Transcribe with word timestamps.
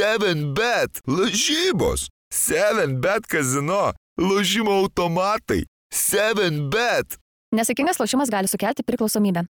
7bet, 0.00 1.00
lažybos, 1.06 2.08
7bet 2.32 3.26
kazino, 3.28 3.92
lažymo 4.16 4.72
automatai, 4.80 5.66
7bet. 5.92 7.18
Nesėkmingas 7.52 8.00
lošimas 8.00 8.32
gali 8.32 8.48
sukelti 8.48 8.86
priklausomybę. 8.86 9.44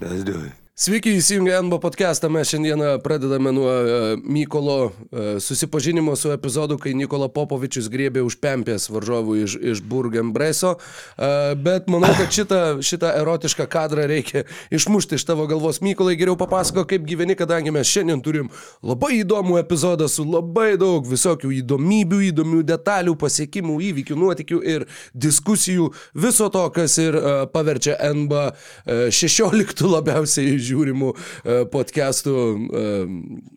Let's 0.00 0.22
do 0.22 0.44
it. 0.44 0.67
Sveiki, 0.78 1.10
įsijungę 1.10 1.62
NBO 1.62 1.78
podcastą. 1.78 2.28
Mes 2.28 2.48
šiandieną 2.48 2.98
pradedame 3.02 3.52
nuo 3.52 3.66
uh, 3.66 4.24
Mykolo 4.24 4.84
uh, 4.84 4.92
susipažinimo 5.38 6.16
su 6.16 6.30
epizodu, 6.30 6.78
kai 6.78 6.92
Nikola 6.94 7.26
Popovičius 7.28 7.88
griebė 7.90 8.22
už 8.22 8.36
pempės 8.38 8.86
varžovų 8.86 9.34
iš, 9.42 9.56
iš 9.58 9.80
Burgenbreso. 9.82 10.76
Uh, 10.78 11.58
bet 11.58 11.90
manau, 11.90 12.12
kad 12.14 12.30
šitą, 12.30 12.60
šitą 12.78 13.10
erotišką 13.10 13.66
kadrą 13.66 14.04
reikia 14.06 14.44
išmušti 14.70 15.18
iš 15.18 15.24
tavo 15.26 15.48
galvos. 15.50 15.80
Mykolai, 15.82 16.14
geriau 16.14 16.38
papasako, 16.38 16.86
kaip 16.86 17.02
gyveni, 17.10 17.34
kadangi 17.34 17.74
mes 17.74 17.90
šiandien 17.90 18.22
turim 18.22 18.46
labai 18.78 19.18
įdomų 19.24 19.58
epizodą 19.64 20.06
su 20.06 20.22
labai 20.22 20.76
daug 20.78 21.10
visokių 21.10 21.50
įdomybių, 21.58 22.22
įdomių 22.28 22.62
detalių, 22.70 23.16
pasiekimų, 23.18 23.80
įvykių, 23.88 24.20
nuotikių 24.22 24.62
ir 24.76 24.86
diskusijų. 25.10 25.90
Viso 26.14 26.46
to, 26.54 26.64
kas 26.70 27.00
ir 27.02 27.18
paverčia 27.50 27.98
NBO 28.14 28.46
uh, 28.46 29.10
16 29.10 29.90
labiausiai 29.98 30.67
žiūrimų 30.68 31.14
e, 31.14 31.62
podcastų. 31.72 32.36
e, 32.72 33.56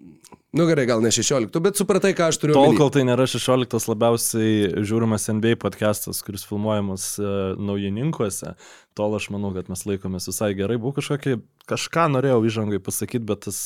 Nu 0.51 0.65
gerai, 0.67 0.83
gal 0.83 0.99
ne 0.99 1.07
16, 1.15 1.61
bet 1.63 1.79
supratai, 1.79 2.09
ką 2.11 2.25
aš 2.27 2.41
turiu. 2.41 2.55
Tol, 2.57 2.73
kol 2.75 2.89
tai 2.91 3.05
nėra 3.07 3.23
16 3.23 3.85
labiausiai 3.87 4.83
žiūrimas 4.83 5.29
NBA 5.31 5.55
podcastas, 5.61 6.19
kuris 6.27 6.43
filmuojamas 6.43 7.05
uh, 7.23 7.29
naujininkuose, 7.55 8.57
tol 8.99 9.15
aš 9.15 9.29
manau, 9.31 9.53
kad 9.55 9.71
mes 9.71 9.85
laikomės 9.87 10.27
visai 10.27 10.51
gerai. 10.59 10.75
Buvo 10.75 10.97
kažkokį, 10.99 11.37
kažką 11.71 12.09
norėjau 12.17 12.43
įžangai 12.51 12.81
pasakyti, 12.83 13.23
bet 13.31 13.45
tas 13.47 13.63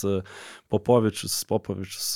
Popovičius, 0.69 1.41
Popovičius 1.49 2.11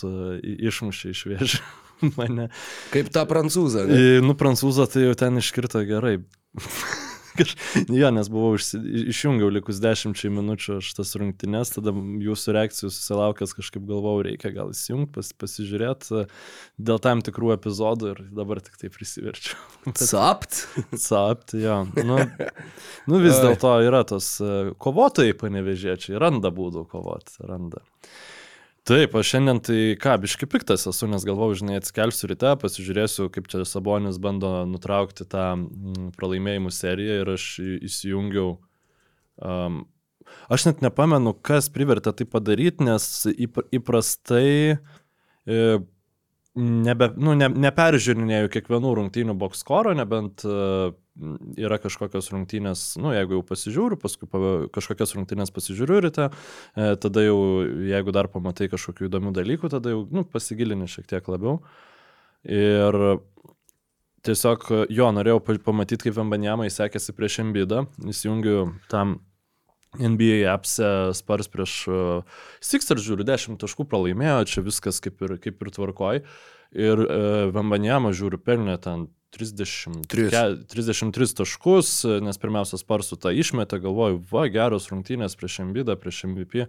išmušė 0.69 1.17
iš 1.17 1.25
vėžių 1.33 1.65
mane. 2.19 2.51
Kaip 2.93 3.09
tą 3.09 3.25
prancūzą. 3.25 3.89
Ne? 3.89 4.01
Nu, 4.21 4.37
prancūzą 4.37 4.85
tai 4.93 5.09
jau 5.09 5.17
ten 5.17 5.41
iškrito 5.41 5.81
gerai. 5.89 6.19
Jo, 7.99 8.09
nes 8.13 8.29
buvau 8.31 8.55
išsi... 8.57 8.79
išjungiau 9.13 9.49
likus 9.53 9.79
dešimčiai 9.83 10.31
minučių 10.33 10.79
aš 10.79 10.91
tas 10.97 11.13
rungtynes, 11.19 11.73
tada 11.75 11.93
jūsų 11.93 12.55
reakcijų 12.57 12.91
susilaukęs 12.93 13.55
kažkaip 13.57 13.85
galvojau, 13.89 14.23
reikia 14.29 14.51
gal 14.55 14.73
įsijungti, 14.73 15.13
pas, 15.17 15.31
pasižiūrėti 15.43 16.25
dėl 16.89 17.01
tam 17.03 17.23
tikrų 17.25 17.53
epizodų 17.57 18.13
ir 18.13 18.23
dabar 18.35 18.63
tik 18.65 18.79
tai 18.81 18.91
prisiverčiau. 18.93 19.59
Sapt? 20.09 20.63
Sapti, 20.97 21.63
jo. 21.65 21.81
Nu, 21.97 22.19
nu 23.09 23.21
vis 23.23 23.37
dėlto 23.39 23.77
yra 23.85 24.03
tos 24.07 24.35
kovotojai 24.81 25.37
panevežėčiai, 25.39 26.19
randa 26.21 26.53
būdų 26.55 26.87
kovoti, 26.91 27.39
randa. 27.45 27.83
Taip, 28.89 29.13
aš 29.19 29.35
šiandien 29.35 29.59
tai 29.61 29.81
ką, 30.01 30.15
biški 30.23 30.47
piktas 30.49 30.87
esu, 30.89 31.05
nes 31.11 31.21
galvoju, 31.27 31.59
žinai, 31.59 31.75
atsikelsiu 31.77 32.31
ryte, 32.31 32.55
pasižiūrėsiu, 32.57 33.27
kaip 33.29 33.45
čia 33.51 33.61
Sabonis 33.69 34.17
bando 34.17 34.49
nutraukti 34.65 35.27
tą 35.29 35.43
mm, 35.59 36.07
pralaimėjimų 36.17 36.71
seriją 36.73 37.19
ir 37.21 37.29
aš 37.35 37.45
įsijungiau. 37.85 38.55
Um, 39.45 39.83
aš 40.49 40.65
net 40.71 40.81
nepamenu, 40.81 41.35
kas 41.37 41.69
privertė 41.69 42.15
tai 42.17 42.25
padaryti, 42.33 42.87
nes 42.87 43.05
įp, 43.29 43.61
įprastai 43.77 44.49
e, 44.73 45.61
nebe, 46.59 47.11
nu, 47.17 47.33
ne, 47.39 47.47
neperžiūrinėjau 47.67 48.49
kiekvienų 48.53 48.95
rungtynių 48.99 49.35
bokskoro, 49.39 49.93
nebent 49.97 50.43
uh, 50.47 50.91
yra 51.59 51.79
kažkokios 51.81 52.29
rungtynės, 52.33 52.83
nu, 53.01 53.11
jeigu 53.15 53.37
jau 53.37 53.43
pasižiūriu, 53.49 53.97
paskui 53.99 54.29
pa, 54.31 54.39
kažkokias 54.75 55.15
rungtynės 55.17 55.51
pasižiūriu 55.55 55.99
ryte, 56.05 56.29
e, 56.29 56.93
tada 57.01 57.23
jau, 57.25 57.39
jeigu 57.89 58.13
dar 58.15 58.29
pamatai 58.31 58.69
kažkokių 58.71 59.09
įdomių 59.09 59.33
dalykų, 59.35 59.71
tada 59.73 59.93
jau, 59.93 60.05
nu, 60.15 60.23
pasigilini 60.27 60.87
šiek 60.89 61.09
tiek 61.09 61.27
labiau. 61.31 61.59
Ir 62.47 62.95
tiesiog, 64.23 64.67
jo, 64.95 65.09
norėjau 65.15 65.41
pa- 65.43 65.59
pamatyti, 65.63 66.07
kaip 66.07 66.15
Vembanjamai 66.19 66.69
sekėsi 66.71 67.15
prieš 67.17 67.41
Embidą, 67.43 67.83
įsijungiu 67.99 68.69
tam 68.91 69.19
NBA 69.97 70.43
apse 70.51 70.85
spars 71.17 71.49
prieš 71.49 71.75
uh, 71.89 72.41
Sixers, 72.61 73.01
žiūriu, 73.05 73.25
10 73.25 73.57
taškų 73.61 73.87
pralaimėjo, 73.89 74.43
čia 74.51 74.65
viskas 74.65 75.01
kaip 75.01 75.23
ir, 75.25 75.37
kaip 75.41 75.63
ir 75.65 75.71
tvarkoj. 75.73 76.21
Ir 76.77 77.01
uh, 77.05 77.47
Vambanjama 77.55 78.13
žiūriu, 78.13 78.37
pelnė 78.45 78.77
ten 78.83 79.07
30, 79.35 80.07
Tris. 80.09 80.31
ke, 80.33 80.43
33 80.73 81.35
taškus, 81.37 81.91
nes 82.25 82.41
pirmiausia 82.41 82.79
sparsų 82.81 83.19
tą 83.21 83.33
išmetė, 83.33 83.81
galvoju, 83.83 84.23
va, 84.31 84.47
geros 84.49 84.89
rungtynės 84.89 85.37
prieš 85.37 85.61
Embidą, 85.65 85.97
prieš 86.01 86.23
MVP. 86.29 86.65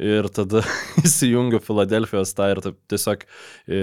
Ir 0.00 0.28
tada 0.34 0.64
įsijungiu 1.04 1.60
Filadelfijos 1.62 2.34
tą 2.36 2.50
ir 2.54 2.62
taip 2.64 2.80
tiesiog, 2.90 3.26
e, 3.68 3.82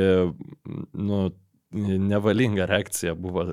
nu, 0.98 1.24
nevalinga 2.12 2.68
reakcija 2.68 3.16
buvo. 3.16 3.48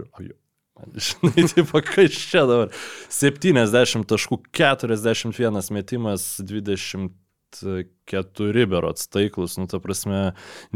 Žinai, 1.08 1.48
taip, 1.50 1.72
kas 1.86 2.10
čia 2.14 2.42
dabar? 2.48 2.68
70 3.12 4.06
taškų, 4.08 4.36
41 4.54 5.72
metimas, 5.74 6.40
24 6.42 8.66
berots 8.70 9.08
taiklus, 9.10 9.58
nu, 9.60 9.66
ta 9.70 9.78
prasme, 9.82 10.20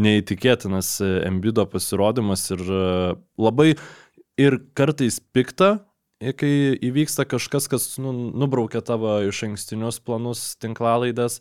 neįtikėtinas 0.01 0.89
Embido 1.29 1.65
pasirodymas 1.71 2.43
ir 2.55 2.61
e, 2.67 2.69
labai 3.41 3.71
ir 4.41 4.53
kartais 4.79 5.17
pikta, 5.35 5.71
kai 6.39 6.79
įvyksta 6.79 7.23
kažkas, 7.29 7.65
kas 7.71 7.99
nu, 8.03 8.11
nubraukia 8.15 8.81
tavo 8.87 9.11
iš 9.27 9.39
ankstinius 9.49 9.97
planus 10.05 10.41
tinklalaidas, 10.63 11.35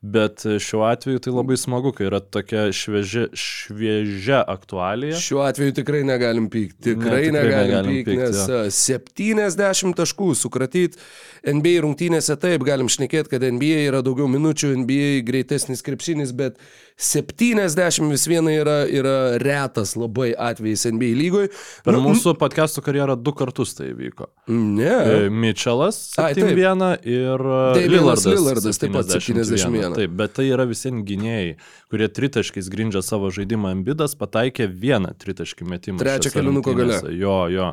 bet 0.00 0.44
šiuo 0.62 0.84
atveju 0.86 1.18
tai 1.18 1.32
labai 1.34 1.56
smagu, 1.58 1.90
kai 1.92 2.06
yra 2.06 2.20
tokia 2.22 2.68
šviežia, 2.74 3.24
šviežia 3.34 4.44
aktualija. 4.46 5.18
Šiuo 5.18 5.42
atveju 5.42 5.74
tikrai 5.80 6.04
negalim 6.06 6.46
pykti. 6.52 6.92
Tikrai, 6.92 7.32
Ne, 7.34 7.40
tikrai 7.40 7.50
negalim, 7.50 7.66
negalim 7.66 7.96
pykti, 7.96 8.12
pykt, 8.12 8.22
nes 8.22 8.44
jo. 8.46 8.60
a, 8.60 8.70
70 8.70 9.98
taškų 9.98 10.28
sukratyt 10.38 10.98
NBA 11.42 11.82
rungtynėse 11.82 12.36
taip, 12.38 12.62
galim 12.68 12.90
šnekėti, 12.92 13.32
kad 13.34 13.42
NBA 13.42 13.88
yra 13.88 14.04
daugiau 14.06 14.30
minučių, 14.30 14.70
NBA 14.84 15.10
greitesnis 15.26 15.82
krepšinis, 15.86 16.30
bet 16.36 16.62
70 16.98 18.10
vis 18.10 18.24
viena 18.26 18.50
yra, 18.50 18.78
yra 18.90 19.14
retas 19.38 19.92
labai 19.94 20.32
atvejis 20.34 20.88
NBA 20.90 21.12
lygoje. 21.14 21.50
Per 21.86 21.94
mūsų 22.02 22.32
podcastų 22.40 22.82
karjerą 22.88 23.14
du 23.22 23.30
kartus 23.38 23.76
tai 23.78 23.92
vyko. 23.94 24.26
Ne. 24.50 24.88
E, 24.90 25.28
taip. 25.30 25.60
71 25.62 26.82
ir 27.06 27.44
e, 27.54 27.84
Lillardas, 27.86 28.26
Lillardas 28.26 28.82
taip 28.82 28.96
pat 28.96 29.14
71. 29.14 29.94
Taip, 29.94 30.16
bet 30.18 30.34
tai 30.40 30.48
yra 30.50 30.66
visi 30.66 30.90
gynėjai, 30.90 31.54
kurie 31.92 32.10
tritaškiais 32.18 32.72
grindžia 32.72 33.04
savo 33.06 33.30
žaidimą 33.34 33.70
ambidas, 33.76 34.18
pataikė 34.18 34.66
vieną 34.66 35.14
tritaškį 35.22 35.70
metimą. 35.70 36.02
Trečią 36.02 36.32
šiose 36.32 36.34
kėlinuko 36.34 36.74
gale. 36.80 36.98
Jo, 37.14 37.38
jo. 37.54 37.70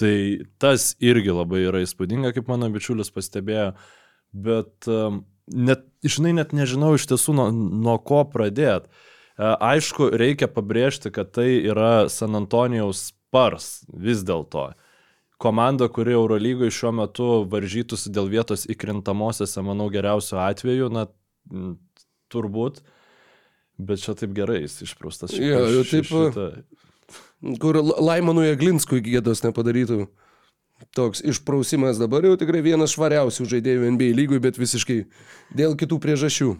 Tai 0.00 0.16
tas 0.58 0.94
irgi 1.04 1.36
labai 1.36 1.66
yra 1.68 1.84
įspūdinga, 1.84 2.32
kaip 2.32 2.48
mano 2.48 2.72
bičiulis 2.72 3.12
pastebėjo, 3.14 3.74
bet 4.32 4.88
um, 4.88 5.20
net, 5.50 5.84
žinai, 6.04 6.34
net 6.40 6.54
nežinau 6.56 6.94
iš 6.98 7.08
tiesų 7.10 7.34
nuo, 7.36 7.48
nuo 7.52 7.98
ko 8.02 8.22
pradėti. 8.28 8.90
Aišku, 9.38 10.12
reikia 10.14 10.46
pabrėžti, 10.46 11.10
kad 11.10 11.32
tai 11.34 11.48
yra 11.66 12.06
San 12.12 12.38
Antonijaus 12.38 13.08
Spars 13.10 13.82
vis 13.90 14.22
dėlto 14.22 14.70
komanda, 15.42 15.88
kuri 15.90 16.14
Eurolygoje 16.14 16.72
šiuo 16.72 16.92
metu 16.94 17.26
varžytųsi 17.50 18.12
dėl 18.14 18.30
vietos 18.30 18.62
įkrintamosiose, 18.70 19.64
manau, 19.66 19.88
geriausiu 19.92 20.38
atveju, 20.40 20.88
na, 20.94 21.08
turbūt. 22.32 22.80
Bet 23.74 24.04
čia 24.04 24.14
taip 24.14 24.30
gerai 24.36 24.62
jis 24.62 24.78
išprūstas. 24.86 25.34
Jo, 25.34 25.64
jo, 25.66 25.82
taip, 25.90 26.06
šitą. 26.06 26.46
Kur 27.60 27.80
L- 27.80 27.96
Laimonui 28.06 28.52
Aglinskui 28.54 29.02
gėdos 29.04 29.42
nepadarytų. 29.44 30.06
Toks 30.94 31.22
išprausimas 31.26 31.98
dabar 31.98 32.26
jau 32.26 32.34
tikrai 32.38 32.60
vienas 32.64 32.94
švariausių 32.94 33.46
žaidėjų 33.50 33.94
NBA 33.94 34.10
lygui, 34.18 34.42
bet 34.42 34.58
visiškai 34.60 35.04
dėl 35.56 35.78
kitų 35.80 36.00
priežasčių. 36.02 36.52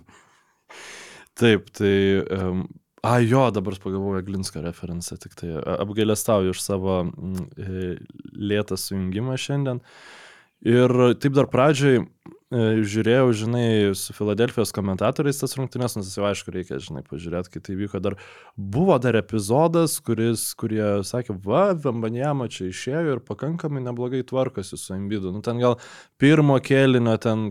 Taip, 1.38 1.68
tai... 1.74 1.94
Um, 2.30 2.64
A, 3.04 3.18
jo, 3.20 3.50
dabar 3.52 3.74
pagalvoju 3.76 4.22
Glinsko 4.24 4.62
referenciją, 4.64 5.18
tik 5.20 5.34
tai 5.36 5.50
apgailestauju 5.76 6.54
iš 6.54 6.62
savo 6.64 7.02
e, 7.04 7.90
lėtą 8.32 8.78
sujungimą 8.80 9.36
šiandien. 9.36 9.82
Ir 10.64 10.94
taip 11.20 11.34
dar 11.36 11.50
pradžioj 11.52 11.98
e, 12.00 12.06
žiūrėjau, 12.54 13.32
žinai, 13.34 13.66
su 13.98 14.14
Filadelfijos 14.14 14.70
komentatoriais 14.76 15.40
tas 15.40 15.56
rungtynės, 15.58 15.96
nes 15.98 16.10
jau 16.14 16.26
aišku, 16.28 16.52
reikia, 16.54 16.78
žinai, 16.82 17.02
pažiūrėti, 17.06 17.50
kai 17.54 17.62
tai 17.66 17.76
vyko. 17.78 18.00
Dar 18.04 18.16
buvo 18.54 18.98
dar 19.02 19.18
epizodas, 19.18 19.96
kuris, 20.04 20.46
kurie 20.60 21.02
sakė, 21.06 21.34
va, 21.44 21.66
Vembanjama 21.74 22.46
čia 22.52 22.68
išėjo 22.70 23.16
ir 23.16 23.22
pakankamai 23.26 23.82
neblogai 23.84 24.22
tvarkosi 24.28 24.78
su 24.78 24.94
Embidu. 24.94 25.32
Nu, 25.34 25.42
ten 25.44 25.58
gal 25.62 25.78
pirmo 26.20 26.60
kėlinio 26.62 27.16
ten 27.22 27.48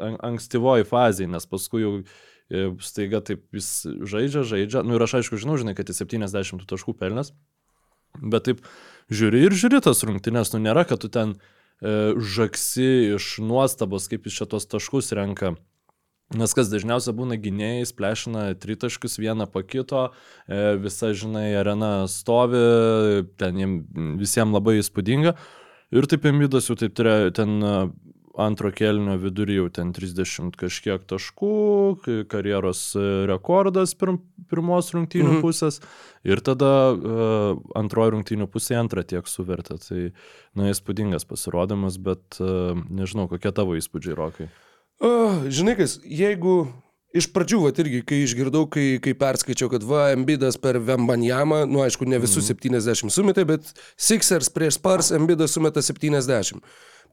an- 0.00 0.20
ankstyvoji 0.30 0.88
fazė, 0.88 1.28
nes 1.30 1.48
paskui 1.50 1.82
jau 1.84 1.92
e, 2.00 2.70
staiga 2.84 3.20
taip 3.26 3.44
jis 3.56 3.70
žaidžia, 4.08 4.46
žaidžia. 4.46 4.84
Nu 4.86 4.96
ir 4.96 5.04
aš 5.04 5.18
aišku 5.20 5.40
žinau, 5.42 5.58
žinai, 5.60 5.76
kad 5.76 5.90
jis 5.90 6.00
70 6.04 6.62
tų 6.62 6.70
taškų 6.76 6.96
pelnės, 7.00 7.34
bet 8.22 8.48
taip 8.48 8.64
žiūri 9.12 9.44
ir 9.46 9.56
žiūri 9.56 9.82
tas 9.84 10.02
rungtynės, 10.06 10.54
nu 10.54 10.62
nėra, 10.64 10.86
kad 10.88 11.02
tu 11.02 11.12
ten 11.12 11.36
e, 11.36 11.55
žaksi 11.82 13.16
iš 13.16 13.36
nuostabos, 13.44 14.08
kaip 14.08 14.26
iš 14.26 14.42
šitos 14.42 14.68
taškus 14.70 15.12
renka. 15.16 15.54
Nes 16.34 16.50
kas 16.58 16.66
dažniausiai 16.72 17.14
būna 17.14 17.36
gynėjai, 17.38 17.84
plešina 17.94 18.48
tritaškius 18.58 19.14
vieną 19.22 19.46
po 19.46 19.62
kito, 19.62 20.08
e, 20.48 20.74
visa, 20.82 21.12
žinai, 21.14 21.52
arena 21.54 22.08
stovi, 22.10 23.22
ten 23.38 23.60
jiems 23.60 24.18
visiems 24.18 24.56
labai 24.56 24.80
įspūdinga. 24.80 25.36
Ir 25.94 26.08
taip 26.10 26.26
Embidas 26.26 26.66
jau 26.66 26.74
taip 26.74 26.96
turėjo, 26.98 27.30
ten 27.38 27.62
e, 27.62 27.74
antro 28.36 28.70
kelnio 28.74 29.16
vidury 29.20 29.56
jau 29.58 29.66
ten 29.72 29.92
30 29.96 30.56
kažkiek 30.60 31.04
taškų, 31.08 31.52
karjeros 32.30 32.80
e, 32.98 33.04
rekordas 33.30 33.94
pir, 33.98 34.16
pirmos 34.50 34.92
rungtynių 34.94 35.36
Mhm. 35.36 35.42
pusės. 35.44 35.80
Ir 36.26 36.40
tada 36.42 36.70
uh, 36.90 37.58
antroji 37.78 38.16
rungtynių 38.16 38.48
pusė 38.50 38.74
antrą 38.80 39.04
tiek 39.06 39.28
suvertė. 39.30 39.78
Tai, 39.78 40.00
na, 40.58 40.72
įspūdingas 40.72 41.22
pasirodymas, 41.28 42.00
bet 42.02 42.40
uh, 42.42 42.74
nežinau, 42.90 43.28
kokie 43.30 43.52
tavo 43.54 43.76
įspūdžiai, 43.78 44.16
Rokai. 44.18 44.48
O, 44.98 45.10
žinai 45.52 45.76
kas, 45.78 46.00
jeigu 46.02 46.66
iš 47.16 47.28
pradžių, 47.32 47.60
va 47.62 47.70
irgi, 47.78 48.02
kai 48.04 48.18
išgirdau, 48.24 48.66
kai, 48.72 48.98
kai 49.02 49.14
perskaičiau, 49.16 49.70
kad 49.72 49.84
va, 49.86 50.10
Embidas 50.16 50.58
per 50.60 50.80
Vembanjamą, 50.82 51.62
nu 51.68 51.84
aišku, 51.84 52.08
ne 52.08 52.18
visus 52.20 52.50
mm. 52.50 52.80
70 52.82 53.14
sumetė, 53.14 53.46
bet 53.48 53.70
Sixers 53.96 54.50
prieš 54.52 54.80
Spars 54.80 55.12
Embidas 55.16 55.54
sumeta 55.56 55.84
70. 55.84 56.60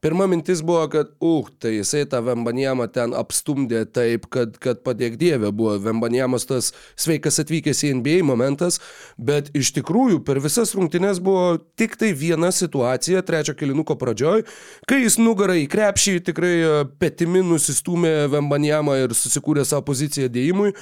Pirma 0.04 0.26
mintis 0.26 0.60
buvo, 0.62 0.82
kad, 0.92 1.06
uh, 1.20 1.46
tai 1.58 1.78
jisai 1.78 2.02
tą 2.04 2.18
Vembanjamą 2.26 2.90
ten 2.92 3.14
apstumdė 3.16 3.86
taip, 3.88 4.26
kad, 4.28 4.58
kad 4.60 4.82
padėk 4.84 5.14
dievė 5.16 5.48
buvo 5.48 5.78
Vembanjamas 5.80 6.44
tas 6.44 6.66
sveikas 7.00 7.40
atvykęs 7.40 7.78
į 7.88 7.92
NBA 8.02 8.18
momentas, 8.28 8.76
bet 9.16 9.48
iš 9.56 9.70
tikrųjų 9.78 10.18
per 10.26 10.42
visas 10.44 10.74
rungtynes 10.76 11.22
buvo 11.24 11.54
tik 11.80 11.96
tai 11.96 12.10
viena 12.12 12.50
situacija, 12.52 13.22
trečio 13.24 13.54
kilinuko 13.56 13.96
pradžioj, 13.96 14.44
kai 14.84 14.98
jis 15.00 15.16
nugarą 15.22 15.56
į 15.62 15.70
krepšį 15.72 16.18
tikrai 16.26 16.52
e, 16.58 16.74
petimi 17.00 17.40
nusistumė 17.40 18.26
Vembanjamą 18.34 18.98
ir 19.06 19.16
susikūrė 19.16 19.64
savo 19.64 19.86
poziciją 19.88 20.28
dėjimui. 20.28 20.74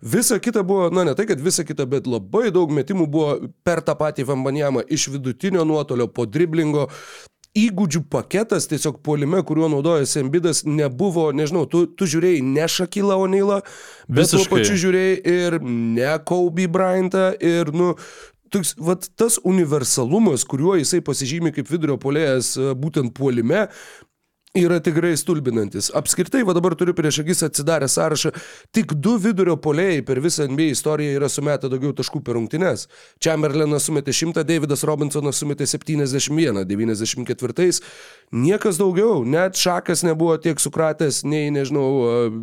Visa 0.00 0.38
kita 0.40 0.62
buvo, 0.64 0.86
na 0.88 1.04
ne 1.04 1.12
tai, 1.12 1.26
kad 1.28 1.42
visa 1.44 1.66
kita, 1.68 1.84
bet 1.84 2.08
labai 2.08 2.48
daug 2.48 2.72
metimų 2.72 3.10
buvo 3.12 3.36
per 3.60 3.84
tą 3.84 3.92
patį 4.00 4.24
Vembanjamą 4.32 4.86
iš 4.88 5.10
vidutinio 5.12 5.68
nuotolio, 5.68 6.08
po 6.08 6.24
driblingo. 6.24 6.88
Įgūdžių 7.58 8.04
paketas 8.06 8.68
tiesiog 8.70 9.00
puolime, 9.02 9.40
kuriuo 9.42 9.66
naudojasi 9.72 10.20
Embidas, 10.20 10.60
nebuvo, 10.62 11.32
nežinau, 11.34 11.64
tu, 11.66 11.82
tu 11.90 12.06
žiūrėjai 12.06 12.44
ne 12.46 12.66
Šakilą 12.70 13.16
Onilą, 13.24 13.56
bet 14.06 14.30
tuo 14.30 14.44
pačiu 14.52 14.76
žiūrėjai 14.78 15.16
ir 15.32 15.56
ne 15.66 16.12
Kobe 16.22 16.68
Bryantą 16.70 17.32
ir, 17.42 17.72
nu, 17.74 17.96
toks, 18.54 18.76
vat, 18.78 19.08
tas 19.18 19.40
universalumas, 19.42 20.46
kuriuo 20.46 20.76
jisai 20.78 21.02
pasižymi 21.02 21.50
kaip 21.56 21.66
vidurio 21.70 21.98
polėjas 21.98 22.54
būtent 22.78 23.16
puolime, 23.18 23.66
yra 24.54 24.80
tikrai 24.82 25.14
stulbinantis. 25.16 25.92
Apskritai, 25.94 26.42
va 26.42 26.54
dabar 26.56 26.74
turiu 26.74 26.94
prieš 26.98 27.20
akis 27.22 27.44
atsidarę 27.46 27.86
sąrašą, 27.88 28.32
tik 28.74 28.96
du 28.98 29.12
vidurio 29.22 29.54
polėjai 29.62 30.00
per 30.06 30.18
visą 30.22 30.48
NBA 30.50 30.72
istoriją 30.74 31.20
yra 31.20 31.28
sumetę 31.30 31.70
daugiau 31.70 31.94
taškų 31.94 32.22
per 32.26 32.34
rungtynes. 32.34 32.88
Chamberlainas 33.22 33.86
sumetė 33.86 34.10
100, 34.16 34.42
Davidas 34.48 34.82
Robinsonas 34.82 35.38
sumetė 35.38 35.68
71, 35.70 36.64
94. 36.66 37.68
Niekas 38.34 38.80
daugiau, 38.82 39.22
net 39.22 39.54
Šakas 39.58 40.02
nebuvo 40.06 40.34
tiek 40.42 40.58
sukratęs, 40.58 41.22
nei, 41.30 41.52
nežinau, 41.54 41.86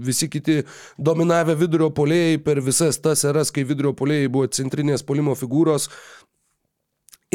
visi 0.04 0.32
kiti 0.32 0.62
dominavę 0.96 1.58
vidurio 1.60 1.92
polėjai 1.92 2.40
per 2.44 2.64
visas 2.64 3.02
tas 3.04 3.26
eras, 3.28 3.52
kai 3.52 3.68
vidurio 3.68 3.92
polėjai 3.92 4.32
buvo 4.32 4.48
centrinės 4.48 5.04
polimo 5.04 5.36
figūros. 5.36 5.90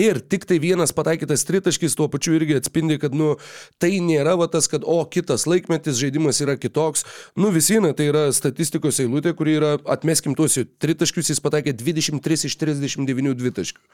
Ir 0.00 0.22
tik 0.24 0.46
tai 0.48 0.56
vienas 0.56 0.88
pataikytas 0.96 1.42
tritaškis 1.44 1.92
tuo 1.98 2.06
pačiu 2.08 2.32
irgi 2.38 2.54
atspindi, 2.56 2.96
kad, 2.96 3.12
nu, 3.12 3.34
tai 3.76 3.98
nėra 4.00 4.38
va 4.40 4.46
tas, 4.48 4.64
kad, 4.72 4.86
o, 4.88 5.02
kitas 5.04 5.44
laikmetis, 5.44 5.98
žaidimas 6.00 6.40
yra 6.40 6.54
kitoks. 6.56 7.04
Nu, 7.36 7.50
visina, 7.52 7.90
tai 7.92 8.06
yra 8.08 8.22
statistikos 8.32 9.02
eilutė, 9.04 9.34
kuri 9.36 9.58
yra, 9.58 9.74
atmeskim 9.92 10.32
tuos 10.38 10.56
tritaškius, 10.80 11.34
jis 11.34 11.44
pataikė 11.44 11.76
23 11.76 12.48
iš 12.48 12.56
39 12.56 13.36
dvitaškių. 13.36 13.84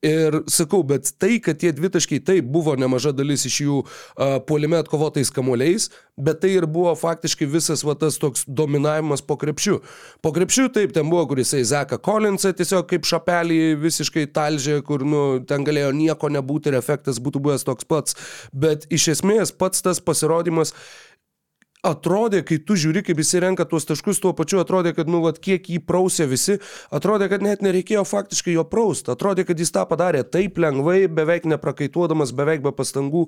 Ir 0.00 0.38
sakau, 0.48 0.80
bet 0.80 1.10
tai, 1.20 1.34
kad 1.44 1.58
tie 1.60 1.74
dvitaškiai 1.76 2.22
taip 2.24 2.46
buvo 2.48 2.72
nemaža 2.80 3.10
dalis 3.12 3.42
iš 3.44 3.58
jų 3.60 3.80
uh, 3.82 4.38
puolime 4.48 4.78
atkovotais 4.80 5.28
kamuoliais, 5.36 5.90
bet 6.16 6.40
tai 6.40 6.54
ir 6.54 6.64
buvo 6.64 6.94
faktiškai 6.96 7.44
visas 7.52 7.84
va 7.84 7.92
tas 8.00 8.16
toks 8.20 8.46
dominavimas 8.48 9.20
po 9.20 9.36
krepšių. 9.40 9.76
Po 10.24 10.32
krepšių 10.32 10.70
taip, 10.72 10.94
ten 10.96 11.12
buvo, 11.12 11.26
kuris 11.28 11.52
Zeką 11.52 12.00
Collinsą 12.00 12.54
tiesiog 12.56 12.88
kaip 12.88 13.04
šapelį 13.04 13.60
visiškai 13.82 14.24
talžė, 14.32 14.78
kur, 14.88 15.04
nu, 15.04 15.22
ten 15.44 15.68
galėjo 15.68 15.92
nieko 15.92 16.32
nebūti 16.32 16.72
ir 16.72 16.80
efektas 16.80 17.20
būtų 17.20 17.44
buvęs 17.44 17.68
toks 17.68 17.84
pats. 17.84 18.16
Bet 18.56 18.88
iš 18.88 19.10
esmės 19.18 19.52
pats 19.52 19.84
tas 19.84 20.00
pasirodymas 20.00 20.72
atrodė, 21.86 22.42
kai 22.44 22.58
tu 22.64 22.76
žiūri, 22.78 23.02
kaip 23.04 23.20
jis 23.22 23.38
renka 23.40 23.64
tuos 23.68 23.86
taškus, 23.88 24.20
tuo 24.20 24.32
pačiu 24.36 24.60
atrodė, 24.60 24.92
kad, 24.96 25.08
nu, 25.10 25.22
vat, 25.24 25.38
kiek 25.40 25.64
jį 25.72 25.80
prausė 25.88 26.26
visi, 26.28 26.58
atrodė, 26.92 27.30
kad 27.32 27.44
net 27.44 27.64
nereikėjo 27.64 28.04
faktiškai 28.08 28.54
jo 28.56 28.64
praust, 28.68 29.08
atrodė, 29.12 29.46
kad 29.48 29.60
jis 29.60 29.72
tą 29.72 29.86
padarė 29.88 30.22
taip 30.28 30.60
lengvai, 30.60 31.06
beveik 31.08 31.48
neprakaituodamas, 31.48 32.34
beveik 32.36 32.64
be 32.66 32.72
pastangų, 32.76 33.26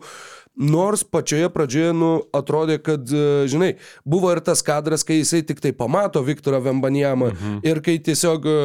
nors 0.60 1.04
pačioje 1.04 1.48
pradžioje, 1.54 1.94
nu, 1.96 2.10
atrodė, 2.36 2.76
kad, 2.84 3.08
e, 3.08 3.46
žinai, 3.52 3.72
buvo 4.04 4.34
ir 4.34 4.42
tas 4.44 4.64
kadras, 4.66 5.06
kai 5.08 5.22
jisai 5.22 5.40
tik 5.48 5.64
tai 5.64 5.72
pamato 5.76 6.20
Viktorą 6.26 6.60
Vembanjamą 6.66 7.32
mhm. 7.32 7.62
ir 7.64 7.80
kai 7.84 7.96
tiesiog 8.04 8.44
e, 8.44 8.58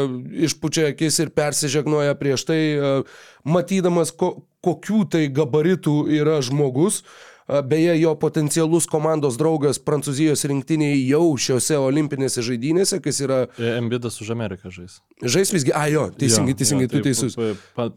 išpučia 0.49 0.91
akis 0.91 1.23
ir 1.23 1.31
persižegnoja 1.35 2.19
prieš 2.19 2.47
tai, 2.51 2.61
e, 2.75 2.93
matydamas, 3.47 4.11
ko, 4.11 4.35
kokių 4.67 5.05
tai 5.15 5.25
gabaritų 5.31 6.01
yra 6.19 6.41
žmogus, 6.43 7.05
A, 7.05 7.26
Beje, 7.47 7.93
jo 8.01 8.11
potencialus 8.19 8.83
komandos 8.91 9.37
draugas 9.39 9.77
Prancūzijos 9.79 10.41
rinktiniai 10.51 10.97
jau 11.07 11.29
šiuose 11.39 11.77
olimpinėse 11.79 12.43
žaidynėse, 12.43 12.99
kas 12.99 13.21
yra 13.23 13.37
Embidas 13.55 14.19
už 14.19 14.33
Ameriką 14.35 14.67
žais. 14.67 14.97
žais 15.23 15.53
visgi, 15.55 15.71
a 15.71 15.85
jo, 15.87 16.09
teisingai, 16.11 16.51
Jo, 16.51 16.57
teisingai, 16.59 16.89
jo, 16.89 16.91
tu 16.91 17.01
teisus. 17.07 17.37
pa- 17.73 17.91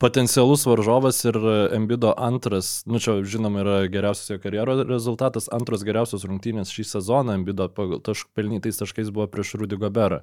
Potencialus 0.00 0.64
varžovas 0.64 1.20
ir 1.28 1.36
Embido 1.76 2.14
antras, 2.16 2.82
nu 2.86 2.96
čia 2.98 3.20
žinoma 3.28 3.60
yra 3.60 3.76
geriausias 3.92 4.30
jo 4.32 4.38
karjeros 4.40 4.86
rezultatas, 4.88 5.50
antras 5.52 5.84
geriausias 5.84 6.24
rungtynės 6.24 6.72
šį 6.72 6.84
sezoną 6.96 7.36
Embido 7.36 7.68
tašk, 8.00 8.32
pelnytais 8.34 8.80
taškais 8.80 9.12
buvo 9.12 9.26
prieš 9.28 9.54
Rudy 9.60 9.76
Goberą. 9.76 10.22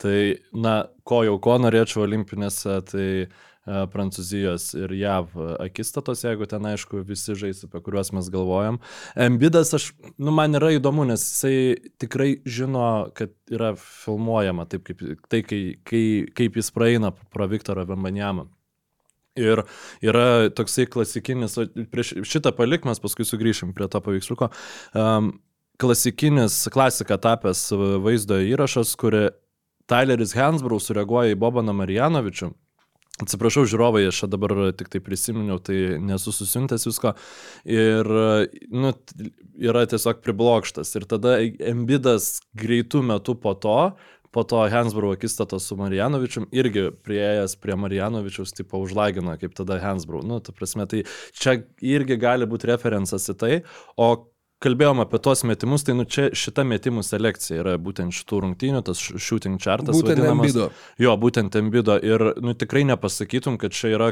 Tai, 0.00 0.36
na, 0.52 0.86
ko 1.04 1.24
jau 1.24 1.38
ko 1.40 1.58
norėčiau 1.60 2.04
olimpinėse, 2.06 2.76
tai 2.88 3.08
e, 3.24 3.28
Prancūzijos 3.68 4.70
ir 4.78 4.92
JAV 4.96 5.34
akistatos, 5.60 6.22
jeigu 6.24 6.46
ten 6.48 6.64
aišku 6.70 7.02
visi 7.04 7.34
žais, 7.36 7.60
apie 7.66 7.82
kuriuos 7.84 8.08
mes 8.16 8.30
galvojam. 8.32 8.78
Embidas, 9.20 9.74
aš, 9.76 9.90
nu, 10.16 10.32
man 10.32 10.56
yra 10.56 10.72
įdomu, 10.78 11.04
nes 11.08 11.20
jisai 11.20 11.92
tikrai 12.00 12.30
žino, 12.48 13.10
kad 13.16 13.34
yra 13.52 13.74
filmuojama 13.76 14.64
taip, 14.70 14.86
kaip, 14.88 15.04
tai, 15.28 15.42
kai, 15.44 15.60
kai, 15.84 16.04
kaip 16.40 16.56
jis 16.56 16.72
praeina 16.72 17.12
pro 17.12 17.50
Viktorą 17.50 17.84
Vembanjamą. 17.90 18.48
Ir 19.38 19.62
yra 20.02 20.48
toksai 20.56 20.88
klasikinis, 20.90 21.58
prieš 21.92 22.16
šitą 22.26 22.54
palik 22.56 22.88
mes 22.88 22.98
paskui 23.00 23.28
sugrįšim 23.28 23.76
prie 23.76 23.86
to 23.92 24.00
paveiksliuko. 24.02 24.48
Um, 24.96 25.30
klasikinis, 25.80 26.64
klasika 26.72 27.20
tapęs 27.20 27.68
vaizdo 28.02 28.40
įrašas, 28.40 28.96
kur 29.00 29.16
Tyleris 29.90 30.34
Hansbrough 30.36 30.82
sureaguoja 30.82 31.36
į 31.36 31.38
Bobaną 31.40 31.76
Marijanovičių. 31.76 32.50
Atsiprašau, 33.20 33.66
žiūrovai, 33.68 34.06
aš 34.08 34.22
dabar 34.32 34.54
tik 34.76 34.88
tai 34.92 35.00
prisiminiau, 35.04 35.58
tai 35.60 35.98
nesu 36.00 36.32
susiuntęs 36.32 36.86
visko. 36.88 37.12
Ir, 37.68 38.08
nu, 38.72 38.92
yra 39.60 39.84
tiesiog 39.90 40.22
priblokštas. 40.24 40.94
Ir 40.96 41.04
tada 41.10 41.36
Embidas 41.42 42.38
greitų 42.56 43.02
metų 43.10 43.36
po 43.42 43.52
to, 43.60 43.76
po 44.30 44.44
to 44.46 44.62
Hansbrough 44.70 45.18
akistatos 45.18 45.66
su 45.66 45.76
Marijanovičium, 45.78 46.46
irgi 46.54 46.88
prieėjęs 47.04 47.56
prie 47.60 47.76
Marijanovičiaus, 47.82 48.54
tipo, 48.56 48.80
užlagino, 48.80 49.34
kaip 49.40 49.56
tada 49.58 49.80
Hansbrough. 49.82 50.24
Nu, 50.26 50.38
ta 50.44 50.54
prasme, 50.56 50.86
tai 50.90 51.02
čia 51.34 51.58
irgi 51.82 52.18
gali 52.20 52.48
būti 52.48 52.70
referencas 52.70 53.26
į 53.32 53.36
tai. 53.42 53.54
O 53.98 54.12
kalbėjom 54.60 55.00
apie 55.02 55.18
tos 55.24 55.40
metimus, 55.48 55.84
tai 55.86 55.94
nu 55.96 56.04
čia 56.04 56.26
šita 56.36 56.64
metimų 56.68 57.02
selekcija 57.06 57.62
yra 57.62 57.74
būtent 57.80 58.12
šitų 58.12 58.40
rungtynių, 58.44 58.82
tas 58.84 59.00
sh- 59.00 59.16
shooting 59.20 59.56
chartas. 59.62 59.96
Būtent 59.96 60.20
vadinamas. 60.20 60.50
Embido. 60.50 60.66
Jo, 61.00 61.14
būtent 61.20 61.56
Embido. 61.60 61.96
Ir 62.04 62.26
nu, 62.44 62.52
tikrai 62.54 62.82
nepasakytum, 62.90 63.56
kad 63.62 63.72
čia 63.76 63.94
yra 63.96 64.10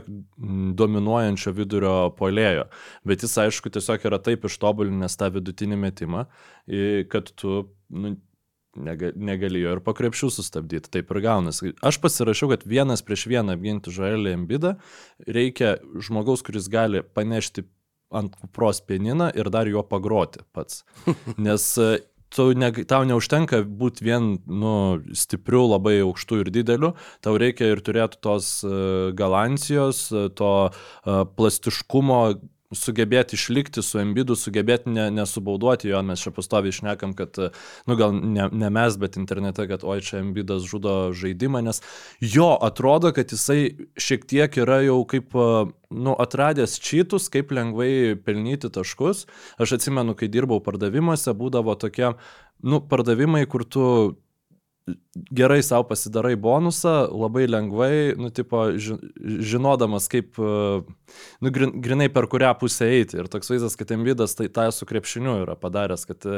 dominuojančio 0.78 1.52
vidurio 1.56 1.96
polėjo. 2.18 2.68
Bet 3.08 3.24
jis, 3.26 3.36
aišku, 3.44 3.72
tiesiog 3.74 4.06
yra 4.08 4.20
taip 4.24 4.46
ištobulinęs 4.48 5.18
tą 5.20 5.30
vidutinį 5.36 5.78
metimą, 5.84 6.24
kad 7.12 7.30
tu 7.38 7.68
nu, 7.90 8.14
nega- 8.78 9.12
negali 9.16 9.62
jo 9.64 9.76
ir 9.76 9.80
po 9.84 9.94
krepšių 9.96 10.30
sustabdyti. 10.32 10.90
Taip 10.96 11.10
ir 11.14 11.20
gaunasi. 11.24 11.74
Aš 11.82 12.00
pasirašiau, 12.02 12.52
kad 12.54 12.64
vienas 12.68 13.02
prieš 13.04 13.26
vieną 13.30 13.56
apginti 13.56 13.92
Žoelį 13.94 14.36
Embidą 14.36 14.76
reikia 15.26 15.76
žmogaus, 16.00 16.44
kuris 16.46 16.68
gali 16.72 17.02
panešti 17.02 17.64
ant 18.10 18.36
kupros 18.40 18.80
pianiną 18.84 19.30
ir 19.36 19.50
dar 19.52 19.68
juo 19.68 19.82
pagroti 19.86 20.44
pats. 20.56 20.84
Nes 21.48 21.64
e, 21.78 21.88
tu 22.34 22.50
ne, 22.56 22.70
tau 22.88 23.06
neužtenka 23.08 23.62
būti 23.64 24.06
vien 24.06 24.30
nu, 24.46 24.74
stipriu, 25.16 25.64
labai 25.72 25.98
aukštu 26.04 26.42
ir 26.42 26.52
dideliu, 26.54 26.94
tau 27.24 27.38
reikia 27.40 27.72
ir 27.72 27.82
turėti 27.84 28.20
tos 28.24 28.58
uh, 28.66 29.10
galancijos, 29.16 30.08
to 30.36 30.52
uh, 30.68 31.22
plastiškumo, 31.38 32.22
sugebėti 32.74 33.36
išlikti 33.38 33.82
su 33.84 34.00
embidu, 34.02 34.36
sugebėti 34.36 34.92
ne, 34.92 35.08
nesubauduoti 35.14 35.88
jo, 35.88 36.02
mes 36.04 36.20
čia 36.20 36.32
pastoviai 36.36 36.74
išnekam, 36.74 37.14
kad, 37.16 37.38
nu 37.88 37.96
gal 37.96 38.12
ne, 38.12 38.48
ne 38.52 38.70
mes, 38.74 38.98
bet 39.00 39.16
internete, 39.20 39.64
kad 39.70 39.86
oi 39.88 40.00
čia 40.04 40.20
embidas 40.20 40.66
žudo 40.68 41.14
žaidimą, 41.16 41.62
nes 41.64 41.80
jo 42.20 42.50
atrodo, 42.68 43.12
kad 43.16 43.32
jisai 43.32 43.88
šiek 43.96 44.28
tiek 44.28 44.60
yra 44.60 44.82
jau 44.84 45.00
kaip, 45.08 45.32
nu, 45.88 46.12
atradęs 46.20 46.76
čytus, 46.84 47.30
kaip 47.32 47.54
lengvai 47.56 48.18
pelnyti 48.24 48.68
taškus. 48.72 49.24
Aš 49.56 49.78
atsimenu, 49.78 50.12
kai 50.18 50.28
dirbau 50.28 50.60
pardavimuose, 50.64 51.32
būdavo 51.36 51.78
tokie, 51.80 52.12
nu, 52.60 52.82
pardavimai, 52.84 53.46
kur 53.48 53.64
tu 53.64 53.84
gerai 55.34 55.60
savo 55.62 55.86
pasidarai 55.88 56.34
bonusą, 56.40 57.08
labai 57.12 57.46
lengvai, 57.48 58.14
nu, 58.18 58.30
tipo, 58.34 58.64
žinodamas, 58.78 60.08
kaip, 60.12 60.38
nu, 60.38 61.52
grinai 61.54 62.08
per 62.12 62.28
kurią 62.30 62.52
pusę 62.60 62.88
eiti. 62.88 63.18
Ir 63.20 63.30
toks 63.32 63.50
vaizdas, 63.52 63.76
kad 63.78 63.92
Embidas 63.94 64.36
tai 64.38 64.48
tą 64.52 64.68
su 64.74 64.88
krepšiniu 64.88 65.38
yra 65.44 65.56
padaręs, 65.58 66.06
kad 66.08 66.28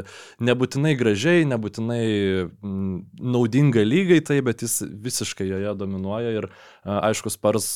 nebūtinai 0.42 0.95
gražiai, 1.00 1.49
nebūtinai 1.50 2.04
naudinga 2.61 3.85
lygai 3.87 4.23
tai, 4.26 4.40
bet 4.47 4.66
jis 4.66 4.80
visiškai 4.87 5.49
joje 5.50 5.76
dominuoja 5.80 6.37
ir, 6.38 6.50
aišku, 6.85 7.33
spars, 7.35 7.71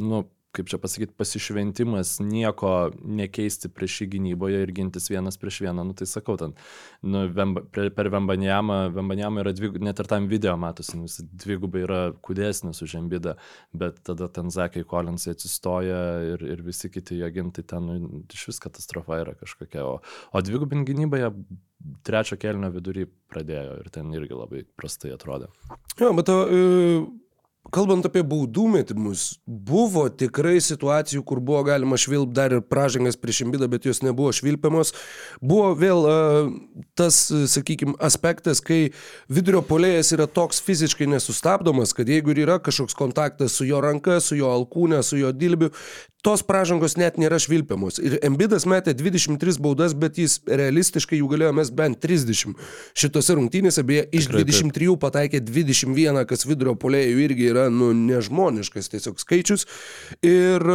nu, 0.00 0.24
kaip 0.56 0.70
čia 0.70 0.78
pasakyti, 0.82 1.14
pasišventimas 1.18 2.16
nieko 2.24 2.90
nekeisti 3.06 3.70
prieš 3.70 4.00
jį 4.02 4.06
gynyboje 4.16 4.62
ir 4.64 4.72
gintis 4.74 5.06
vienas 5.12 5.38
prieš 5.38 5.60
vieną, 5.66 5.84
nu 5.86 5.94
tai 5.94 6.08
sakau, 6.10 6.34
ten, 6.40 6.56
nu, 7.06 7.22
vemba, 7.34 7.62
per 7.70 8.10
Vembanjamą, 8.10 8.80
Vembanjamą 8.96 9.44
yra 9.44 9.54
dvigubai, 9.54 9.84
net 9.86 10.02
ir 10.02 10.10
tam 10.10 10.26
video 10.30 10.56
matosi, 10.60 10.96
nu, 10.98 11.06
jis 11.06 11.22
dvigubai 11.44 11.84
yra 11.86 12.00
kudesnis 12.26 12.82
už 12.82 12.96
Embidą, 12.98 13.36
bet 13.70 14.02
tada 14.06 14.26
ten 14.32 14.50
Zekai 14.50 14.82
Kolinsai 14.90 15.36
atsistoja 15.36 16.02
ir, 16.32 16.44
ir 16.56 16.66
visi 16.66 16.90
kiti 16.90 17.20
jo 17.22 17.30
gintai 17.34 17.66
ten, 17.70 17.86
nu, 17.86 18.24
iš 18.34 18.48
vis 18.50 18.62
katastrofa 18.66 19.22
yra 19.22 19.38
kažkokia, 19.38 19.86
o, 19.86 19.98
o 20.34 20.44
dvigubin 20.44 20.82
gynyboje 20.88 21.30
trečio 22.04 22.36
kelnio 22.40 22.74
vidury 22.74 23.06
pradėjo 23.30 23.80
ir 23.84 23.94
ten 23.94 24.10
irgi 24.12 24.34
labai 24.34 24.66
prastai 24.76 25.14
atrodė. 25.14 25.52
Jo, 26.00 26.14
bet 26.16 26.26
to... 26.26 26.40
Uh 26.50 27.10
Kalbant 27.70 28.06
apie 28.08 28.22
baudų 28.26 28.66
metimus, 28.72 29.24
buvo 29.46 30.06
tikrai 30.10 30.56
situacijų, 30.64 31.22
kur 31.26 31.40
buvo 31.44 31.62
galima 31.68 31.98
švilpti 32.00 32.34
dar 32.34 32.54
ir 32.56 32.64
pražangas 32.66 33.18
prieš 33.20 33.44
imbidą, 33.44 33.68
bet 33.70 33.86
jos 33.86 34.02
nebuvo 34.02 34.32
švilpiamos. 34.34 34.90
Buvo 35.38 35.70
vėl 35.78 36.06
uh, 36.08 36.50
tas, 36.98 37.22
sakykime, 37.54 37.94
aspektas, 38.02 38.62
kai 38.64 38.92
vidurio 39.30 39.62
polėjas 39.66 40.10
yra 40.16 40.26
toks 40.26 40.62
fiziškai 40.66 41.08
nesustabdomas, 41.12 41.94
kad 41.94 42.10
jeigu 42.10 42.34
yra 42.34 42.58
kažkoks 42.62 42.98
kontaktas 42.98 43.54
su 43.58 43.68
jo 43.68 43.82
ranka, 43.84 44.18
su 44.24 44.38
jo 44.40 44.50
alkūne, 44.50 45.02
su 45.06 45.20
jo 45.20 45.30
dilbiu, 45.30 45.70
tos 46.24 46.42
pražangos 46.46 46.96
net 47.00 47.18
nėra 47.20 47.38
švilpiamos. 47.42 48.00
Ir 48.02 48.18
Embidas 48.26 48.66
metė 48.68 48.94
23 48.96 49.60
baudas, 49.62 49.94
bet 49.96 50.18
jis 50.20 50.38
realistiškai 50.46 51.20
jų 51.20 51.30
galėjo 51.34 51.52
mes 51.56 51.72
bent 51.74 52.00
30. 52.02 52.56
Šitose 52.98 53.36
rungtynėse 53.38 53.84
beje 53.86 54.06
iš 54.16 54.30
23 54.32 54.96
pataikė 55.00 55.42
21, 55.44 56.24
kas 56.30 56.46
vidurio 56.48 56.76
polėjų 56.80 57.24
irgi 57.26 57.48
yra 57.52 57.68
nu, 57.72 57.92
nežmoniškas 57.96 58.92
tiesiog 58.94 59.22
skaičius. 59.22 59.66
Ir 60.26 60.66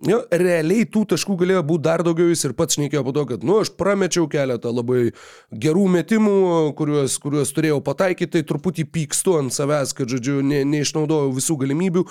Jo, 0.00 0.22
realiai 0.32 0.86
tų 0.88 1.02
taškų 1.12 1.34
galėjo 1.42 1.60
būti 1.68 1.84
dar 1.84 2.00
daugiau, 2.00 2.30
jis 2.30 2.46
ir 2.46 2.54
pats 2.56 2.78
šnekėjo 2.78 3.02
po 3.04 3.12
to, 3.12 3.24
kad, 3.28 3.42
nu, 3.44 3.58
aš 3.60 3.68
pramečiau 3.76 4.24
keletą 4.32 4.70
labai 4.72 5.10
gerų 5.52 5.82
metimų, 5.92 6.36
kuriuos, 6.78 7.18
kuriuos 7.20 7.52
turėjau 7.52 7.82
pataikyti, 7.84 8.30
tai 8.38 8.42
truputį 8.48 8.86
pykstu 8.94 9.36
ant 9.42 9.52
savęs, 9.52 9.92
kad, 9.98 10.08
žodžiu, 10.08 10.38
ne, 10.40 10.62
neišnaudojau 10.72 11.34
visų 11.36 11.58
galimybių. 11.66 12.06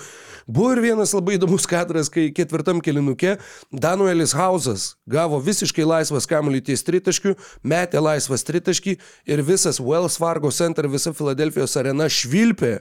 Buvo 0.46 0.70
ir 0.76 0.84
vienas 0.86 1.16
labai 1.18 1.34
įdomus 1.40 1.66
kadras, 1.70 2.12
kai 2.14 2.28
ketvirtam 2.36 2.78
kelinuke 2.78 3.40
Danuelis 3.74 4.36
Hausas 4.38 4.92
gavo 5.10 5.42
visiškai 5.42 5.82
laisvas 5.82 6.30
kamuolį 6.30 6.62
ties 6.70 6.86
tritaškių, 6.86 7.34
metė 7.66 8.06
laisvas 8.06 8.46
tritaškį 8.46 9.00
ir 9.34 9.42
visas 9.42 9.82
Wells 9.82 10.20
Fargo 10.22 10.54
Center, 10.54 10.86
visa 10.86 11.10
Filadelfijos 11.10 11.74
arena 11.82 12.06
švilpė 12.06 12.76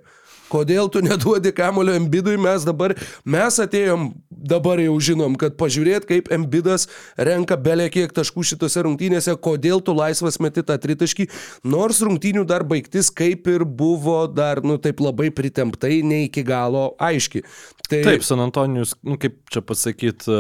kodėl 0.50 0.90
tu 0.92 1.02
neduodi 1.06 1.54
kamulio 1.56 1.96
Embidui, 1.98 2.38
mes 2.42 2.66
dabar, 2.68 2.96
mes 3.26 3.60
atėjom, 3.62 4.10
dabar 4.40 4.80
jau 4.82 4.96
žinom, 5.04 5.36
kad 5.40 5.58
pažiūrėt, 5.60 6.08
kaip 6.10 6.32
Embidas 6.34 6.88
renka 7.18 7.58
belė 7.60 7.90
kiek 7.94 8.14
taškų 8.16 8.46
šitose 8.52 8.84
rungtynėse, 8.88 9.36
kodėl 9.44 9.84
tu 9.86 9.96
laisvas 9.98 10.40
meti 10.44 10.64
tą 10.66 10.80
tritaškį, 10.82 11.30
nors 11.68 12.02
rungtynių 12.06 12.46
dar 12.50 12.66
baigtis 12.68 13.12
kaip 13.12 13.48
ir 13.52 13.66
buvo 13.68 14.22
dar, 14.32 14.64
nu 14.64 14.80
taip 14.82 15.04
labai 15.04 15.30
pritemptai, 15.36 16.02
ne 16.06 16.26
iki 16.28 16.46
galo 16.48 16.94
aiški. 17.00 17.44
Tai... 17.90 18.04
Taip, 18.06 18.26
San 18.26 18.44
Antonijus, 18.44 18.96
nu, 19.04 19.18
kaip 19.22 19.42
čia 19.52 19.64
pasakyti, 19.66 20.40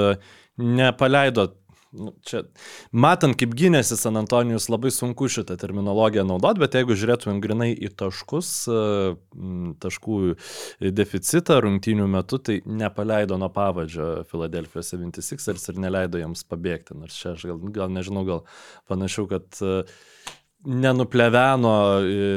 nepaleido 0.59 1.49
nu, 1.95 2.11
čia, 2.25 2.43
matant, 2.91 3.35
kaip 3.39 3.53
gynėsi 3.57 3.97
San 3.99 4.19
Antonijus, 4.19 4.69
labai 4.71 4.91
sunku 4.93 5.29
šitą 5.31 5.57
terminologiją 5.59 6.25
naudot, 6.27 6.59
bet 6.61 6.77
jeigu 6.77 6.97
žiūrėtumėm 6.99 7.41
grinai 7.43 7.69
į 7.73 7.91
taškus, 7.99 8.51
e, 8.69 8.79
taškų 9.83 10.19
deficitą 10.95 11.59
rungtynių 11.65 12.07
metu, 12.11 12.41
tai 12.41 12.59
nepaleido 12.65 13.39
nuo 13.41 13.51
pavadžio 13.53 14.09
Filadelfijos 14.29 14.93
76ers 14.93 15.69
ir 15.71 15.81
neleido 15.81 16.21
jiems 16.21 16.45
pabėgti. 16.49 16.97
Nors 16.99 17.17
čia 17.17 17.33
aš 17.35 17.47
gal, 17.49 17.61
gal 17.75 17.93
nežinau, 17.93 18.25
gal 18.27 18.43
panašiau, 18.91 19.29
kad 19.31 19.61
e, 19.65 19.79
nenupleveno 20.65 21.77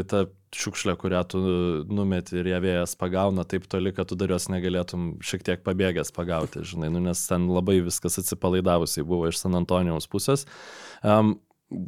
tą 0.09 0.27
šiukšlę, 0.57 0.97
kurią 1.01 1.23
tu 1.29 1.41
numeti 1.89 2.37
ir 2.41 2.51
ją 2.53 2.59
vėjas 2.65 2.97
pagauna 3.01 3.45
taip 3.49 3.65
toli, 3.71 3.93
kad 3.97 4.11
tu 4.11 4.19
dar 4.19 4.35
jos 4.35 4.51
negalėtum 4.53 5.15
šiek 5.25 5.47
tiek 5.47 5.63
pabėgęs 5.65 6.13
pagauti, 6.17 6.65
žinai, 6.73 6.91
nu, 6.93 7.03
nes 7.05 7.25
ten 7.29 7.49
labai 7.53 7.81
viskas 7.85 8.21
atsipalaidavusiai 8.23 9.07
buvo 9.07 9.31
iš 9.31 9.41
San 9.45 9.59
Antonijaus 9.59 10.11
pusės. 10.13 10.47
Um, 11.03 11.39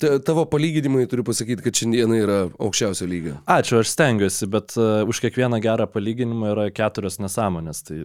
Tavo 0.00 0.46
palyginimai 0.48 1.02
turiu 1.04 1.26
pasakyti, 1.28 1.60
kad 1.60 1.76
šiandieną 1.76 2.16
yra 2.16 2.36
aukščiausio 2.48 3.04
lygio. 3.04 3.34
Ačiū, 3.52 3.82
aš 3.82 3.90
stengiuosi, 3.92 4.46
bet 4.48 4.72
uh, 4.78 5.02
už 5.04 5.20
kiekvieną 5.26 5.58
gerą 5.60 5.84
palyginimą 5.92 6.54
yra 6.54 6.64
keturios 6.72 7.18
nesąmonės. 7.20 7.82
Tai 7.84 7.98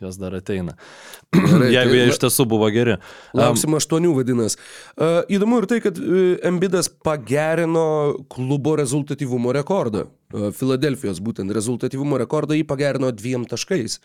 jos 0.00 0.18
dar 0.20 0.34
ateina. 0.38 0.76
Gerai, 1.34 1.70
Jeigu 1.76 1.92
tai, 1.92 1.98
jie 1.98 2.08
iš 2.10 2.20
tiesų 2.24 2.46
buvo 2.50 2.70
geri. 2.74 2.96
Lauksim 3.36 3.76
aštuonių 3.78 4.14
vadinas. 4.16 4.56
Uh, 4.96 5.20
įdomu 5.32 5.60
ir 5.60 5.68
tai, 5.70 5.80
kad 5.84 6.00
uh, 6.00 6.34
Embidas 6.50 6.88
pagerino 6.88 7.86
klubo 8.32 8.76
rezultatyvumo 8.80 9.54
rekordą. 9.56 10.08
Uh, 10.32 10.50
Filadelfijos 10.56 11.22
būtent 11.24 11.52
rezultatyvumo 11.54 12.20
rekordą 12.22 12.58
jį 12.58 12.66
pagerino 12.68 13.12
dviem 13.14 13.46
taškais. 13.50 14.00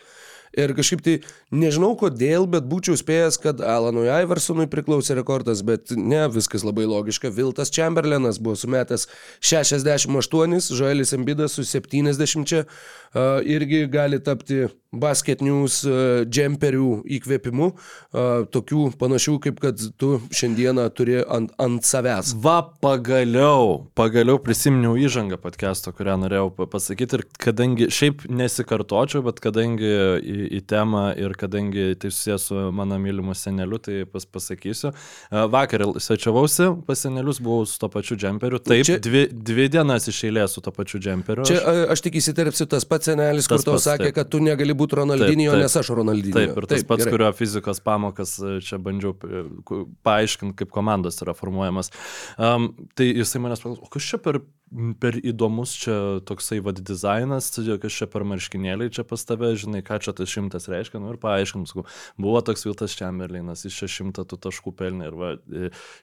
Ir 0.55 0.71
kažkaip 0.75 1.01
tai 1.03 1.15
nežinau 1.51 1.91
kodėl, 1.99 2.45
bet 2.47 2.67
būčiau 2.69 2.95
spėjęs, 2.99 3.37
kad 3.43 3.59
Alanui 3.59 4.07
Iversonui 4.07 4.69
priklausė 4.71 5.17
rekordas, 5.17 5.63
bet 5.67 5.91
ne, 5.91 6.21
viskas 6.31 6.63
labai 6.63 6.85
logiška. 6.87 7.31
Viltas 7.35 7.73
Chamberlainas 7.75 8.39
buvo 8.39 8.55
sumetęs 8.59 9.07
68, 9.43 10.71
Žoelis 10.77 11.11
Embidas 11.17 11.57
su 11.57 11.65
70, 11.67 12.63
uh, 12.63 13.41
irgi 13.43 13.83
gali 13.91 14.21
tapti 14.23 14.65
basket 15.01 15.43
news 15.45 15.81
uh, 15.87 16.23
džemperių 16.25 16.89
įkvėpimu, 17.17 17.69
uh, 17.71 18.45
tokių 18.51 18.89
panašių, 18.99 19.37
kaip 19.43 19.59
kad 19.63 19.81
tu 19.99 20.19
šiandieną 20.35 20.87
turi 20.95 21.19
ant, 21.21 21.53
ant 21.61 21.85
savęs. 21.85 22.33
Va, 22.43 22.57
pagaliau, 22.83 23.85
pagaliau 23.97 24.39
prisiminiau 24.41 24.95
įžangą 24.99 25.39
podcast'o, 25.41 25.93
kurią 25.95 26.17
norėjau 26.23 26.49
pasakyti 26.71 27.19
ir 27.19 27.25
kadangi 27.41 27.89
šiaip 27.93 28.25
nesikartočiau, 28.29 29.23
bet 29.25 29.41
kadangi 29.43 29.91
į, 30.21 30.37
į 30.59 30.61
temą 30.69 31.07
ir 31.19 31.35
kadangi 31.39 31.93
tai 31.99 32.11
susijęs 32.13 32.49
su 32.49 32.65
mano 32.75 32.97
mylimu 33.01 33.35
seneliu, 33.35 33.79
tai 33.81 34.03
pas, 34.09 34.25
pasakysiu. 34.25 34.93
Vakar 35.31 35.85
svečiavausi 35.99 36.69
pas 36.85 36.99
senelius, 36.99 37.39
buvau 37.43 37.65
su 37.65 37.79
to 37.79 37.89
pačiu 37.89 38.17
džemperiu. 38.19 38.59
Taip, 38.59 38.85
čia, 38.85 38.99
dvi, 39.01 39.25
dvi 39.31 39.67
dienas 39.73 40.07
iš 40.11 40.21
eilės 40.29 40.55
su 40.55 40.61
to 40.61 40.73
pačiu 40.75 40.99
džemperiu. 41.01 41.45
Čia 41.49 41.87
aš 41.93 42.03
tik 42.05 42.19
įsiterpsiu, 42.21 42.67
tas 42.69 42.85
pats 42.85 43.09
senelis, 43.09 43.49
tas 43.49 43.63
kur 43.63 43.73
tau 43.73 43.81
sakė, 43.81 44.11
taip. 44.11 44.17
kad 44.19 44.29
tu 44.29 44.41
negali 44.43 44.75
būti 44.77 44.84
Ronaldinio, 44.93 45.55
nes 45.59 45.75
aš 45.81 45.89
Ronaldinio. 45.97 46.35
Taip, 46.35 46.57
ir 46.57 46.67
tas 46.69 46.81
taip, 46.81 46.89
pats, 46.91 47.03
gerai. 47.03 47.15
kurio 47.15 47.31
fizikos 47.37 47.81
pamokas 47.85 48.35
čia 48.65 48.79
bandžiau 48.81 49.15
paaiškinti, 50.05 50.57
kaip 50.61 50.73
komandos 50.75 51.21
yra 51.25 51.33
formuojamas. 51.37 51.91
Um, 52.37 52.71
tai 52.97 53.09
jisai 53.11 53.41
manęs 53.43 53.63
paklausė, 53.63 53.85
o 53.85 53.91
kas 53.95 54.11
čia 54.13 54.21
per 54.21 54.43
per 54.99 55.15
įdomus 55.21 55.75
čia 55.77 55.95
toksai 56.25 56.57
vad 56.65 56.79
dizainas, 56.83 57.51
kas 57.53 57.97
čia 57.99 58.07
per 58.11 58.25
marškinėliai 58.27 58.91
čia 58.93 59.05
pas 59.07 59.21
tave, 59.27 59.51
žinai, 59.61 59.83
ką 59.85 59.99
čia 60.03 60.13
tas 60.17 60.31
šimtas 60.31 60.67
reiškia, 60.71 60.99
nu 60.99 61.13
ir 61.13 61.19
paaiškinu, 61.21 61.69
sakau, 61.69 61.85
buvo 62.21 62.41
toks 62.45 62.65
Viltas 62.65 62.97
Čemberlinas, 62.97 63.63
iš 63.69 63.77
čia 63.83 63.91
šimtą 63.99 64.25
tų 64.27 64.41
taškų 64.47 64.73
pelnė 64.75 65.11
ir 65.11 65.19
va, 65.21 65.33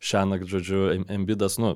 šią 0.01 0.25
naktį, 0.31 0.51
žodžiu, 0.55 0.85
Embidas, 1.13 1.59
nu, 1.63 1.75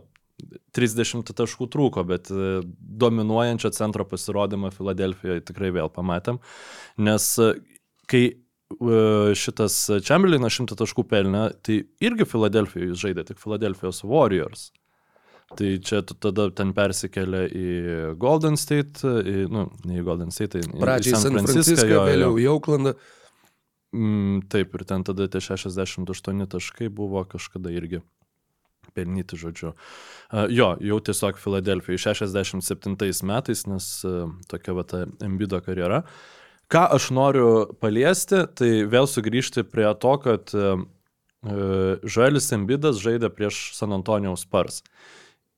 30 0.77 1.33
taškų 1.37 1.69
trūko, 1.73 2.05
bet 2.09 2.31
e, 2.31 2.61
dominuojančio 3.03 3.73
centro 3.77 4.05
pasirodymą 4.09 4.71
Filadelfijoje 4.75 5.45
tikrai 5.49 5.73
vėl 5.75 5.89
pamatėm, 5.93 6.41
nes 7.01 7.29
e, 7.41 7.53
kai 8.11 8.25
e, 8.29 8.35
šitas 9.39 9.79
Čemberlinas 10.07 10.59
100 10.59 10.77
taškų 10.83 11.07
pelnė, 11.09 11.47
tai 11.65 11.83
irgi 12.05 12.29
Filadelfijoje 12.29 12.99
žaidė, 13.07 13.27
tik 13.31 13.41
Filadelfijos 13.43 14.05
Warriors. 14.05 14.71
Tai 15.57 15.69
čia 15.87 16.01
tu 16.03 16.17
tada 16.19 16.49
ten 16.51 16.73
persikėlė 16.75 17.45
į 17.55 17.67
Golden 18.19 18.57
State, 18.59 19.07
į, 19.07 19.45
nu, 19.47 19.69
ne 19.87 20.01
į 20.01 20.03
Golden 20.05 20.35
State, 20.35 20.59
į, 20.59 20.73
Pradžiai 20.83 21.15
į 21.15 21.21
San 21.23 21.39
Francisco, 21.39 22.01
vėliau 22.03 22.35
į 22.43 22.49
Auklandą. 22.51 22.97
Mm, 23.95 24.41
taip, 24.51 24.75
ir 24.75 24.83
ten 24.91 25.07
tada 25.07 25.29
tie 25.31 25.41
68 25.41 26.49
taškai 26.51 26.91
buvo 26.93 27.23
kažkada 27.31 27.71
irgi 27.71 28.03
pelnyti, 28.95 29.39
žodžiu. 29.41 29.73
Jo, 30.53 30.69
jau 30.83 30.99
tiesiog 31.03 31.39
Filadelfijai 31.41 32.15
67 32.15 33.27
metais, 33.27 33.67
nes 33.67 33.87
tokia 34.51 34.75
va 34.77 34.85
ta 34.87 35.05
Embido 35.25 35.61
karjera. 35.65 36.03
Ką 36.71 36.83
aš 36.97 37.13
noriu 37.15 37.77
paliesti, 37.79 38.43
tai 38.59 38.71
vėl 38.91 39.07
sugrįžti 39.07 39.63
prie 39.71 39.87
to, 40.03 40.15
kad 40.23 40.55
Žoelis 41.47 42.51
Embidas 42.57 42.99
žaidė 42.99 43.31
prieš 43.31 43.71
San 43.79 43.95
Antonijaus 43.95 44.43
Spars. 44.47 44.83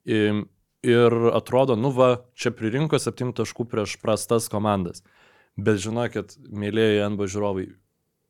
Ir, 0.05 1.15
atrodo, 1.35 1.75
nu 1.81 1.91
va, 1.97 2.21
čia 2.39 2.53
pririnko 2.55 3.01
7 3.01 3.33
taškų 3.41 3.65
prieš 3.73 3.97
prastas 4.03 4.47
komandas. 4.53 5.03
Bet 5.59 5.81
žinokit, 5.83 6.37
mėlyjeji 6.55 7.09
NBA 7.17 7.27
žiūrovai, 7.33 7.65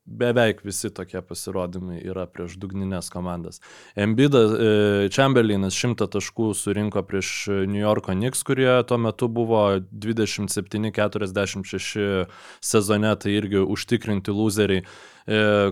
beveik 0.08 0.64
visi 0.64 0.88
tokie 0.94 1.20
pasirodymai 1.24 1.98
yra 2.08 2.26
prieš 2.30 2.56
dugninės 2.60 3.10
komandas. 3.12 3.60
Embidas, 3.98 4.52
e, 4.52 5.08
Chamberlainas 5.14 5.74
100 5.76 6.06
taškų 6.14 6.54
surinko 6.56 7.02
prieš 7.06 7.28
New 7.68 7.82
Yorko 7.82 8.12
Knicks, 8.16 8.42
kurie 8.46 8.84
tuo 8.88 8.98
metu 9.02 9.28
buvo 9.28 9.80
27-46 9.92 12.26
sezone, 12.64 13.16
tai 13.20 13.30
irgi 13.36 13.58
užtikrinti 13.62 14.30
loseriai. 14.34 14.82
E, 14.82 14.84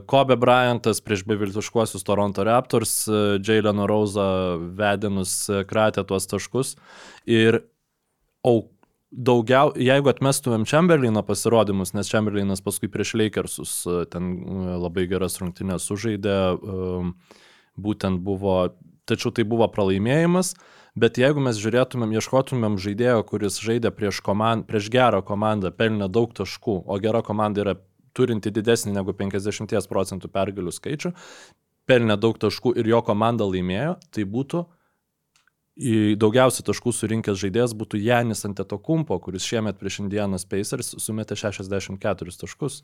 Kobe 0.07 0.37
Bryantas 0.37 1.01
prieš 1.01 1.25
beviltiškuosius 1.29 2.05
Toronto 2.05 2.45
Raptors, 2.45 3.09
e, 3.09 3.39
Jalen 3.41 3.87
Rosa 3.89 4.57
vedinus 4.61 5.51
kratė 5.69 6.05
tuos 6.07 6.27
taškus. 6.29 6.77
Ir 7.27 7.61
auk 8.47 8.76
daugiau, 9.11 9.73
jeigu 9.79 10.11
atmestumėm 10.11 10.67
Chamberlaino 10.69 11.23
pasirodymus, 11.27 11.95
nes 11.97 12.11
Chamberlainas 12.11 12.63
paskui 12.65 12.91
prieš 12.93 13.15
Lakersus 13.19 13.79
e, 13.87 14.05
ten 14.11 14.33
e, 14.37 14.77
labai 14.83 15.07
geras 15.11 15.39
rungtynės 15.41 15.87
sužaidė, 15.87 16.37
e, 16.57 17.03
būtent 17.77 18.23
buvo, 18.25 18.57
tačiau 19.09 19.33
tai 19.37 19.47
buvo 19.49 19.69
pralaimėjimas, 19.71 20.55
bet 20.99 21.21
jeigu 21.21 21.43
mes 21.45 21.61
žiūrėtumėm, 21.61 22.17
ieškotumėm 22.19 22.79
žaidėjo, 22.83 23.21
kuris 23.29 23.61
žaidė 23.63 23.93
prieš, 23.95 24.23
komand, 24.27 24.67
prieš 24.69 24.91
gerą 24.93 25.23
komandą, 25.27 25.71
pelnė 25.71 26.11
daug 26.11 26.33
taškų, 26.37 26.81
o 26.87 26.99
gera 27.03 27.23
komanda 27.27 27.63
yra 27.63 27.77
turinti 28.17 28.51
didesnį 28.51 28.97
negu 28.97 29.13
50 29.15 29.77
procentų 29.91 30.33
pergalių 30.33 30.73
skaičių, 30.73 31.13
pelnė 31.87 32.17
daug 32.19 32.41
taškų 32.43 32.75
ir 32.81 32.89
jo 32.91 33.03
komanda 33.07 33.47
laimėjo, 33.47 33.99
tai 34.11 34.25
būtų 34.27 34.65
daugiausiai 35.77 36.65
taškų 36.65 36.93
surinkęs 36.97 37.41
žaidėjas 37.43 37.75
būtų 37.77 38.01
Janis 38.01 38.47
Antetokumpo, 38.49 39.19
kuris 39.21 39.45
šiemet 39.45 39.77
prieš 39.81 40.01
Indianas 40.07 40.49
Pacers 40.49 40.95
sumetė 41.03 41.37
64 41.37 42.37
taškus. 42.41 42.83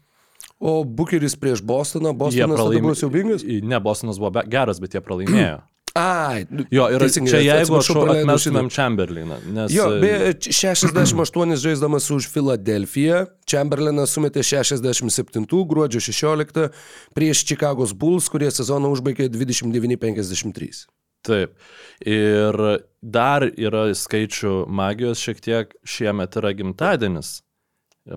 O 0.60 0.82
Bukeris 0.84 1.34
prieš 1.38 1.62
Bostoną, 1.64 2.12
Bostonas 2.14 2.58
pralaimė... 2.58 2.82
buvo 2.84 2.98
siaubingas? 2.98 3.44
Ne, 3.44 3.80
Bostonas 3.80 4.20
buvo 4.20 4.44
geras, 4.46 4.82
bet 4.82 4.94
jie 4.94 5.02
pralaimėjo. 5.04 5.62
Ai, 5.92 6.46
jo, 6.72 6.86
ir 6.88 7.02
čia 7.12 7.40
jeigu 7.42 7.76
aš 7.76 7.90
atmestumėm 7.92 8.70
Chamberlainą. 8.72 9.36
Nes... 9.52 9.74
Jo, 9.74 9.90
beje, 10.00 10.30
68 10.48 11.52
žaisdamas 11.60 12.06
už 12.14 12.30
Filadelfiją, 12.32 13.26
Chamberlainas 13.44 14.14
sumetė 14.16 14.40
67 14.40 15.44
gruodžio 15.68 16.00
16 16.00 16.72
prieš 17.12 17.44
Chicago's 17.44 17.92
Bulls, 17.92 18.30
kurie 18.32 18.48
sezoną 18.48 18.88
užbaigė 18.94 19.28
29-53. 19.34 20.86
Taip. 21.22 21.54
Ir 22.02 22.58
dar 23.02 23.46
yra 23.46 23.86
skaičių 23.94 24.64
magijos 24.70 25.22
šiek 25.22 25.40
tiek, 25.42 25.74
šiemet 25.86 26.38
yra 26.40 26.50
gimtadienis. 26.58 27.40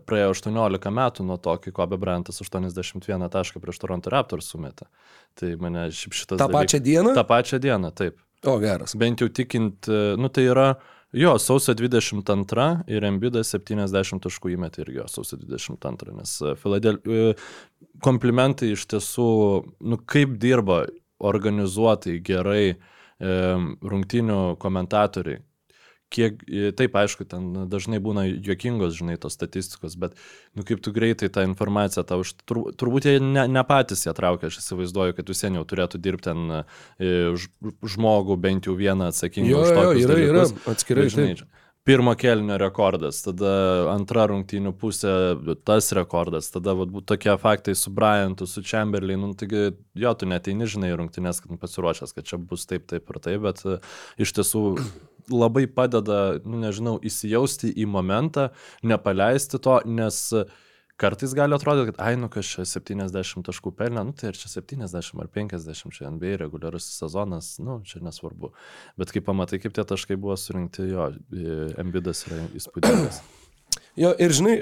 Praėjo 0.09 0.31
18 0.33 0.89
metų 0.97 1.25
nuo 1.27 1.37
to, 1.37 1.53
kai 1.61 1.73
Kobe 1.75 1.99
Bryantas 2.01 2.41
81 2.41 3.27
tašką 3.29 3.61
prieš 3.61 3.83
Toronto 3.83 4.09
Raptors 4.09 4.49
sumetė. 4.49 4.87
Tai 5.37 5.51
mane 5.61 5.91
šitas... 5.93 6.39
Ta 6.41 6.47
pačią 6.49 6.79
dieną? 6.81 7.13
Ta 7.13 7.21
pačią 7.29 7.59
dieną, 7.61 7.91
taip. 7.93 8.17
O, 8.45 8.57
geras. 8.61 8.95
Bent 8.97 9.21
jau 9.21 9.29
tikint, 9.29 9.85
nu 10.17 10.31
tai 10.33 10.47
yra, 10.49 10.65
jo, 11.13 11.35
sausio 11.41 11.77
22 11.77 12.67
ir 12.89 13.05
Embidas 13.05 13.53
70 13.53 14.25
taškų 14.25 14.55
įmetė 14.55 14.81
irgi 14.87 15.03
jo 15.03 15.07
sausio 15.13 15.37
22, 15.43 16.17
nes 16.17 16.33
Filadel... 16.63 16.99
komplimentai 18.05 18.73
iš 18.73 18.89
tiesų, 18.89 19.29
nu 19.85 20.01
kaip 20.01 20.33
dirba 20.41 20.87
organizuotai, 21.25 22.17
gerai, 22.25 22.73
uh, 22.73 22.91
rungtinių 23.19 24.55
komentatoriai. 24.61 25.43
Kiek, 26.13 26.43
taip, 26.77 26.93
aišku, 26.95 27.25
ten 27.27 27.65
dažnai 27.67 27.97
būna 27.99 28.27
juokingos, 28.29 28.93
žinai, 28.95 29.15
tos 29.19 29.33
statistikos, 29.35 29.95
bet, 29.99 30.13
nu, 30.55 30.63
kaip 30.63 30.79
tu 30.85 30.93
greitai 30.95 31.31
tą 31.33 31.43
informaciją 31.47 32.05
tau, 32.07 32.21
tur, 32.45 32.61
turbūt 32.77 33.07
jie 33.09 33.15
ne, 33.23 33.47
ne 33.51 33.63
patys 33.67 34.05
ją 34.05 34.13
traukia, 34.15 34.51
aš 34.51 34.61
įsivaizduoju, 34.61 35.17
kad 35.17 35.33
vis 35.33 35.41
seniau 35.41 35.65
turėtų 35.67 35.99
dirbti 36.05 36.29
ten 36.29 36.59
e, 36.61 36.61
žmogų, 37.95 38.37
bent 38.37 38.69
jau 38.69 38.77
vieną 38.77 39.09
atsakingą 39.11 39.49
jo, 39.49 39.65
už 39.65 39.73
tokius 39.73 40.03
jo, 40.03 40.05
yra, 40.05 40.13
dalykus. 40.13 40.53
Yra, 40.53 40.75
atskirai, 40.75 41.07
žinai, 41.11 41.31
taip 41.41 41.64
pirmo 41.85 42.15
kelnio 42.17 42.57
rekordas, 42.57 43.19
tada 43.21 43.51
antra 43.91 44.25
rungtynių 44.31 44.71
pusė, 44.81 45.11
tas 45.67 45.91
rekordas, 45.93 46.49
tada 46.53 46.73
vat, 46.77 46.93
tokie 47.05 47.35
faktai 47.41 47.75
su 47.77 47.93
Bryantu, 47.93 48.47
su 48.49 48.63
Chamberlainu, 48.65 49.29
nu, 49.29 49.37
taigi 49.37 49.67
jo, 50.01 50.13
tu 50.17 50.29
neteini, 50.29 50.65
žinai, 50.69 50.95
rungtynės, 50.97 51.43
kad 51.43 51.61
pasiruošęs, 51.61 52.15
kad 52.17 52.25
čia 52.25 52.41
bus 52.41 52.65
taip, 52.69 52.87
taip 52.89 53.13
ir 53.13 53.21
taip, 53.21 53.45
bet 53.45 53.61
uh, 53.69 53.77
iš 54.17 54.33
tiesų 54.39 54.63
labai 55.29 55.67
padeda, 55.69 56.39
nu, 56.45 56.57
nežinau, 56.65 56.97
įsijausti 57.05 57.69
į 57.77 57.85
momentą, 57.89 58.49
nepaleisti 58.85 59.61
to, 59.61 59.77
nes 59.85 60.25
uh, 60.33 60.49
Kartais 60.95 61.33
gali 61.35 61.55
atrodyti, 61.55 61.91
kad, 61.91 61.97
ai, 62.07 62.15
nu, 62.15 62.29
kas 62.31 62.47
čia 62.47 62.63
70 62.69 63.43
taškų 63.43 63.73
pelnė, 63.75 64.05
nu, 64.07 64.13
tai 64.15 64.29
ar 64.31 64.37
čia 64.39 64.47
70 64.53 65.19
ar 65.19 65.27
50, 65.27 65.91
čia 65.91 66.11
NBA 66.11 66.37
reguliarus 66.39 66.87
sezonas, 67.01 67.57
nu, 67.59 67.81
čia 67.87 67.99
nesvarbu. 68.05 68.53
Bet 68.99 69.11
kai 69.11 69.23
pamatai, 69.25 69.59
kaip 69.59 69.75
tie 69.75 69.83
taškai 69.87 70.15
buvo 70.15 70.37
surinkti, 70.39 70.87
jo, 70.93 71.09
Embidas 71.81 72.23
yra 72.29 72.45
įspūdingas. 72.55 73.23
Jo, 73.95 74.09
ir 74.19 74.31
žinai, 74.35 74.53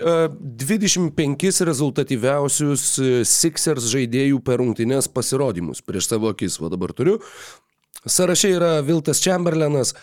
25 0.61 1.59
rezultatyviausius 1.67 2.83
Sixers 3.29 3.87
žaidėjų 3.89 4.39
per 4.45 4.61
rungtynės 4.61 5.09
pasirodymus 5.09 5.81
prieš 5.85 6.11
savo 6.11 6.29
akis, 6.33 6.59
va 6.61 6.69
dabar 6.73 6.93
turiu. 6.93 7.17
Sarašė 8.05 8.51
yra 8.53 8.71
Viltas 8.85 9.21
Chamberlainas, 9.23 9.93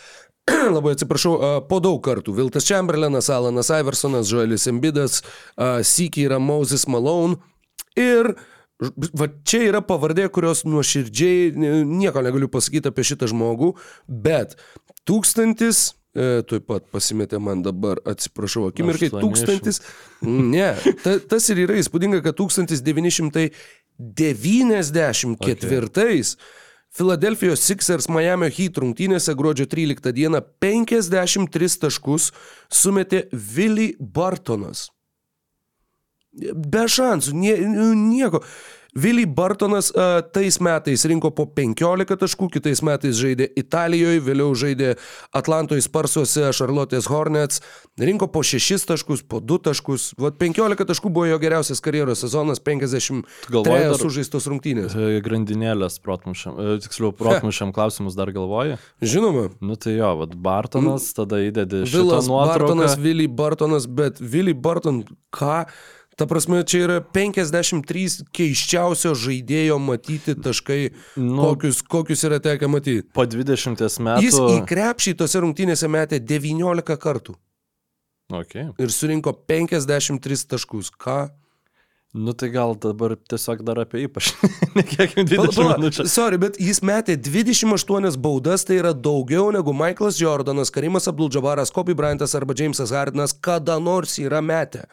labai 0.75 0.95
atsiprašau, 0.95 1.33
po 1.69 1.77
daug 1.83 1.99
kartų. 2.05 2.33
Viltas 2.37 2.67
Chamberlainas, 2.69 3.29
Alanas 3.33 3.69
Iversonas, 3.73 4.31
Joelis 4.31 4.67
Embidas, 4.71 5.21
Sykį 5.57 6.29
yra 6.29 6.39
Moses 6.41 6.87
Malone 6.89 7.35
ir 7.99 8.25
Va 8.81 9.27
čia 9.45 9.59
yra 9.67 9.77
pavardė, 9.85 10.23
kurios 10.33 10.63
nuoširdžiai 10.65 11.53
nieko 11.85 12.17
negaliu 12.25 12.47
pasakyti 12.49 12.89
apie 12.89 13.03
šitą 13.05 13.29
žmogų, 13.29 13.77
bet 14.09 14.57
tūkstantis, 15.05 15.93
e, 16.17 16.41
tuoj 16.49 16.65
pat 16.65 16.89
pasimetė 16.89 17.37
man 17.37 17.61
dabar, 17.61 18.01
atsiprašau, 18.09 18.65
akimirkai, 18.71 19.11
tūkstantis, 19.13 19.85
ne, 20.25 20.73
ta, 21.03 21.21
tas 21.21 21.45
ir 21.53 21.61
yra 21.67 21.77
įspūdinga, 21.83 22.23
kad 22.25 22.33
1994 22.41 25.37
okay. 25.37 26.33
Filadelfijos 26.91 27.63
Sixers 27.63 28.09
Miami 28.11 28.49
Heat 28.51 28.79
rungtynėse 28.83 29.35
gruodžio 29.39 29.67
13 29.71 30.11
dieną 30.15 30.41
53 30.59 31.77
taškus 31.85 32.31
sumetė 32.67 33.29
Willy 33.31 33.93
Bartonas. 33.99 34.89
Be 36.31 36.83
šansų, 36.91 37.35
nie, 37.35 37.55
nieko. 37.95 38.43
Vili 38.95 39.25
Bartonas 39.25 39.91
a, 39.95 40.21
tais 40.21 40.59
metais 40.59 41.05
rinko 41.07 41.29
po 41.31 41.45
15 41.47 42.17
taškų, 42.19 42.49
kitais 42.51 42.81
metais 42.83 43.15
žaidė 43.15 43.47
Italijoje, 43.59 44.19
vėliau 44.25 44.51
žaidė 44.57 44.95
Atlantoje 45.31 45.85
Sparsuose, 45.85 46.49
Charlotte's 46.57 47.07
Hornets, 47.07 47.61
rinko 47.99 48.27
po 48.27 48.43
6 48.43 48.89
taškus, 48.89 49.23
po 49.23 49.39
2 49.39 49.61
taškus. 49.69 50.09
Vat 50.19 50.35
15 50.41 50.83
taškų 50.89 51.11
buvo 51.13 51.29
jo 51.29 51.39
geriausias 51.39 51.79
karjeros 51.83 52.25
sezonas, 52.25 52.59
53 52.59 53.95
sužaistos 54.01 54.49
rungtynės. 54.51 54.97
E, 54.97 55.21
grandinėlės 55.23 56.01
protmušiam, 56.03 56.59
e, 56.59 56.75
tiksliau, 56.83 57.13
protmušiam 57.15 57.71
klausimus 57.75 58.19
dar 58.19 58.33
galvoji? 58.35 58.75
Žinoma. 58.99 59.47
Nu 59.63 59.79
tai 59.79 59.95
jo, 60.01 60.11
vat 60.25 60.35
Bartonas, 60.35 61.07
tada 61.15 61.39
įdedi 61.45 61.85
Vilas 61.87 62.27
Bartonas, 62.27 62.99
Vili 62.99 63.31
Bartonas, 63.31 63.87
bet 63.87 64.19
Vili 64.19 64.51
Barton, 64.51 65.05
ką? 65.31 65.63
Ta 66.19 66.27
prasme, 66.27 66.59
čia 66.67 66.83
yra 66.85 66.97
53 67.15 68.25
keiščiausio 68.35 69.13
žaidėjo 69.17 69.77
matyti 69.81 70.35
taškai, 70.35 70.81
nu, 71.17 71.39
kokius, 71.39 71.79
kokius 71.87 72.25
yra 72.27 72.41
tekę 72.43 72.67
matyti. 72.69 73.05
Po 73.15 73.23
20 73.25 73.79
metų. 73.79 74.25
Jis 74.25 74.37
į 74.37 74.57
krepšį 74.69 75.15
tose 75.23 75.41
rungtynėse 75.41 75.89
metė 75.89 76.19
19 76.19 76.97
kartų. 77.01 77.37
Okay. 78.31 78.69
Ir 78.79 78.91
surinko 78.95 79.33
53 79.47 80.45
taškus. 80.51 80.91
Ką? 80.95 81.31
Nu 82.13 82.33
tai 82.35 82.49
gal 82.51 82.75
dabar 82.75 83.13
tiesiog 83.15 83.61
dar 83.63 83.79
apie 83.79 84.01
jį 84.03 84.09
pašnekėkime 84.11 85.23
20 85.29 85.37
Pala, 85.39 85.51
pala, 85.55 85.75
minučių. 85.79 86.05
sorry, 86.11 86.39
bet 86.39 86.57
jis 86.59 86.81
metė 86.83 87.15
28 87.15 88.17
baudas, 88.19 88.65
tai 88.67 88.81
yra 88.81 88.91
daugiau 88.91 89.47
negu 89.55 89.71
Michaelas 89.71 90.19
Jordanas, 90.19 90.73
Karimas 90.75 91.07
Abdul-Jabbaras, 91.07 91.71
Kobe 91.71 91.95
Bryantas 91.95 92.35
arba 92.35 92.55
Jamesas 92.57 92.91
Hardinas 92.91 93.31
kada 93.31 93.79
nors 93.79 94.17
yra 94.19 94.43
metę. 94.43 94.83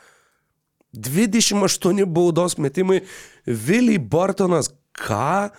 28 0.96 2.06
baudos 2.06 2.56
metimai, 2.58 3.02
Willy 3.46 3.98
Bartonas, 3.98 4.70
ką? 4.96 5.50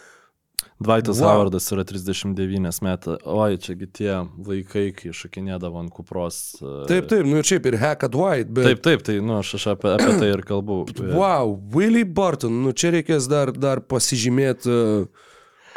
Dvaitas 0.80 1.20
Wow. 1.20 1.28
Howardas 1.28 1.66
yra 1.76 1.84
39 1.84 2.80
metų. 2.84 3.18
Oi, 3.28 3.58
čiagi 3.60 3.88
tie 4.00 4.14
laikai, 4.48 4.86
kai 4.96 5.12
šakinėdavo 5.16 5.82
ant 5.82 5.92
kupros. 5.92 6.56
e, 6.62 6.86
Taip, 6.88 7.10
taip, 7.12 7.28
nu 7.28 7.42
ir 7.42 7.48
šiaip 7.48 7.68
ir 7.68 7.76
Hack 7.82 8.06
at 8.08 8.16
White, 8.16 8.48
bet... 8.56 8.70
Taip, 8.70 8.84
taip, 8.88 9.04
tai, 9.04 9.18
nu, 9.20 9.42
aš, 9.42 9.58
aš 9.60 9.66
apie, 9.74 9.92
apie 9.98 10.14
tai 10.22 10.32
ir 10.32 10.46
kalbu. 10.48 10.86
Wow, 11.20 11.58
Willy 11.76 12.06
Barton, 12.08 12.62
nu 12.64 12.72
čia 12.72 12.94
reikės 12.96 13.28
dar, 13.28 13.52
dar 13.52 13.84
pasižymėti 13.84 14.72
uh, 14.72 15.28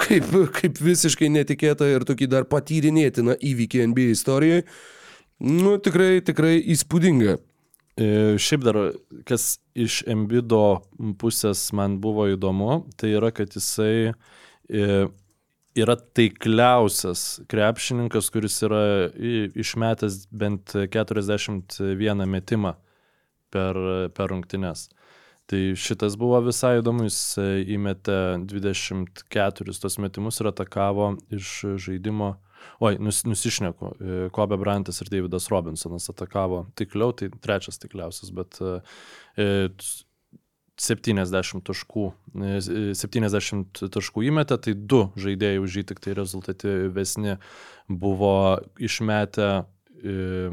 kaip, 0.02 0.28
kaip 0.56 0.80
visiškai 0.82 1.30
netikėtą 1.32 1.88
ir 1.96 2.06
tokį 2.08 2.28
dar 2.30 2.46
patyrinėtiną 2.50 3.36
įvykį 3.42 3.86
NBA 3.90 4.12
istorijoje. 4.16 4.66
Nu 5.42 5.76
tikrai, 5.82 6.20
tikrai 6.22 6.60
įspūdinga. 6.74 7.40
E, 7.96 8.36
Šiaip 8.40 8.62
dar, 8.64 8.78
kas 9.28 9.58
iš 9.76 10.00
Embido 10.08 10.80
pusės 11.20 11.66
man 11.76 11.98
buvo 12.00 12.24
įdomu, 12.32 12.86
tai 12.96 13.12
yra, 13.18 13.28
kad 13.36 13.52
jisai 13.52 14.12
e, 14.12 14.86
yra 15.76 15.96
taikliausias 16.16 17.42
krepšininkas, 17.52 18.30
kuris 18.32 18.56
yra 18.64 18.82
išmetęs 19.12 20.24
bent 20.32 20.72
41 20.72 22.24
metimą 22.32 22.74
per, 23.52 23.78
per 24.16 24.32
rungtynes. 24.32 24.88
Tai 25.50 25.60
šitas 25.76 26.16
buvo 26.16 26.38
visai 26.46 26.78
įdomu, 26.80 27.04
jis 27.10 27.20
e, 27.36 27.48
įmetė 27.74 28.18
24 28.48 29.76
tos 29.82 29.98
metimus 30.00 30.40
ir 30.40 30.48
atakavo 30.48 31.12
iš 31.34 31.58
žaidimo. 31.82 32.38
Oi, 32.80 32.96
nus, 32.98 33.22
nusišneku, 33.24 33.92
e, 34.00 34.28
Kobe 34.34 34.56
Brantas 34.58 35.00
ir 35.02 35.08
Davidas 35.12 35.48
Robinsonas 35.52 36.08
atakavo 36.10 36.64
tikliau, 36.76 37.12
tai 37.16 37.28
trečias 37.40 37.78
tikliausias, 37.78 38.30
bet 38.34 38.58
e, 38.60 38.80
e, 39.36 39.68
70 40.82 41.62
taškų, 41.68 42.06
e, 42.42 42.94
70 42.96 43.84
taškų 43.92 44.24
įmetė, 44.30 44.56
tai 44.64 44.72
du 44.74 45.04
žaidėjai 45.20 45.60
už 45.62 45.76
jį 45.78 45.84
tik 45.92 46.00
tai 46.02 46.14
rezultatyvesni 46.18 47.36
buvo 47.88 48.58
išmetę, 48.82 49.50
e, 50.02 50.50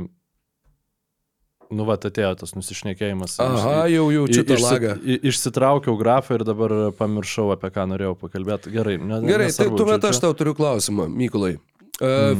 nu 1.69 1.85
va, 1.85 1.95
atėjo 2.01 2.31
tas 2.41 2.53
nusišnekėjimas. 2.57 3.35
Aha, 3.45 3.83
jau 3.93 4.07
jaučiu 4.13 4.41
tą 4.49 4.55
lagą. 4.57 4.95
i- 5.05 5.19
Išsitraukiau 5.29 5.97
grafą 5.99 6.35
ir 6.39 6.43
dabar 6.43 6.69
pamiršau, 6.97 7.51
apie 7.53 7.69
ką 7.69 7.85
norėjau 7.91 8.15
pakalbėti. 8.17 8.71
Gerai, 8.73 8.97
ne, 8.97 9.19
Gerai, 9.21 9.49
tai 9.53 9.69
nesvarbu, 9.69 9.77
tuomet 9.77 10.01
žodžiu. 10.01 10.09
aš 10.09 10.19
tau 10.19 10.33
turiu 10.33 10.55
klausimą, 10.57 11.05
Mykolai. 11.07 11.59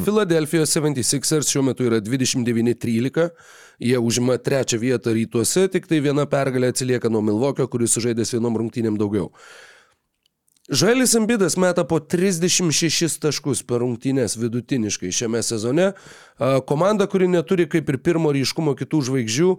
Filadelfijos 0.06 0.72
76ers 0.78 1.52
šiuo 1.52 1.66
metu 1.68 1.84
yra 1.88 2.00
29-13, 2.04 3.30
jie 3.80 4.00
užima 4.00 4.38
trečią 4.40 4.80
vietą 4.80 5.16
rytuose, 5.16 5.68
tik 5.74 5.90
tai 5.90 6.00
viena 6.04 6.24
pergalė 6.30 6.72
atsilieka 6.72 7.12
nuo 7.12 7.22
Milvokio, 7.26 7.68
kuris 7.68 7.98
sužaidęs 7.98 8.38
vienom 8.38 8.56
rungtynėm 8.62 9.00
daugiau. 9.00 9.34
Žalis 10.70 11.16
Embidas 11.18 11.56
meta 11.58 11.82
po 11.84 11.98
36 11.98 13.16
taškus 13.24 13.64
per 13.66 13.82
rungtynės 13.82 14.36
vidutiniškai 14.38 15.10
šiame 15.10 15.42
sezone. 15.42 15.88
Komanda, 16.70 17.08
kuri 17.10 17.26
neturi 17.28 17.66
kaip 17.66 17.90
ir 17.90 17.98
pirmo 18.06 18.30
ryškumo 18.36 18.76
kitų 18.78 19.02
žvaigždžių. 19.08 19.56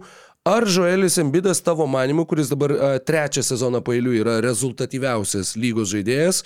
Ar 0.47 0.65
Žoelis 0.65 1.19
Embidas 1.19 1.59
tavo 1.61 1.83
manimu, 1.85 2.23
kuris 2.25 2.49
dabar 2.49 2.71
a, 2.73 2.93
trečią 3.03 3.43
sezoną 3.45 3.83
pailiu 3.85 4.15
yra 4.17 4.39
rezultatyviausias 4.41 5.51
lygos 5.59 5.91
žaidėjas, 5.91 6.41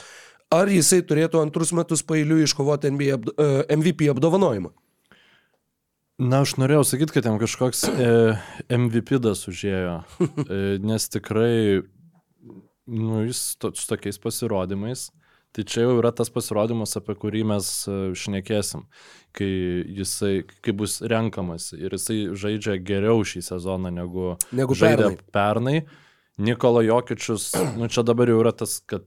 ar 0.53 0.69
jisai 0.71 1.01
turėtų 1.07 1.41
antrus 1.41 1.71
metus 1.75 2.03
pailiu 2.05 2.37
iškovoti 2.43 2.91
NBA, 2.93 3.17
a, 3.17 3.47
MVP 3.77 4.09
apdovanojimą? 4.13 4.71
Na, 6.15 6.45
aš 6.45 6.53
norėjau 6.61 6.85
sakyti, 6.87 7.11
kad 7.17 7.25
jam 7.27 7.35
kažkoks 7.41 7.81
e, 7.91 8.11
MVP 8.71 9.17
das 9.19 9.41
užėjo, 9.51 9.97
e, 10.47 10.59
nes 10.79 11.09
tikrai, 11.11 11.81
nu, 12.87 13.25
jis 13.25 13.41
to, 13.59 13.73
su 13.75 13.83
tokiais 13.89 14.21
pasirodymais, 14.23 15.09
tai 15.55 15.65
čia 15.67 15.83
jau 15.83 15.97
yra 15.99 16.13
tas 16.15 16.31
pasirodymas, 16.31 16.95
apie 16.95 17.17
kurį 17.19 17.43
mes 17.51 17.67
e, 17.91 17.97
šnekėsim, 18.15 18.85
kai 19.35 19.49
jisai, 19.99 20.37
kai 20.63 20.71
bus 20.79 21.01
renkamas 21.03 21.73
ir 21.75 21.97
jisai 21.97 22.21
žaidžia 22.31 22.77
geriau 22.79 23.19
šį 23.27 23.43
sezoną 23.51 23.91
negu, 23.91 24.37
Negu 24.55 24.71
žaidė 24.79 25.09
pernai. 25.11 25.29
pernai. 25.35 25.77
Nikola 26.47 26.81
Jokičius, 26.83 27.51
nu 27.79 27.91
čia 27.91 28.07
dabar 28.07 28.31
jau 28.31 28.39
yra 28.39 28.55
tas, 28.55 28.79
kad 28.87 29.03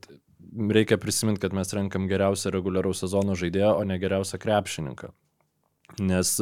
reikia 0.56 0.98
prisiminti, 1.00 1.42
kad 1.44 1.56
mes 1.56 1.72
renkam 1.76 2.08
geriausią 2.10 2.52
reguliaraus 2.54 3.02
sezono 3.04 3.36
žaidėją, 3.38 3.74
o 3.80 3.84
ne 3.88 3.98
geriausią 4.00 4.40
krepšininką. 4.42 5.10
Nes 6.04 6.34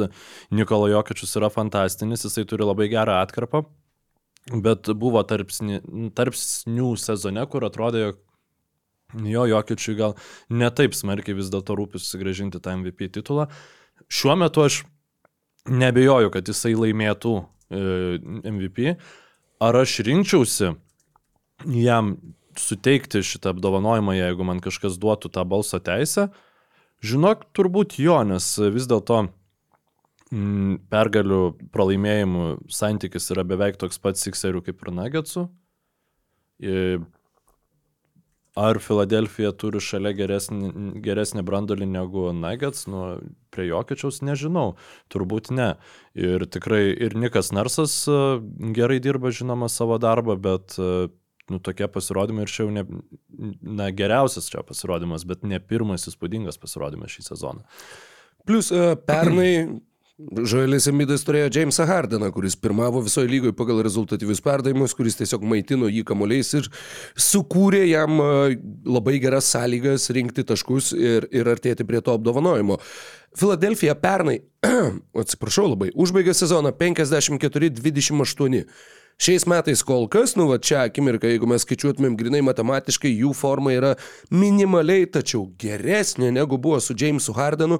Nikola 0.51 0.89
Jokičius 0.91 1.35
yra 1.39 1.49
fantastinis, 1.53 2.25
jisai 2.27 2.45
turi 2.47 2.67
labai 2.67 2.89
gerą 2.91 3.21
atkarpą, 3.23 3.63
bet 4.63 4.91
buvo 4.99 5.23
tarpsni, 5.27 5.81
tarpsnių 6.15 6.93
sezone, 6.99 7.45
kur 7.51 7.65
atrodė, 7.67 8.03
jog 8.07 8.23
jo 9.23 9.45
Jokičiui 9.47 9.95
gal 9.97 10.17
netaip 10.49 10.95
smarkiai 10.95 11.37
vis 11.37 11.51
dėlto 11.53 11.77
rūpi 11.79 12.01
susigražinti 12.01 12.59
tą 12.63 12.75
MVP 12.79 13.11
titulą. 13.15 13.47
Šiuo 14.11 14.35
metu 14.39 14.65
aš 14.65 14.81
nebejoju, 15.67 16.31
kad 16.31 16.47
jisai 16.47 16.75
laimėtų 16.77 17.33
e, 17.39 17.79
MVP. 18.51 18.97
Ar 19.63 19.79
aš 19.79 19.99
rinkčiausi 20.05 20.75
jam 21.81 22.17
suteikti 22.61 23.23
šitą 23.25 23.53
apdovanojimą, 23.55 24.15
jeigu 24.17 24.45
man 24.47 24.61
kažkas 24.63 24.97
duotų 25.01 25.31
tą 25.33 25.43
balso 25.47 25.79
teisę? 25.83 26.29
Žinok, 27.05 27.47
turbūt 27.53 27.99
jo, 28.01 28.17
nes 28.25 28.45
vis 28.73 28.87
dėlto 28.89 29.27
mm, 30.31 30.79
pergalių 30.89 31.41
pralaimėjimų 31.75 32.47
santykis 32.73 33.29
yra 33.35 33.45
beveik 33.47 33.77
toks 33.81 34.01
pats 34.01 34.25
Sikserių 34.25 34.63
kaip 34.65 34.81
ir 34.81 34.95
Nuggetsų. 35.01 35.47
I- 36.65 36.97
Ar 38.57 38.79
Filadelfija 38.81 39.51
turi 39.53 39.77
šalia 39.83 40.15
geresnį, 40.17 40.71
geresnį 41.05 41.43
brandolį 41.45 41.85
negu 41.91 42.23
Nuggets, 42.33 42.87
nu, 42.89 43.19
prie 43.53 43.67
Jokičiaus 43.69 44.23
nežinau, 44.25 44.71
turbūt 45.13 45.51
ne. 45.53 45.75
Ir 46.17 46.47
tikrai 46.49 46.87
ir 46.89 47.13
Nikas 47.13 47.51
Narsas 47.53 47.93
e, 48.09 48.15
gerai 48.73 48.97
dirba, 49.03 49.29
žinoma, 49.29 49.69
savo 49.69 49.99
darbą, 50.01 50.39
bet 50.41 50.73
e, 50.81 50.89
nu, 51.51 51.59
tokie 51.63 51.87
pasirodymai 51.91 52.45
ir 52.45 52.53
čia 52.53 52.65
jau 52.65 52.71
ne, 52.73 52.85
na, 53.61 53.89
geriausias 53.95 54.49
čia 54.51 54.63
pasirodymas, 54.67 55.25
bet 55.27 55.45
ne 55.47 55.59
pirmas 55.63 56.07
įspūdingas 56.11 56.59
pasirodymas 56.61 57.13
šį 57.13 57.27
sezoną. 57.31 57.67
Plus 58.47 58.71
e, 58.71 58.95
pernai 59.07 59.51
Žoelis 60.17 60.87
Embidas 60.89 61.21
turėjo 61.21 61.51
Jamesą 61.53 61.85
Hardeną, 61.85 62.31
kuris 62.33 62.55
pirmavo 62.57 63.03
visoje 63.05 63.29
lygoje 63.29 63.53
pagal 63.53 63.83
rezultatyvius 63.85 64.39
perdavimus, 64.41 64.95
kuris 64.97 65.13
tiesiog 65.19 65.43
maitino 65.45 65.85
jį 65.93 66.01
kamuoliais 66.09 66.49
ir 66.57 66.69
sukūrė 67.21 67.83
jam 67.85 68.17
e, 68.23 68.57
labai 68.89 69.19
geras 69.21 69.51
sąlygas 69.53 70.09
rinkti 70.17 70.41
taškus 70.49 70.89
ir, 70.97 71.27
ir 71.29 71.51
artėti 71.53 71.85
prie 71.85 72.01
to 72.01 72.15
apdovanojimo. 72.17 72.79
Filadelfija 73.37 73.93
pernai, 74.01 74.39
atsiprašau 75.21 75.67
labai, 75.75 75.91
užbaigė 75.93 76.33
sezoną 76.39 76.73
54-28. 76.81 78.65
Šiais 79.17 79.47
metais 79.49 79.81
kol 79.81 80.05
kas, 80.13 80.35
nu 80.37 80.45
va 80.45 80.59
čia 80.61 80.83
akimirka, 80.85 81.25
jeigu 81.31 81.47
mes 81.49 81.63
skaičiuotumėm 81.65 82.13
grinai 82.19 82.43
matematiškai, 82.45 83.09
jų 83.23 83.31
forma 83.33 83.73
yra 83.73 83.95
minimaliai, 84.29 85.07
tačiau 85.09 85.47
geresnė 85.57 86.29
negu 86.35 86.59
buvo 86.61 86.77
su 86.83 86.93
Jamesu 86.93 87.33
Hardenu. 87.33 87.79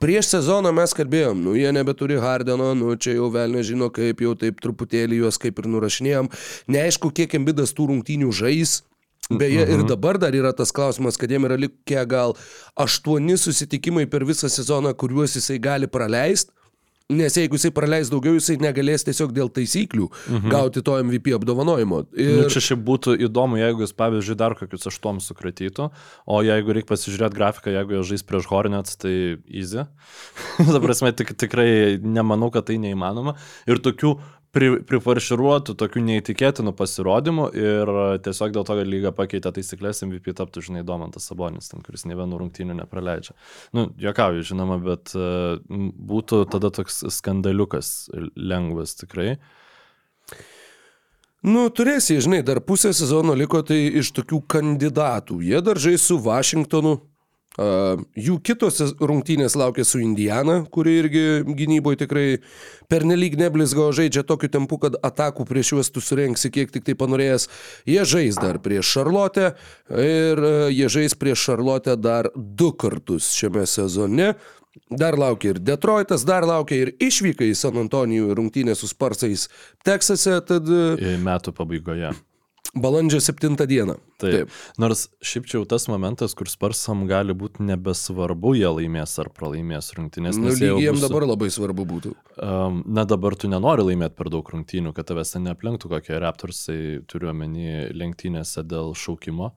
Prieš 0.00 0.30
sezoną 0.30 0.70
mes 0.72 0.94
kalbėjom, 0.96 1.42
nu 1.44 1.56
jie 1.58 1.72
nebeturi 1.74 2.20
Hardeno, 2.22 2.70
nu 2.78 2.94
čia 2.94 3.16
jau 3.18 3.26
vėl 3.34 3.50
nežino 3.58 3.90
kaip, 3.92 4.22
jau 4.22 4.36
taip 4.38 4.62
truputėlį 4.62 5.18
juos 5.24 5.40
kaip 5.42 5.58
ir 5.58 5.68
nurašinėjom. 5.74 6.30
Neaišku, 6.70 7.10
kiek 7.18 7.34
Embidas 7.36 7.74
tų 7.74 7.90
rungtynių 7.90 8.30
žais. 8.32 8.78
Beje, 9.30 9.66
ir 9.74 9.84
dabar 9.86 10.18
dar 10.18 10.34
yra 10.34 10.54
tas 10.56 10.72
klausimas, 10.74 11.18
kad 11.20 11.30
jiem 11.30 11.44
yra 11.46 11.58
likę 11.60 12.06
gal 12.08 12.32
aštuoni 12.78 13.36
susitikimai 13.38 14.06
per 14.10 14.24
visą 14.26 14.48
sezoną, 14.50 14.94
kuriuos 14.98 15.36
jisai 15.36 15.58
gali 15.62 15.90
praleisti. 15.90 16.54
Nes 17.10 17.36
jeigu 17.36 17.58
jisai 17.58 17.72
praleis 17.74 18.10
daugiau, 18.12 18.36
jisai 18.38 18.56
negalės 18.62 19.04
tiesiog 19.06 19.32
dėl 19.36 19.50
taisyklių 19.54 20.06
mhm. 20.08 20.52
gauti 20.52 20.82
to 20.86 20.96
MVP 21.02 21.34
apdovanojimo. 21.36 22.04
Ir... 22.14 22.30
Ir... 22.30 22.42
Nu, 22.44 22.48
čia 22.52 22.62
šiaip 22.70 22.84
būtų 22.86 23.16
įdomu, 23.26 23.58
jeigu 23.60 23.84
jis, 23.84 23.94
pavyzdžiui, 23.98 24.38
dar 24.38 24.56
kokius 24.58 24.88
aštuom 24.90 25.20
sukratytų, 25.24 25.90
o 26.30 26.42
jeigu 26.46 26.76
reikia 26.76 26.92
pasižiūrėti 26.92 27.38
grafiką, 27.38 27.74
jeigu 27.74 27.96
jie 27.96 28.04
žais 28.12 28.26
prieš 28.26 28.48
Hornets, 28.50 28.98
tai 29.00 29.14
easy. 29.46 29.86
Ta 30.70 30.82
prasme, 30.82 31.12
tik, 31.16 31.34
tikrai 31.40 31.98
nemanau, 32.02 32.52
kad 32.54 32.68
tai 32.70 32.78
neįmanoma. 32.82 33.36
Ir 33.70 33.82
tokių 33.82 34.16
pri, 34.54 34.70
prifarširuotų, 34.86 35.74
tokių 35.78 36.02
neįtikėtinų 36.06 36.72
pasirodymų 36.78 37.46
ir 37.56 37.92
tiesiog 38.24 38.54
dėl 38.54 38.66
to, 38.66 38.76
kad 38.80 38.90
lyga 38.90 39.12
pakeitė 39.16 39.52
taisyklės, 39.56 40.02
MVP 40.06 40.34
taptų, 40.38 40.64
žinai, 40.68 40.84
Domantas 40.86 41.28
Sabonis, 41.30 41.70
ten, 41.70 41.84
kuris 41.86 42.06
ne 42.08 42.18
vienų 42.18 42.40
rungtynių 42.42 42.78
nepraleidžia. 42.82 43.36
Nu, 43.76 43.88
jokauju, 44.00 44.46
žinoma, 44.52 44.80
bet 44.82 45.14
uh, 45.18 45.60
būtų 45.70 46.44
tada 46.52 46.72
toks 46.74 47.04
skandaliukas 47.20 48.10
lengvas 48.34 48.96
tikrai. 49.00 49.36
Nu, 51.40 51.70
turėsi, 51.72 52.18
žinai, 52.20 52.42
dar 52.44 52.60
pusę 52.60 52.92
sezono 52.92 53.32
liko 53.38 53.62
tai 53.64 53.78
iš 54.02 54.10
tokių 54.18 54.42
kandidatų. 54.50 55.38
Jie 55.46 55.62
dar 55.64 55.80
žais 55.80 56.04
su 56.04 56.18
Vašingtonu. 56.20 56.98
Jų 57.58 58.36
kitos 58.46 58.78
rungtynės 59.02 59.56
laukia 59.58 59.82
su 59.84 59.98
Indiana, 59.98 60.60
kuri 60.70 60.92
irgi 61.00 61.22
gynyboje 61.58 62.04
tikrai 62.04 62.26
pernelyg 62.88 63.34
neblizgo 63.40 63.88
žaidžia 63.92 64.22
tokiu 64.22 64.48
tempu, 64.54 64.78
kad 64.78 64.94
atakų 65.02 65.48
prieš 65.48 65.72
juos 65.74 65.90
tu 65.90 66.00
surenksi 66.00 66.52
kiek 66.54 66.70
tik 66.70 66.86
tai 66.86 66.94
panorėjęs. 66.94 67.48
Jie 67.90 68.06
žais 68.06 68.38
dar 68.38 68.60
prieš 68.62 68.94
Šarlotę 68.94 69.50
ir 69.90 70.38
uh, 70.38 70.70
jie 70.70 70.86
žais 70.94 71.18
prieš 71.18 71.50
Šarlotę 71.50 71.98
dar 71.98 72.30
du 72.36 72.70
kartus 72.70 73.34
šiame 73.34 73.66
sezone. 73.66 74.36
Dar 74.86 75.18
laukia 75.18 75.50
ir 75.50 75.58
Detroitas, 75.58 76.22
dar 76.22 76.46
laukia 76.46 76.78
ir 76.78 76.94
išvyka 77.02 77.42
į 77.42 77.56
San 77.58 77.82
Antonijų 77.82 78.30
rungtynę 78.38 78.78
su 78.78 78.86
Sparsais 78.86 79.48
Teksase, 79.82 80.38
tad 80.46 80.70
į 80.70 81.18
metų 81.26 81.50
pabaigoje. 81.58 82.14
Balandžio 82.74 83.20
7 83.20 83.56
dieną. 83.66 83.94
Taip. 84.20 84.32
Taip. 84.32 84.50
Nors 84.78 85.08
šiaip 85.24 85.46
čia 85.48 85.58
jau 85.58 85.64
tas 85.68 85.88
momentas, 85.90 86.34
kur 86.38 86.48
sparsam 86.50 87.06
gali 87.10 87.34
būti 87.34 87.64
nebesvarbu, 87.66 88.54
jie 88.58 88.68
laimės 88.68 89.16
ar 89.22 89.30
pralaimės 89.34 89.92
rungtynės. 89.96 90.38
Nu, 90.38 90.52
jiems 90.54 91.00
bus- 91.00 91.08
dabar 91.08 91.26
labai 91.26 91.50
svarbu 91.50 91.86
būtų. 91.88 92.14
Um, 92.38 92.82
na 92.86 93.04
dabar 93.04 93.34
tu 93.34 93.48
nenori 93.48 93.82
laimėti 93.90 94.14
per 94.16 94.30
daug 94.30 94.46
rungtynių, 94.54 94.94
kad 94.94 95.08
tavęs 95.10 95.32
ten 95.32 95.44
neaplenktų 95.48 95.88
kokie 95.88 96.20
Raptorsai, 96.20 96.78
turiu 97.10 97.32
omeny 97.32 97.90
lenktynėse 97.96 98.62
dėl 98.66 98.94
šaukimo. 98.94 99.52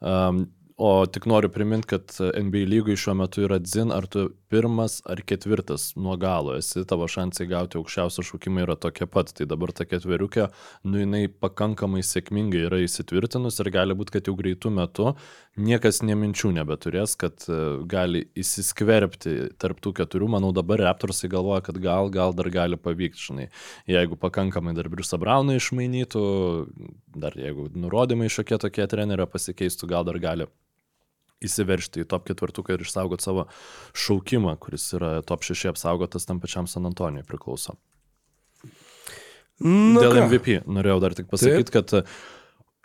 Um, 0.00 0.46
o 0.76 1.06
tik 1.06 1.24
noriu 1.26 1.48
priminti, 1.48 1.88
kad 1.88 2.12
NBA 2.20 2.66
lygui 2.68 2.98
šiuo 3.00 3.14
metu 3.16 3.46
yra 3.46 3.56
dzin, 3.62 3.88
ar 3.94 4.04
tu 4.12 4.26
pirmas 4.52 4.98
ar 5.08 5.22
ketvirtas 5.24 5.94
nuo 5.96 6.18
galo 6.20 6.52
esi, 6.58 6.82
tavo 6.88 7.08
šansai 7.08 7.46
gauti 7.48 7.78
aukščiausią 7.80 8.24
šaukimą 8.28 8.66
yra 8.66 8.76
tokie 8.76 9.08
pat. 9.08 9.32
Tai 9.36 9.46
dabar 9.48 9.72
ta 9.72 9.86
ketveriukė, 9.88 10.50
nu 10.84 11.00
jinai 11.00 11.22
pakankamai 11.32 12.02
sėkmingai 12.04 12.66
yra 12.68 12.82
įsitvirtinus 12.84 13.56
ir 13.64 13.70
gali 13.72 13.96
būti, 13.96 14.18
kad 14.18 14.28
jau 14.28 14.36
greitų 14.36 14.74
metų 14.76 15.14
niekas 15.56 16.02
neminčių 16.04 16.52
nebeturės, 16.58 17.16
kad 17.16 17.48
e, 17.48 17.56
gali 17.88 18.26
įsiskverbti 18.36 19.56
tarp 19.56 19.80
tų 19.80 19.94
keturių. 20.02 20.28
Manau, 20.36 20.52
dabar 20.56 20.84
Raptorsai 20.90 21.32
galvoja, 21.32 21.62
kad 21.64 21.80
gal, 21.80 22.12
gal 22.12 22.36
dar 22.36 22.52
gali 22.52 22.76
pavykti, 22.76 23.24
žinai. 23.30 23.48
Jeigu 23.88 24.20
pakankamai 24.20 24.76
dar 24.76 24.92
Briusą 24.92 25.16
Brauną 25.22 25.56
išmainytų, 25.56 26.22
dar 27.16 27.40
jeigu 27.40 27.70
nurodymai 27.72 28.28
šiokie 28.28 28.60
tokie 28.60 28.84
trenerio 28.92 29.24
pasikeistų, 29.32 29.88
gal 29.96 30.04
dar 30.04 30.20
gali 30.20 30.50
įsiveršti 31.44 32.04
į 32.04 32.08
top 32.10 32.26
ketvirtuką 32.28 32.76
ir 32.76 32.84
išsaugoti 32.86 33.26
savo 33.26 33.46
šaukimą, 33.96 34.56
kuris 34.62 34.88
yra 34.96 35.18
top 35.26 35.44
6 35.46 35.72
apsaugotas 35.72 36.28
tam 36.28 36.40
pačiam 36.40 36.68
San 36.70 36.88
Antonijui 36.88 37.26
priklauso. 37.28 37.76
Na, 39.60 40.02
Dėl 40.02 40.12
ką? 40.12 40.24
MVP 40.26 40.56
norėjau 40.68 40.98
dar 41.00 41.16
tik 41.16 41.28
pasakyti, 41.32 41.72
kad 41.72 41.92
e, 41.96 42.02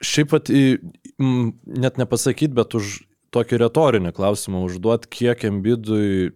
šiaip 0.04 0.32
pat, 0.32 0.52
m, 0.52 1.52
net 1.68 2.00
nepasakyti, 2.00 2.54
bet 2.56 2.78
už 2.80 3.02
tokį 3.36 3.60
retorinį 3.66 4.14
klausimą 4.16 4.64
užduot, 4.68 5.08
kiek 5.12 5.44
Embidui, 5.48 6.32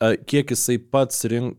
kiek 0.00 0.52
jisai 0.52 0.78
pats 0.80 1.24
rink, 1.28 1.58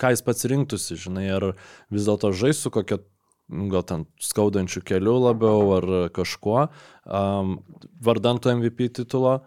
ką 0.00 0.12
jis 0.12 0.24
pats 0.24 0.48
rinktųsi, 0.48 0.96
žinai, 1.00 1.26
ar 1.32 1.50
vis 1.92 2.08
dėlto 2.08 2.32
žais 2.36 2.60
su 2.60 2.72
kokia 2.72 3.00
nu, 3.48 3.68
gal 3.72 3.84
ten 3.86 4.04
skaudančių 4.22 4.82
kelių 4.86 5.16
labiau 5.28 5.70
ar 5.76 5.88
kažkuo, 6.14 6.66
um, 7.06 7.58
vardanto 8.02 8.52
MVP 8.52 8.90
titulo, 9.00 9.38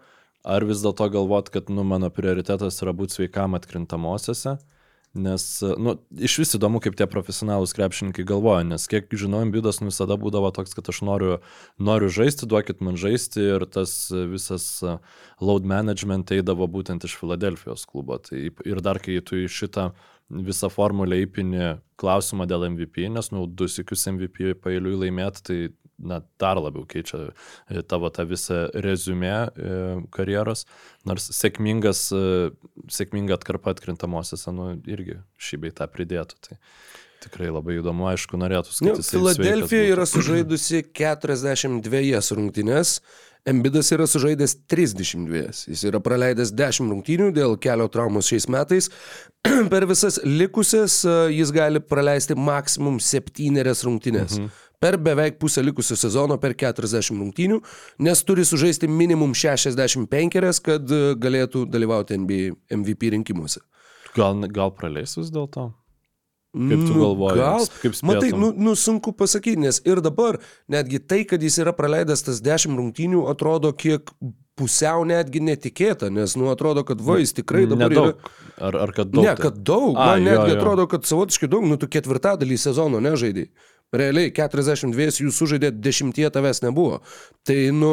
ar 0.44 0.64
vis 0.64 0.82
dėlto 0.84 1.08
galvot, 1.12 1.52
kad 1.52 1.70
nu, 1.72 1.84
mano 1.84 2.10
prioritetas 2.12 2.80
yra 2.84 2.96
būti 2.96 3.20
sveikam 3.20 3.56
atkrintamosiose. 3.58 4.58
Nes, 5.10 5.42
nu, 5.82 5.96
iš 6.22 6.36
vis 6.38 6.54
įdomu, 6.54 6.78
kaip 6.78 6.94
tie 6.94 7.06
profesionalūs 7.10 7.72
krepšininkai 7.74 8.22
galvoja, 8.28 8.62
nes 8.62 8.84
kiek 8.86 9.10
žinau, 9.18 9.40
Bidas 9.50 9.80
nu 9.82 9.88
visada 9.88 10.14
būdavo 10.14 10.52
toks, 10.54 10.70
kad 10.76 10.86
aš 10.92 11.00
noriu, 11.02 11.40
noriu 11.82 12.12
žaisti, 12.14 12.46
duokit 12.46 12.78
man 12.78 12.94
žaisti 12.94 13.42
ir 13.56 13.64
tas 13.66 13.96
visas 14.30 14.68
load 15.42 15.66
management 15.66 16.30
eidavo 16.30 16.70
būtent 16.70 17.08
iš 17.08 17.16
Filadelfijos 17.18 17.88
klubo. 17.90 18.20
Tai 18.22 18.38
ir 18.54 18.82
dar 18.86 19.02
kai 19.02 19.18
tu 19.18 19.40
į 19.40 19.50
šitą 19.50 19.88
visą 20.30 20.70
formulę 20.70 21.18
įpini 21.24 21.80
klausimą 21.98 22.46
dėl 22.46 22.68
MVP, 22.70 23.08
nes, 23.10 23.32
nu, 23.34 23.48
du 23.50 23.66
sikius 23.66 24.06
MVP 24.14 24.54
pailiui 24.62 24.94
laimėti, 25.08 25.42
tai, 25.42 25.58
na, 26.00 26.20
dar 26.40 26.60
labiau 26.60 26.86
keičia 26.88 27.30
e, 27.68 27.82
tavo 27.86 28.10
tą 28.14 28.26
visą 28.28 28.62
rezumė 28.74 29.32
e, 29.32 29.78
karjeros, 30.14 30.66
nors 31.08 31.30
sėkmingas, 31.36 32.06
e, 32.14 32.50
sėkminga 32.92 33.36
atkarpa 33.38 33.74
atkrintamosiose, 33.76 34.54
nu, 34.56 34.72
irgi 34.90 35.20
šį 35.40 35.62
bei 35.64 35.76
tą 35.76 35.88
pridėtų. 35.92 36.40
Tai 36.48 36.60
tikrai 37.20 37.50
labai 37.52 37.78
įdomu, 37.80 38.08
aišku, 38.10 38.38
norėtų 38.40 38.72
Nu, 38.72 38.94
skaityti. 38.96 39.10
Filadelfija 39.12 39.90
yra 39.92 40.06
sužaidusi 40.08 40.86
42 40.96 42.38
rungtynes, 42.38 43.00
Embidas 43.48 43.88
yra 43.92 44.04
sužaidęs 44.04 44.52
32. 44.68 45.46
Jis 45.72 45.84
yra 45.88 46.00
praleidęs 46.04 46.50
10 46.52 46.90
rungtynių 46.92 47.30
dėl 47.32 47.54
kelio 47.56 47.86
traumos 47.88 48.28
šiais 48.28 48.44
metais. 48.52 48.90
per 49.72 49.86
visas 49.88 50.18
likusias 50.24 51.00
jis 51.32 51.52
gali 51.56 51.80
praleisti 51.80 52.36
maksimum 52.36 53.00
7 53.00 53.64
rungtynės. 53.86 54.36
Mhm. 54.36 54.50
Per 54.80 54.96
beveik 54.96 55.36
pusę 55.38 55.60
likusio 55.62 55.96
sezono 56.00 56.38
per 56.40 56.54
40 56.56 57.12
rungtynių, 57.12 57.58
nes 58.06 58.22
turi 58.24 58.46
sužaisti 58.48 58.88
minimum 58.88 59.34
65, 59.36 60.62
kad 60.64 60.88
e, 60.88 61.00
galėtų 61.20 61.66
dalyvauti 61.68 62.16
NBA 62.16 62.54
MVP 62.78 63.12
rinkimuose. 63.12 63.60
Gal, 64.16 64.40
gal 64.48 64.72
praleis 64.74 65.18
vis 65.18 65.28
dėlto? 65.34 65.68
Kaip 66.50 66.80
tu 66.82 66.94
galvoji? 66.96 67.38
Gal, 67.38 67.66
Kaip 67.82 67.98
matai, 68.08 68.30
spėtum? 68.32 68.40
nu, 68.42 68.70
nu 68.70 68.72
sunku 68.74 69.12
pasakyti, 69.14 69.60
nes 69.68 69.78
ir 69.86 70.00
dabar 70.02 70.40
netgi 70.72 70.98
tai, 70.98 71.20
kad 71.28 71.44
jis 71.44 71.60
yra 71.62 71.76
praleidęs 71.76 72.24
tas 72.26 72.40
10 72.42 72.74
rungtynių, 72.80 73.22
atrodo 73.30 73.70
kiek 73.76 74.10
pusiau 74.58 75.04
netgi 75.06 75.40
netikėta, 75.44 76.10
nes, 76.12 76.34
nu, 76.40 76.50
atrodo, 76.52 76.82
kad 76.88 77.00
va, 77.04 77.20
jis 77.22 77.36
tikrai 77.36 77.68
dabar 77.70 77.92
Nedaug. 77.92 78.16
yra... 78.16 78.48
Ar, 78.60 78.80
ar 78.88 78.92
kad 78.96 79.12
daug? 79.12 79.24
Ne, 79.24 79.36
kad 79.38 79.60
daug, 79.62 79.92
A, 79.94 80.10
man 80.10 80.24
jo, 80.24 80.32
netgi 80.32 80.54
jo. 80.54 80.56
atrodo, 80.58 80.88
kad 80.90 81.06
savotiškai 81.08 81.48
daug, 81.52 81.68
nu, 81.70 81.78
tu 81.80 81.88
ketvirtadalį 81.88 82.58
sezono 82.60 83.00
nežaidai. 83.04 83.46
Realiai 83.96 84.30
42 84.34 85.24
jūs 85.24 85.38
sužaidėt, 85.40 85.80
10 85.82 86.14
tavęs 86.34 86.62
nebuvo. 86.62 87.00
Tai, 87.46 87.58
nu, 87.74 87.92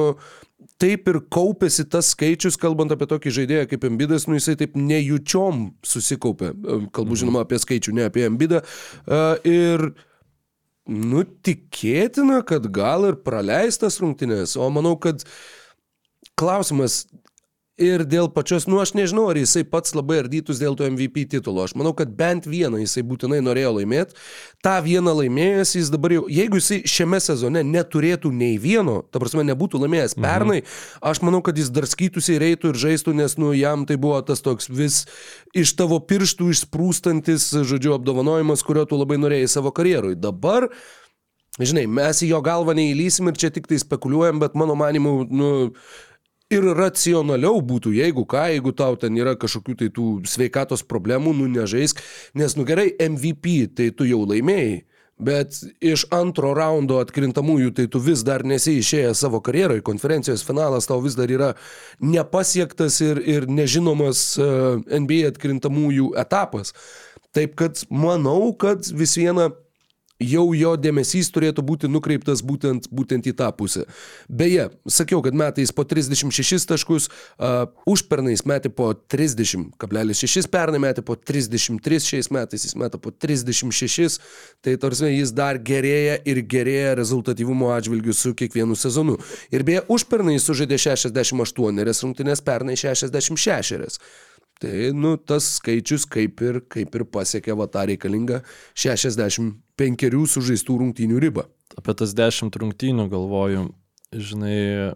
taip 0.81 1.09
ir 1.09 1.21
kaupėsi 1.33 1.87
tas 1.89 2.11
skaičius, 2.13 2.59
kalbant 2.61 2.93
apie 2.93 3.09
tokį 3.09 3.33
žaidėją 3.39 3.69
kaip 3.71 3.87
Embidas, 3.89 4.27
nu, 4.29 4.37
jisai 4.37 4.57
taip 4.59 4.77
nejučiom 4.77 5.71
susikaupė. 5.85 6.53
Kalbu, 6.93 7.17
žinoma, 7.17 7.45
apie 7.47 7.57
skaičių, 7.63 7.95
ne 7.97 8.05
apie 8.09 8.27
Embidą. 8.29 8.61
E, 9.05 9.23
Ir 9.57 9.89
Nu, 10.87 11.25
tikėtina, 11.43 12.39
kad 12.47 12.69
gal 12.71 13.09
ir 13.09 13.17
praleistas 13.19 13.99
rungtynės, 13.99 14.55
o 14.55 14.69
manau, 14.71 14.93
kad 15.03 15.25
klausimas 16.39 17.01
ir 17.77 18.03
dėl 18.09 18.27
pačios, 18.33 18.65
nu 18.67 18.79
aš 18.81 18.95
nežinau, 18.97 19.27
ar 19.31 19.37
jisai 19.37 19.61
pats 19.69 19.93
labai 19.95 20.19
ardytus 20.23 20.59
dėl 20.61 20.75
to 20.77 20.87
MVP 20.89 21.27
titulo. 21.29 21.63
Aš 21.63 21.75
manau, 21.77 21.93
kad 21.97 22.09
bent 22.17 22.47
vieną 22.49 22.81
jisai 22.81 23.03
būtinai 23.05 23.39
norėjo 23.45 23.75
laimėti. 23.77 24.17
Ta 24.65 24.79
vieną 24.83 25.13
laimėjęs 25.19 25.75
jis 25.77 25.91
dabar 25.93 26.15
jau, 26.17 26.25
jeigu 26.31 26.57
jisai 26.57 26.81
šiame 26.89 27.21
sezone 27.23 27.61
neturėtų 27.67 28.33
nei 28.33 28.57
vieno, 28.61 28.99
ta 29.05 29.21
prasme 29.21 29.45
nebūtų 29.47 29.83
laimėjęs 29.85 30.17
pernai, 30.17 30.59
mhm. 30.63 31.01
aš 31.11 31.23
manau, 31.25 31.43
kad 31.45 31.57
jis 31.57 31.71
dar 31.73 31.87
skytųsi 31.89 32.37
ir 32.37 32.47
eitų 32.51 32.73
ir 32.73 32.81
žaistų, 32.87 33.15
nes 33.21 33.37
nu 33.37 33.53
jam 33.57 33.85
tai 33.89 33.99
buvo 34.01 34.19
tas 34.25 34.41
toks 34.45 34.71
vis 34.73 35.03
iš 35.57 35.77
tavo 35.77 36.01
pirštų 36.01 36.49
išsprūstantis, 36.53 37.51
žodžiu, 37.69 37.93
apdovanojimas, 37.97 38.65
kurio 38.65 38.87
tu 38.89 38.97
labai 38.97 39.21
norėjai 39.21 39.53
savo 39.59 39.73
karjerui. 39.75 40.17
Dabar 40.17 40.71
Žinai, 41.57 41.87
mes 41.89 42.19
į 42.21 42.27
jo 42.29 42.39
galvą 42.45 42.75
neįlysim 42.77 43.31
ir 43.31 43.37
čia 43.41 43.49
tik 43.49 43.65
tai 43.65 43.79
spekuliuojam, 43.81 44.37
bet 44.43 44.53
mano 44.53 44.75
manimu, 44.77 45.13
nu, 45.25 45.47
ir 46.53 46.67
racionaliau 46.77 47.61
būtų, 47.65 47.93
jeigu 47.97 48.23
ką, 48.29 48.47
jeigu 48.53 48.73
tau 48.75 48.97
ten 48.99 49.17
yra 49.19 49.35
kažkokių 49.39 49.77
tai 49.81 49.89
tų 49.93 50.07
sveikatos 50.29 50.85
problemų, 50.87 51.35
nu 51.37 51.47
nežaisk, 51.51 51.99
nes, 52.37 52.55
nu 52.55 52.67
gerai, 52.67 52.91
MVP, 52.95 53.57
tai 53.75 53.89
tu 53.95 54.07
jau 54.07 54.23
laimėjai. 54.27 54.85
Bet 55.17 55.55
iš 55.81 56.03
antro 56.13 56.51
raundo 56.53 56.99
atkrintamųjų, 57.01 57.71
tai 57.73 57.87
tu 57.89 57.97
vis 58.05 58.21
dar 58.21 58.43
nesi 58.45 58.75
išėjęs 58.77 59.23
savo 59.23 59.39
karjeroje, 59.41 59.81
konferencijos 59.85 60.43
finalas 60.45 60.85
tau 60.85 60.99
vis 61.01 61.17
dar 61.17 61.31
yra 61.33 61.47
nepasiektas 61.97 62.99
ir, 63.01 63.23
ir 63.25 63.47
nežinomas 63.49 64.21
uh, 64.37 64.77
NBA 64.85 65.31
atkrintamųjų 65.31 66.11
etapas. 66.21 66.75
Taip 67.33 67.57
kad 67.57 67.81
manau, 67.89 68.53
kad 68.53 68.85
vis 68.93 69.17
viena 69.17 69.49
jau 70.23 70.45
jo 70.57 70.73
dėmesys 70.79 71.29
turėtų 71.33 71.63
būti 71.65 71.89
nukreiptas 71.91 72.41
būtent, 72.45 72.87
būtent 72.93 73.27
į 73.29 73.33
tą 73.37 73.49
pusę. 73.55 73.85
Beje, 74.29 74.69
sakiau, 74.89 75.21
kad 75.25 75.37
metais 75.37 75.73
po 75.75 75.85
36 75.87 76.67
taškus, 76.69 77.09
uh, 77.09 77.67
užpernais 77.89 78.43
metė 78.49 78.71
po 78.73 78.91
30,6, 78.93 80.49
pernai 80.53 80.81
metė 80.81 81.03
po 81.05 81.17
33, 81.17 82.01
šiais 82.11 82.31
metais 82.33 82.65
jis 82.65 82.77
metė 82.79 83.01
po 83.01 83.13
36, 83.13 84.19
tai 84.65 84.77
tarsi 84.81 85.13
jis 85.13 85.33
dar 85.37 85.61
gerėja 85.61 86.17
ir 86.25 86.41
gerėja 86.41 86.95
rezultatyvumo 86.97 87.71
atžvilgių 87.75 88.15
su 88.17 88.33
kiekvienu 88.37 88.77
sezonu. 88.77 89.17
Ir 89.53 89.65
beje, 89.67 89.85
užpernai 89.93 90.39
sužaidė 90.41 90.79
68 90.81 91.85
rungtynės, 92.07 92.41
pernai 92.41 92.77
66. 92.79 94.01
Tai, 94.61 94.73
nu, 94.97 95.13
tas 95.21 95.45
skaičius 95.59 96.07
kaip 96.09 96.41
ir, 96.41 96.61
kaip 96.65 96.95
ir 96.97 97.05
pasiekė 97.13 97.53
va 97.59 97.67
tą 97.69 97.83
reikalingą 97.91 98.41
65 98.73 100.07
sužaistų 100.33 100.79
rungtynių 100.81 101.19
ribą. 101.21 101.45
Apie 101.77 101.93
tas 101.99 102.15
10 102.17 102.55
rungtynių 102.57 103.05
galvoju, 103.11 103.67
žinai, 104.17 104.95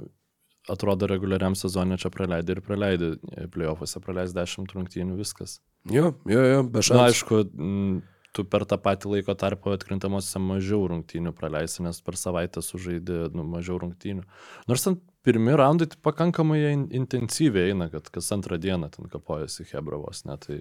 atrodo 0.72 1.10
reguliariam 1.10 1.54
sezonė 1.58 2.00
čia 2.02 2.10
praleidai 2.14 2.56
ir 2.58 2.64
praleidai, 2.66 3.12
playoffuose 3.54 4.02
praleis 4.02 4.34
10 4.34 4.74
rungtynių, 4.78 5.20
viskas. 5.20 5.60
Jo, 5.90 6.16
jo, 6.30 6.42
jo, 6.46 6.64
be 6.66 6.82
Na, 6.82 6.88
šansų. 6.88 7.06
aišku, 7.06 7.42
m, 7.58 8.02
tu 8.36 8.46
per 8.48 8.66
tą 8.70 8.78
patį 8.82 9.16
laiko 9.16 9.36
tarpą 9.38 9.76
atkrintamosiose 9.76 10.42
mažiau 10.42 10.86
rungtynių 10.92 11.34
praleisi, 11.38 11.82
nes 11.86 12.02
per 12.06 12.18
savaitę 12.20 12.64
sužaidė 12.66 13.28
nu, 13.36 13.46
mažiau 13.46 13.80
rungtynių. 13.82 14.26
Nors 14.72 14.86
ten 14.88 15.00
pirmi 15.26 15.56
raundai 15.58 15.88
tai 15.92 16.00
pakankamai 16.02 16.60
intensyviai 16.98 17.72
eina, 17.72 17.90
kad 17.94 18.10
kas 18.14 18.32
antrą 18.36 18.58
dieną 18.62 18.90
ten 18.94 19.10
kapojasi 19.12 19.68
Hebravos, 19.72 20.26
net 20.26 20.46
tai... 20.48 20.60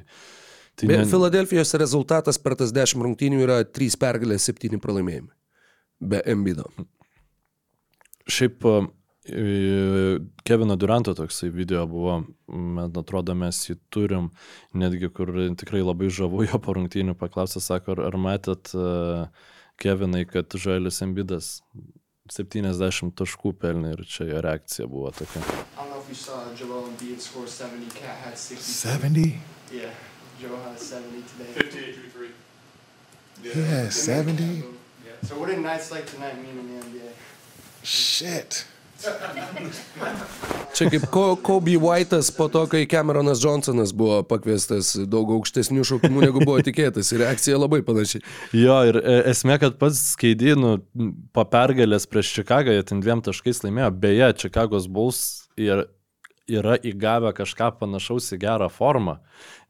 tai 0.77 0.89
Be, 0.91 1.03
Filadelfijos 1.09 1.75
rezultatas 1.81 2.39
per 2.39 2.57
tas 2.61 2.75
10 2.77 3.05
rungtynių 3.07 3.45
yra 3.47 3.61
3 3.65 3.99
pergalės, 4.01 4.49
7 4.51 4.81
pralaimėjimai. 4.83 5.35
Be 6.01 6.23
Embido. 6.33 6.69
Šiaip 8.31 8.65
e, 8.65 8.81
Kevino 10.49 10.77
Duranto 10.81 11.15
toksai 11.17 11.51
video 11.53 11.87
buvo, 11.89 12.21
man 12.49 12.93
atrodo, 13.01 13.37
mes 13.37 13.63
jį 13.69 13.79
turim, 13.93 14.29
netgi 14.73 15.11
kur 15.13 15.33
tikrai 15.61 15.83
labai 15.85 16.13
žavu 16.13 16.45
jo 16.49 16.61
po 16.63 16.77
rungtynių 16.77 17.17
paklausė, 17.21 17.65
sako, 17.65 17.97
ar, 17.97 18.05
ar 18.11 18.21
matėt 18.21 18.73
uh, 18.77 19.27
Kevinai, 19.81 20.27
kad 20.29 20.53
Žoelis 20.61 21.01
Embidas 21.01 21.55
se 22.33 22.45
ti 22.45 22.63
ne 22.63 22.73
znaš 22.75 23.03
to 23.15 23.27
škupelj, 23.27 23.95
reče 23.97 24.25
je 24.25 24.41
reakcija 24.41 24.87
bila 24.87 25.11
taka. 25.11 25.41
70? 28.59 29.33
Yeah, 29.73 29.91
Joe 30.43 30.57
has 30.57 30.93
70 30.93 31.23
today. 31.31 31.55
58 31.55 32.11
3. 32.13 32.29
Yeah, 33.45 33.57
yeah 33.57 33.91
70? 33.91 34.43
Yeah. 34.43 35.29
So 35.29 35.39
what 35.39 35.49
did 35.49 35.59
nights 35.59 35.91
like 35.91 36.07
tonight 36.07 36.37
mean 36.43 36.59
in 36.59 36.67
the 36.67 36.87
NBA? 36.87 37.11
Shit. 37.83 38.67
Čia 40.77 40.89
kaip 40.93 41.05
Ko- 41.13 41.37
Kobe 41.37 41.77
White'as 41.81 42.31
po 42.37 42.49
to, 42.53 42.63
kai 42.71 42.87
Cameronas 42.89 43.43
Johnsonas 43.45 43.93
buvo 43.97 44.21
pakviestas 44.29 44.93
daug 45.11 45.33
aukštesnių 45.37 45.85
šaukimų 45.89 46.25
negu 46.29 46.43
buvo 46.45 46.61
tikėtas. 46.65 47.11
Ir 47.13 47.25
reakcija 47.25 47.59
labai 47.61 47.83
panaši. 47.87 48.23
Jo, 48.57 48.79
ir 48.89 49.01
e, 49.03 49.17
esmė, 49.33 49.59
kad 49.63 49.77
pats 49.81 50.03
Keidynų 50.21 50.75
po 51.37 51.45
pergalės 51.51 52.09
prieš 52.11 52.33
Čikagą 52.39 52.77
jie 52.77 52.85
ten 52.87 53.03
dviem 53.05 53.23
taškais 53.27 53.65
laimėjo. 53.67 53.91
Beje, 54.01 54.31
Čikagos 54.45 54.89
Bulls 54.89 55.23
ir 55.61 55.85
yra 56.49 56.77
įgavę 56.77 57.33
kažką 57.37 57.73
panašaus 57.81 58.31
į 58.35 58.41
gerą 58.43 58.69
formą. 58.73 59.19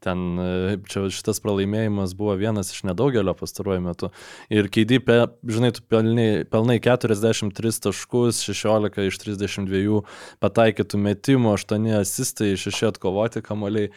Ten 0.01 0.39
e, 0.41 0.77
čia 0.89 1.05
šitas 1.13 1.41
pralaimėjimas 1.43 2.15
buvo 2.17 2.35
vienas 2.39 2.71
iš 2.73 2.83
nedaugelio 2.89 3.33
pastaruoju 3.37 3.83
metu. 3.85 4.11
Ir 4.53 4.69
Keidį, 4.73 5.01
žinai, 5.45 5.73
tu 5.77 5.85
pelnai, 5.91 6.29
pelnai 6.49 6.79
43 6.81 7.83
taškus, 7.85 8.41
16 8.47 9.05
iš 9.11 9.21
32 9.25 10.01
pataikytų 10.41 11.03
metimų, 11.05 11.55
8 11.59 11.91
asistai, 12.01 12.55
6 12.59 12.89
atkovoti 12.93 13.45
kamoliai. 13.45 13.93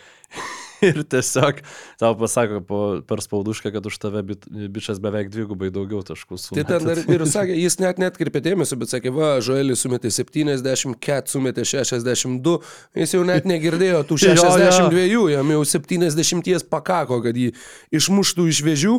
Ir 0.90 1.00
tiesiog 1.14 1.60
tau 2.00 2.12
pasako 2.20 2.60
po, 2.66 2.80
per 3.08 3.22
spaudušką, 3.24 3.72
kad 3.74 3.86
už 3.88 3.98
tave 4.02 4.22
bit- 4.26 4.46
bičias 4.74 5.00
beveik 5.02 5.30
dvigubai 5.32 5.70
daugiau 5.74 6.02
taškų 6.06 6.36
Tai 6.36 6.42
sumetė. 6.44 6.66
ten 6.78 6.90
ir, 6.94 7.02
ir 7.16 7.26
sakė, 7.30 7.56
jis 7.58 7.78
net 7.82 8.00
netkirpė 8.02 8.42
dėmesio, 8.44 8.78
bet 8.80 8.92
sakė, 8.92 9.12
va, 9.14 9.30
Žoelis 9.44 9.84
sumetė 9.84 10.12
70, 10.12 10.94
Ket 11.00 11.32
sumetė 11.32 11.64
62, 11.66 12.58
jis 13.00 13.14
jau 13.16 13.22
net 13.24 13.44
negirdėjo 13.48 14.04
tų 14.10 14.18
Jo, 14.24 14.34
jo. 14.34 14.50
62, 14.50 15.30
jam 15.36 15.54
jau 15.56 15.62
70 15.64 16.68
pakako, 16.70 17.22
kad 17.24 17.36
jį 17.36 17.50
išmuštų 18.00 18.48
iš 18.52 18.62
vėžių. 18.68 18.98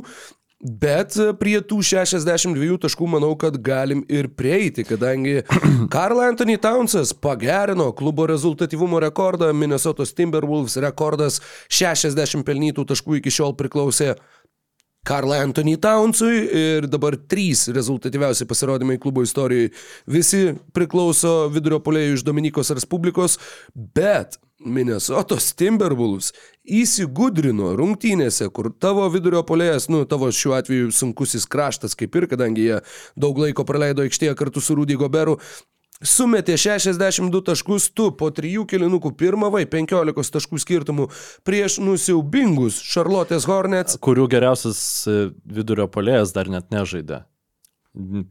Bet 0.64 1.18
prie 1.36 1.58
tų 1.68 1.82
62 1.84 2.78
taškų 2.86 3.10
manau, 3.12 3.34
kad 3.38 3.58
galim 3.62 4.06
ir 4.08 4.30
prieiti, 4.40 4.86
kadangi 4.88 5.42
Karl 5.94 6.22
Anthony 6.24 6.56
Townsas 6.62 7.12
pagerino 7.12 7.90
klubo 7.94 8.26
rezultatyvumo 8.32 9.02
rekordą, 9.04 9.52
Minnesotos 9.54 10.16
Timberwolves 10.16 10.80
rekordas 10.82 11.42
60 11.68 12.48
pelnytų 12.48 12.88
taškų 12.88 13.20
iki 13.20 13.36
šiol 13.36 13.54
priklausė 13.60 14.16
Karl 15.06 15.36
Anthony 15.36 15.76
Townsui 15.78 16.48
ir 16.58 16.88
dabar 16.90 17.20
trys 17.30 17.68
rezultatyviausi 17.76 18.48
pasirodymai 18.50 18.98
klubo 18.98 19.22
istorijoje. 19.28 19.76
Visi 20.10 20.42
priklauso 20.74 21.52
vidurio 21.54 21.78
polėjų 21.84 22.16
iš 22.16 22.26
Dominikos 22.26 22.74
Respublikos, 22.74 23.38
bet 23.76 24.40
Minnesotos 24.64 25.50
Timberwolves 25.60 26.32
įsigudrino 26.64 27.74
rungtynėse, 27.76 28.48
kur 28.56 28.72
tavo 28.80 29.04
vidurio 29.12 29.44
polėjas, 29.44 29.90
nu, 29.92 30.06
tavo 30.08 30.30
šiuo 30.32 30.56
atveju 30.56 30.94
sunkusis 30.96 31.44
kraštas, 31.52 31.96
kaip 32.00 32.16
ir 32.16 32.30
kadangi 32.32 32.70
jie 32.70 32.78
daug 33.20 33.38
laiko 33.44 33.66
praleido 33.68 34.06
aikštėje 34.06 34.36
kartu 34.40 34.64
su 34.64 34.78
Rudy 34.80 34.96
Goberu, 35.00 35.40
Sumetė 36.04 36.58
62 36.60 37.40
taškus, 37.48 37.86
tu 37.96 38.10
po 38.20 38.28
trijų 38.36 38.66
kilinukų 38.68 39.14
pirmą 39.16 39.48
vai 39.54 39.62
15 39.64 40.34
taškų 40.36 40.60
skirtumų 40.60 41.06
prieš 41.48 41.78
nusiaubingus 41.80 42.82
Charlotte's 42.84 43.48
Hornets. 43.48 43.96
kurių 44.04 44.28
geriausias 44.28 44.80
e, 45.08 45.16
vidurio 45.48 45.88
polėjas 45.88 46.36
dar 46.36 46.52
net 46.52 46.68
nežaidė. 46.68 47.24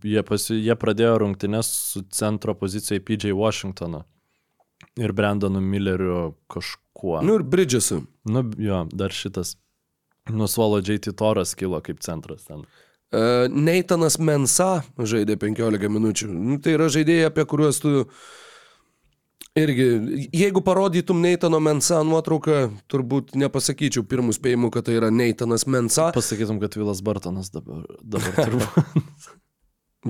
Jie, 0.05 0.21
pasi, 0.29 0.59
jie 0.61 0.77
pradėjo 0.77 1.23
rungtynes 1.25 1.73
su 1.95 2.05
centro 2.13 2.53
pozicijai 2.53 3.01
PJ 3.01 3.33
Washingtonu 3.33 4.05
ir 5.01 5.13
Brandonu 5.13 5.61
Milleriu 5.61 6.35
kažkuo. 6.53 7.21
Nu 7.27 7.35
ir 7.41 7.43
Bridgesu. 7.43 8.03
nu 8.25 8.45
jo, 8.59 8.85
dar 8.93 9.11
šitas. 9.13 9.57
Nusvalo 10.31 10.79
JT 10.81 11.13
Toras 11.17 11.55
kilo 11.55 11.81
kaip 11.85 12.01
centras 12.01 12.47
ten. 12.49 12.63
Uh, 13.15 13.45
Neitanas 13.53 14.17
Mensa 14.19 14.83
žaidė 14.99 15.37
15 15.37 15.89
minučių. 15.93 16.29
Nu, 16.33 16.57
tai 16.59 16.73
yra 16.79 16.89
žaidėjai, 16.91 17.27
apie 17.29 17.45
kuriuos 17.47 17.79
tu 17.83 17.93
irgi, 19.55 19.85
jeigu 20.35 20.63
parodytum 20.67 21.21
Neitano 21.23 21.61
Mensa 21.63 22.01
nuotrauką, 22.03 22.57
turbūt 22.91 23.37
nepasakyčiau 23.39 24.03
pirmų 24.09 24.35
spėjimų, 24.35 24.71
kad 24.75 24.89
tai 24.89 24.97
yra 24.99 25.13
Neitanas 25.15 25.67
Mensa. 25.71 26.09
Pasakytum, 26.17 26.59
kad 26.63 26.75
Vilas 26.81 27.03
Bartonas 27.07 27.53
dabar, 27.55 27.85
dabar 28.03 28.35
turbūt. 28.49 29.29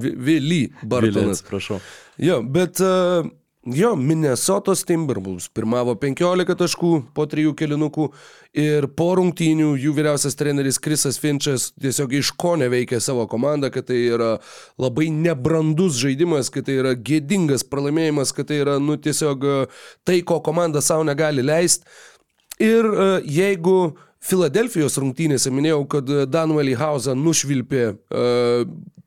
Vi- 0.01 0.15
Vili 0.17 0.63
Vilė, 0.71 0.89
Bartonas. 0.91 1.43
atsiprašau. 1.43 1.81
Jo, 2.25 2.39
bet 2.43 2.81
uh, 2.83 3.29
jo, 3.67 3.97
Minnesotos 3.97 4.85
Timberwolves 4.85 5.49
pirmavo 5.55 5.95
15 6.01 6.57
taškų 6.61 6.91
po 7.17 7.25
trijų 7.31 7.55
kelinukų 7.57 8.09
ir 8.61 8.87
po 8.97 9.09
rungtynių 9.19 9.73
jų 9.81 9.95
vyriausias 9.97 10.37
treneris 10.39 10.79
Krisas 10.83 11.19
Finčas 11.23 11.71
tiesiog 11.81 12.13
iš 12.19 12.35
ko 12.37 12.55
neveikia 12.61 13.01
savo 13.01 13.27
komandą, 13.31 13.71
kad 13.73 13.89
tai 13.89 14.03
yra 14.13 14.31
labai 14.81 15.09
nebrandus 15.15 15.99
žaidimas, 16.03 16.53
kad 16.53 16.69
tai 16.69 16.79
yra 16.83 16.95
gėdingas 16.95 17.65
pralaimėjimas, 17.71 18.35
kad 18.37 18.51
tai 18.53 18.61
yra, 18.63 18.79
nu, 18.83 18.99
tiesiog 19.01 19.49
e, 19.49 19.61
tai, 20.05 20.21
ko 20.27 20.43
komanda 20.45 20.85
savo 20.85 21.07
negali 21.09 21.45
leisti. 21.45 21.89
Ir 22.63 22.85
e, 22.85 23.07
jeigu 23.41 23.95
Filadelfijos 24.25 24.97
rungtynėse 25.01 25.53
minėjau, 25.53 25.83
kad 25.97 26.09
e, 26.09 26.25
Danuelį 26.29 26.79
Hausą 26.81 27.13
nušvilpė 27.19 27.89
uh, 27.93 28.63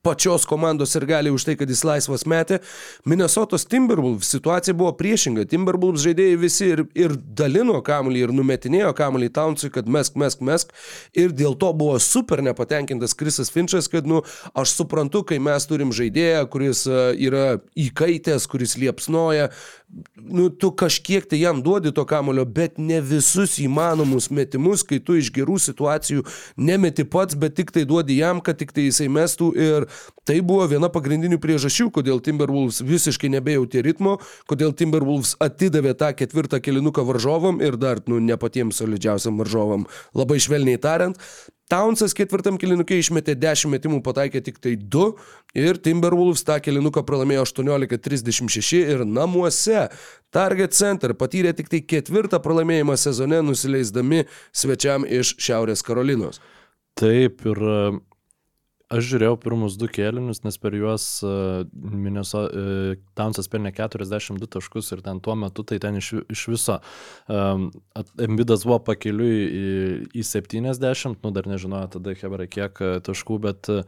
pačios 0.07 0.45
komandos 0.47 0.95
ir 0.95 1.05
gali 1.05 1.31
už 1.33 1.43
tai, 1.49 1.57
kad 1.59 1.67
jis 1.69 1.83
laisvas 1.83 2.23
metė, 2.29 2.61
Minnesotos 3.07 3.67
Timberwolves 3.67 4.29
situacija 4.31 4.75
buvo 4.77 4.93
priešinga. 4.95 5.43
Timberwolves 5.51 6.05
žaidėjai 6.05 6.37
visi 6.39 6.69
ir, 6.71 6.85
ir 6.95 7.15
dalino 7.17 7.81
kamuolį, 7.83 8.23
ir 8.23 8.35
numetinėjo 8.37 8.93
kamuolį 8.95 9.29
Townsui, 9.35 9.71
kad 9.75 9.89
mesk, 9.91 10.15
mesk, 10.19 10.43
mesk. 10.47 10.71
Ir 11.17 11.35
dėl 11.35 11.57
to 11.59 11.73
buvo 11.75 11.97
super 12.03 12.43
nepatenkintas 12.45 13.17
Krisas 13.19 13.51
Finčas, 13.51 13.91
kad, 13.91 14.07
nu, 14.07 14.23
aš 14.55 14.77
suprantu, 14.79 15.25
kai 15.27 15.41
mes 15.43 15.67
turim 15.67 15.91
žaidėją, 15.95 16.45
kuris 16.53 16.85
uh, 16.87 17.11
yra 17.11 17.59
įkaitęs, 17.75 18.47
kuris 18.47 18.77
liepsnoja, 18.79 19.51
nu, 20.15 20.49
tu 20.49 20.71
kažkiek 20.71 21.25
tai 21.29 21.39
jam 21.39 21.61
duodi 21.63 21.93
to 21.95 22.03
kamulio, 22.05 22.43
bet 22.45 22.77
ne 22.77 22.99
visus 23.01 23.55
įmanomus 23.63 24.27
metimus, 24.33 24.83
kai 24.83 24.99
tu 24.99 25.15
iš 25.17 25.31
gerų 25.33 25.57
situacijų 25.63 26.25
nemeti 26.59 27.05
pats, 27.07 27.37
bet 27.39 27.55
tik 27.57 27.71
tai 27.75 27.85
duodi 27.87 28.19
jam, 28.19 28.41
kad 28.43 28.59
tik 28.59 28.73
tai 28.75 28.87
jisai 28.89 29.07
mestų. 29.11 29.49
Ir 29.55 29.87
tai 30.27 30.39
buvo 30.43 30.67
viena 30.67 30.91
pagrindinių 30.91 31.39
priežasčių, 31.43 31.89
kodėl 31.95 32.21
Timberwolves 32.23 32.81
visiškai 32.83 33.31
nebejauti 33.37 33.83
ritmo, 33.85 34.17
kodėl 34.51 34.75
Timberwolves 34.77 35.37
atidavė 35.43 35.95
tą 35.97 36.11
ketvirtą 36.19 36.59
kilinuką 36.63 37.07
varžovam 37.07 37.63
ir 37.63 37.79
dar, 37.79 38.03
nu, 38.11 38.19
ne 38.19 38.37
patiems 38.39 38.83
solidžiausiam 38.83 39.39
varžovam, 39.39 39.87
labai 40.17 40.41
švelniai 40.43 40.81
tariant. 40.83 41.21
Townsas 41.67 42.13
ketvirtam 42.15 42.55
kilinukė 42.59 42.95
išmetė 43.01 43.35
10 43.35 43.67
metimų, 43.73 43.99
pataikė 44.05 44.39
tik 44.45 44.59
tai 44.63 44.77
2 44.79 45.07
ir 45.59 45.79
Timberwolves 45.83 46.45
tą 46.47 46.55
kilinuką 46.63 47.03
pralaimėjo 47.07 47.43
18-36 47.43 48.85
ir 48.95 49.03
namuose 49.03 49.89
Target 50.31 50.77
Center 50.77 51.11
patyrė 51.19 51.51
tik 51.57 51.67
tai 51.73 51.81
ketvirtą 51.83 52.39
pralaimėjimą 52.43 52.95
sezone, 52.99 53.41
nusileisdami 53.43 54.23
svečiam 54.55 55.03
iš 55.03 55.35
Šiaurės 55.43 55.83
Karolinos. 55.83 56.39
Taip, 56.97 57.43
ir 57.43 57.61
Aš 58.87 59.03
žiūrėjau 59.03 59.35
pirmus 59.43 59.73
du 59.75 59.89
kėlinius, 59.91 60.45
nes 60.45 60.55
per 60.63 60.75
juos 60.77 61.05
uh, 61.27 61.65
Minneso, 61.75 62.45
uh, 62.47 62.93
Townsas 63.19 63.49
pelnė 63.51 63.73
42 63.75 64.47
taškus 64.53 64.93
ir 64.95 65.01
ten 65.03 65.19
tuo 65.23 65.35
metu 65.35 65.65
tai 65.67 65.75
ten 65.83 65.99
iš, 65.99 66.13
iš 66.31 66.45
viso 66.53 66.77
um, 67.27 67.65
Embidas 68.23 68.63
buvo 68.63 68.79
pakeliui 68.87 69.41
į, 69.43 69.65
į 70.15 70.23
70, 70.23 71.19
nu 71.19 71.33
dar 71.35 71.49
nežinojo 71.51 71.97
tada 71.97 72.15
Hebra 72.15 72.47
kiek 72.47 72.79
taškų, 73.03 73.41
bet 73.49 73.71
uh, 73.75 73.83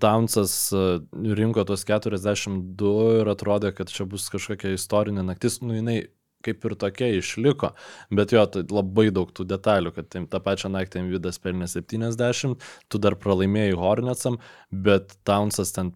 Townsas 0.00 0.56
uh, 0.72 1.02
rinko 1.36 1.68
tos 1.68 1.84
42 1.84 2.94
ir 3.20 3.32
atrodė, 3.34 3.74
kad 3.76 3.92
čia 3.92 4.08
bus 4.08 4.30
kažkokia 4.32 4.72
istorinė 4.78 5.26
naktis, 5.28 5.60
nu 5.60 5.76
jinai 5.76 6.06
kaip 6.46 6.64
ir 6.68 6.74
tokia 6.78 7.10
išliko, 7.18 7.72
bet 8.14 8.34
jo, 8.34 8.44
tai 8.52 8.64
labai 8.70 9.08
daug 9.14 9.30
tų 9.34 9.46
detalių, 9.50 9.94
kad 9.96 10.10
tai, 10.12 10.24
tą 10.30 10.42
pačią 10.44 10.70
naktį 10.74 11.06
Vidas 11.10 11.40
pelnė 11.42 11.68
70, 11.70 12.68
tu 12.88 13.00
dar 13.02 13.18
pralaimėjai 13.18 13.78
Hornetsam, 13.78 14.38
bet 14.70 15.16
Townsas 15.28 15.74
ten 15.74 15.94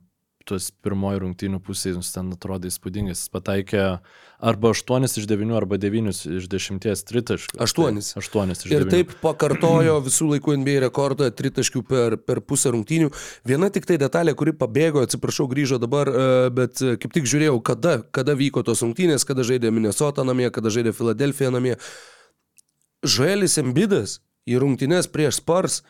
tuos 0.49 0.71
pirmoji 0.85 1.23
rungtynių 1.23 1.59
pusėje 1.65 1.97
jums 1.97 2.11
ten 2.15 2.31
atrodo 2.35 2.69
įspūdingai. 2.71 3.15
Jis 3.15 3.29
pataikė 3.33 3.83
arba 4.43 4.73
8 4.75 5.07
iš 5.07 5.27
9, 5.31 5.53
arba 5.57 5.79
9 5.81 6.11
iš 6.39 6.49
10 6.51 7.05
tritaškių. 7.09 7.61
8. 7.63 8.01
Tai 8.03 8.23
8 8.23 8.55
iš 8.55 8.65
9. 8.67 8.75
Ir 8.75 8.87
taip 8.91 9.15
pakartojo 9.23 9.99
visų 10.07 10.33
laikų 10.35 10.57
NBA 10.63 10.79
rekordą 10.87 11.31
tritaškių 11.39 11.85
per, 11.89 12.19
per 12.21 12.43
pusę 12.47 12.73
rungtynių. 12.75 13.13
Viena 13.49 13.71
tik 13.75 13.87
tai 13.89 14.01
detalė, 14.03 14.35
kuri 14.39 14.57
pabėgo, 14.57 15.05
atsiprašau, 15.07 15.47
grįžo 15.53 15.79
dabar, 15.83 16.11
e, 16.11 16.27
bet 16.55 16.83
kaip 16.83 17.15
tik 17.15 17.31
žiūrėjau, 17.31 17.57
kada, 17.67 18.01
kada 18.15 18.37
vyko 18.39 18.65
tos 18.67 18.83
rungtynės, 18.85 19.27
kada 19.29 19.47
žaidė 19.47 19.73
Minnesota 19.75 20.27
namie, 20.27 20.51
kada 20.55 20.75
žaidė 20.75 20.95
Filadelfija 20.97 21.53
namie. 21.55 21.79
Žoelis 23.03 23.59
Embidas 23.63 24.21
į 24.47 24.59
rungtynės 24.63 25.09
prieš 25.11 25.41
Spars 25.41 25.83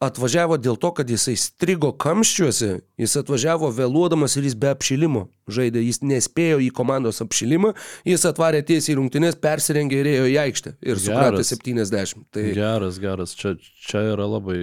atvažiavo 0.00 0.56
dėl 0.60 0.78
to, 0.80 0.90
kad 0.96 1.10
jisai 1.12 1.34
strigo 1.38 1.90
kamščiuose, 2.00 2.70
jis 3.00 3.16
atvažiavo 3.20 3.68
vėluodamas 3.76 4.36
ir 4.38 4.48
jis 4.48 4.56
be 4.58 4.70
apšilimo 4.72 5.26
žaidė, 5.50 5.82
jis 5.84 6.00
nespėjo 6.06 6.60
į 6.64 6.70
komandos 6.74 7.20
apšilimą, 7.24 7.74
jis 8.08 8.24
atvarė 8.30 8.62
tiesiai 8.66 8.94
į 8.94 9.00
rungtynės, 9.00 9.36
persirengė 9.42 10.00
ir 10.00 10.10
ėjo 10.14 10.30
į 10.30 10.38
aikštę 10.46 10.74
ir 10.80 11.02
supratė 11.02 11.44
70. 11.48 12.24
Tai... 12.32 12.46
Geras, 12.56 13.02
geras, 13.02 13.36
čia, 13.36 13.56
čia 13.82 14.06
yra 14.14 14.28
labai 14.30 14.62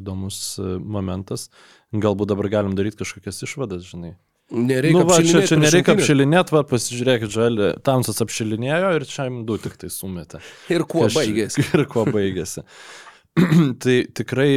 įdomus 0.00 0.58
e, 0.58 0.76
momentas, 0.82 1.48
galbūt 1.94 2.34
dabar 2.34 2.50
galim 2.58 2.76
daryti 2.76 3.00
kažkokias 3.04 3.44
išvadas, 3.46 3.86
žinai. 3.88 4.16
Nereikia 4.54 4.98
nu, 5.00 5.06
va, 5.08 5.16
čia, 5.24 5.40
čia 5.48 5.56
nereikia 5.56 5.94
apšilinėti, 5.96 6.52
va, 6.52 6.60
pasižiūrėkit, 6.68 7.30
žalį, 7.32 7.68
Tamsas 7.86 8.20
apšilinėjo 8.20 8.90
ir 8.98 9.06
čia 9.08 9.24
jam 9.30 9.40
du 9.48 9.56
tik 9.58 9.78
tai 9.80 9.88
sumetė. 9.88 10.42
Ir 10.68 10.84
kuo 10.84 11.06
Kaž, 11.06 11.16
baigėsi. 11.16 11.64
Ir 11.78 11.86
kuo 11.90 12.04
baigėsi. 12.10 12.66
tai 13.82 13.96
tikrai 14.14 14.48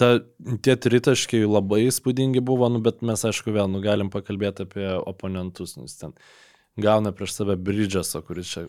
ta, 0.00 0.08
tie 0.64 0.76
tritaškiai 0.80 1.44
labai 1.44 1.82
įspūdingi 1.90 2.40
buvo, 2.44 2.70
nu, 2.72 2.80
bet 2.84 3.04
mes 3.04 3.24
aišku 3.28 3.52
vėl 3.52 3.68
nu, 3.72 3.82
galim 3.84 4.08
pakalbėti 4.12 4.64
apie 4.64 4.88
oponentus, 4.96 5.76
nes 5.76 5.96
ten 6.00 6.16
gauna 6.80 7.12
prieš 7.16 7.36
save 7.36 7.56
Bridžasą, 7.60 8.22
kuris 8.24 8.54
čia 8.54 8.64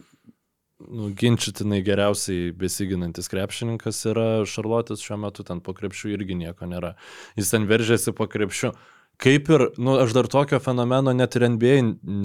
nu, 0.84 1.10
ginčytinai 1.18 1.80
geriausiai 1.86 2.51
besiginantis 2.58 3.32
krepšininkas 3.32 4.03
yra 4.12 4.28
Šarlotės 4.49 5.03
šiuo 5.03 5.20
metu, 5.24 5.45
ten 5.47 5.64
po 5.64 5.76
krepšių 5.78 6.14
irgi 6.14 6.38
nieko 6.43 6.70
nėra. 6.70 6.95
Jis 7.39 7.51
ten 7.53 7.68
veržėsi 7.70 8.14
po 8.18 8.30
krepšių. 8.30 8.74
Kaip 9.18 9.47
ir, 9.49 9.64
nu, 9.82 9.95
aš 9.97 10.14
dar 10.14 10.28
tokio 10.30 10.60
fenomeno 10.62 11.10
net 11.16 11.34
ir 11.39 11.47
NBA 11.49 11.78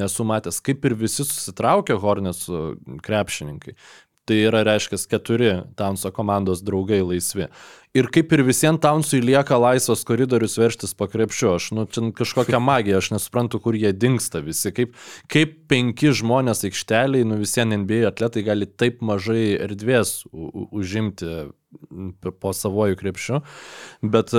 nesu 0.03 0.27
matęs, 0.29 0.59
kaip 0.61 0.85
ir 0.85 0.99
visi 1.01 1.25
susitraukia 1.25 1.97
Hornetsų 2.03 2.65
krepšininkai. 3.07 3.79
Tai 4.29 4.37
yra, 4.39 4.61
reiškia, 4.63 5.01
keturi 5.11 5.53
Townso 5.75 6.13
komandos 6.15 6.61
draugai 6.63 7.01
laisvi. 7.03 7.49
Ir 7.93 8.07
kaip 8.15 8.31
ir 8.33 8.45
visiems 8.47 8.79
Townsui 8.81 9.19
lieka 9.21 9.59
laisvas 9.59 10.05
koridorius 10.07 10.55
verštis 10.61 10.95
po 10.95 11.09
krepšiu. 11.11 11.51
Aš, 11.57 11.67
nu, 11.75 11.85
čia 11.91 12.07
kažkokia 12.17 12.61
magija, 12.71 13.01
aš 13.03 13.11
nesuprantu, 13.17 13.59
kur 13.65 13.77
jie 13.77 13.91
dinksta 13.93 14.41
visi. 14.47 14.71
Kaip, 14.77 14.95
kaip 15.33 15.57
penki 15.73 16.15
žmonės 16.15 16.63
aikšteliai, 16.69 17.27
nu 17.27 17.41
visiems 17.43 17.83
NBA 17.83 18.05
atletai 18.13 18.47
gali 18.47 18.71
taip 18.71 19.03
mažai 19.03 19.57
erdvės 19.67 20.21
užimti 20.31 21.51
po 22.23 22.55
savojų 22.55 23.01
krepšiu. 23.03 23.43
Bet 24.07 24.31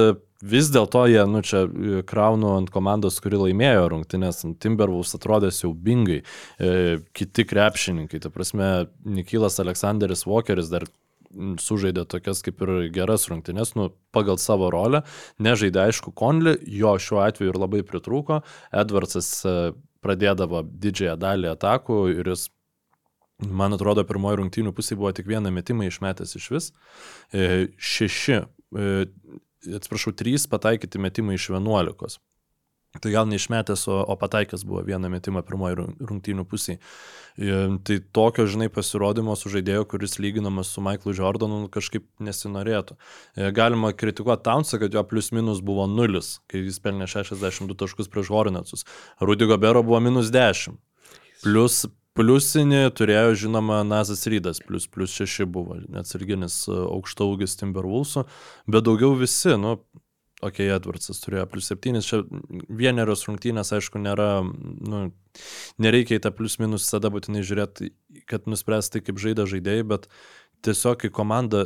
vis 0.44 0.70
dėlto 0.74 1.06
jie, 1.12 1.22
nu 1.30 1.42
čia 1.46 1.64
e, 1.66 2.02
kraunu 2.08 2.54
ant 2.58 2.72
komandos, 2.74 3.20
kuri 3.24 3.40
laimėjo 3.40 3.88
rungtynės, 3.94 4.44
Timberwolves 4.64 5.16
atrodė 5.18 5.52
siaubingai, 5.56 6.20
e, 6.24 6.74
kiti 7.16 7.46
krepšininkai, 7.48 8.22
ta 8.24 8.32
prasme, 8.34 8.90
Nikilas 9.08 9.60
Aleksandris 9.64 10.28
Walkeris 10.28 10.72
dar 10.74 10.88
sužaidė 11.34 12.04
tokias 12.06 12.44
kaip 12.46 12.60
ir 12.62 12.74
geras 12.94 13.26
rungtynes, 13.32 13.74
nu, 13.80 13.90
pagal 14.14 14.38
savo 14.42 14.70
rolę, 14.74 15.02
nežaidė 15.42 15.88
aišku 15.88 16.14
Konli, 16.14 16.58
jo 16.80 16.94
šiuo 17.02 17.24
atveju 17.24 17.54
ir 17.54 17.62
labai 17.62 17.82
pritrūko, 17.88 18.44
Edvardsas 18.84 19.30
e, 19.48 19.56
pradėdavo 20.04 20.66
didžiąją 20.68 21.16
dalį 21.22 21.54
atakų 21.56 22.04
ir 22.18 22.36
jis 22.36 22.50
Man 23.44 23.74
atrodo, 23.76 24.04
pirmoji 24.08 24.38
rungtynių 24.40 24.72
pusė 24.78 24.96
buvo 24.96 25.10
tik 25.12 25.26
vieną 25.28 25.50
metimą 25.52 25.88
išmetęs 25.90 26.36
iš 26.38 26.46
vis. 26.54 26.68
E, 27.34 27.68
šeši 27.76 28.38
atsiprašau, 29.80 30.14
3 30.20 30.48
pataikyti 30.52 31.02
metimai 31.02 31.40
iš 31.40 31.50
11. 31.54 32.22
Tai 33.02 33.10
gal 33.10 33.26
neišmetęs, 33.26 33.88
o, 33.90 33.96
o 34.06 34.16
pataikęs 34.22 34.62
buvo 34.70 34.84
vieną 34.86 35.10
metimą 35.10 35.42
pirmoji 35.48 35.80
rungtynių 35.82 36.44
pusėje. 36.46 36.78
Tai 37.88 37.96
tokio, 38.14 38.46
žinai, 38.46 38.68
pasirodymo 38.70 39.34
su 39.40 39.50
žaidėju, 39.50 39.88
kuris 39.90 40.20
lyginamas 40.22 40.70
su 40.76 40.84
Michaelu 40.86 41.16
Jordanu, 41.18 41.64
kažkaip 41.74 42.06
nesinorėtų. 42.22 42.94
E, 43.34 43.50
galima 43.58 43.90
kritikuoti 43.98 44.46
Townsą, 44.46 44.78
kad 44.84 44.94
jo 44.94 45.02
plius 45.10 45.32
minus 45.34 45.64
buvo 45.66 45.88
nulis, 45.90 46.36
kai 46.46 46.62
jis 46.62 46.78
pelnė 46.84 47.10
62 47.10 47.74
taškus 47.82 48.14
prieš 48.14 48.30
Hornetsus. 48.36 48.86
Rudy 49.18 49.50
Gobero 49.50 49.82
buvo 49.82 49.98
minus 50.12 50.30
10. 50.30 50.78
Plus 51.42 51.82
Pliusinį 52.14 52.92
turėjo, 52.94 53.34
žinoma, 53.46 53.80
Nazas 53.88 54.28
Rydas, 54.30 54.60
plus, 54.62 54.86
plus 54.86 55.16
6 55.18 55.48
buvo, 55.50 55.80
neatsarginis 55.90 56.60
e, 56.70 56.76
aukšta 56.78 57.26
ūgis 57.26 57.58
Timberwolfsų, 57.58 58.22
bet 58.70 58.86
daugiau 58.86 59.16
visi, 59.18 59.56
nu, 59.58 59.80
okei, 60.44 60.68
okay, 60.68 60.70
Edwardsas 60.76 61.24
turėjo 61.24 61.48
plus 61.50 61.72
7, 61.74 62.02
čia 62.06 62.20
vienerios 62.70 63.26
rungtynės, 63.26 63.74
aišku, 63.74 64.02
nėra, 64.04 64.28
nu, 64.46 65.00
nereikia 65.82 66.20
į 66.20 66.24
tą 66.28 66.32
plus 66.38 66.60
minus 66.62 66.86
visada 66.86 67.10
būtinai 67.14 67.42
žiūrėti, 67.50 67.90
kad 68.30 68.46
nuspręsti, 68.46 69.02
kaip 69.08 69.22
žaidė 69.24 69.48
žaidėjai, 69.50 69.88
bet 69.96 70.06
tiesiog 70.68 71.02
kai 71.02 71.10
komanda 71.14 71.64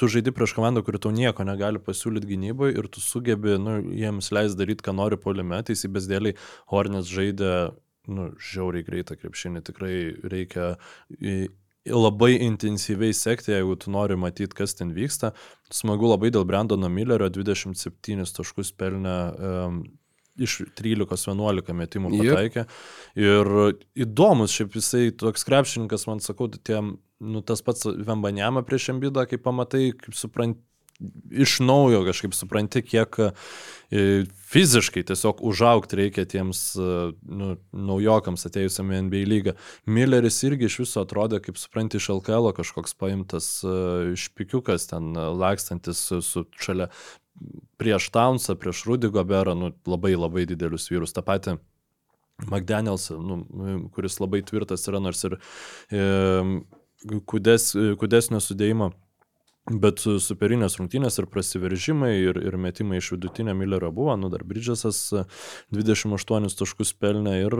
tu 0.00 0.08
žaidi 0.10 0.32
prieš 0.34 0.56
komandą, 0.56 0.82
kuri 0.82 0.98
tau 0.98 1.12
nieko 1.14 1.44
negali 1.46 1.78
pasiūlyti 1.84 2.32
gynyboje 2.32 2.74
ir 2.74 2.90
tu 2.90 3.04
sugebi, 3.04 3.54
nu, 3.60 3.76
jiems 3.94 4.32
leis 4.34 4.58
daryti, 4.58 4.82
ką 4.82 4.96
nori 4.96 5.20
poliume, 5.20 5.62
teisybės 5.68 6.10
dėliai 6.10 6.34
Hornets 6.72 7.12
žaidė 7.12 7.52
nu, 8.08 8.30
žiauriai 8.40 8.86
greitą 8.86 9.16
krepšinį, 9.20 9.64
tikrai 9.66 9.94
reikia 10.32 10.74
labai 11.90 12.34
intensyviai 12.44 13.14
sekti, 13.16 13.52
jeigu 13.54 13.76
tu 13.80 13.92
nori 13.92 14.16
matyti, 14.20 14.56
kas 14.56 14.76
ten 14.76 14.92
vyksta. 14.96 15.32
Smagu 15.72 16.10
labai 16.10 16.30
dėl 16.32 16.44
Brandono 16.48 16.90
Millerio 16.92 17.30
27 17.32 18.26
taškus 18.36 18.72
pelnė 18.76 19.16
um, 19.32 19.80
iš 20.40 20.60
13-11 20.78 21.76
metimų 21.76 22.12
pataikė. 22.14 22.64
Yep. 22.64 22.74
Ir 23.20 23.52
įdomus, 24.06 24.54
šiaip 24.56 24.76
jisai 24.78 25.04
toks 25.16 25.44
krepšininkas, 25.48 26.06
man 26.08 26.22
sakau, 26.24 26.50
tiem, 26.52 26.94
nu, 27.20 27.42
tas 27.46 27.64
pats 27.64 27.88
Vembanėma 27.88 28.64
prieš 28.66 28.90
Embidą, 28.94 29.26
kai 29.28 29.40
pamatai, 29.42 29.90
kaip 29.96 30.16
supranti, 30.16 30.62
iš 31.30 31.58
naujo 31.60 32.02
kažkaip 32.04 32.34
supranti, 32.34 32.82
kiek 32.84 33.16
e, 33.20 33.30
fiziškai 34.50 35.02
tiesiog 35.08 35.40
užaukti 35.46 35.98
reikia 36.00 36.26
tiems 36.28 36.62
e, 36.76 36.88
nu, 37.40 37.54
naujokams 37.72 38.46
atėjusiam 38.48 38.92
į 38.92 39.00
NBA 39.06 39.22
lygą. 39.30 39.56
Milleris 39.88 40.42
irgi 40.46 40.68
iš 40.68 40.80
viso 40.84 41.04
atrodė, 41.04 41.40
kaip 41.44 41.58
supranti, 41.60 42.00
iš 42.00 42.10
LKL 42.18 42.52
kažkoks 42.58 42.96
paimtas 43.00 43.50
e, 43.64 43.74
špikiukas 44.20 44.90
ten 44.92 45.14
lakstantis 45.14 46.04
su, 46.10 46.20
su 46.24 46.44
šalia 46.60 46.90
prieš 47.80 48.10
Townsą, 48.12 48.58
prieš 48.60 48.84
Rudy 48.88 49.08
Goberą, 49.12 49.56
nu, 49.56 49.72
labai 49.88 50.12
labai 50.18 50.44
didelius 50.48 50.90
vyrus. 50.92 51.14
Ta 51.16 51.24
pati 51.24 51.56
McDaniels, 52.46 53.10
nu, 53.16 53.44
kuris 53.94 54.20
labai 54.20 54.42
tvirtas 54.44 54.84
yra, 54.88 55.00
nors 55.00 55.24
ir 55.28 55.38
e, 55.92 56.02
kudes, 57.28 57.72
kudesnio 58.00 58.40
sudėjimo 58.44 58.92
Bet 59.68 60.00
superinės 60.00 60.78
rungtynės 60.80 61.20
ir 61.20 61.26
prasiveržimai 61.30 62.14
ir, 62.16 62.38
ir 62.48 62.56
metimai 62.58 62.98
iš 62.98 63.12
vidutinio 63.14 63.52
Millerio 63.54 63.90
buvo, 63.94 64.14
nu 64.18 64.30
dar 64.32 64.42
Bridžasas 64.48 65.02
28 65.74 66.56
taškus 66.58 66.94
pelnė 66.96 67.36
ir 67.44 67.58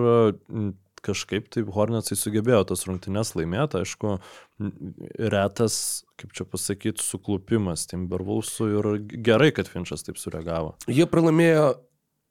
kažkaip 1.04 1.48
taip 1.52 1.70
Hornetsai 1.74 2.16
sugebėjo 2.18 2.62
tas 2.70 2.84
rungtynės 2.88 3.34
laimėti, 3.36 3.80
aišku, 3.82 4.16
retas, 5.32 5.76
kaip 6.20 6.34
čia 6.36 6.46
pasakyti, 6.48 7.04
suklupimas 7.04 7.86
Timberwolvesų 7.90 8.68
ir 8.74 8.90
gerai, 9.28 9.50
kad 9.56 9.70
Finčas 9.70 10.04
taip 10.06 10.20
sureagavo. 10.20 10.74
Jie 10.90 11.06
pralaimėjo 11.10 11.70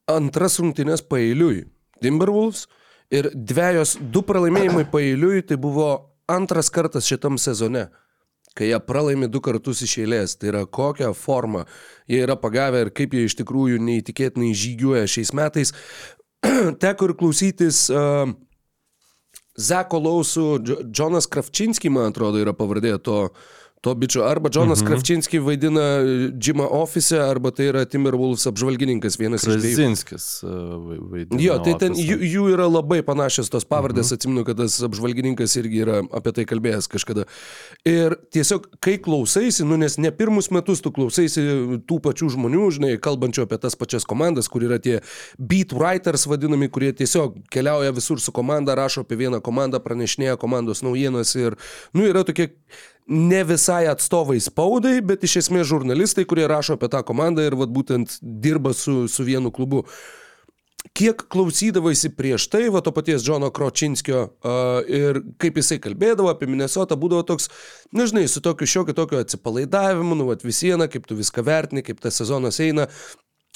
antras 0.10 0.60
rungtynės 0.62 1.06
paeiliui 1.06 1.68
Timberwolves 2.04 2.68
ir 3.14 3.32
dviejos, 3.34 3.98
du 4.14 4.24
pralaimėjimai 4.26 4.86
paeiliui 4.92 5.44
tai 5.46 5.58
buvo 5.62 5.90
antras 6.30 6.70
kartas 6.74 7.10
šitam 7.10 7.40
sezone. 7.42 7.88
Kai 8.58 8.72
jie 8.72 8.80
pralaimi 8.84 9.30
du 9.32 9.42
kartus 9.44 9.84
iš 9.86 9.98
eilės, 10.04 10.36
tai 10.40 10.52
yra 10.54 10.66
kokią 10.66 11.14
formą 11.18 11.66
jie 12.10 12.24
yra 12.26 12.36
pagavę 12.40 12.86
ir 12.86 12.94
kaip 12.96 13.14
jie 13.14 13.28
iš 13.30 13.38
tikrųjų 13.40 13.80
neįtikėtinai 13.86 14.52
žygiuoja 14.58 15.10
šiais 15.10 15.34
metais. 15.38 15.74
Teko 16.84 17.10
ir 17.10 17.16
klausytis 17.20 17.86
uh, 17.94 18.32
Zeko 19.60 20.00
Lausų, 20.02 20.48
Dž- 20.64 20.84
Džonas 20.90 21.28
Kravčinski, 21.30 21.92
man 21.94 22.14
atrodo, 22.14 22.40
yra 22.42 22.54
pavardė 22.56 22.96
to, 23.04 23.22
to 23.82 23.94
bičio. 23.96 24.24
Arba 24.28 24.50
Džonas 24.50 24.82
mhm. 24.82 24.88
Kravčinski 24.88 25.40
vaidina 25.40 25.82
Džimą 26.40 26.68
Office, 26.72 27.20
arba 27.20 27.52
tai 27.52 27.70
yra 27.72 27.86
Timberwolves 27.86 28.44
apžvalgininkas, 28.50 29.16
vienas 29.20 29.46
iš 29.48 29.56
dviejų. 29.56 29.76
Krasinskis 29.78 30.26
e, 30.44 30.56
vaidina. 31.14 31.40
Jo, 31.44 31.56
tai 31.64 31.78
ten 31.80 31.96
jų, 31.96 32.18
jų 32.28 32.48
yra 32.58 32.68
labai 32.68 33.00
panašios 33.08 33.52
tos 33.52 33.68
pavardės, 33.70 34.12
mhm. 34.12 34.20
atsimenu, 34.20 34.44
kad 34.48 34.60
tas 34.60 34.76
apžvalgininkas 34.84 35.56
irgi 35.62 35.84
yra 35.86 36.02
apie 36.04 36.36
tai 36.36 36.46
kalbėjęs 36.50 36.92
kažkada. 36.92 37.26
Ir 37.88 38.18
tiesiog, 38.36 38.68
kai 38.84 38.98
klausaisi, 39.00 39.64
nu 39.68 39.80
nes 39.80 39.96
ne 40.02 40.12
pirmus 40.16 40.52
metus 40.52 40.84
tu 40.84 40.92
klausaisi 40.96 41.46
tų 41.88 42.02
pačių 42.04 42.34
žmonių, 42.36 42.68
žinai, 42.76 42.94
kalbančių 43.00 43.48
apie 43.48 43.62
tas 43.64 43.80
pačias 43.80 44.08
komandas, 44.10 44.52
kur 44.52 44.68
yra 44.68 44.82
tie 44.84 45.00
beat 45.40 45.72
writers 45.76 46.28
vadinami, 46.28 46.68
kurie 46.68 46.92
tiesiog 47.00 47.40
keliauja 47.54 47.96
visur 47.96 48.20
su 48.20 48.36
komanda, 48.36 48.76
rašo 48.76 49.08
apie 49.08 49.22
vieną 49.24 49.40
komandą, 49.46 49.80
pranešinėja 49.84 50.36
komandos 50.42 50.84
naujienas 50.84 51.32
ir, 51.40 51.56
nu, 51.96 52.04
yra 52.12 52.28
tokie 52.28 52.52
ne 53.10 53.44
visai 53.44 53.84
atstovai 53.90 54.40
spaudai, 54.44 55.00
bet 55.02 55.26
iš 55.26 55.40
esmės 55.44 55.68
žurnalistai, 55.72 56.28
kurie 56.30 56.48
rašo 56.50 56.78
apie 56.78 56.92
tą 56.94 57.02
komandą 57.06 57.46
ir 57.46 57.58
vat, 57.58 57.72
būtent 57.74 58.20
dirba 58.22 58.74
su, 58.78 59.08
su 59.10 59.26
vienu 59.28 59.52
klubu 59.52 59.86
kiek 60.96 61.22
klausydavaisi 61.32 62.12
prieš 62.16 62.48
tai, 62.52 62.68
va 62.72 62.82
to 62.84 62.94
paties 62.96 63.24
Džono 63.24 63.50
Kročinskio 63.56 64.22
uh, 64.24 64.52
ir 64.88 65.22
kaip 65.42 65.60
jisai 65.60 65.80
kalbėdavo 65.84 66.32
apie 66.32 66.48
Minnesotą, 66.50 66.98
būdavo 67.00 67.26
toks, 67.28 67.50
nežinai, 67.96 68.28
su 68.32 68.42
tokiu 68.44 68.68
šiokiu 68.70 68.96
tokiu 68.98 69.20
atsipalaidavimu, 69.20 70.16
nu, 70.20 70.30
va, 70.30 70.38
visiena, 70.44 70.88
kaip 70.92 71.08
tu 71.10 71.18
viską 71.20 71.44
vertini, 71.46 71.84
kaip 71.86 72.00
tas 72.04 72.20
sezonas 72.22 72.62
eina. 72.64 72.88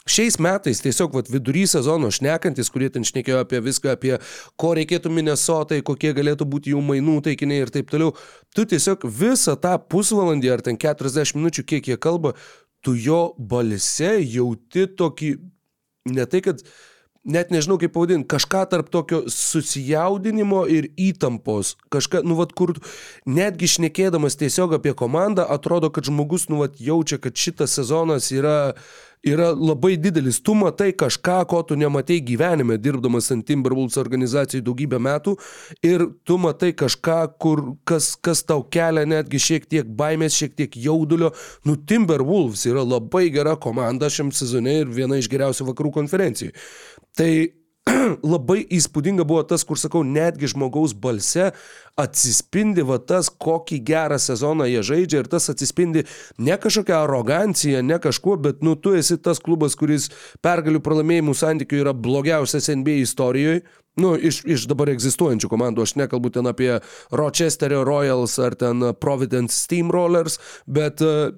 Šiais 0.03 0.35
metais 0.35 0.81
tiesiog 0.83 1.13
vat, 1.15 1.29
vidury 1.31 1.63
sezono 1.69 2.09
šnekantis, 2.11 2.67
kurie 2.73 2.89
ten 2.91 3.05
šnekėjo 3.07 3.39
apie 3.45 3.61
viską, 3.63 3.93
apie 3.95 4.17
ko 4.59 4.73
reikėtų 4.75 5.11
Minnesotai, 5.13 5.79
kokie 5.79 6.11
galėtų 6.17 6.47
būti 6.51 6.73
jų 6.73 6.81
mainų 6.83 7.21
taikiniai 7.23 7.63
ir 7.63 7.71
taip 7.71 7.87
toliau, 7.93 8.11
tu 8.51 8.65
tiesiog 8.67 9.05
visą 9.07 9.55
tą 9.55 9.77
pusvalandį 9.79 10.51
ar 10.51 10.63
ten 10.65 10.79
40 10.81 11.37
minučių, 11.39 11.63
kiek 11.71 11.87
jie 11.87 11.95
kalba, 11.95 12.33
tu 12.83 12.97
jo 12.99 13.29
balse 13.39 14.17
jauti 14.19 14.89
tokį, 14.91 15.37
ne 16.11 16.27
tai 16.27 16.43
kad 16.43 16.65
net 17.23 17.53
nežinau 17.55 17.77
kaip 17.79 17.93
pavadinti, 17.95 18.27
kažką 18.27 18.65
tarp 18.73 18.89
tokio 18.91 19.21
susijaudinimo 19.31 20.65
ir 20.67 20.89
įtampos. 20.99 21.77
Kažką, 21.93 22.25
nu, 22.27 22.35
vat, 22.39 22.51
kur 22.51 22.75
netgi 23.23 23.71
šnekėdamas 23.77 24.35
tiesiog 24.39 24.75
apie 24.81 24.91
komandą, 24.99 25.47
atrodo, 25.47 25.87
kad 25.95 26.11
žmogus, 26.11 26.49
nu, 26.51 26.59
vat, 26.65 26.75
jaučia, 26.83 27.21
kad 27.23 27.39
šitas 27.39 27.79
sezonas 27.79 28.27
yra, 28.35 28.73
yra 29.23 29.51
labai 29.55 29.95
didelis. 29.97 30.39
Tu 30.43 30.53
matai 30.57 30.91
kažką, 30.93 31.37
ko 31.49 31.61
tu 31.67 31.77
nematei 31.79 32.19
gyvenime, 32.25 32.77
dirbdamas 32.81 33.31
ant 33.33 33.45
Timberwolves 33.47 33.97
organizacijai 34.01 34.63
daugybę 34.65 34.99
metų 35.01 35.35
ir 35.85 36.05
tu 36.27 36.37
matai 36.41 36.73
kažką, 36.77 37.17
kur, 37.41 37.63
kas, 37.87 38.13
kas 38.19 38.43
tau 38.47 38.65
kelia 38.67 39.05
netgi 39.07 39.41
šiek 39.41 39.67
tiek 39.71 39.87
baimės, 39.87 40.37
šiek 40.39 40.55
tiek 40.59 40.77
jaudulio. 40.85 41.31
Nu, 41.67 41.77
Timberwolves 41.77 42.67
yra 42.69 42.83
labai 42.83 43.29
gera 43.33 43.55
komanda 43.55 44.11
šiam 44.11 44.31
sezone 44.35 44.81
ir 44.83 44.93
viena 44.93 45.19
iš 45.19 45.31
geriausių 45.31 45.71
vakarų 45.71 45.95
konferencijų. 46.01 46.55
Tai 47.17 47.31
labai 48.33 48.61
įspūdinga 48.71 49.25
buvo 49.27 49.43
tas, 49.47 49.65
kur 49.67 49.79
sakau, 49.79 50.03
netgi 50.07 50.47
žmogaus 50.53 50.93
balse 50.95 51.49
atsispindi 51.99 52.85
va 52.87 52.97
tas, 53.03 53.27
kokį 53.27 53.79
gerą 53.85 54.19
sezoną 54.21 54.67
jie 54.71 54.83
žaidžia 54.87 55.23
ir 55.23 55.29
tas 55.31 55.49
atsispindi 55.51 56.05
ne 56.39 56.57
kažkokia 56.57 57.01
arogancija, 57.03 57.83
ne 57.83 57.99
kažkuo, 58.01 58.37
bet 58.39 58.63
nu 58.63 58.77
tu 58.79 58.95
esi 58.95 59.19
tas 59.19 59.41
klubas, 59.43 59.75
kuris 59.79 60.09
pergalių 60.45 60.79
pralaimėjimų 60.83 61.35
santykių 61.37 61.83
yra 61.83 61.95
blogiausias 61.95 62.71
NBA 62.71 63.01
istorijoje. 63.03 63.63
Nu, 63.99 64.15
iš, 64.17 64.39
iš 64.49 64.63
dabar 64.65 64.89
egzistuojančių 64.89 65.51
komandų, 65.51 65.83
aš 65.85 65.91
nekalbu 66.01 66.31
ten 66.33 66.49
apie 66.49 66.71
Rochesterio 67.13 67.83
Royals 67.85 68.39
ar 68.41 68.55
ten 68.57 68.81
Providence 68.97 69.53
Steamrollers, 69.53 70.39
bet 70.65 71.03
uh, 71.05 71.35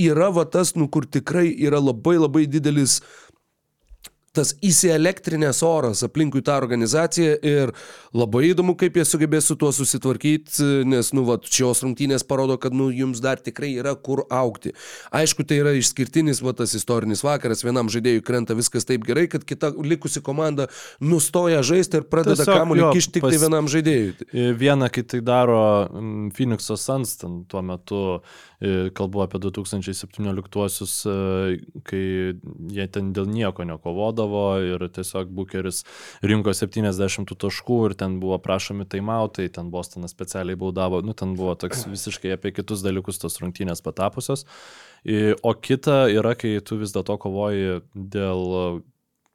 yra 0.00 0.32
va 0.34 0.44
tas, 0.50 0.74
nu, 0.74 0.88
kur 0.90 1.06
tikrai 1.06 1.52
yra 1.52 1.78
labai 1.78 2.16
labai 2.18 2.48
didelis 2.50 3.00
tas 4.36 4.54
įsielektrinės 4.64 5.60
oras 5.66 6.00
aplinkui 6.06 6.40
tą 6.44 6.54
organizaciją 6.56 7.34
ir 7.44 7.72
labai 8.16 8.46
įdomu, 8.50 8.74
kaip 8.80 8.96
jie 8.96 9.04
sugebės 9.08 9.50
su 9.50 9.56
tuo 9.60 9.68
susitvarkyti, 9.76 10.64
nes, 10.88 11.10
nu, 11.16 11.24
va, 11.28 11.36
šios 11.42 11.82
rungtynės 11.84 12.24
parodo, 12.28 12.56
kad, 12.60 12.72
nu, 12.76 12.88
jums 12.92 13.20
dar 13.24 13.40
tikrai 13.44 13.74
yra 13.80 13.92
kur 13.94 14.24
aukti. 14.32 14.72
Aišku, 15.12 15.44
tai 15.48 15.60
yra 15.60 15.74
išskirtinis, 15.76 16.40
va, 16.44 16.54
tas 16.56 16.72
istorinis 16.78 17.24
vakaras, 17.26 17.64
vienam 17.66 17.92
žaidėjui 17.92 18.24
krenta 18.24 18.56
viskas 18.56 18.88
taip 18.88 19.04
gerai, 19.08 19.26
kad 19.32 19.44
kita 19.48 19.74
likusi 19.76 20.24
komanda 20.24 20.68
nustoja 21.04 21.60
žaisti 21.66 22.00
ir 22.00 22.08
pradeda 22.08 22.48
kamuolį 22.48 22.88
kišti 22.96 23.18
tik 23.18 23.26
tai 23.26 23.34
pas- 23.34 23.44
vienam 23.44 23.68
žaidėjui. 23.72 24.30
Viena, 24.58 24.88
kai 24.92 25.04
tai 25.04 25.20
daro 25.24 25.60
mm, 25.90 26.32
Phoenix'o 26.38 26.78
Suns, 26.80 27.18
tuo 27.20 27.62
metu 27.66 28.22
kalbu 28.94 29.22
apie 29.24 29.40
2017-uosius, 29.42 30.94
e, 31.10 31.56
kai 31.88 32.02
jie 32.70 32.86
ten 32.94 33.10
dėl 33.16 33.26
nieko 33.30 33.64
nekovodavo 33.66 34.44
ir 34.62 34.84
tiesiog 34.94 35.32
Bucheris 35.34 35.82
rinko 36.22 36.54
70 36.54 37.26
tų 37.30 37.38
taškų 37.46 37.78
ir 37.88 37.96
ten 37.98 38.20
buvo 38.22 38.38
prašomi 38.42 38.86
taimautai, 38.86 39.48
ten 39.50 39.72
Bostonas 39.74 40.14
specialiai 40.14 40.58
baudavo, 40.58 41.02
nu 41.02 41.14
ten 41.18 41.34
buvo 41.38 41.56
toks 41.58 41.88
visiškai 41.90 42.36
apie 42.36 42.54
kitus 42.54 42.84
dalykus 42.86 43.18
tos 43.22 43.40
rungtynės 43.42 43.82
patapusios. 43.82 44.46
I- 45.04 45.34
O 45.42 45.54
kita 45.54 46.06
yra, 46.12 46.36
kai 46.38 46.60
tu 46.60 46.78
vis 46.78 46.92
dėlto 46.94 47.18
kovoji 47.18 47.80
dėl 47.94 48.82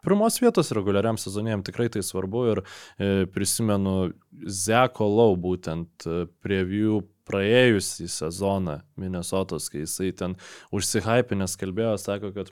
pirmos 0.06 0.40
vietos 0.40 0.72
reguliariam 0.72 1.18
sezonėjim 1.20 1.66
tikrai 1.68 1.90
tai 1.92 2.00
svarbu 2.06 2.46
ir 2.54 2.62
e, 2.64 3.26
prisimenu 3.28 4.14
Zeko 4.48 5.10
Lau 5.12 5.36
būtent 5.36 6.08
e, 6.08 6.24
jų 6.48 7.02
praėjusį 7.28 8.08
sezoną 8.12 8.80
Minnesotos, 9.00 9.70
kai 9.74 9.84
jisai 9.86 10.14
ten 10.16 10.38
užsihypinęs 10.76 11.58
kalbėjo, 11.60 11.98
sako, 12.02 12.34
kad 12.36 12.52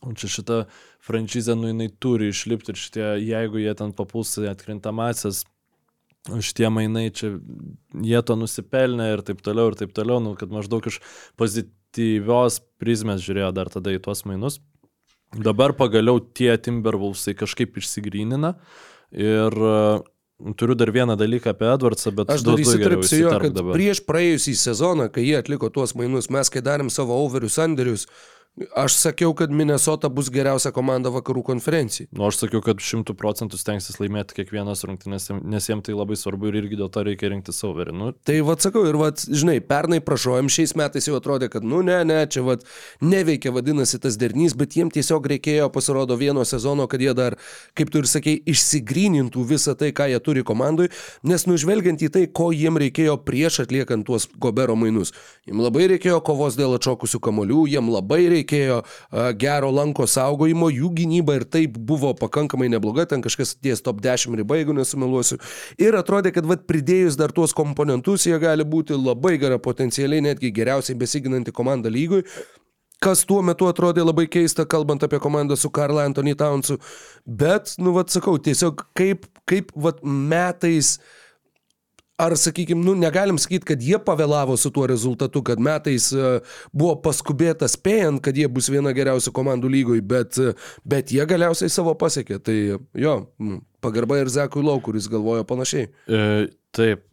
"O 0.00 0.14
čia 0.16 0.30
šita 0.32 0.58
franšizė, 1.04 1.56
nu 1.58 1.68
jinai 1.68 1.90
turi 2.00 2.30
išlipti 2.32 2.72
ir 2.72 2.78
šitie, 2.80 3.06
jeigu 3.20 3.60
jie 3.60 3.74
ten 3.76 3.92
papuls 3.92 4.32
į 4.38 4.48
atkrintamasis, 4.48 5.44
šitie 6.28 6.68
mainai 6.72 7.10
čia, 7.12 7.34
jie 8.04 8.22
to 8.22 8.36
nusipelnė 8.36 9.12
ir 9.14 9.22
taip 9.24 9.42
toliau, 9.44 9.72
ir 9.72 9.78
taip 9.80 9.92
toliau, 9.96 10.20
nu, 10.20 10.34
kad 10.36 10.52
maždaug 10.52 10.86
iš 10.86 11.00
pozityvios 11.40 12.60
prizmės 12.80 13.24
žiūrėjo 13.24 13.52
dar 13.56 13.72
tada 13.72 13.92
į 13.94 14.02
tuos 14.04 14.24
mainus. 14.28 14.60
Dabar 15.30 15.72
pagaliau 15.78 16.18
tie 16.20 16.56
Timberwolvesai 16.58 17.36
kažkaip 17.38 17.78
išsigrynina 17.78 18.56
ir 19.14 19.54
turiu 20.56 20.74
dar 20.78 20.92
vieną 20.92 21.16
dalyką 21.20 21.52
apie 21.54 21.68
Edwardsą, 21.74 22.12
bet 22.16 22.30
Aš 22.32 22.44
dar 22.46 22.60
įsitripsiu 22.62 23.22
jo, 23.24 23.32
kad 23.42 23.54
dabar. 23.56 23.76
prieš 23.76 24.02
praėjusį 24.08 24.54
sezoną, 24.56 25.08
kai 25.12 25.26
jie 25.26 25.38
atliko 25.40 25.70
tuos 25.72 25.94
mainus, 25.98 26.30
mes 26.32 26.50
kai 26.52 26.62
darėm 26.64 26.90
savo 26.92 27.18
overių 27.24 27.50
sandėrius, 27.52 28.06
aš 28.76 28.94
sakiau, 28.94 29.34
kad 29.34 29.50
Minnesota 29.50 30.08
bus 30.12 30.28
geriausia 30.32 30.72
komanda 30.74 31.10
vakarų 31.12 31.42
konferencijai. 31.46 32.08
Nu, 32.12 32.26
aš 32.28 32.42
sakiau, 32.42 32.60
kad 32.64 32.82
šimtų 32.82 33.14
procentų 33.18 33.58
stengsis 33.60 34.00
laimėti 34.00 34.36
kiekvienas 34.36 34.82
rungtynės, 34.88 35.30
nes 35.38 35.68
jiems 35.68 35.86
tai 35.86 35.94
labai 35.96 36.18
svarbu 36.18 36.50
ir 36.50 36.60
irgi 36.62 36.78
dėl 36.80 36.90
to 36.92 37.04
reikia 37.06 37.30
rinkti 37.32 37.54
sauverį. 37.54 37.94
Nu, 37.96 38.10
Tai 38.26 38.36
vad 38.46 38.62
sakau, 38.64 38.82
ir 38.88 38.98
vad, 39.00 39.22
žinai, 39.22 39.58
pernai 39.64 40.00
prašojom, 40.04 40.50
šiais 40.52 40.74
metais 40.78 41.08
jau 41.08 41.16
atrodė, 41.18 41.50
kad, 41.52 41.64
nu 41.66 41.80
ne, 41.86 42.00
ne, 42.06 42.18
čia 42.30 42.42
vad 42.46 42.66
neveikia, 43.04 43.52
vadinasi 43.54 44.00
tas 44.02 44.18
dernys, 44.20 44.56
bet 44.58 44.76
jiem 44.76 44.90
tiesiog 44.92 45.30
reikėjo, 45.34 45.70
pasirodo, 45.72 46.18
vieno 46.20 46.44
sezono, 46.48 46.88
kad 46.90 47.02
jie 47.02 47.14
dar, 47.16 47.38
kaip 47.78 47.92
tu 47.92 48.02
ir 48.02 48.10
sakei, 48.10 48.36
išsigrynintų 48.50 49.46
visą 49.54 49.76
tai, 49.78 49.92
ką 49.96 50.10
jie 50.12 50.20
turi 50.24 50.44
komandai, 50.46 50.90
nes 51.26 51.46
nužvelgiant 51.48 52.02
į 52.02 52.12
tai, 52.12 52.26
ko 52.26 52.50
jiem 52.54 52.80
reikėjo 52.82 53.16
prieš 53.24 53.62
atliekant 53.64 54.08
tuos 54.08 54.28
gobero 54.40 54.76
mainus. 54.78 55.14
Jiem 55.48 55.62
labai 55.64 55.88
reikėjo 55.94 56.20
kovos 56.26 56.58
dėl 56.58 56.76
atšokusių 56.76 57.22
kamolių, 57.24 57.64
jiem 57.70 57.90
labai 57.94 58.22
reikėjo 58.28 58.39
a, 58.46 58.80
gero 59.38 59.70
lanko 59.74 60.06
saugojimo, 60.10 60.70
jų 60.72 60.92
gynyba 61.00 61.40
ir 61.40 61.46
taip 61.48 61.76
buvo 61.78 62.12
pakankamai 62.18 62.70
nebloga, 62.72 63.06
ten 63.10 63.22
kažkas 63.24 63.56
ties 63.58 63.82
top 63.84 64.00
10 64.04 64.38
riba, 64.40 64.60
jeigu 64.60 64.76
nesumeluosiu. 64.76 65.40
Ir 65.80 65.98
atrodė, 65.98 66.32
kad 66.36 66.48
vad 66.48 66.66
pridėjus 66.68 67.18
dar 67.20 67.34
tuos 67.36 67.54
komponentus, 67.56 68.26
jie 68.28 68.38
gali 68.42 68.66
būti 68.66 68.96
labai 68.98 69.36
gera, 69.40 69.60
potencialiai 69.62 70.24
netgi 70.30 70.52
geriausiai 70.54 70.98
besiginanti 70.98 71.54
komanda 71.54 71.92
lygui. 71.92 72.24
Kas 73.00 73.22
tuo 73.24 73.40
metu 73.40 73.64
atrodė 73.64 74.02
labai 74.04 74.26
keista, 74.28 74.66
kalbant 74.68 75.00
apie 75.06 75.16
komandą 75.24 75.56
su 75.56 75.70
Karl 75.72 76.02
Anthony 76.02 76.34
Townsu. 76.36 76.76
Bet, 77.24 77.72
nu, 77.80 77.94
vad 77.96 78.12
sakau, 78.12 78.36
tiesiog 78.36 78.84
kaip, 78.98 79.24
kaip 79.48 79.72
vad 79.72 80.02
metais 80.04 80.98
ar, 82.20 82.36
sakykime, 82.38 82.82
nu, 82.84 82.94
negalim 82.98 83.38
sakyti, 83.40 83.68
kad 83.72 83.84
jie 83.84 83.98
pavėlavo 84.04 84.56
su 84.60 84.72
tuo 84.74 84.86
rezultatu, 84.90 85.42
kad 85.46 85.62
metais 85.62 86.10
e, 86.12 86.32
buvo 86.76 86.96
paskubėta 87.04 87.68
spėjant, 87.70 88.22
kad 88.24 88.38
jie 88.38 88.48
bus 88.52 88.70
viena 88.72 88.94
geriausių 88.96 89.34
komandų 89.36 89.72
lygoj, 89.76 90.02
bet, 90.12 90.40
e, 90.40 90.54
bet 90.88 91.14
jie 91.14 91.26
galiausiai 91.28 91.72
savo 91.72 91.96
pasiekė. 91.98 92.40
Tai 92.44 92.58
jo, 93.06 93.16
pagarba 93.84 94.20
ir 94.20 94.32
Zekui 94.32 94.64
Lau, 94.66 94.78
kuris 94.84 95.08
galvojo 95.10 95.46
panašiai. 95.48 95.90
e, 96.06 96.50
taip, 96.76 97.08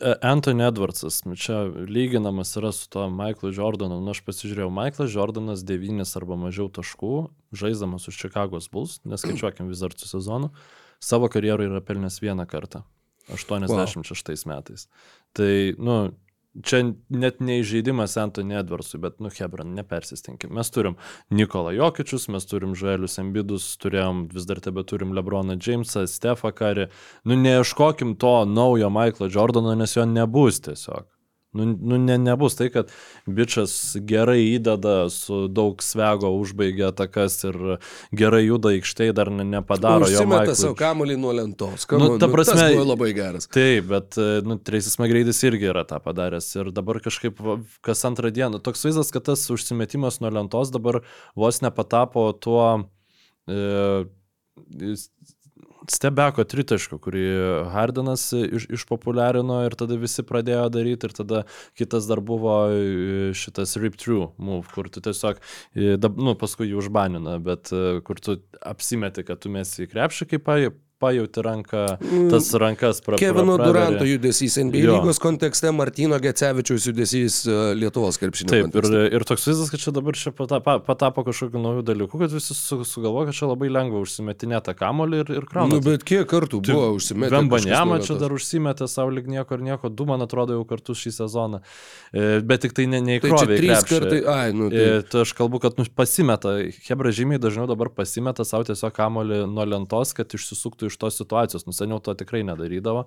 E, 0.00 0.14
Anthony 0.20 0.62
Edwardsas, 0.68 1.22
čia 1.40 1.62
lyginamas 1.88 2.52
yra 2.60 2.72
su 2.72 2.90
to 2.92 3.06
Michaelu 3.10 3.54
Jordanu. 3.56 3.96
Nu, 4.04 4.12
aš 4.12 4.20
pasižiūrėjau, 4.26 4.68
Michaelas 4.68 5.14
Jordanas 5.14 5.64
9 5.64 6.12
arba 6.20 6.36
mažiau 6.36 6.68
taškų, 6.68 7.14
žaisdamas 7.56 8.04
už 8.10 8.20
Chicago's 8.20 8.68
Bulls, 8.68 8.98
neskaičiuokim 9.08 9.70
vis 9.72 9.80
dar 9.80 9.96
su 9.96 10.10
sezonu, 10.10 10.52
savo 11.00 11.30
karjerą 11.32 11.70
yra 11.70 11.80
pelnęs 11.80 12.20
vieną 12.20 12.44
kartą. 12.50 12.84
86 13.32 14.46
wow. 14.46 14.54
metais. 14.54 14.88
Tai, 15.36 15.52
nu, 15.78 15.98
čia 16.64 16.80
net 17.12 17.42
neįžeidimas 17.44 18.16
Antony 18.20 18.56
Edwardsui, 18.58 19.00
bet, 19.02 19.18
nu, 19.22 19.30
Hebron, 19.34 19.74
nepersistinkim. 19.76 20.54
Mes 20.56 20.70
turim 20.74 20.96
Nikolą 21.34 21.74
Jokičius, 21.76 22.28
mes 22.32 22.48
turim 22.48 22.74
Žuelius 22.78 23.18
Embidus, 23.22 23.68
turėjom, 23.82 24.26
vis 24.34 24.48
dar 24.48 24.62
tebe 24.64 24.84
turim 24.88 25.14
Lebroną 25.16 25.58
Jamesą, 25.60 26.06
Stefą 26.10 26.52
Karį. 26.56 26.88
Nu, 27.28 27.38
neieškokim 27.38 28.16
to 28.20 28.40
naujo 28.48 28.90
Michaelo 28.94 29.30
Jordano, 29.32 29.76
nes 29.78 29.96
jo 29.96 30.08
nebus 30.08 30.62
tiesiog. 30.64 31.06
Nu, 31.56 31.64
nu 31.64 31.96
ne, 31.96 32.18
nebus 32.20 32.54
tai, 32.58 32.66
kad 32.68 32.90
bičias 33.24 33.96
gerai 34.04 34.42
įdeda, 34.58 35.08
su 35.08 35.46
daug 35.48 35.80
svego 35.82 36.28
užbaigia 36.36 36.90
atakas 36.92 37.38
ir 37.48 37.56
gerai 38.12 38.42
juda 38.44 38.74
aikštėje, 38.76 39.14
dar 39.16 39.30
ne, 39.32 39.46
nepadaro 39.48 40.04
Užsimeta 40.04 40.12
jo. 40.12 40.18
Užsimeta 40.20 40.42
Michaelui. 40.42 40.58
savo 40.60 40.76
kamuolį 40.76 41.16
nuo 41.22 41.32
lentos. 41.32 41.86
Kamu, 41.88 42.04
Nu, 42.04 42.18
ta 42.20 42.28
prasme- 42.28 42.58
tas 42.60 42.74
buvo 42.76 42.84
labai 42.92 43.08
geras. 43.16 43.48
Taip, 43.48 43.88
bet, 43.88 44.20
nu, 44.44 44.58
Treisis 44.60 44.98
Magreidis 45.00 45.40
irgi 45.48 45.70
yra 45.72 45.86
tą 45.88 46.02
padaręs. 46.04 46.50
Ir 46.60 46.70
dabar 46.70 47.00
kažkaip 47.00 47.40
kas 47.80 48.04
antrą 48.04 48.28
dieną. 48.30 48.60
Toks 48.62 48.84
vaizdas, 48.84 49.10
kad 49.10 49.24
tas 49.24 49.48
užsimetimas 49.50 50.20
nuo 50.20 50.28
lentos 50.30 50.68
dabar 50.70 51.00
vos 51.34 51.62
nepatapo 51.64 52.28
tuo 52.36 52.84
e, 53.48 54.04
stebeko 55.92 56.44
tritaško, 56.48 56.98
kurį 57.02 57.24
Hardinas 57.72 58.28
iš, 58.36 58.68
išpopuliarino 58.78 59.60
ir 59.66 59.76
tada 59.78 59.98
visi 60.00 60.24
pradėjo 60.26 60.66
daryti 60.74 61.08
ir 61.08 61.14
tada 61.16 61.44
kitas 61.78 62.08
dar 62.10 62.22
buvo 62.24 62.56
e, 62.72 63.30
šitas 63.38 63.76
rip 63.80 63.98
through 64.00 64.32
move, 64.36 64.66
kur 64.74 64.90
tu 64.92 65.02
tiesiog, 65.04 65.40
e, 65.74 65.96
nu, 66.16 66.34
paskui 66.38 66.70
jį 66.70 66.78
užbanina, 66.82 67.38
bet 67.42 67.72
e, 67.72 68.00
kur 68.06 68.20
tu 68.22 68.38
apsimeti, 68.60 69.24
kad 69.28 69.42
tu 69.44 69.52
mesi 69.52 69.86
į 69.86 69.92
krepšį, 69.94 70.30
kaip 70.34 70.48
pajauti 70.98 71.42
ranką, 71.44 71.82
tas 72.30 72.48
rankas 72.58 73.00
pra, 73.04 73.16
Kevino 73.20 73.56
pra. 73.58 73.66
Duranto 73.68 74.04
judesys 74.08 74.56
NBA 74.58 74.80
Jo. 74.82 74.96
lygos 74.98 75.20
kontekste, 75.22 75.70
Martino 75.72 76.18
Gecevičiaus 76.18 76.86
judesys 76.88 77.36
e, 77.46 77.56
Lietuvos 77.78 78.18
krepšinio 78.18 78.50
Taip, 78.50 78.66
ir, 78.66 78.72
kontekste. 78.72 79.02
ir 79.16 79.26
toks 79.28 79.46
vaizdas, 79.46 79.70
kad 79.70 79.82
čia 79.84 79.92
dabar 79.94 80.18
čia 80.18 80.32
patapo, 80.34 80.74
patapo 80.86 81.24
kažkokiu 81.28 81.62
naujų 81.62 81.84
dalykų, 81.86 82.20
kad 82.24 82.34
visi 82.34 82.56
su, 82.58 82.80
sugalvoja, 82.88 83.28
kad 83.30 83.38
čia 83.38 83.50
labai 83.52 83.70
lengva 83.70 84.02
užsimetinėti 84.02 84.74
kamolį 84.78 85.20
ir, 85.22 85.32
ir 85.42 85.46
krauna. 85.50 85.76
Nu, 85.76 85.82
bet 85.86 86.02
kiek 86.08 86.26
kartų 86.30 86.62
Tai 86.66 86.74
buvo 86.74 86.90
užsimetę? 86.98 87.34
Vembanjama 87.36 87.98
kažkas 88.00 88.10
čia 88.10 88.18
dar 88.24 88.34
užsimetė 88.34 88.88
savo 88.90 89.14
lyg 89.14 89.30
nieko 89.30 89.54
ir 89.58 89.64
nieko, 89.70 89.92
du, 89.92 90.08
man 90.10 90.26
atrodo, 90.26 90.56
jau 90.58 90.66
kartu 90.68 90.96
šį 90.98 91.14
sezoną. 91.20 91.62
E, 92.12 92.26
Bet 92.48 92.64
tik 92.66 92.74
tai 92.74 92.88
ne, 92.90 92.98
Tai 92.98 93.06
neįkrovė. 93.06 93.46
čia 93.46 93.54
į 93.54 93.62
trys 93.62 93.86
kartai, 93.88 94.20
ai, 94.34 94.50
nu, 94.56 94.70
tai. 94.74 94.84
E, 94.98 95.02
Tai 95.08 95.22
aš 95.22 95.32
kalbu, 95.38 95.60
kad 95.62 95.78
nu, 95.78 95.86
pasimeta, 95.94 96.56
Hebra 96.88 97.12
žymiai 97.14 97.38
dažniau 97.42 97.68
dabar 97.70 97.90
pasimeta 97.94 98.44
savo 98.48 98.66
tiesiog 98.68 98.92
kamolį 98.96 99.42
nuo 99.50 99.64
lentos, 99.68 100.14
kad 100.16 100.34
išsisuktų 100.34 100.87
iš 100.88 100.96
tos 101.00 101.20
situacijos. 101.20 101.66
Nu, 101.68 101.76
seniau 101.76 102.00
to 102.02 102.14
tikrai 102.18 102.42
nedarydavo. 102.48 103.06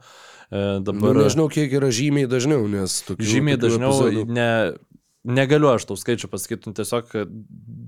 E, 0.51 0.61
Nu, 0.79 0.85
Dabar 0.91 1.15
nežinau, 1.25 1.49
kiek 1.51 1.71
yra 1.73 1.89
žymiai 1.91 2.29
dažniau, 2.29 2.65
nes 2.69 3.01
tokių, 3.07 3.27
žymiai 3.33 3.57
tokių 3.57 3.67
dažniau 3.67 3.91
epizodų- 3.91 4.25
ne, 4.37 4.49
negaliu 5.23 5.69
aš 5.69 5.85
tau 5.85 5.95
skaičių 5.99 6.29
pasakyti, 6.31 6.67
nu, 6.69 6.73
tiesiog 6.73 7.11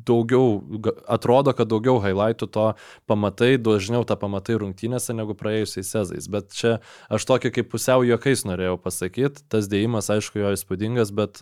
daugiau, 0.05 0.61
atrodo, 1.07 1.53
kad 1.55 1.69
daugiau 1.71 1.97
highlightų 2.03 2.47
to 2.51 2.65
pamatai, 3.09 3.55
dažniau 3.57 4.03
tą 4.05 4.17
pamatai 4.19 4.57
rungtynėse 4.61 5.15
negu 5.15 5.33
praėjusiais 5.33 5.89
sezais. 5.95 6.27
Bet 6.29 6.51
čia 6.53 6.79
aš 7.09 7.25
tokį 7.29 7.53
kaip 7.55 7.71
pusiau 7.71 8.03
juokais 8.05 8.43
norėjau 8.45 8.77
pasakyti, 8.83 9.45
tas 9.49 9.69
dėjimas 9.71 10.11
aišku 10.13 10.43
jo 10.43 10.51
įspūdingas, 10.57 11.13
bet 11.15 11.39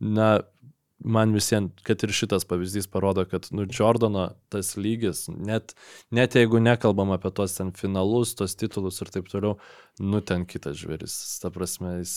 na, 0.00 0.42
man 1.04 1.34
visiems, 1.34 1.72
kad 1.86 2.02
ir 2.04 2.12
šitas 2.14 2.44
pavyzdys 2.48 2.88
parodo, 2.90 3.24
kad, 3.28 3.48
nu, 3.56 3.66
Jordano 3.66 4.30
tas 4.52 4.74
lygis, 4.76 5.26
net, 5.32 5.74
net 6.10 6.36
jeigu 6.36 6.60
nekalbam 6.62 7.14
apie 7.16 7.32
tuos 7.34 7.56
ten 7.56 7.72
finalus, 7.76 8.34
tuos 8.38 8.56
titulus 8.58 9.00
ir 9.00 9.12
taip 9.12 9.30
toliau, 9.32 9.56
nu, 10.00 10.20
ten 10.20 10.46
kitas 10.48 10.80
žvėris. 10.80 11.16
Ta 11.42 11.52
prasme, 11.54 12.00
jis, 12.00 12.14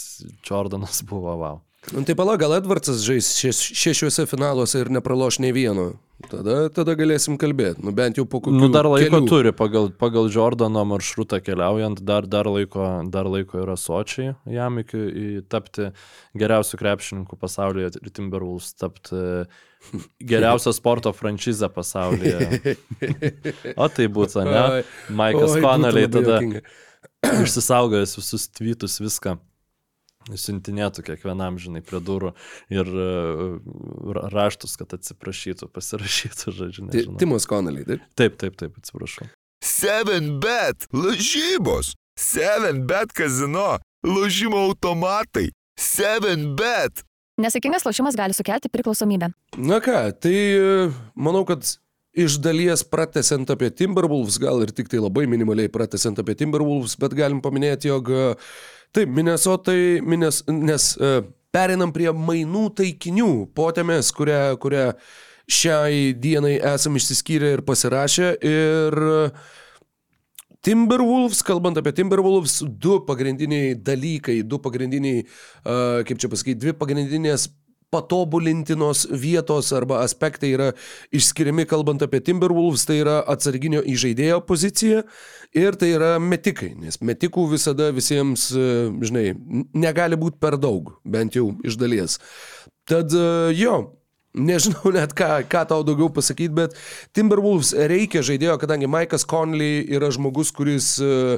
Jordanas 0.48 1.04
buvo 1.08 1.38
wow. 1.40 1.62
Nu, 1.92 2.06
tai 2.08 2.16
pala, 2.16 2.38
gal 2.40 2.56
Edvardsas 2.56 3.04
žais 3.04 3.34
šeš, 3.36 3.60
šešiuose 3.76 4.24
finaluose 4.32 4.80
ir 4.80 4.92
nepraloš 4.94 5.42
nei 5.44 5.52
vieno. 5.56 5.92
Tada, 6.32 6.56
tada 6.74 6.96
galėsim 6.98 7.36
kalbėti. 7.42 7.84
Nu, 7.86 7.92
bent 7.96 8.18
jau 8.18 8.26
po 8.30 8.40
kokių 8.44 8.56
Nu, 8.56 8.70
dar 8.74 8.88
laiko 8.90 9.20
kelių. 9.20 9.30
turi, 9.30 9.52
pagal, 9.56 9.90
pagal 10.00 10.30
Jordano 10.34 10.84
maršrutą 10.88 11.40
keliaujant, 11.44 12.02
dar, 12.06 12.28
dar, 12.30 12.50
laiko, 12.50 12.88
dar 13.14 13.30
laiko 13.30 13.60
yra 13.62 13.76
sočiai 13.80 14.34
jam 14.50 14.80
iki 14.82 15.44
tapti 15.52 15.92
geriausių 16.40 16.80
krepšininkų 16.82 17.40
pasaulyje 17.42 17.94
ir 18.02 18.12
Timberwolves 18.16 18.74
tapti 18.80 19.22
geriausią 20.34 20.74
sporto 20.76 21.14
franšizę 21.14 21.70
pasaulyje. 21.74 22.76
O 23.84 23.88
tai 23.90 24.08
būtų, 24.12 24.44
ne? 24.48 24.84
Maikas 25.14 25.58
labai 25.60 26.06
tada 26.12 26.40
išsisaugojęs 27.46 28.18
visus 28.20 28.48
tweetus 28.54 29.00
viską. 29.04 29.38
Siuntinėtų 30.32 31.04
kiekvienam, 31.10 31.60
žinai, 31.62 31.84
prie 31.86 32.00
durų 32.04 32.34
ir 32.74 32.90
uh, 32.90 33.58
ra- 34.16 34.28
raštus, 34.34 34.78
kad 34.80 34.96
atsiprašytų, 34.98 35.70
pasirašytų, 35.74 36.54
žodžiu, 36.60 36.88
nežinau. 36.90 37.18
Timas 37.22 37.48
Connelly, 37.50 37.86
taip? 37.88 38.06
Taip, 38.20 38.38
taip, 38.42 38.60
taip, 38.60 38.78
atsiprašau. 38.82 39.28
7bet 39.64 40.88
lažybos. 40.94 41.94
7bet 42.20 43.16
kazino. 43.16 43.78
Lošimo 44.04 44.60
automatai. 44.68 45.50
7bet. 45.80 47.06
Nesėkmingas 47.42 47.86
lošimas 47.88 48.18
gali 48.18 48.36
sukelti 48.38 48.70
priklausomybę. 48.70 49.32
Na 49.58 49.80
ką, 49.82 50.04
tai 50.22 50.36
e, 50.54 50.92
manau, 51.18 51.42
kad 51.50 51.66
iš 52.14 52.36
dalies 52.44 52.84
pratesiant 52.86 53.50
apie 53.50 53.72
Timberwolves, 53.74 54.38
gal 54.42 54.62
ir 54.62 54.74
tik 54.76 54.92
tai 54.92 55.02
labai 55.02 55.26
minimaliai 55.32 55.72
pratesiant 55.74 56.20
apie 56.22 56.36
Timberwolves, 56.38 56.94
bet 57.02 57.16
galim 57.18 57.42
paminėti, 57.42 57.90
jog 57.90 58.12
e, 58.14 58.28
taip, 58.94 59.10
Minnesotai, 59.10 60.02
Minnes, 60.06 60.44
nes 60.48 60.94
e, 60.98 61.16
perinam 61.54 61.94
prie 61.94 62.12
mainų 62.14 62.68
taikinių, 62.78 63.32
potėmės, 63.58 64.14
kurią, 64.16 64.42
kurią 64.62 64.88
šiai 65.50 66.14
dienai 66.16 66.56
esam 66.74 66.96
išsiskyrę 67.00 67.56
ir 67.58 67.66
pasirašę. 67.68 68.30
Ir 68.48 69.04
e, 69.10 69.18
Timberwolves, 70.64 71.42
kalbant 71.44 71.78
apie 71.80 71.92
Timberwolves, 71.98 72.62
du 72.64 73.02
pagrindiniai 73.04 73.74
dalykai, 73.76 74.38
du 74.48 74.62
pagrindiniai, 74.64 75.26
uh, 75.26 75.98
kaip 76.08 76.22
čia 76.24 76.30
pasakyti, 76.32 76.62
dvi 76.62 76.74
pagrindinės 76.80 77.50
patobulintinos 77.94 79.06
vietos 79.10 79.70
arba 79.78 80.02
aspektai 80.04 80.52
yra 80.56 80.72
išskiriami, 81.14 81.68
kalbant 81.70 82.04
apie 82.06 82.24
Timberwolves, 82.26 82.88
tai 82.90 83.00
yra 83.04 83.20
atsarginio 83.30 83.84
įžaidėjo 83.94 84.42
pozicija 84.50 85.04
ir 85.54 85.80
tai 85.80 85.94
yra 85.96 86.16
metikai, 86.22 86.74
nes 86.82 87.00
metikų 87.06 87.48
visada 87.54 87.92
visiems, 87.96 88.50
e, 88.52 88.70
žinai, 89.06 89.28
negali 89.78 90.18
būti 90.20 90.42
per 90.42 90.58
daug, 90.62 90.96
bent 91.06 91.38
jau 91.38 91.52
iš 91.64 91.78
dalies. 91.82 92.18
Tad 92.90 93.14
e, 93.14 93.28
jo, 93.58 93.84
Nežinau 94.34 94.90
net 94.90 95.12
ką, 95.14 95.44
ką 95.46 95.60
tau 95.70 95.84
daugiau 95.86 96.10
pasakyti, 96.10 96.50
bet 96.58 96.74
Timberwolves 97.14 97.70
reikia 97.78 98.24
žaidėjo, 98.26 98.56
kadangi 98.64 98.90
Maikas 98.90 99.28
Conley 99.30 99.84
yra 99.94 100.10
žmogus, 100.10 100.50
kuris 100.58 100.96
e, 100.98 101.38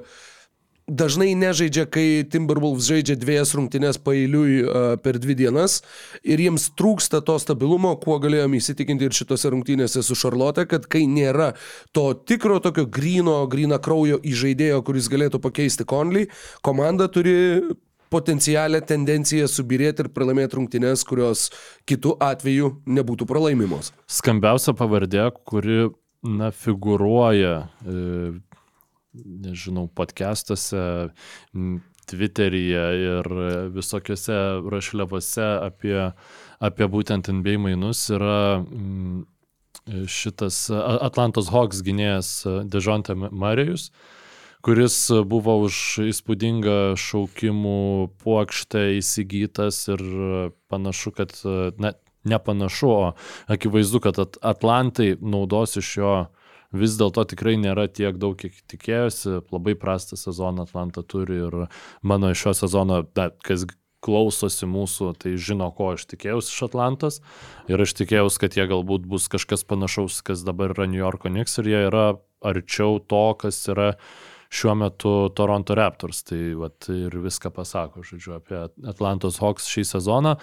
dažnai 0.88 1.34
nežaidžia, 1.38 1.86
kai 1.90 2.26
Timberwolves 2.30 2.86
žaidžia 2.90 3.18
dviejas 3.18 3.56
rungtynes 3.58 3.98
pailiui 4.02 4.62
uh, 4.62 4.94
per 5.02 5.18
dvi 5.22 5.36
dienas 5.38 5.80
ir 6.22 6.42
jiems 6.42 6.70
trūksta 6.78 7.24
to 7.26 7.38
stabilumo, 7.42 7.96
kuo 8.02 8.20
galėjom 8.22 8.58
įsitikinti 8.60 9.10
ir 9.10 9.16
šitose 9.18 9.50
rungtynėse 9.54 10.04
su 10.06 10.18
Šarlote, 10.18 10.68
kad 10.70 10.86
kai 10.86 11.06
nėra 11.10 11.54
to 11.96 12.12
tikro 12.28 12.60
tokio 12.62 12.86
grino, 12.86 13.42
grina 13.50 13.82
kraujo 13.82 14.22
įžaidėjo, 14.22 14.84
kuris 14.86 15.10
galėtų 15.10 15.42
pakeisti 15.42 15.88
Conley, 15.90 16.30
komanda 16.66 17.10
turi 17.10 17.66
potencialią 18.14 18.80
tendenciją 18.86 19.50
subirėti 19.50 20.06
ir 20.06 20.12
pralaimėti 20.14 20.60
rungtynes, 20.60 21.04
kurios 21.08 21.50
kitų 21.90 22.16
atveju 22.24 22.76
nebūtų 22.86 23.28
pralaimimos. 23.30 23.90
Skambiausia 24.06 24.76
pavardė, 24.78 25.32
kuri, 25.50 25.90
na, 26.22 26.52
figuruoja, 26.54 27.56
e, 27.82 28.30
nežinau, 29.24 29.88
podcastuose, 29.88 31.12
Twitteryje 32.06 32.82
ir 33.02 33.28
visokiose 33.74 34.36
rašliavose 34.70 35.46
apie, 35.66 36.12
apie 36.62 36.88
būtent 36.94 37.32
NBA 37.34 37.56
mainus 37.64 38.04
yra 38.14 38.62
šitas 40.06 40.68
Atlantos 40.70 41.50
Hawks 41.50 41.82
gynėjas 41.86 42.30
Dežonte 42.70 43.18
Marijus 43.18 43.90
kuris 44.66 44.96
buvo 45.30 45.60
už 45.68 45.76
įspūdingą 46.10 46.96
šaukimų 46.98 47.82
puokštę 48.24 48.86
įsigytas 48.98 49.84
ir 49.94 50.02
panašu, 50.74 51.14
kad, 51.14 51.36
na, 51.78 51.94
nepanašu, 52.26 52.90
o 52.90 53.12
akivaizdu, 53.54 54.02
kad 54.02 54.18
At- 54.24 54.40
Atlantai 54.42 55.12
naudos 55.22 55.78
iš 55.78 55.92
jo 56.02 56.16
vis 56.78 56.98
dėlto 57.00 57.26
tikrai 57.32 57.56
nėra 57.62 57.88
tiek 57.88 58.20
daug, 58.22 58.38
kiek 58.40 58.60
tikėjosi, 58.72 59.40
labai 59.54 59.76
prastą 59.80 60.20
sezoną 60.20 60.68
Atlanta 60.68 61.04
turi 61.04 61.42
ir 61.48 61.66
mano 62.04 62.34
iš 62.34 62.46
šio 62.46 62.56
sezono, 62.66 63.02
da, 63.16 63.32
kas 63.46 63.68
klausosi 64.06 64.68
mūsų, 64.70 65.14
tai 65.22 65.34
žino, 65.42 65.72
ko 65.74 65.94
aš 65.96 66.06
tikėjausi 66.12 66.54
iš 66.54 66.62
Atlantos. 66.68 67.20
Ir 67.72 67.82
aš 67.82 67.96
tikėjausi, 68.02 68.42
kad 68.44 68.58
jie 68.58 68.68
galbūt 68.70 69.08
bus 69.10 69.28
kažkas 69.32 69.66
panašaus, 69.68 70.22
kas 70.26 70.46
dabar 70.46 70.76
yra 70.76 70.88
New 70.92 71.02
Yorko 71.02 71.32
Knicks 71.32 71.60
ir 71.62 71.72
jie 71.72 71.82
yra 71.88 72.06
arčiau 72.46 73.00
to, 73.02 73.26
kas 73.42 73.64
yra 73.72 73.96
šiuo 74.56 74.76
metu 74.78 75.14
Toronto 75.36 75.76
Raptors. 75.78 76.22
Tai 76.28 76.40
vat, 76.62 76.90
ir 76.94 77.18
viską 77.24 77.52
pasako, 77.56 78.06
žodžiu, 78.06 78.38
apie 78.38 78.62
Atlantos 78.88 79.42
Hawks 79.42 79.72
šį 79.72 79.88
sezoną. 79.96 80.36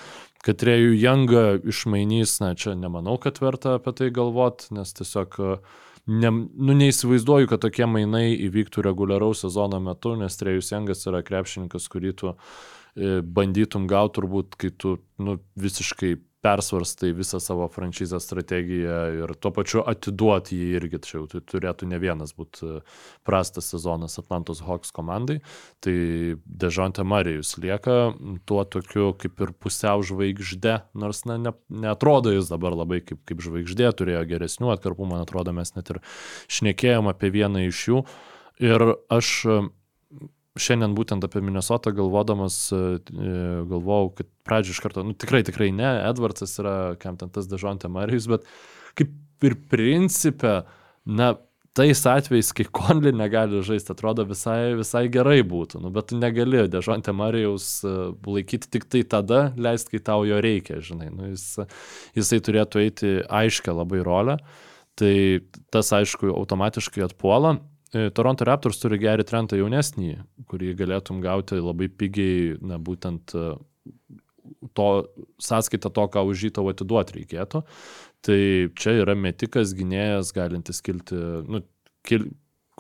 Kad 0.43 0.59
Trejų 0.59 0.97
Jangą 0.99 1.47
išmainys, 1.71 2.41
na, 2.43 2.53
čia 2.59 2.75
nemanau, 2.79 3.15
kad 3.23 3.39
verta 3.43 3.77
apie 3.79 3.95
tai 3.95 4.11
galvot, 4.15 4.67
nes 4.75 4.91
tiesiog 4.99 5.39
ne, 6.07 6.31
nu, 6.33 6.77
neįsivaizduoju, 6.79 7.51
kad 7.51 7.63
tokie 7.63 7.87
mainai 7.87 8.33
įvyktų 8.49 8.85
reguliaraus 8.87 9.45
sezono 9.45 9.81
metu, 9.83 10.17
nes 10.19 10.39
Trejus 10.41 10.73
Jangas 10.73 11.07
yra 11.11 11.23
krepšininkas, 11.27 11.91
kurį 11.93 12.15
tu 12.19 12.37
E, 12.93 13.21
bandytum 13.25 13.87
gauti 13.89 14.19
turbūt, 14.19 14.57
kai 14.61 14.69
tu 14.77 14.99
nu, 15.23 15.39
visiškai 15.57 16.17
persvarstai 16.43 17.13
visą 17.15 17.41
savo 17.41 17.69
franšizę 17.71 18.19
strategiją 18.21 18.99
ir 19.23 19.35
tuo 19.39 19.53
pačiu 19.55 19.85
atiduoti 19.87 20.59
jį 20.59 20.71
irgi, 20.79 21.01
čia 21.07 21.15
jau 21.21 21.27
tai 21.31 21.41
turėtų 21.53 21.87
ne 21.91 22.01
vienas 22.03 22.35
būti 22.35 22.67
e, 22.67 22.81
prastas 23.27 23.71
sezonas 23.71 24.19
Atlantos 24.19 24.63
Hawks 24.67 24.91
komandai, 24.95 25.39
tai 25.85 25.95
Dežonte 26.45 27.07
Marijus 27.07 27.55
lieka 27.63 27.99
tuo 28.49 28.65
tokiu 28.67 29.13
kaip 29.23 29.39
ir 29.45 29.55
pusiau 29.55 30.03
žvaigždė, 30.07 30.81
nors 30.99 31.23
na, 31.31 31.39
ne, 31.39 31.55
netrodo 31.85 32.35
jis 32.35 32.51
dabar 32.51 32.75
labai 32.75 33.03
kaip, 33.07 33.23
kaip 33.29 33.45
žvaigždė, 33.47 33.93
turėjo 33.99 34.25
geresnių 34.35 34.75
atkarpų, 34.75 35.07
man 35.15 35.23
atrodo, 35.23 35.55
mes 35.55 35.77
net 35.77 35.95
ir 35.95 36.03
šnekėjom 36.51 37.13
apie 37.13 37.31
vieną 37.35 37.69
iš 37.69 37.87
jų. 37.93 38.03
Ir 38.63 38.83
aš 39.11 39.31
šiandien 40.61 40.97
būtent 40.97 41.25
apie 41.25 41.41
Minnesotą 41.45 41.95
galvodamas, 41.97 42.57
e, 42.75 42.81
e, 42.99 43.37
galvojau, 43.71 44.11
kad 44.19 44.29
pradžio 44.47 44.77
iš 44.77 44.83
karto, 44.85 45.05
nu 45.07 45.17
tikrai, 45.17 45.43
tikrai 45.47 45.71
ne, 45.75 45.89
Edvardsas 46.11 46.59
yra, 46.61 46.77
kam 47.01 47.17
ten 47.21 47.33
tas 47.33 47.49
Dežontė 47.51 47.91
Marijus, 47.93 48.29
bet 48.31 48.45
kaip 48.99 49.47
ir 49.47 49.57
principė, 49.71 50.61
na, 51.09 51.33
tais 51.73 52.03
atvejais, 52.07 52.51
kai 52.53 52.67
Konli 52.69 53.15
negali 53.17 53.63
žaisti, 53.65 53.95
atrodo 53.95 54.27
visai, 54.29 54.75
visai 54.77 55.07
gerai 55.13 55.41
būtų, 55.49 55.81
nu, 55.81 55.93
bet 55.95 56.11
tu 56.11 56.21
negali 56.21 56.67
Dežontė 56.71 57.15
Marijaus 57.17 57.79
e, 57.89 57.95
laikyti 58.29 58.69
tik 58.77 58.87
tai 58.93 59.07
tada, 59.09 59.47
leisti, 59.57 59.97
kai 59.97 60.05
tau 60.13 60.29
jo 60.29 60.43
reikia, 60.45 60.83
žinai, 60.85 61.09
nu, 61.15 61.33
jis, 61.33 61.49
jisai 62.19 62.43
turėtų 62.45 62.85
eiti 62.85 63.17
aiškę 63.25 63.73
labai 63.81 64.05
rolę. 64.05 64.37
Tai 65.01 65.15
tas, 65.73 65.89
aišku, 65.97 66.29
automatiškai 66.37 67.07
atpuola. 67.07 67.55
E, 67.93 68.09
Toronto 68.17 68.47
Raptors 68.49 68.81
turi 68.81 68.97
gerį 69.03 69.27
trentą 69.29 69.59
jaunesnį, 69.59 70.15
kurį 70.49 70.73
galėtum 70.79 71.21
gauti 71.25 71.61
labai 71.61 71.91
pigiai, 71.93 72.55
na 72.65 72.79
būtent 72.81 73.35
e, 73.37 73.51
to 74.77 74.89
sąskaitą 75.43 75.93
to, 75.93 76.07
ką 76.15 76.25
už 76.31 76.47
jį 76.47 76.53
tau 76.57 76.71
atiduoti 76.73 77.21
reikėtų. 77.21 77.63
Tai 78.25 78.41
čia 78.79 78.97
yra 79.03 79.17
metikas 79.19 79.75
gynėjas, 79.77 80.33
galintis 80.33 80.81
kilti, 80.85 81.19
nu, 81.51 81.61
kil, 82.07 82.31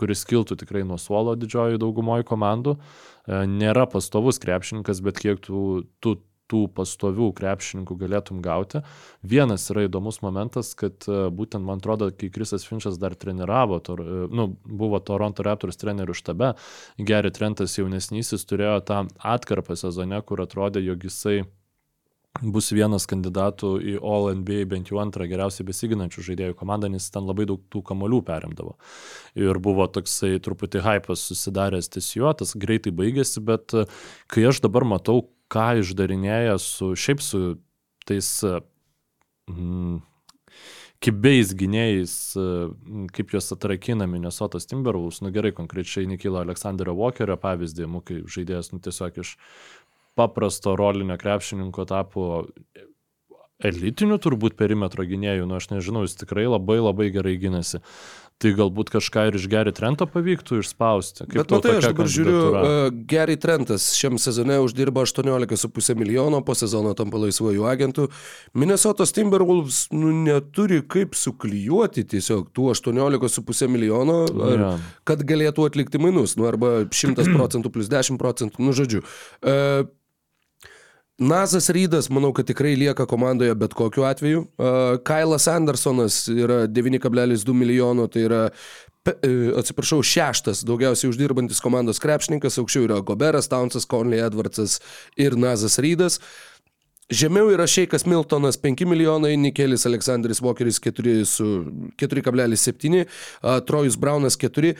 kuris 0.00 0.24
kiltų 0.28 0.56
tikrai 0.62 0.84
nuo 0.88 0.96
suolo 1.00 1.34
didžioji 1.36 1.80
daugumoji 1.82 2.26
komandų. 2.28 2.78
E, 2.78 3.44
nėra 3.52 3.84
pastovus 3.92 4.40
krepšininkas, 4.42 5.04
bet 5.04 5.20
kiek 5.20 5.44
tu, 5.44 5.82
tu 6.00 6.16
tų 6.52 6.66
pastovių 6.76 7.30
krepšininkų 7.38 7.96
galėtum 8.04 8.42
gauti. 8.44 8.82
Vienas 9.24 9.64
yra 9.72 9.86
įdomus 9.88 10.20
momentas, 10.24 10.74
kad 10.78 11.08
e, 11.08 11.24
būtent 11.32 11.64
man 11.64 11.80
atrodo, 11.80 12.10
kai 12.12 12.28
Krisas 12.34 12.66
Finčas 12.68 13.00
dar 13.00 13.16
treniravo, 13.16 13.80
tor, 13.84 14.04
e, 14.04 14.26
nu, 14.28 14.50
buvo 14.62 15.00
Toronto 15.00 15.46
Raptors 15.46 15.80
trenerių 15.80 16.16
štabe, 16.18 16.52
Geri 17.00 17.32
Trentas 17.34 17.78
jaunesnysis 17.80 18.44
turėjo 18.48 18.78
tą 18.86 19.02
atkarpą 19.34 19.78
sezone, 19.80 20.20
kur 20.28 20.44
atrodė, 20.44 20.84
jog 20.84 21.08
jisai 21.08 21.42
bus 22.40 22.70
vienas 22.72 23.04
kandidatų 23.10 23.72
į 23.92 23.94
All 24.00 24.30
NBA 24.38 24.64
bent 24.70 24.90
jau 24.90 25.00
antrą 25.02 25.26
geriausiai 25.28 25.66
besiginančių 25.68 26.24
žaidėjų 26.30 26.56
komandą, 26.58 26.88
nes 26.90 27.10
ten 27.12 27.26
labai 27.28 27.44
daug 27.48 27.60
tų 27.70 27.82
kamolių 27.90 28.22
perimdavo. 28.26 28.74
Ir 29.38 29.60
buvo 29.62 29.86
toksai 29.92 30.38
truputį 30.42 30.82
hypas 30.86 31.26
susidaręs 31.28 31.92
ties 31.92 32.08
juo, 32.16 32.32
tas 32.32 32.56
greitai 32.56 32.94
baigėsi, 32.96 33.42
bet 33.44 33.76
e, 33.76 33.84
kai 34.32 34.46
aš 34.48 34.62
dabar 34.64 34.86
matau, 34.88 35.26
ką 35.52 35.68
išdarinėja 35.82 36.56
su 36.62 36.92
šiaip 36.98 37.20
su 37.24 37.42
tais 38.08 38.28
mm, 39.50 40.00
kibiais 41.02 41.52
gynėjais, 41.58 42.14
kaip 43.16 43.34
juos 43.34 43.50
atrakina 43.54 44.06
Minnesotas 44.10 44.68
Timberwolves, 44.70 45.20
nu 45.24 45.32
gerai, 45.34 45.52
konkrečiai 45.56 46.06
Nikilo 46.10 46.40
Aleksandrio 46.42 46.94
Walkerio 46.98 47.36
pavyzdį, 47.42 47.88
nu, 47.90 48.02
kai 48.06 48.22
žaidėjas, 48.22 48.70
nu 48.74 48.80
tiesiog 48.82 49.18
iš 49.24 49.34
paprasto 50.18 50.76
rolinio 50.78 51.16
krepšininko 51.18 51.86
tapo 51.90 52.26
elitiniu 53.62 54.18
turbūt 54.22 54.56
perimetro 54.58 55.06
gynėjų, 55.06 55.46
nu 55.48 55.58
aš 55.58 55.70
nežinau, 55.72 56.04
jis 56.06 56.18
tikrai 56.20 56.48
labai 56.48 56.78
labai 56.82 57.08
gerai 57.14 57.36
gynasi 57.40 57.82
tai 58.42 58.52
galbūt 58.58 58.90
kažką 58.92 59.28
ir 59.30 59.38
iš 59.38 59.46
Gary 59.50 59.72
Trento 59.74 60.06
pavyktų 60.10 60.60
išspausti. 60.62 61.26
Kaip 61.28 61.38
Bet 61.38 61.54
matai, 61.54 61.76
aš 61.78 61.88
dabar 61.90 62.10
žiūriu, 62.10 62.40
uh, 62.50 62.80
Gary 63.08 63.36
Trentas 63.40 63.92
šiam 63.98 64.18
sezone 64.22 64.58
uždirba 64.64 65.04
18,5 65.06 65.98
milijono, 65.98 66.42
po 66.46 66.56
sezono 66.58 66.94
tampa 66.98 67.20
laisvojų 67.22 67.66
agentų. 67.70 68.08
Minnesotos 68.58 69.14
Timberwolves 69.16 69.84
nu, 69.94 70.12
neturi 70.26 70.82
kaip 70.82 71.16
suklyjuoti 71.18 72.06
tiesiog 72.12 72.50
tų 72.56 72.72
18,5 72.74 73.72
milijono, 73.72 74.20
ar, 74.50 74.66
ja. 74.66 74.74
kad 75.08 75.24
galėtų 75.28 75.70
atlikti 75.70 76.02
mainus, 76.02 76.36
nu, 76.40 76.50
arba 76.50 76.82
100 76.90 77.30
procentų 77.32 77.72
plus 77.74 77.90
10 77.92 78.20
procentų, 78.20 78.66
nu 78.66 78.76
žodžiu. 78.76 79.04
Uh, 79.40 79.86
Nazas 81.18 81.70
Rydas, 81.70 82.08
manau, 82.08 82.32
kad 82.32 82.46
tikrai 82.48 82.76
lieka 82.76 83.06
komandoje 83.06 83.54
bet 83.54 83.74
kokiu 83.76 84.04
atveju. 84.08 84.46
Kailas 85.04 85.48
Andersonas 85.48 86.28
yra 86.28 86.66
9,2 86.66 87.52
milijono, 87.52 88.06
tai 88.08 88.22
yra, 88.26 88.48
uh, 88.48 89.58
atsiprašau, 89.60 90.02
šeštas 90.02 90.64
daugiausiai 90.64 91.10
uždirbantis 91.12 91.60
komandos 91.60 92.00
krepšininkas, 92.02 92.58
aukščiau 92.62 92.84
yra 92.88 93.00
Goberas, 93.04 93.48
Townsas, 93.52 93.86
Conley 93.86 94.20
Edwardsas 94.24 94.80
ir 95.20 95.36
Nazas 95.36 95.78
Rydas. 95.82 96.20
Žemiau 97.12 97.50
yra 97.52 97.66
Šeikas 97.68 98.06
Miltonas 98.08 98.56
5 98.56 98.88
milijonai, 98.88 99.36
Nikelis 99.36 99.84
Aleksandris 99.84 100.40
Walkeris 100.40 100.80
4,7, 100.80 103.04
uh, 103.04 103.60
Trojus 103.68 104.00
Braunas 104.00 104.40
4 104.40 104.72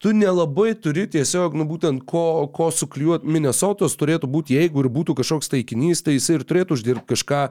tu 0.00 0.12
nelabai 0.16 0.72
turi 0.80 1.04
tiesiog, 1.12 1.54
nu 1.58 1.66
būtent, 1.68 2.04
ko, 2.08 2.48
ko 2.54 2.70
sukliuoti. 2.72 3.28
Minnesotos 3.28 3.96
turėtų 4.00 4.30
būti, 4.32 4.56
jeigu 4.56 4.84
ir 4.84 4.88
būtų 4.92 5.18
kažkoks 5.20 5.52
taikinys, 5.52 6.00
tai 6.06 6.16
jis 6.16 6.30
ir 6.32 6.44
turėtų 6.48 6.78
uždirbti 6.78 7.12
kažką 7.12 7.42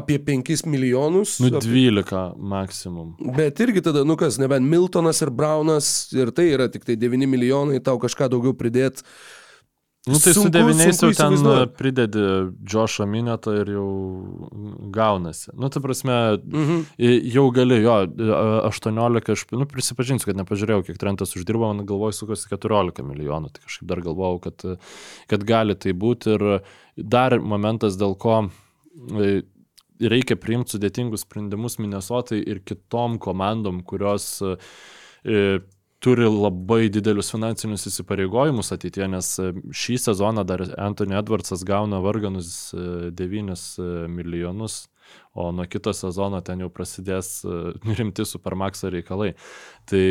apie 0.00 0.18
5 0.26 0.66
milijonus. 0.68 1.38
Nu, 1.40 1.48
12 1.54 2.04
apie... 2.04 2.48
maksimum. 2.54 3.14
Bet 3.38 3.62
irgi 3.64 3.84
tada, 3.88 4.04
nu 4.04 4.18
kas, 4.20 4.36
nebent 4.42 4.68
Miltonas 4.68 5.22
ir 5.24 5.32
Braunas, 5.32 5.94
ir 6.12 6.34
tai 6.36 6.50
yra 6.52 6.68
tik 6.72 6.84
tai 6.84 6.98
9 7.00 7.30
milijonai, 7.30 7.80
tau 7.84 7.96
kažką 8.02 8.28
daugiau 8.34 8.56
pridėti 8.58 9.06
Nu 10.06 10.18
tai 10.20 10.34
sunku, 10.36 10.50
su 10.50 10.52
devyniais 10.52 10.98
jau 11.00 11.08
ten 11.16 11.36
pridedi 11.78 12.24
Džošą 12.60 13.06
Minetą 13.08 13.54
ir 13.62 13.70
jau 13.72 13.86
gaunasi. 14.92 15.48
Nu, 15.56 15.70
tai 15.72 15.80
prasme, 15.84 16.16
mhm. 16.44 16.82
jau 17.32 17.46
gali, 17.56 17.78
jo, 17.80 17.94
18, 18.68 19.30
aš, 19.32 19.46
nu, 19.56 19.64
prisipažinsiu, 19.70 20.28
kad 20.28 20.42
nepažiūrėjau, 20.42 20.84
kiek 20.84 21.00
Trentas 21.00 21.32
uždirbo, 21.38 21.70
man 21.72 21.88
galvoju, 21.88 22.18
sukasi 22.18 22.50
14 22.52 23.00
milijonų, 23.00 23.54
tai 23.54 23.64
kažkaip 23.64 23.88
dar 23.94 24.04
galvojau, 24.04 24.42
kad, 24.44 24.66
kad 25.32 25.48
gali 25.48 25.78
tai 25.80 25.96
būti. 25.96 26.36
Ir 26.36 26.46
dar 27.00 27.38
momentas, 27.40 27.96
dėl 27.96 28.12
ko 28.20 28.42
reikia 30.04 30.36
priimti 30.36 30.76
sudėtingus 30.76 31.24
sprendimus 31.24 31.80
Minnesotai 31.80 32.42
ir 32.44 32.60
kitom 32.66 33.16
komandom, 33.22 33.80
kurios 33.88 34.34
turi 36.04 36.26
labai 36.28 36.90
didelius 36.92 37.30
finansinius 37.32 37.86
įsipareigojimus 37.88 38.74
ateitie, 38.74 39.06
nes 39.08 39.30
e, 39.40 39.52
šį 39.72 39.94
sezoną 40.02 40.42
dar 40.44 40.60
Anthony 40.76 41.16
Edwardsas 41.16 41.62
gauna 41.64 42.02
varganus 42.04 42.74
9 42.74 43.54
e, 43.54 43.54
e, 43.54 43.86
milijonus, 44.12 44.82
o 45.32 45.46
nuo 45.52 45.64
kito 45.68 45.92
sezono 45.96 46.40
ten 46.44 46.60
jau 46.60 46.68
prasidės 46.72 47.30
rimti 47.98 48.26
Supermaxo 48.28 48.90
reikalai. 48.92 49.30
Tai 49.88 50.02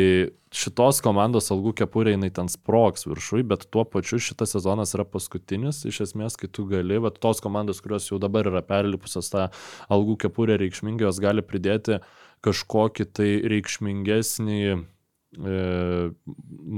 šitos 0.54 0.98
komandos 1.04 1.50
algų 1.54 1.74
kepurė 1.82 2.14
jinai 2.14 2.30
ten 2.34 2.50
sproks 2.50 3.06
viršui, 3.06 3.44
bet 3.54 3.66
tuo 3.74 3.84
pačiu 3.86 4.18
šitas 4.22 4.54
sezonas 4.56 4.94
yra 4.98 5.06
paskutinis, 5.06 5.84
iš 5.90 6.00
esmės, 6.08 6.38
kai 6.40 6.50
tu 6.50 6.66
gali, 6.70 6.98
bet 7.06 7.20
tos 7.22 7.42
komandos, 7.44 7.82
kurios 7.84 8.10
jau 8.10 8.18
dabar 8.22 8.50
yra 8.50 8.64
perlipusios 8.66 9.30
tą 9.34 9.46
algų 9.94 10.18
kepurę 10.26 10.58
reikšmingai, 10.62 11.06
jos 11.06 11.22
gali 11.22 11.46
pridėti 11.46 12.00
kažkokį 12.44 13.08
tai 13.14 13.30
reikšmingesnį 13.54 14.60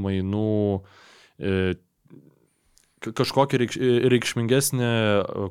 mainų 0.06 0.46
e, 1.38 1.74
kažkokį 3.16 3.60
reikš, 3.62 3.78
reikšmingesnį 4.12 4.90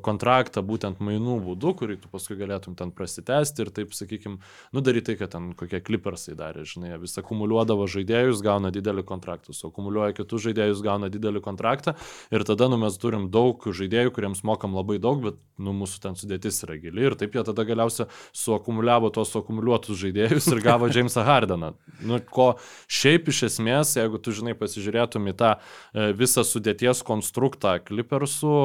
kontraktą 0.04 0.62
būtent 0.66 1.00
mainų 1.04 1.38
būdu, 1.44 1.72
kurį 1.78 1.98
tu 2.02 2.10
paskui 2.12 2.36
galėtum 2.38 2.76
ten 2.78 2.92
prasitęsti 2.94 3.64
ir 3.64 3.70
taip, 3.74 3.94
sakykime, 3.96 4.38
nu 4.74 4.82
daryti 4.84 5.12
tai, 5.12 5.16
kad 5.20 5.32
ten 5.32 5.52
kokie 5.56 5.80
klipersai 5.84 6.36
darė, 6.38 6.66
žinai, 6.68 6.94
vis 7.00 7.16
akumuliuodavo 7.20 7.86
žaidėjus, 7.90 8.42
gauna 8.44 8.72
didelį 8.74 9.06
kontraktą, 9.06 9.54
su 9.56 9.70
akumuliuoja 9.70 10.16
kitus 10.16 10.46
žaidėjus, 10.48 10.82
gauna 10.84 11.10
didelį 11.12 11.42
kontraktą 11.44 11.96
ir 12.34 12.44
tada, 12.48 12.68
nu, 12.72 12.80
mes 12.82 12.98
turim 13.00 13.28
daug 13.32 13.62
žaidėjų, 13.62 14.12
kuriems 14.16 14.42
mokam 14.46 14.76
labai 14.76 14.98
daug, 15.02 15.22
bet, 15.24 15.40
nu, 15.62 15.72
mūsų 15.76 16.02
ten 16.02 16.18
sudėtis 16.18 16.62
yra 16.66 16.76
gili 16.80 17.06
ir 17.06 17.16
taip 17.18 17.36
jie 17.36 17.44
tada 17.46 17.64
galiausiai 17.68 18.08
suakumuliavo 18.36 19.12
tos 19.14 19.32
suakumuliuotus 19.34 20.00
žaidėjus 20.02 20.50
ir 20.52 20.62
gavo 20.64 20.90
Jamesą 20.92 21.24
Hardeną. 21.26 21.72
Nu, 22.04 22.18
ko 22.20 22.54
šiaip 22.92 23.30
iš 23.32 23.46
esmės, 23.50 23.94
jeigu 23.96 24.20
tu, 24.20 24.34
žinai, 24.36 24.56
pasižiūrėtum 24.58 25.30
į 25.30 25.36
tą 25.38 25.52
e, 25.56 26.10
visą 26.16 26.44
sudėties 26.46 27.02
konstruktą 27.06 27.45
Clippersų, 27.86 28.58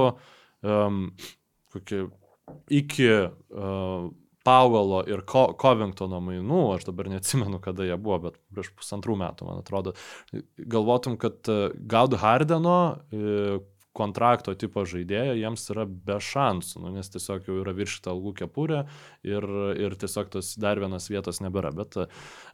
um, 0.66 1.04
kokį, 1.74 2.02
iki 2.82 3.10
uh, 3.12 4.10
Powello 4.42 5.04
ir 5.06 5.22
Co 5.30 5.44
Covingtono 5.62 6.18
mainų, 6.26 6.62
aš 6.76 6.88
dabar 6.88 7.12
neatsimenu, 7.12 7.60
kada 7.62 7.86
jie 7.86 7.98
buvo, 8.02 8.18
bet 8.28 8.40
prieš 8.54 8.72
pusantrų 8.80 9.20
metų, 9.22 9.50
man 9.50 9.62
atrodo, 9.62 9.94
galvotum, 10.58 11.20
kad 11.22 11.46
uh, 11.52 11.70
gaud 11.76 12.18
Hardeno 12.22 12.80
uh, 12.98 13.62
kontrakto 13.98 14.54
tipo 14.56 14.84
žaidėjo, 14.88 15.36
jiems 15.40 15.66
yra 15.74 15.86
be 15.86 16.18
šansų, 16.24 16.84
nu, 16.84 16.94
nes 16.96 17.12
tiesiog 17.12 17.48
jau 17.50 17.58
yra 17.60 17.74
viršita 17.76 18.12
algų 18.14 18.34
kepurė 18.40 18.86
ir, 19.28 19.48
ir 19.76 19.98
tiesiog 20.00 20.32
tos 20.32 20.54
dar 20.62 20.80
vienas 20.80 21.10
vietos 21.12 21.42
nebėra. 21.44 21.74
Bet 21.76 21.98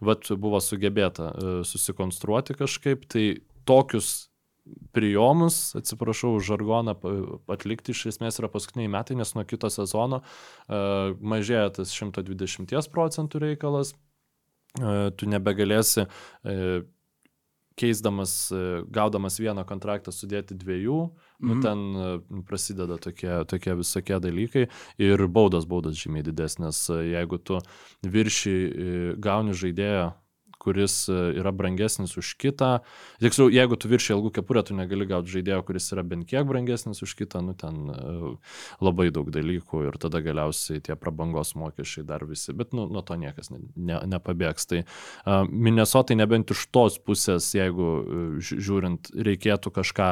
vat, 0.02 0.32
buvo 0.34 0.62
sugebėta 0.64 1.30
susikonstruoti 1.68 2.58
kažkaip, 2.58 3.06
tai 3.12 3.28
tokius 3.70 4.27
prijomus, 4.96 5.76
atsiprašau, 5.78 6.36
žargoną 6.44 6.96
atlikti 7.54 7.94
iš 7.96 8.08
esmės 8.14 8.40
yra 8.42 8.50
paskutiniai 8.52 8.92
metai, 8.92 9.18
nes 9.20 9.34
nuo 9.38 9.46
kito 9.48 9.70
sezono 9.74 10.22
uh, 10.24 11.16
mažėja 11.22 11.70
tas 11.80 11.94
120 11.94 12.92
procentų 12.94 13.44
reikalas, 13.46 13.94
uh, 14.82 15.10
tu 15.18 15.30
nebegalėsi 15.30 16.08
uh, 16.08 16.86
keisdamas, 17.78 18.32
gaudamas 18.90 19.36
vieną 19.38 19.62
kontraktą 19.70 20.10
sudėti 20.10 20.56
dviejų, 20.58 20.96
mhm. 21.38 21.50
nu, 21.52 21.58
ten 21.62 22.42
prasideda 22.50 22.98
tokie, 22.98 23.30
tokie 23.46 23.76
visokie 23.78 24.18
dalykai 24.18 24.64
ir 24.98 25.28
baudos, 25.30 25.68
baudos 25.70 26.00
žymiai 26.02 26.26
didesnės, 26.26 26.88
jeigu 26.90 27.38
tu 27.38 27.60
viršį 28.02 28.56
gauni 29.22 29.54
žaidėją 29.54 30.08
kuris 30.62 30.96
e, 31.10 31.16
yra 31.40 31.52
brangesnis 31.56 32.18
už 32.20 32.34
kitą. 32.42 32.80
Tiksliau, 33.24 33.52
jeigu 33.54 33.78
tu 33.80 33.90
viršį 33.92 34.16
ilgų 34.16 34.32
kepurę, 34.40 34.64
tu 34.68 34.78
negali 34.78 35.08
gauti 35.10 35.34
žaidėjo, 35.38 35.62
kuris 35.68 35.90
yra 35.96 36.04
bent 36.08 36.28
kiek 36.30 36.48
brangesnis 36.50 37.04
už 37.06 37.16
kitą, 37.20 37.42
nu 37.46 37.56
ten 37.58 37.90
e, 37.94 38.34
labai 38.84 39.10
daug 39.16 39.30
dalykų 39.34 39.86
ir 39.88 40.00
tada 40.02 40.22
galiausiai 40.26 40.84
tie 40.84 40.98
prabangos 41.00 41.56
mokesčiai 41.60 42.06
dar 42.08 42.26
visi, 42.28 42.56
bet 42.58 42.76
nu, 42.78 42.88
nuo 42.92 43.04
to 43.06 43.18
niekas 43.20 43.52
ne, 43.54 43.62
ne, 43.76 44.00
nepabėgs. 44.16 44.68
Tai 44.68 44.84
uh, 44.84 45.44
Minnesotai 45.48 46.18
nebent 46.20 46.52
iš 46.54 46.66
tos 46.74 46.98
pusės, 47.04 47.50
jeigu 47.56 47.88
ži- 48.44 48.60
žiūrint, 48.64 49.12
reikėtų 49.28 49.72
kažką 49.76 50.10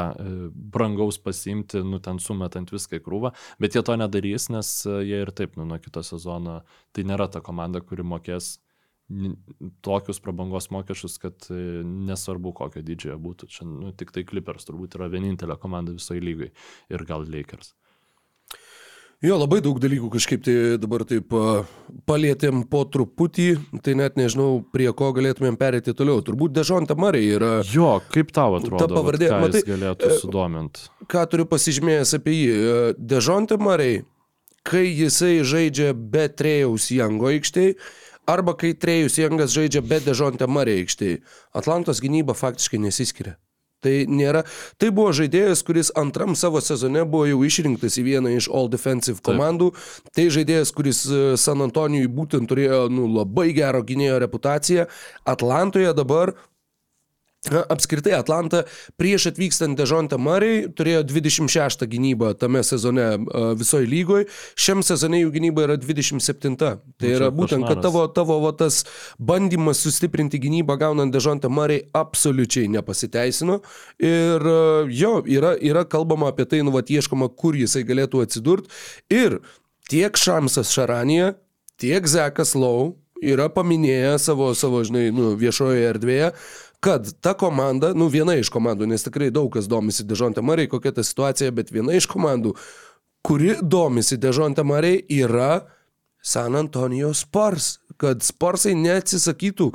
brangaus 0.73 1.19
pasiimti, 1.21 1.83
nu 1.85 1.99
ten 2.03 2.19
sumetant 2.23 2.71
viską 2.73 2.99
į 2.99 3.03
krūvą, 3.05 3.33
bet 3.61 3.75
jie 3.75 3.83
to 3.85 3.95
nedarys, 3.99 4.49
nes 4.53 4.71
jie 4.85 5.23
ir 5.23 5.33
taip 5.35 5.57
nu, 5.59 5.67
nuo 5.69 5.79
kito 5.81 6.03
sezono 6.05 6.61
tai 6.95 7.05
nėra 7.07 7.27
ta 7.31 7.41
komanda, 7.43 7.81
kuri 7.83 8.05
mokės 8.07 8.55
tokius 9.85 10.19
prabangos 10.23 10.69
mokesčius, 10.73 11.19
kad 11.21 11.47
e, 11.53 11.57
nesvarbu 11.85 12.53
kokio 12.57 12.81
didžiojo 12.85 13.17
būtų. 13.21 13.49
Čia 13.53 13.67
nu, 13.69 13.91
tik 13.93 14.13
tai 14.15 14.23
Clippers 14.25 14.65
turbūt 14.65 14.97
yra 14.97 15.09
vienintelė 15.13 15.59
komanda 15.61 15.93
visoje 15.93 16.23
lygai 16.25 16.51
ir 16.89 17.03
gal 17.05 17.25
Lakers. 17.29 17.75
Jo, 19.23 19.37
labai 19.39 19.61
daug 19.63 19.77
dalykų 19.79 20.09
kažkaip 20.17 20.41
tai 20.43 20.55
dabar 20.81 21.05
taip 21.07 21.31
a, 21.33 21.61
palėtėm 22.09 22.65
po 22.69 22.81
truputį, 22.91 23.45
tai 23.85 23.93
net 23.97 24.17
nežinau, 24.19 24.59
prie 24.73 24.89
ko 24.93 25.07
galėtumėm 25.15 25.55
perėti 25.57 25.93
toliau. 25.97 26.19
Turbūt 26.25 26.53
Dežonta 26.53 26.97
Marija 26.99 27.37
yra, 27.39 27.51
Jo, 27.71 27.93
kaip 28.11 28.33
tau 28.35 28.57
atrodo, 28.59 28.83
Ta 28.83 28.89
pavardė, 28.91 29.29
vat, 29.31 29.47
matai, 29.47 29.63
galėtų 29.69 30.09
e, 30.11 30.17
sudominti? 30.19 30.89
ką 31.09 31.23
turiu 31.31 31.47
pasižymėjęs 31.49 32.13
apie 32.19 32.35
jį. 32.35 32.51
E, 32.51 32.75
Dežonta 32.99 33.57
Marija, 33.61 34.03
kai 34.67 34.83
jisai 34.91 35.39
žaidžia 35.47 35.93
be 35.95 36.27
Trėjaus 36.29 36.91
Jango 36.93 37.31
aikštėje, 37.31 37.77
arba 38.29 38.55
kai 38.59 38.73
Trėjus 38.77 39.19
Jangas 39.21 39.55
žaidžia 39.55 39.83
be 39.85 40.01
Dežonta 40.03 40.47
Marija 40.47 40.83
aikštėje, 40.83 41.23
Atlantos 41.55 42.01
gynyba 42.03 42.37
faktiškai 42.37 42.81
nesiskiria. 42.83 43.37
Tai, 43.85 43.93
nėra, 44.09 44.41
tai 44.81 44.89
buvo 44.95 45.11
žaidėjas, 45.13 45.61
kuris 45.65 45.91
antram 45.99 46.33
savo 46.39 46.61
sezone 46.63 47.03
buvo 47.05 47.27
jau 47.29 47.43
išrinktas 47.45 47.99
į 48.01 48.05
vieną 48.07 48.31
iš 48.33 48.47
All 48.49 48.71
Defensive 48.71 49.21
komandų. 49.25 49.71
Tai 50.15 50.25
žaidėjas, 50.33 50.71
kuris 50.73 51.03
e, 51.05 51.19
San 51.37 51.61
Antonijui 51.61 52.09
būtent 52.09 52.49
turėjo 52.49 52.87
nu, 52.89 53.05
labai 53.13 53.51
gero 53.53 53.83
gynėjo 53.85 54.17
reputaciją. 54.25 54.87
Atlantoje 55.29 55.93
dabar 55.97 56.33
Apskritai 57.53 58.15
Atlanta 58.17 58.63
prieš 58.99 59.29
atvykstant 59.31 59.77
Dežontą 59.77 60.17
Murray 60.21 60.65
turėjo 60.73 61.03
26 61.07 61.85
gynybą 61.91 62.33
tame 62.39 62.63
sezone 62.65 63.05
visoje 63.59 63.87
lygoje, 63.89 64.27
šiam 64.57 64.83
sezone 64.85 65.21
jų 65.21 65.33
gynyba 65.35 65.67
yra 65.67 65.77
27. 65.81 66.55
Tai 66.57 67.11
yra 67.11 67.29
būtent, 67.33 67.67
kad 67.67 67.83
tavo, 67.85 68.05
tavo 68.13 68.39
va, 68.43 68.53
tas 68.57 68.83
bandymas 69.19 69.83
sustiprinti 69.85 70.41
gynybą 70.41 70.77
gaunant 70.81 71.13
Dežontą 71.13 71.51
Murray 71.53 71.85
absoliučiai 71.95 72.71
nepasiteisino. 72.73 73.61
Ir 74.01 74.49
jo, 74.91 75.15
yra, 75.29 75.55
yra 75.61 75.85
kalbama 75.89 76.31
apie 76.33 76.47
tai, 76.49 76.63
nu, 76.65 76.73
va, 76.75 76.83
ieškoma, 76.85 77.29
kur 77.37 77.57
jisai 77.57 77.85
galėtų 77.87 78.25
atsidurti. 78.25 78.71
Ir 79.13 79.39
tiek 79.91 80.17
Šamsas 80.17 80.73
Šaranija, 80.73 81.33
tiek 81.81 82.07
Zekas 82.09 82.55
Lau 82.57 82.95
yra 83.23 83.47
paminėję 83.53 84.17
savo, 84.19 84.51
savo 84.57 84.81
žinai, 84.85 85.07
nu, 85.15 85.33
viešojoje 85.39 85.89
erdvėje, 85.93 86.31
kad 86.85 87.07
ta 87.21 87.33
komanda, 87.33 87.93
nu 87.97 88.05
viena 88.13 88.35
iš 88.37 88.51
komandų, 88.53 88.85
nes 88.91 89.01
tikrai 89.07 89.31
daug 89.33 89.49
kas 89.55 89.65
domisi 89.65 90.05
Dežontė 90.05 90.43
Mariai, 90.45 90.69
kokia 90.69 90.91
ta 90.93 91.05
situacija, 91.05 91.53
bet 91.55 91.71
viena 91.73 91.95
iš 91.97 92.05
komandų, 92.11 92.51
kuri 93.25 93.55
domisi 93.61 94.19
Dežontė 94.21 94.61
Mariai, 94.67 94.99
yra 95.17 95.63
San 96.21 96.53
Antonijo 96.57 97.09
Spars, 97.17 97.79
kad 98.01 98.21
Sparsai 98.25 98.75
neatsisakytų 98.77 99.71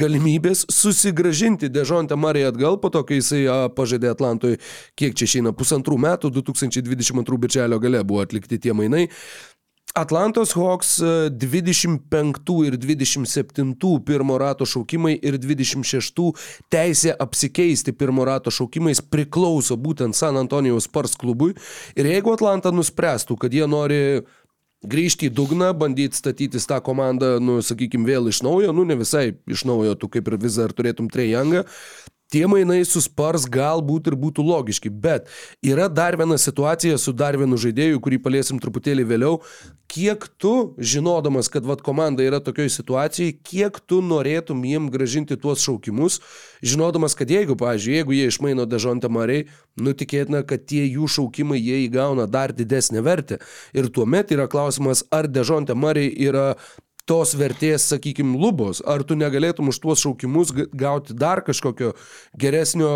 galimybės 0.00 0.64
susigražinti 0.72 1.70
Dežontę 1.70 2.18
Mariją 2.18 2.50
atgal 2.50 2.80
po 2.82 2.90
to, 2.90 3.04
kai 3.06 3.20
jisai 3.20 3.44
pažadė 3.76 4.10
Atlantoje, 4.10 4.58
kiek 4.98 5.14
čia 5.14 5.28
išeina, 5.30 5.54
pusantrų 5.54 5.98
metų, 6.08 6.32
2022 6.40 7.38
birželio 7.44 7.78
gale 7.82 8.02
buvo 8.02 8.24
atlikti 8.26 8.58
tie 8.66 8.74
mainai. 8.74 9.06
Atlantos 9.94 10.52
Hawks 10.52 10.98
e, 10.98 11.30
25 11.30 12.66
ir 12.66 12.76
27 12.76 14.00
pirmo 14.04 14.38
rato 14.38 14.66
šaukimai 14.68 15.14
ir 15.22 15.38
26 15.40 16.32
teisė 16.70 17.14
apsikeisti 17.18 17.94
pirmo 17.96 18.26
rato 18.28 18.52
šaukimais 18.52 19.00
priklauso 19.00 19.76
būtent 19.76 20.16
San 20.16 20.36
Antonijaus 20.36 20.86
Spars 20.88 21.16
klubui. 21.16 21.54
Ir 21.96 22.06
jeigu 22.06 22.34
Atlanta 22.34 22.70
nuspręstų, 22.74 23.38
kad 23.40 23.54
jie 23.54 23.66
nori 23.66 24.02
grįžti 24.86 25.26
į 25.26 25.34
dugną, 25.34 25.72
bandyti 25.74 26.18
statytis 26.18 26.68
tą 26.70 26.78
komandą, 26.84 27.38
nu, 27.42 27.58
sakykime, 27.64 28.06
vėl 28.06 28.30
iš 28.30 28.44
naujo, 28.46 28.70
nu, 28.76 28.84
ne 28.86 28.94
visai 29.00 29.32
iš 29.50 29.64
naujo, 29.66 29.96
tu 29.98 30.10
kaip 30.12 30.28
ir 30.30 30.38
vis 30.38 30.60
dar 30.60 30.74
turėtum 30.76 31.10
Trejangą, 31.10 31.64
Tie 32.28 32.44
mainai 32.44 32.82
su 32.84 33.00
Spars 33.00 33.46
galbūt 33.48 34.10
ir 34.10 34.14
būtų 34.20 34.44
logiški, 34.44 34.90
bet 34.92 35.30
yra 35.64 35.86
dar 35.88 36.12
viena 36.20 36.36
situacija 36.36 36.98
su 37.00 37.14
dar 37.16 37.38
vienu 37.40 37.56
žaidėju, 37.56 38.02
kurį 38.04 38.18
paliesim 38.20 38.58
truputėlį 38.60 39.06
vėliau. 39.08 39.38
Kiek 39.88 40.26
tu, 40.36 40.74
žinodamas, 40.76 41.48
kad 41.48 41.64
vat, 41.64 41.80
komanda 41.80 42.20
yra 42.20 42.42
tokioje 42.44 42.74
situacijoje, 42.74 43.38
kiek 43.40 43.78
tu 43.88 44.02
norėtum 44.04 44.60
jiem 44.68 44.90
gražinti 44.92 45.38
tuos 45.40 45.64
šaukimus, 45.64 46.18
žinodamas, 46.60 47.16
kad 47.16 47.32
jeigu, 47.32 47.56
pavyzdžiui, 47.56 47.94
jeigu 47.96 48.16
jie 48.18 48.26
išmaino 48.28 48.68
Dežontą 48.68 49.08
Mariai, 49.08 49.46
nutikėtina, 49.80 50.42
kad 50.44 50.66
tie 50.68 50.82
jų 50.84 51.08
šaukimai 51.08 51.56
jie 51.62 51.80
įgauna 51.86 52.28
dar 52.28 52.52
didesnę 52.52 53.00
vertę. 53.08 53.40
Ir 53.72 53.88
tuomet 53.88 54.36
yra 54.36 54.44
klausimas, 54.52 55.06
ar 55.08 55.32
Dežontą 55.32 55.72
Mariai 55.80 56.12
yra 56.28 56.50
tos 57.08 57.32
vertės, 57.38 57.86
sakykime, 57.88 58.36
lubos, 58.38 58.82
ar 58.84 59.02
tu 59.08 59.16
negalėtum 59.18 59.70
už 59.72 59.78
tuos 59.80 60.02
šaukimus 60.04 60.52
gauti 60.76 61.16
dar 61.16 61.40
kažkokio 61.46 61.94
geresnio, 62.38 62.90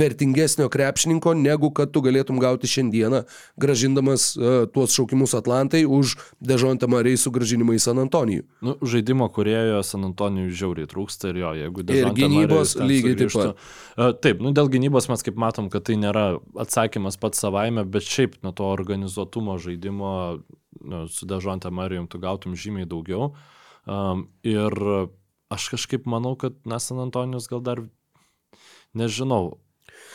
vertingesnio 0.00 0.68
krepšininko, 0.72 1.34
negu 1.38 1.70
kad 1.74 1.92
tu 1.92 2.02
galėtum 2.04 2.40
gauti 2.42 2.70
šiandieną, 2.70 3.22
gražindamas 3.60 4.30
uh, 4.36 4.64
tuos 4.72 4.96
šaukimus 4.96 5.36
Atlantai 5.38 5.84
už 5.84 6.16
Dežontą 6.40 6.88
Marijai 6.90 7.20
sugražinimą 7.20 7.76
į 7.76 7.82
San 7.84 8.00
Antonijų. 8.02 8.46
Nu, 8.64 8.76
žaidimo 8.82 9.28
kurėjo 9.34 9.82
San 9.86 10.08
Antonijui 10.08 10.54
žiauriai 10.56 10.88
trūksta 10.90 11.32
ir 11.32 11.42
jo, 11.44 11.52
jeigu 11.62 11.84
Ir 11.84 11.90
Dejounte 11.92 12.22
gynybos 12.22 12.74
lygiai 12.80 13.16
taip 13.20 13.28
sugrįžtų- 13.34 13.54
E, 13.98 14.12
Taip, 14.22 14.40
nu, 14.44 14.52
dėl 14.54 14.68
gynybos 14.70 15.08
mes 15.10 15.24
kaip 15.26 15.36
matom, 15.40 15.68
kad 15.72 15.84
tai 15.88 15.96
nėra 15.98 16.38
atsakymas 16.58 17.18
pats 17.20 17.40
savaime, 17.42 17.84
bet 17.84 18.06
šiaip 18.06 18.38
nuo 18.46 18.52
to 18.54 18.64
organizuotumo 18.70 19.58
žaidimo 19.58 20.12
nu, 20.80 21.06
su 21.12 21.26
Dežonte 21.28 21.70
Marijum 21.70 22.08
tu 22.10 22.20
gautum 22.22 22.56
žymiai 22.58 22.88
daugiau. 22.88 23.32
Um, 23.88 24.28
ir 24.44 24.74
aš 25.48 25.70
kažkaip 25.72 26.04
manau, 26.06 26.34
kad 26.36 26.58
na, 26.68 26.80
San 26.82 27.00
Antonijus 27.00 27.48
gal 27.48 27.64
dar, 27.64 27.82
nežinau, 28.96 29.56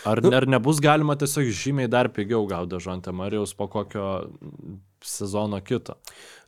Ar, 0.04 0.20
nu, 0.22 0.34
ar 0.36 0.46
nebus 0.48 0.82
galima 0.84 1.16
tiesiog 1.16 1.48
žymiai 1.56 1.88
dar 1.92 2.10
pigiau 2.12 2.44
gauti 2.48 2.80
Žantę 2.84 3.14
Marijos 3.16 3.54
po 3.56 3.70
kokio 3.72 4.08
sezono 5.04 5.60
kito? 5.64 5.96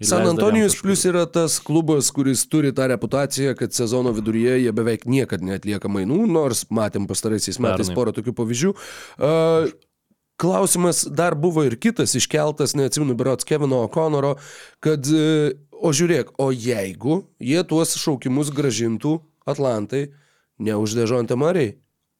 San 0.01 0.25
Įleisdami 0.25 0.31
Antonijus 0.33 0.75
plus 0.81 1.05
yra 1.07 1.23
tas 1.31 1.55
klubas, 1.63 2.11
kuris 2.15 2.43
turi 2.51 2.73
tą 2.75 2.89
reputaciją, 2.91 3.55
kad 3.55 3.75
sezono 3.75 4.11
viduryje 4.15 4.59
jie 4.65 4.75
beveik 4.75 5.07
niekada 5.07 5.47
neatlieka 5.47 5.91
mainų, 5.91 6.25
nors 6.35 6.65
matėm 6.67 7.07
pastaraisiais 7.07 7.61
metais 7.63 7.91
porą 7.95 8.15
tokių 8.15 8.35
pavyzdžių. 8.35 8.75
Uh, 8.75 9.71
Klausimas 10.35 11.05
dar 11.07 11.35
buvo 11.35 11.63
ir 11.63 11.77
kitas 11.79 12.15
iškeltas, 12.19 12.75
neatsimenu, 12.75 13.15
berots 13.15 13.47
Kevino 13.47 13.85
O'Connoro, 13.85 14.35
kad, 14.83 15.07
e, 15.07 15.55
o 15.71 15.93
žiūrėk, 15.95 16.35
o 16.41 16.49
jeigu 16.51 17.21
jie 17.39 17.61
tuos 17.63 17.95
šaukimus 18.01 18.51
gražintų 18.51 19.19
Atlantai 19.47 20.09
ne 20.59 20.75
už 20.75 20.97
Dežontę 20.99 21.37
Mariai, 21.39 21.77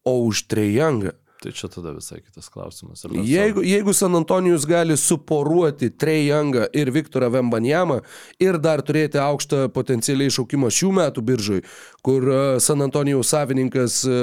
o 0.07 0.23
už 0.27 0.45
Trejangą. 0.47 1.15
Tai 1.45 1.51
čia 1.53 1.67
tada 1.69 1.91
visai 1.93 2.23
kitas 2.25 2.47
klausimas. 2.49 3.03
Jeigu, 3.05 3.61
jeigu 3.61 3.93
San 3.93 4.15
Antonijus 4.17 4.63
gali 4.65 4.95
suporuoti 4.97 5.91
Trejangą 5.93 6.63
ir 6.73 6.89
Viktorą 6.89 7.27
Vembanjamą 7.29 7.99
ir 8.41 8.57
dar 8.57 8.81
turėti 8.81 9.19
aukštą 9.21 9.67
potencialiai 9.75 10.33
šaukimą 10.33 10.71
šių 10.73 10.89
metų 10.97 11.21
biržui, 11.27 11.59
kur 12.01 12.25
e, 12.25 12.39
San 12.65 12.81
Antonijaus 12.81 13.29
savininkas 13.29 13.99
e, 14.09 14.15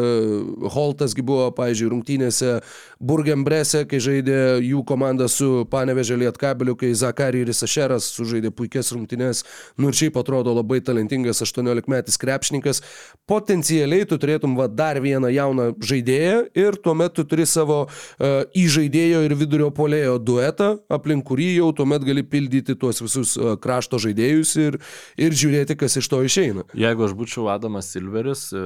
Holtasgi 0.74 1.22
buvo, 1.22 1.44
pavyzdžiui, 1.54 1.92
rungtynėse 1.92 2.56
Burgembrese, 2.98 3.84
kai 3.86 4.02
žaidė 4.02 4.58
jų 4.66 4.82
komanda 4.90 5.30
su 5.30 5.62
Panevežė 5.70 6.18
Lietkabeliu, 6.24 6.74
kai 6.80 6.90
Zakari 6.98 7.44
ir 7.46 7.54
Isašeras 7.54 8.10
sužaidė 8.16 8.50
puikias 8.50 8.90
rungtynės, 8.96 9.44
nu 9.78 9.92
ir 9.92 10.00
šiaip 10.00 10.18
atrodo 10.18 10.56
labai 10.58 10.80
talentingas 10.82 11.44
18 11.46 11.86
metis 11.86 12.18
krepšininkas, 12.18 12.82
potencialiai 13.30 14.10
tu 14.10 14.18
turėtum 14.18 14.58
va 14.58 14.66
dar 14.66 14.98
vieną 15.06 15.30
jauną 15.30 15.70
žaidėją 15.78 16.44
ir 16.58 16.82
tuomet 16.82 17.11
tu 17.14 17.24
turi 17.28 17.46
savo 17.48 17.84
uh, 17.86 18.42
įžaidėjo 18.56 19.22
ir 19.26 19.34
vidurio 19.38 19.70
polėjo 19.74 20.18
duetą, 20.22 20.72
aplink 20.92 21.26
kurį 21.28 21.48
jau 21.58 21.70
tuomet 21.76 22.04
gali 22.06 22.24
pildyti 22.26 22.76
tuos 22.78 23.02
visus 23.04 23.34
uh, 23.38 23.54
krašto 23.60 24.00
žaidėjus 24.02 24.54
ir, 24.62 24.78
ir 25.20 25.36
žiūrėti, 25.36 25.76
kas 25.80 25.98
iš 26.00 26.08
to 26.12 26.22
išeina. 26.26 26.66
Jeigu 26.78 27.06
aš 27.06 27.16
būčiau 27.18 27.48
Adamas 27.52 27.90
Silveris, 27.92 28.48
e, 28.56 28.62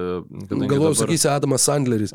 Galvoju, 0.50 0.96
sakysi 1.02 1.28
Adamas 1.30 1.66
Sandleris. 1.66 2.14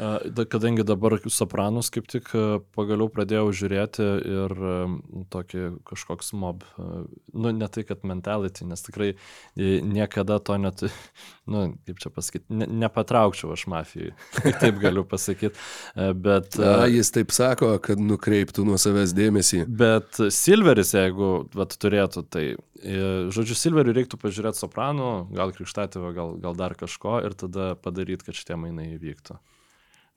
Kadangi 0.51 0.86
dabar 0.88 1.17
Sopranus 1.32 1.91
kaip 1.93 2.07
tik 2.11 2.32
pagaliau 2.75 3.09
pradėjau 3.11 3.51
žiūrėti 3.61 4.07
ir 4.32 4.55
tokį 5.34 5.67
kažkoks 5.88 6.32
mob, 6.38 6.65
nu 6.77 7.53
ne 7.55 7.69
tai, 7.71 7.84
kad 7.88 8.05
mentality, 8.07 8.65
nes 8.67 8.84
tikrai 8.86 9.11
e, 9.13 9.79
niekada 9.86 10.39
to 10.43 10.57
net, 10.61 10.84
nu 11.51 11.67
kaip 11.88 12.01
čia 12.03 12.13
pasakyti, 12.13 12.47
ne, 12.61 12.69
nepatraukčiau 12.86 13.53
aš 13.55 13.67
mafijai, 13.71 14.13
taip 14.63 14.79
galiu 14.82 15.05
pasakyti, 15.07 15.59
E, 15.95 16.11
bet... 16.18 16.57
A, 16.59 16.84
a, 16.84 16.88
jis 16.91 17.12
taip 17.16 17.34
sako, 17.36 17.74
kad 17.84 18.01
nukreiptų 18.01 18.66
nuo 18.68 18.80
savęs 18.82 19.14
dėmesį. 19.18 19.64
Bet 19.68 20.20
Silveris, 20.34 20.93
jeigu 20.97 21.32
vat, 21.57 21.76
turėtų, 21.82 22.26
tai, 22.32 22.45
e, 22.82 23.05
žodžiu, 23.34 23.57
Silveriui 23.57 23.95
reiktų 23.99 24.20
pažiūrėti 24.22 24.64
Sopranų, 24.64 25.12
gal 25.38 25.53
Krikštatėvą, 25.55 26.12
gal, 26.18 26.36
gal 26.43 26.57
dar 26.59 26.76
kažko 26.80 27.20
ir 27.28 27.38
tada 27.39 27.72
padaryti, 27.80 28.28
kad 28.28 28.38
šitie 28.38 28.59
mainai 28.59 28.91
įvyktų. 28.95 29.38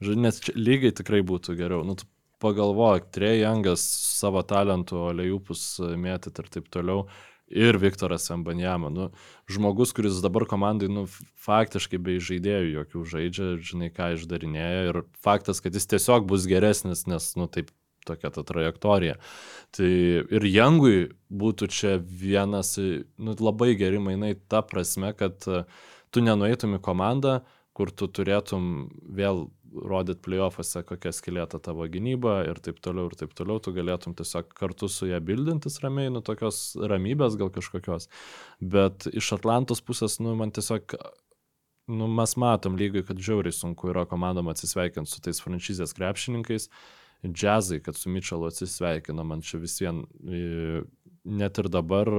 Žodžiu, 0.05 0.21
nes 0.25 0.43
čia 0.43 0.57
lygiai 0.59 0.95
tikrai 0.97 1.23
būtų 1.27 1.57
geriau. 1.59 1.85
Nu, 1.87 1.97
tu 1.99 2.09
pagalvok, 2.45 3.09
Trejangas 3.15 3.85
savo 4.19 4.43
talentų, 4.47 4.99
Olejupus 5.13 5.65
mėtyt 5.81 6.43
ir 6.43 6.51
taip 6.59 6.69
toliau. 6.73 7.07
Ir 7.53 7.77
Viktoras 7.77 8.31
Embanjama. 8.33 8.89
Nu, 8.91 9.11
žmogus, 9.51 9.93
kuris 9.97 10.17
dabar 10.25 10.47
komandai, 10.49 10.89
nu, 10.89 11.05
faktiškai 11.45 12.01
be 12.01 12.17
žaidėjų 12.17 12.71
jokių 12.79 13.03
žaidžia, 13.11 13.49
žinai, 13.61 13.91
ką 13.93 14.15
išdarinėja. 14.17 14.85
Ir 14.91 15.01
faktas, 15.25 15.61
kad 15.65 15.77
jis 15.77 15.89
tiesiog 15.93 16.25
bus 16.31 16.49
geresnis, 16.51 17.05
nes, 17.11 17.29
nu, 17.37 17.49
taip, 17.53 17.69
tokia 18.09 18.31
ta 18.33 18.45
trajektorija. 18.45 19.19
Tai 19.77 19.91
ir 20.25 20.47
Jangui 20.49 21.11
būtų 21.33 21.69
čia 21.73 21.97
vienas, 22.01 22.77
nu, 22.79 23.37
labai 23.37 23.75
geri 23.81 24.01
mainai 24.01 24.35
ta 24.49 24.65
prasme, 24.65 25.13
kad 25.17 25.45
tu 25.45 26.25
nenueitum 26.25 26.79
į 26.79 26.83
komandą, 26.85 27.43
kur 27.75 27.91
tu 27.91 28.09
turėtum 28.09 28.89
vėl 29.19 29.49
rodyti 29.75 30.23
playoffuose, 30.23 30.85
kokia 30.87 31.11
skilėta 31.15 31.59
tavo 31.63 31.87
gynyba 31.91 32.37
ir 32.47 32.61
taip 32.63 32.79
toliau, 32.85 33.09
ir 33.11 33.19
taip 33.19 33.35
toliau, 33.35 33.59
tu 33.63 33.73
galėtum 33.75 34.15
tiesiog 34.15 34.53
kartu 34.55 34.89
su 34.89 35.09
ją 35.11 35.19
bildintis 35.25 35.81
ramiai, 35.83 36.13
nu 36.15 36.23
tokios 36.25 36.77
ramybės 36.79 37.35
gal 37.41 37.51
kažkokios. 37.55 38.07
Bet 38.61 39.09
iš 39.11 39.33
Atlantos 39.39 39.83
pusės, 39.83 40.21
nu, 40.23 40.37
man 40.39 40.55
tiesiog 40.55 40.95
nu, 41.91 42.09
mes 42.09 42.37
matom 42.41 42.79
lygiai, 42.81 43.05
kad 43.07 43.21
žiauriai 43.21 43.55
sunku 43.55 43.91
yra 43.93 44.07
komandom 44.09 44.49
atsisveikinti 44.53 45.11
su 45.11 45.25
tais 45.25 45.43
franšizės 45.45 45.97
krepšininkais. 45.97 46.71
Džiazai, 47.25 47.81
kad 47.81 47.97
su 47.97 48.13
Mitčelu 48.13 48.51
atsisveikino, 48.51 49.25
man 49.25 49.41
čia 49.45 49.59
vis 49.63 49.79
vien 49.81 50.03
e, 50.29 50.83
net 51.25 51.61
ir 51.61 51.71
dabar 51.73 52.11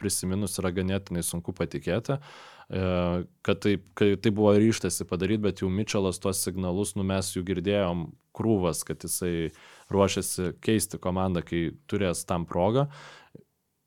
prisiminus 0.00 0.54
yra 0.62 0.70
ganėtinai 0.72 1.22
sunku 1.26 1.52
patikėti, 1.56 2.16
kad 2.70 3.62
tai, 3.64 3.76
kai 3.98 4.14
tai 4.22 4.30
buvo 4.30 4.54
ryštasi 4.54 5.06
padaryti, 5.10 5.42
bet 5.42 5.62
jau 5.62 5.70
Mitčelas 5.72 6.20
tuos 6.22 6.42
signalus, 6.44 6.94
nu 6.94 7.02
mes 7.06 7.32
jų 7.34 7.42
girdėjom 7.48 8.04
krūvas, 8.36 8.84
kad 8.86 9.02
jisai 9.02 9.50
ruošiasi 9.90 10.52
keisti 10.62 11.00
komandą, 11.02 11.42
kai 11.46 11.70
turės 11.90 12.22
tam 12.28 12.46
progą. 12.46 12.86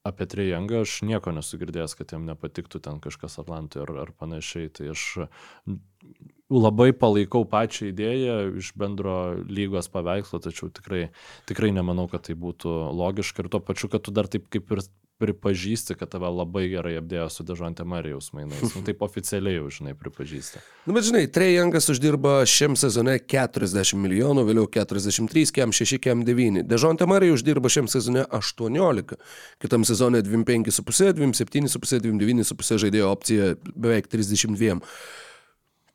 Apie 0.03 0.27
Trejangą 0.27 0.81
aš 0.83 0.97
nieko 1.07 1.31
nesu 1.31 1.55
girdėjęs, 1.61 1.93
kad 1.95 2.11
jam 2.11 2.25
nepatiktų 2.27 2.81
ten 2.83 2.99
kažkas 2.99 3.39
Atlantoje 3.39 3.85
ar, 3.85 3.93
ar 4.03 4.09
panašiai. 4.19 4.67
Tai 4.75 4.89
aš 4.91 5.05
labai 6.51 6.89
palaikau 6.91 7.45
pačią 7.47 7.87
idėją 7.93 8.35
iš 8.59 8.73
bendro 8.75 9.15
lygos 9.47 9.87
paveikslo, 9.93 10.41
tačiau 10.43 10.67
tikrai, 10.75 11.05
tikrai 11.47 11.71
nemanau, 11.71 12.09
kad 12.11 12.27
tai 12.27 12.35
būtų 12.35 12.75
logiška 12.99 13.45
ir 13.45 13.51
tuo 13.53 13.63
pačiu, 13.63 13.87
kad 13.95 14.03
tu 14.03 14.11
dar 14.11 14.27
taip 14.27 14.51
kaip 14.51 14.75
ir 14.75 14.83
pripažįsti, 15.23 15.95
kad 15.97 16.11
tave 16.11 16.29
labai 16.29 16.65
gerai 16.71 16.97
apdėjo 16.99 17.29
su 17.31 17.45
Dežontė 17.47 17.85
Marijos 17.87 18.29
mainais. 18.35 18.75
Nu, 18.75 18.83
taip 18.85 19.01
oficialiai 19.05 19.57
jau, 19.57 19.71
žinai, 19.71 19.95
pripažįsti. 19.97 20.61
Nu, 20.85 20.95
bet 20.97 21.07
žinai, 21.07 21.23
Trejangas 21.31 21.87
uždirba 21.93 22.35
šiam 22.49 22.77
sezone 22.79 23.15
40 23.31 23.99
milijonų, 24.03 24.45
vėliau 24.49 24.67
43, 24.71 25.55
kem 25.55 25.75
6, 25.75 25.99
kem 26.03 26.23
9. 26.27 26.63
Dežontė 26.67 27.07
Marija 27.09 27.37
uždirba 27.37 27.71
šiam 27.71 27.89
sezone 27.91 28.25
18, 28.35 29.17
kitam 29.63 29.87
sezone 29.87 30.23
25,5, 30.25 31.15
27,5, 31.19 32.03
29,5 32.03 32.81
žaidėjo 32.85 33.11
opcija 33.13 33.53
beveik 33.73 34.11
32. 34.11 34.79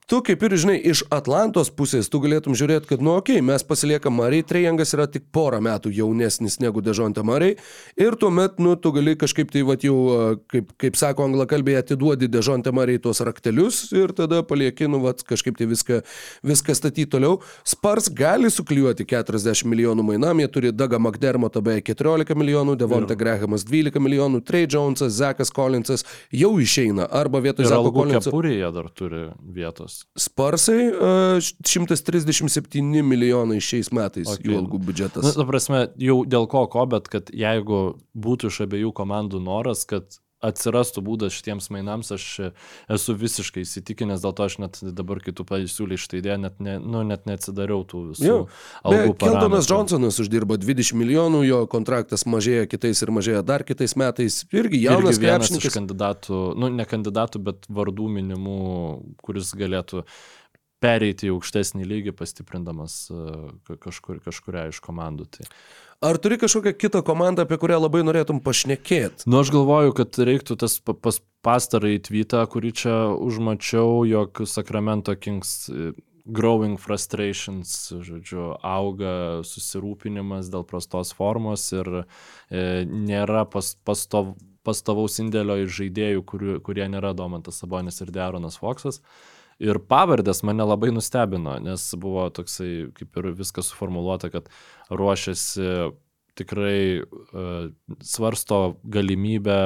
Tu 0.08 0.22
kaip 0.24 0.40
ir 0.46 0.54
žinai, 0.56 0.78
iš 0.88 1.02
Atlantos 1.12 1.68
pusės 1.68 2.06
tu 2.08 2.16
galėtum 2.22 2.54
žiūrėti, 2.56 2.88
kad, 2.88 3.02
nu, 3.04 3.10
okei, 3.20 3.42
okay, 3.42 3.44
mes 3.44 3.64
pasiliekam 3.68 4.14
Marijai, 4.16 4.46
Trejangas 4.48 4.94
yra 4.96 5.04
tik 5.04 5.26
porą 5.36 5.58
metų 5.60 5.90
jaunesnis 5.92 6.56
negu 6.62 6.80
Dežontė 6.80 7.20
Marijai 7.28 7.58
ir 8.00 8.16
tuomet, 8.16 8.56
nu, 8.56 8.72
tu 8.80 8.94
gali 8.96 9.12
kažkaip 9.20 9.52
tai, 9.52 9.66
va, 9.68 9.76
jau, 9.84 9.98
kaip, 10.48 10.70
kaip 10.80 10.96
sako 10.96 11.26
anglakalbėje, 11.28 11.82
atiduodi 11.82 12.30
Dežontė 12.32 12.72
Marijai 12.72 13.02
tuos 13.04 13.20
raktelius 13.20 13.82
ir 13.92 14.14
tada 14.16 14.40
palieki, 14.48 14.88
nu, 14.88 15.02
va, 15.04 15.12
kažkaip 15.12 15.60
tai 15.60 15.68
viską, 15.68 16.00
viską 16.54 16.78
statyti 16.80 17.10
toliau. 17.12 17.42
Spars 17.68 18.08
gali 18.08 18.48
suklijuoti 18.48 19.04
40 19.12 19.68
milijonų 19.68 20.08
mainam, 20.08 20.40
jie 20.40 20.48
turi 20.56 20.72
Daga 20.72 20.96
McDermottą 20.96 21.60
beveik 21.68 21.92
14 21.92 22.32
milijonų, 22.32 22.78
Devonta 22.80 23.12
Grahamas 23.26 23.68
12 23.68 24.00
milijonų, 24.00 24.40
Trey 24.40 24.64
Jonesas, 24.72 25.20
Zekas 25.20 25.52
Collinsas 25.52 26.08
jau 26.32 26.54
išeina 26.56 27.10
arba 27.12 27.44
vietoj 27.44 27.68
Zeko 27.68 27.92
Collinso. 27.92 28.32
kepurėje 28.32 28.72
dar 28.72 28.88
turi 28.96 29.26
vietos. 29.44 29.97
Sparsai 30.18 30.78
e, 30.88 31.40
137 31.42 33.02
milijonai 33.06 33.58
šiais 33.64 33.92
metais 33.94 34.30
okay. 34.30 34.48
jų 34.48 34.60
algų 34.62 34.80
biudžetas. 34.88 35.26
Na, 35.26 35.34
ta 35.36 35.46
prasme, 35.48 35.82
jau 36.02 36.20
dėl 36.28 36.48
ko 36.50 36.66
ko, 36.72 36.86
bet 36.90 37.10
kad 37.12 37.32
jeigu 37.34 37.82
būtų 38.18 38.52
iš 38.52 38.62
abiejų 38.66 38.94
komandų 38.96 39.42
noras, 39.44 39.84
kad 39.88 40.20
atsirastų 40.44 41.02
būdas 41.02 41.34
šitiems 41.34 41.66
mainams, 41.74 42.12
aš 42.14 42.24
esu 42.94 43.14
visiškai 43.18 43.64
įsitikinęs, 43.66 44.22
dėl 44.22 44.34
to 44.38 44.46
aš 44.46 44.58
net 44.62 44.78
dabar 44.94 45.18
kitų 45.24 45.44
pasiūlė 45.48 45.98
šitą 45.98 46.20
idėją, 46.20 46.36
net, 46.44 46.60
ne, 46.62 46.76
nu, 46.78 47.02
net 47.02 47.26
neatsidariau 47.26 47.82
tų 47.88 48.02
visų. 48.12 48.26
Keltonas. 49.18 49.66
Johnsonas 49.70 50.20
uždirba 50.22 50.58
20 50.62 50.94
milijonų, 51.00 51.42
jo 51.48 51.60
kontraktas 51.70 52.22
mažėja 52.30 52.68
kitais 52.70 53.02
ir 53.02 53.10
mažėja 53.14 53.42
dar 53.42 53.66
kitais 53.66 53.96
metais. 53.98 54.44
Irgi 54.54 54.82
jaunas 54.84 55.18
Irgi 55.18 55.26
vienas 55.26 55.50
iš 55.50 55.56
krepšininkas. 55.58 55.78
kandidatų, 55.80 56.42
nu 56.58 56.70
ne 56.78 56.86
kandidatų, 56.88 57.42
bet 57.50 57.66
vardų 57.68 58.08
minimų, 58.20 58.58
kuris 59.22 59.50
galėtų 59.58 60.04
pereiti 60.78 61.26
į 61.26 61.34
aukštesnį 61.34 61.82
lygį, 61.90 62.12
pastiprindamas 62.14 63.08
ka- 63.66 63.78
kažkur, 63.82 64.20
kažkuria 64.22 64.68
iš 64.70 64.78
komandų. 64.84 65.26
Tai. 65.34 65.48
Ar 66.00 66.18
turi 66.22 66.38
kažkokią 66.38 66.72
kitą 66.78 67.02
komandą, 67.02 67.42
apie 67.42 67.56
kurią 67.58 67.80
labai 67.82 68.04
norėtum 68.06 68.38
pašnekėti? 68.38 69.26
Nu, 69.26 69.40
aš 69.42 69.50
galvoju, 69.50 69.96
kad 69.98 70.14
reiktų 70.14 70.54
tas 70.62 70.76
pa- 70.78 70.94
pas 70.94 71.18
pastarąjį 71.42 72.02
tweetą, 72.06 72.42
kurį 72.46 72.70
čia 72.70 72.94
užmačiau, 73.18 74.04
jog 74.06 74.38
Sacramento 74.46 75.16
Kings 75.18 75.66
e, 75.66 75.90
growing 76.24 76.78
frustrations, 76.78 77.72
žodžiu, 77.90 78.52
auga 78.62 79.42
susirūpinimas 79.42 80.52
dėl 80.52 80.62
prastos 80.70 81.10
formos 81.18 81.66
ir 81.74 81.90
e, 82.04 82.04
nėra 82.86 83.42
pas, 83.50 83.72
pastov, 83.82 84.36
pastovaus 84.62 85.18
indėlio 85.18 85.58
iš 85.64 85.80
žaidėjų, 85.80 86.22
kurių, 86.30 86.60
kurie 86.62 86.86
nėra 86.86 87.10
Domantas 87.10 87.58
Sabonis 87.58 87.98
ir 88.04 88.14
Deronas 88.14 88.60
Foksas. 88.62 89.02
Ir 89.58 89.80
pavardės 89.90 90.44
mane 90.46 90.62
labai 90.62 90.92
nustebino, 90.94 91.56
nes 91.58 91.88
buvo 91.98 92.28
toksai, 92.30 92.92
kaip 92.94 93.16
ir 93.18 93.32
viskas 93.40 93.72
suformuoluota, 93.72 94.30
kad 94.30 94.50
ruošiasi 94.94 95.70
tikrai 96.38 97.02
uh, 97.02 97.70
svarsto 98.06 98.78
galimybę 98.86 99.58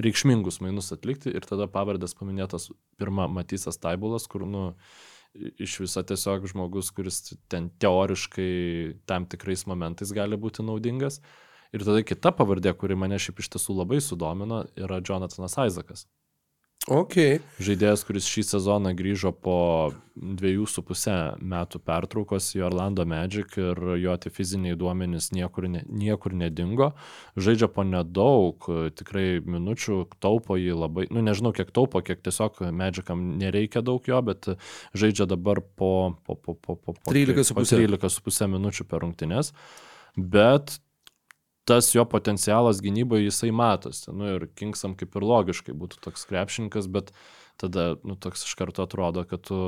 reikšmingus 0.00 0.62
mainus 0.64 0.88
atlikti 0.94 1.32
ir 1.36 1.44
tada 1.44 1.66
pavardės 1.68 2.16
paminėtas 2.16 2.70
pirma 3.00 3.26
Matysas 3.28 3.76
Taibulas, 3.80 4.24
kur, 4.30 4.46
nu, 4.48 4.70
iš 5.34 5.78
viso 5.82 6.02
tiesiog 6.08 6.46
žmogus, 6.48 6.90
kuris 6.96 7.20
ten 7.52 7.68
teoriškai 7.82 9.02
tam 9.08 9.28
tikrais 9.28 9.66
momentais 9.68 10.12
gali 10.16 10.38
būti 10.40 10.64
naudingas. 10.64 11.20
Ir 11.72 11.84
tada 11.84 12.02
kita 12.04 12.34
pavardė, 12.36 12.74
kuri 12.76 12.96
mane 13.00 13.16
šiaip 13.20 13.40
iš 13.40 13.52
tiesų 13.54 13.78
labai 13.78 14.00
sudomino, 14.04 14.64
yra 14.76 15.00
Jonathanas 15.00 15.56
Isaacas. 15.56 16.04
Ok. 16.90 17.14
Žaidėjas, 17.62 18.02
kuris 18.02 18.26
šį 18.26 18.42
sezoną 18.42 18.90
grįžo 18.98 19.30
po 19.30 19.92
dviejų 20.18 20.64
su 20.66 20.82
pusę 20.82 21.14
metų 21.38 21.78
pertraukos 21.86 22.48
į 22.56 22.64
Orlando 22.66 23.04
Magic 23.06 23.54
ir 23.60 23.78
jo 24.02 24.16
tie 24.18 24.32
fiziniai 24.34 24.74
duomenys 24.78 25.30
niekur, 25.30 25.68
ne, 25.70 25.84
niekur 25.86 26.34
nedingo. 26.34 26.90
Žaidžia 27.38 27.70
po 27.70 27.86
nedaug, 27.86 28.66
tikrai 28.98 29.38
minučių, 29.46 30.00
taupo 30.18 30.58
jį 30.58 30.74
labai, 30.74 31.06
nu 31.14 31.22
nežinau 31.22 31.54
kiek 31.54 31.70
taupo, 31.70 32.02
kiek 32.02 32.18
tiesiog 32.26 32.64
Magicam 32.74 33.22
nereikia 33.38 33.84
daug 33.86 34.02
jo, 34.02 34.18
bet 34.26 34.50
žaidžia 34.90 35.30
dabar 35.30 35.62
po, 35.62 36.18
po, 36.26 36.34
po, 36.34 36.58
po, 36.58 36.74
po, 36.74 36.98
po 36.98 37.14
13,5. 37.14 37.78
13,5 37.78 38.50
minučių 38.58 38.90
per 38.90 39.06
rungtynes. 39.06 39.54
Bet 40.18 40.80
tas 41.68 41.92
jo 41.94 42.04
potencialas 42.08 42.82
gynyboje 42.82 43.28
jisai 43.28 43.52
matosi. 43.54 44.10
Nu, 44.14 44.36
ir 44.36 44.48
Kingsam 44.58 44.96
kaip 44.98 45.16
ir 45.18 45.26
logiškai 45.26 45.74
būtų 45.78 46.02
toks 46.04 46.26
krepšininkas, 46.30 46.88
bet 46.90 47.12
tada 47.60 47.94
nu, 48.02 48.16
toks 48.18 48.46
iš 48.48 48.56
karto 48.58 48.86
atrodo, 48.86 49.26
kad 49.28 49.44
tu 49.46 49.58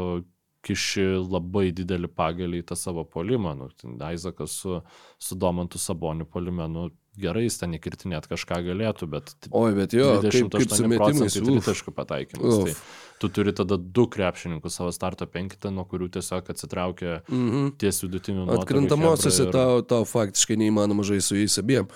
kiši 0.64 1.05
labai 1.20 1.68
didelį 1.76 2.09
pagalį 2.16 2.62
į 2.62 2.66
tą 2.70 2.76
savo 2.78 3.05
polimą. 3.05 3.55
Nu, 3.59 3.70
Aizakas 4.07 4.59
su, 4.62 4.80
su 5.20 5.36
Domantu 5.38 5.78
Saboniu 5.78 6.26
polime, 6.26 6.66
nu, 6.72 6.88
gerai, 7.20 7.45
jis 7.47 7.61
ten 7.61 7.76
įkirtinėt 7.76 8.26
kažką 8.30 8.61
galėtų, 8.66 9.09
bet... 9.12 9.34
Oi, 9.51 9.74
bet 9.76 9.95
jo, 9.97 10.09
kaip, 10.24 10.49
28 10.51 10.57
kaip 10.57 10.90
metimais, 10.90 11.20
procentai 11.20 11.45
tritaškų 11.51 11.95
pataikymas. 11.95 12.62
Uf. 12.64 12.80
Tai 13.13 13.13
tu 13.18 13.28
turi 13.28 13.52
tada 13.54 13.76
du 13.78 14.06
krepšininkus 14.06 14.74
savo 14.80 14.92
starto 14.92 15.26
penkitą, 15.26 15.70
nuo 15.72 15.84
kurių 15.84 16.10
tiesiog 16.18 16.50
atsitraukia 16.50 17.22
Mhm. 17.28 17.76
ties 17.78 18.02
vidutiniu. 18.02 18.48
Atkrintamosiose 18.50 19.46
ir- 19.46 19.52
tau, 19.52 19.82
tau 19.82 20.04
faktiškai 20.04 20.56
neįmanoma 20.56 21.02
žaisti 21.02 21.28
su 21.28 21.34
jais 21.36 21.58
abiem. 21.58 21.86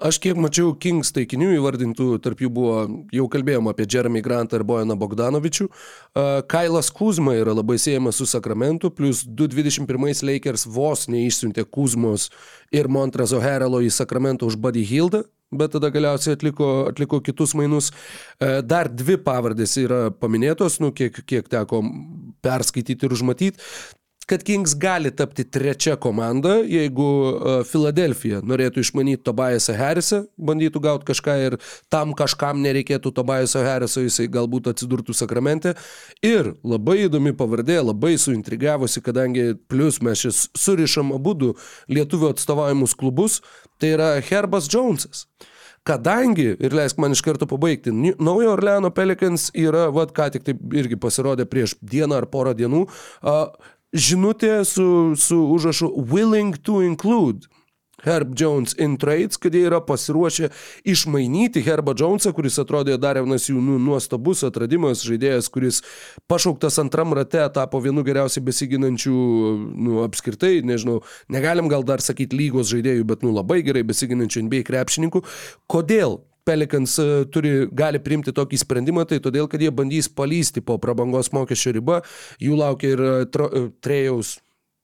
Aš 0.00 0.16
kiek 0.18 0.34
mačiau 0.34 0.72
Kings 0.80 1.12
taikinių 1.12 1.58
įvardintų, 1.60 2.18
tarp 2.24 2.38
jų 2.40 2.48
buvo, 2.48 3.04
jau 3.12 3.28
kalbėjom 3.28 3.68
apie 3.68 3.84
Jeremy 3.84 4.22
Grantą 4.22 4.54
ir 4.56 4.64
Bojaną 4.64 4.96
Bogdanovičių. 4.96 5.66
Uh, 6.16 6.40
Kailas 6.48 6.88
Kuzma 6.90 7.32
yra 7.36 7.52
labai 7.52 7.76
siejamas 7.76 8.14
su 8.16 8.24
Sakramentu, 8.24 8.88
plus 8.90 9.22
221 9.24 10.22
Lakers 10.22 10.64
vos 10.64 11.06
neišsiuntė 11.06 11.66
Kuzmos 11.66 12.30
ir 12.72 12.88
Montrazo 12.88 13.40
Herelo 13.42 13.82
į 13.84 13.90
Sakramentą 13.92 14.46
už 14.46 14.56
Buddy 14.56 14.84
Hildą. 14.86 15.24
Bet 15.50 15.72
tada 15.74 15.90
galiausiai 15.90 16.36
atliko, 16.36 16.66
atliko 16.92 17.18
kitus 17.26 17.56
mainus. 17.58 17.90
E, 18.38 18.60
Dar 18.62 18.90
dvi 18.90 19.16
pavardės 19.24 19.74
yra 19.82 20.02
paminėtos, 20.14 20.78
nu, 20.82 20.92
kiek, 20.94 21.22
kiek 21.26 21.48
teko 21.50 21.82
perskaityti 22.44 23.08
ir 23.08 23.16
užmatyti 23.16 23.58
kad 24.30 24.42
Kings 24.46 24.76
gali 24.78 25.10
tapti 25.10 25.44
trečia 25.50 25.96
komanda, 25.98 26.60
jeigu 26.62 27.06
Filadelfija 27.66 28.38
norėtų 28.46 28.84
išmanyti 28.84 29.24
Tobiasą 29.26 29.74
Harrisą, 29.74 30.20
bandytų 30.38 30.82
gauti 30.84 31.08
kažką 31.08 31.34
ir 31.48 31.56
tam 31.90 32.12
kažkam 32.14 32.60
nereikėtų 32.62 33.10
Tobiaso 33.16 33.64
Harriso, 33.66 34.04
jisai 34.04 34.28
galbūt 34.30 34.68
atsidurtų 34.70 35.16
sakramente. 35.18 35.72
Ir 36.22 36.52
labai 36.62 37.00
įdomi 37.08 37.32
pavardė, 37.34 37.80
labai 37.82 38.12
suintrigavusi, 38.22 39.02
kadangi 39.02 39.48
plus 39.66 39.98
mes 39.98 40.22
šis 40.22 40.44
surišam 40.54 41.10
abu 41.16 41.34
du 41.34 41.50
lietuvių 41.90 42.30
atstovaujamus 42.30 42.94
klubus, 43.02 43.40
tai 43.82 43.96
yra 43.96 44.12
Herbas 44.30 44.70
Jonesas. 44.70 45.26
Kadangi, 45.82 46.52
ir 46.60 46.76
leisk 46.76 47.02
man 47.02 47.16
iš 47.16 47.24
karto 47.24 47.48
pabaigti, 47.50 47.90
Naujo 48.20 48.54
Orleano 48.54 48.92
Pelicans 48.94 49.48
yra, 49.56 49.88
vad 49.90 50.14
ką 50.14 50.30
tik 50.36 50.46
taip 50.46 50.62
irgi 50.76 51.00
pasirodė 51.00 51.50
prieš 51.50 51.74
dieną 51.82 52.20
ar 52.20 52.30
porą 52.30 52.54
dienų, 52.54 52.86
uh, 52.86 53.76
žinutė 53.92 54.60
su, 54.64 55.14
su 55.16 55.40
užrašu 55.54 55.92
willing 56.10 56.58
to 56.62 56.82
include. 56.82 57.48
Herb 58.00 58.32
Jones 58.40 58.74
in 58.78 58.96
trades, 58.96 59.36
kad 59.36 59.54
jie 59.54 59.66
yra 59.68 59.80
pasiruošę 59.84 60.48
išmainyti 60.88 61.60
Herbą 61.64 61.92
Jonesą, 62.00 62.32
kuris 62.32 62.56
atrodė 62.62 62.96
dar 63.00 63.20
vienas 63.20 63.48
jų 63.50 63.60
nu, 63.60 63.76
nuostabus 63.82 64.40
atradimas, 64.46 65.04
žaidėjas, 65.04 65.50
kuris 65.52 65.82
pašauktas 66.30 66.80
antram 66.80 67.12
rate 67.16 67.42
tapo 67.52 67.80
vienu 67.84 68.04
geriausiai 68.06 68.44
besiginančių, 68.46 69.18
nu, 69.76 70.00
apskritai, 70.06 70.62
nežinau, 70.64 71.02
negalim 71.28 71.68
gal 71.68 71.84
dar 71.84 72.00
sakyti 72.00 72.40
lygos 72.40 72.72
žaidėjų, 72.72 73.04
bet, 73.12 73.26
nu, 73.26 73.34
labai 73.36 73.60
gerai 73.66 73.84
besiginančių 73.84 74.46
NBA 74.48 74.64
krepšininkų. 74.70 75.24
Kodėl 75.70 76.22
Pelicans 76.44 76.96
e, 76.98 77.08
turi, 77.32 77.66
gali 77.72 78.00
priimti 78.02 78.34
tokį 78.36 78.60
sprendimą, 78.62 79.06
tai 79.08 79.20
todėl, 79.22 79.48
kad 79.50 79.62
jie 79.62 79.72
bandys 79.74 80.08
palysti 80.08 80.62
po 80.64 80.78
prabangos 80.82 81.32
mokesčio 81.36 81.74
ribą, 81.76 82.00
jų 82.42 82.58
laukia 82.60 82.94
ir 82.94 83.04
e, 83.04 83.12
e, 83.26 83.64
Trejaus, 83.84 84.38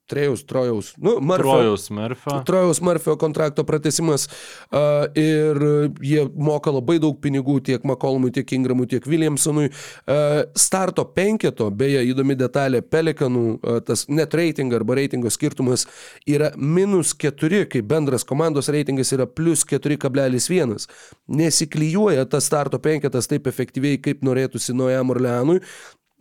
Trejaus, 0.07 0.45
Trojaus, 0.47 0.93
nu, 1.03 1.17
Murphy. 1.21 1.43
Trojaus 1.43 1.91
Murphy. 1.91 2.37
Trojaus 2.47 2.81
Murphy 2.81 3.17
kontrakto 3.19 3.65
pratesimas 3.67 4.29
uh, 4.71 5.07
ir 5.19 5.59
jie 5.99 6.29
moka 6.35 6.71
labai 6.71 7.01
daug 7.03 7.19
pinigų 7.19 7.59
tiek 7.67 7.83
McCollumui, 7.83 8.31
tiek 8.31 8.53
Ingramui, 8.55 8.87
tiek 8.91 9.07
Williamsonui. 9.07 9.67
Uh, 10.07 10.45
starto 10.55 11.03
penketo, 11.11 11.73
beje, 11.75 12.05
įdomi 12.13 12.39
detalė, 12.39 12.85
Pelikanų 12.87 13.45
uh, 13.57 13.81
tas 13.83 14.07
net 14.07 14.35
reiting 14.39 14.71
arba 14.79 15.01
reitingo 15.01 15.33
skirtumas 15.33 15.89
yra 16.23 16.53
minus 16.55 17.11
4, 17.19 17.65
kai 17.73 17.83
bendras 17.83 18.23
komandos 18.27 18.71
reitingas 18.71 19.11
yra 19.17 19.27
plus 19.27 19.67
4,1. 19.67 20.87
Nesiklyjuoja 21.27 22.29
tas 22.31 22.47
starto 22.47 22.79
penketas 22.79 23.27
taip 23.27 23.51
efektyviai, 23.51 23.99
kaip 23.99 24.23
norėtųsi 24.23 24.77
Naujam 24.77 25.11
Orleanui. 25.11 25.61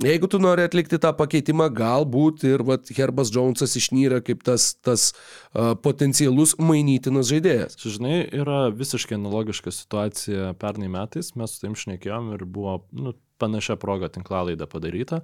Jeigu 0.04 0.28
tu 0.28 0.41
nori 0.43 0.66
atlikti 0.68 0.98
tą 1.00 1.14
pakeitimą, 1.16 1.70
galbūt 1.72 2.41
ir 2.50 2.66
vat, 2.68 2.89
Herbas 2.98 3.30
Jonesas 3.32 3.78
išnyra 3.80 4.20
kaip 4.28 4.41
tas, 4.43 4.74
tas 4.84 5.06
uh, 5.14 5.72
potencialus 5.80 6.58
mainytinas 6.60 7.30
žaidėjas. 7.32 7.78
Čia, 7.80 7.93
žinai, 7.96 8.18
yra 8.36 8.66
visiškai 8.76 9.16
analogiška 9.16 9.72
situacija 9.72 10.52
pernai 10.60 10.91
metais, 10.91 11.32
mes 11.39 11.56
su 11.56 11.64
taim 11.64 11.80
šnekėjom 11.80 12.34
ir 12.36 12.43
buvo 12.43 12.82
nu, 12.91 13.16
panašia 13.42 13.78
proga 13.80 14.10
tinklalaidą 14.12 14.68
padaryta. 14.70 15.22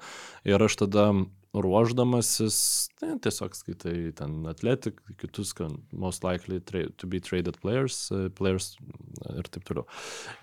Ir 0.47 0.64
aš 0.64 0.80
tada 0.84 1.12
ruoždamasis, 1.51 2.57
tai 2.99 3.16
tiesiog 3.24 3.55
skaitai 3.57 3.95
ten 4.16 4.38
atletik, 4.47 5.01
kitus, 5.20 5.51
most 5.91 6.24
likely 6.24 6.62
tra 6.64 6.86
to 6.97 7.07
be 7.12 7.20
traded 7.20 7.59
players, 7.59 8.05
uh, 8.16 8.30
players 8.38 8.76
ir 9.36 9.49
taip 9.51 9.68
toliau. 9.68 9.88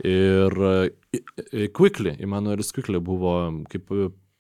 Ir 0.05 0.53
uh, 0.53 1.69
Quickly, 1.73 2.13
Immanuelis 2.21 2.75
Quickly 2.77 3.01
buvo 3.01 3.39
kaip 3.73 3.89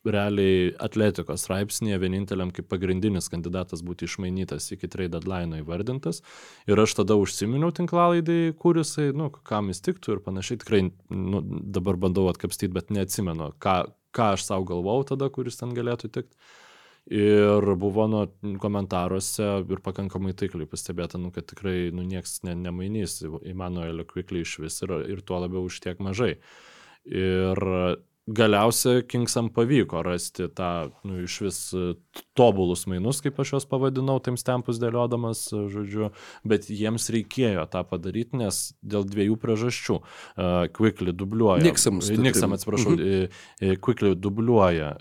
realiai 0.06 0.70
atletikos 0.82 1.42
straipsnėje 1.44 1.98
vieninteliam 2.02 2.52
kaip 2.54 2.68
pagrindinis 2.70 3.30
kandidatas 3.32 3.82
būti 3.86 4.06
išmainytas 4.08 4.70
iki 4.74 4.90
trade 4.90 5.16
deadline 5.16 5.62
įvardintas. 5.62 6.22
Ir 6.70 6.80
aš 6.80 6.98
tada 7.00 7.16
užsiminiau 7.18 7.72
tinklalaidai, 7.74 8.54
kur 8.60 8.78
jisai, 8.78 9.10
nu, 9.16 9.30
kam 9.30 9.72
jis 9.72 9.82
tiktų 9.84 10.16
ir 10.16 10.22
panašiai. 10.24 10.60
Tikrai 10.62 10.84
nu, 11.10 11.42
dabar 11.42 11.98
bandau 12.00 12.28
atkapstyti, 12.30 12.72
bet 12.74 12.94
neatsimenu, 12.94 13.52
ką, 13.62 13.80
ką 14.14 14.32
aš 14.36 14.46
savo 14.46 14.68
galvau 14.68 15.02
tada, 15.08 15.30
kuris 15.34 15.60
ten 15.60 15.74
galėtų 15.76 16.12
tikti. 16.14 16.38
Ir 17.08 17.64
buvo 17.80 18.04
nu, 18.10 18.26
komentaruose 18.60 19.46
ir 19.64 19.80
pakankamai 19.80 20.34
taikliai 20.36 20.68
pastebėta, 20.68 21.16
nu, 21.20 21.30
kad 21.32 21.46
tikrai 21.48 21.88
nu, 21.94 22.04
nieks 22.04 22.42
ne, 22.44 22.52
nemainys 22.66 23.22
Immanuelio 23.48 24.04
Quickly 24.08 24.44
iš 24.44 24.58
vis 24.60 24.76
ir, 24.84 24.92
ir 25.14 25.22
tuo 25.24 25.40
labiau 25.40 25.64
už 25.70 25.80
tiek 25.84 26.02
mažai. 26.04 26.34
Ir 27.08 27.64
galiausiai 28.28 29.02
Kingsam 29.08 29.48
pavyko 29.54 30.02
rasti 30.04 30.48
tą, 30.54 30.90
nu, 31.08 31.22
iš 31.24 31.36
vis 31.46 31.58
e, 31.76 31.94
tobulus 32.36 32.84
mainus, 32.90 33.22
kaip 33.24 33.38
aš 33.40 33.54
juos 33.54 33.66
pavadinau, 33.68 34.18
tiems 34.24 34.44
tempus 34.46 34.80
dėliodamas, 34.82 35.46
e, 35.54 35.62
žodžiu, 35.72 36.10
bet 36.48 36.68
jiems 36.68 37.08
reikėjo 37.14 37.64
tą 37.72 37.84
padaryti, 37.88 38.38
nes 38.40 38.60
dėl 38.82 39.06
dviejų 39.08 39.38
priežasčių. 39.40 39.98
Uh, 39.98 40.66
Quickly 40.74 41.14
dubliuoja. 41.16 41.64
Niksams, 41.64 42.10
Niksam, 42.20 42.54
atsiprašau. 42.56 42.94
Mhm. 42.96 43.78
Quickly 43.82 44.12
dubliuoja 44.18 44.92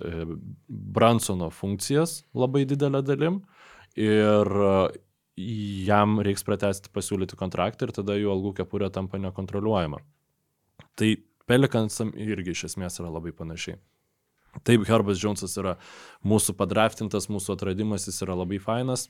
Bransono 0.67 1.49
funkcijas 1.53 2.21
labai 2.37 2.63
didelę 2.69 3.03
dalim 3.05 3.41
ir 3.97 4.49
jam 5.37 6.19
reiks 6.25 6.45
pratesti 6.47 6.91
pasiūlyti 6.93 7.37
kontraktą 7.39 7.87
ir 7.87 7.95
tada 7.95 8.17
jų 8.17 8.31
algų 8.33 8.55
kepurė 8.61 8.89
tampa 8.93 9.19
nekontroliuojama. 9.21 10.01
Tai 10.97 11.11
Pelikansam 11.47 12.11
irgi 12.19 12.53
iš 12.53 12.65
esmės 12.71 12.99
yra 12.99 13.11
labai 13.13 13.31
panašiai. 13.35 13.79
Taip, 14.67 14.83
Herbas 14.89 15.21
Jonesas 15.21 15.53
yra 15.59 15.75
mūsų 16.25 16.55
padraftintas, 16.57 17.29
mūsų 17.31 17.55
atradimas, 17.55 18.07
jis 18.09 18.23
yra 18.25 18.35
labai 18.37 18.59
fainas, 18.63 19.07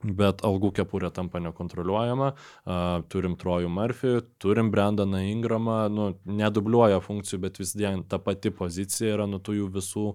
Bet 0.00 0.40
algų 0.48 0.70
kepurė 0.78 1.10
tampa 1.12 1.42
nekontroliuojama, 1.44 2.30
turim 3.12 3.34
Trojų 3.36 3.68
Murphy, 3.68 4.14
turim 4.40 4.70
Brendaną 4.72 5.20
Ingramą, 5.28 5.76
nu, 5.92 6.06
nedubliuoja 6.24 7.02
funkcijų, 7.04 7.40
bet 7.42 7.60
vis 7.60 7.74
vien 7.76 8.00
ta 8.08 8.16
pati 8.16 8.48
pozicija 8.48 9.18
yra, 9.18 9.28
nu, 9.28 9.42
tų 9.44 9.58
jų 9.58 9.68
visų 9.76 10.06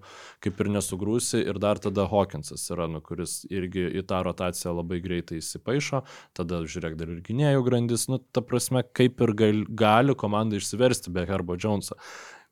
kaip 0.42 0.66
ir 0.66 0.72
nesugrūsi 0.74 1.44
ir 1.46 1.62
dar 1.62 1.78
tada 1.84 2.08
Hawkinsas 2.10 2.66
yra, 2.74 2.90
nu, 2.90 3.04
kuris 3.06 3.44
irgi 3.54 3.86
į 4.02 4.08
tą 4.10 4.24
rotaciją 4.26 4.74
labai 4.80 5.04
greitai 5.06 5.38
įsipaišo, 5.44 6.02
tada 6.34 6.64
žiūrėk 6.66 6.98
dar 6.98 7.14
ir 7.14 7.22
gynėjų 7.30 7.66
grandis, 7.70 8.10
nu, 8.10 8.18
ta 8.34 8.42
prasme, 8.42 8.82
kaip 8.90 9.22
ir 9.22 9.38
gal, 9.38 9.66
gali 9.70 10.18
komanda 10.18 10.58
išsiversti 10.58 11.14
be 11.14 11.30
Herbo 11.30 11.62
Jonesą. 11.62 12.00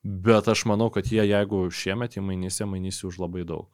Bet 0.03 0.51
aš 0.51 0.67
manau, 0.69 0.91
kad 0.93 1.09
jie, 1.09 1.23
jeigu 1.25 1.65
šiemet 1.73 2.19
įmainys, 2.19 2.61
jie 2.61 2.69
mainys 2.69 3.01
už 3.07 3.23
labai 3.23 3.47
daug. 3.47 3.71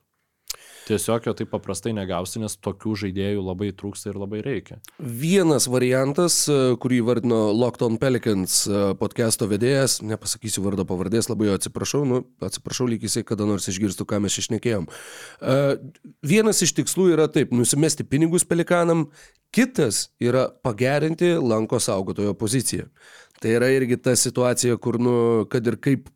Tiesiog 0.89 1.27
jo 1.27 1.35
taip 1.37 1.51
paprastai 1.53 1.91
negausi, 1.93 2.39
nes 2.41 2.55
tokių 2.65 2.95
žaidėjų 3.03 3.43
labai 3.45 3.69
trūksta 3.77 4.09
ir 4.09 4.17
labai 4.17 4.39
reikia. 4.45 4.79
Vienas 4.97 5.67
variantas, 5.69 6.41
e, 6.49 6.57
kurį 6.81 7.03
vardino 7.05 7.41
Lockdown 7.53 7.99
Pelicans 8.01 8.63
e, 8.65 8.81
podcast'o 8.97 9.45
vedėjas, 9.51 9.99
nepasakysiu 10.01 10.63
vardo 10.65 10.87
pavardės, 10.89 11.29
labai 11.29 11.51
jo 11.51 11.59
atsiprašau, 11.59 12.01
nu, 12.09 12.23
atsiprašau, 12.41 12.89
lyg 12.89 13.05
jisai 13.05 13.21
kada 13.27 13.45
nors 13.45 13.69
išgirstų, 13.69 14.07
ką 14.09 14.23
mes 14.25 14.39
išnekėjom. 14.41 14.89
E, 14.89 15.59
Vienas 16.25 16.63
iš 16.65 16.73
tikslų 16.79 17.11
yra 17.13 17.29
taip, 17.31 17.53
nusimesti 17.55 18.07
pinigus 18.07 18.47
pelikanam, 18.49 19.05
kitas 19.55 20.07
yra 20.21 20.47
pagerinti 20.65 21.35
lanko 21.37 21.79
saugotojo 21.81 22.33
poziciją. 22.37 22.89
Tai 23.39 23.53
yra 23.55 23.69
irgi 23.71 23.95
ta 24.03 24.15
situacija, 24.19 24.75
kur, 24.83 24.97
nu, 24.99 25.45
kad 25.51 25.67
ir 25.67 25.77
kaip 25.79 26.09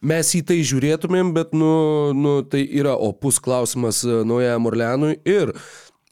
mes 0.00 0.30
į 0.36 0.40
tai 0.48 0.60
žiūrėtumėm, 0.64 1.34
bet, 1.36 1.52
nu, 1.52 1.72
nu 2.16 2.38
tai 2.48 2.62
yra 2.64 2.94
opus 2.96 3.36
klausimas 3.42 4.00
e, 4.06 4.22
Naujajam 4.24 4.68
Orleanui 4.70 5.18
ir 5.28 5.52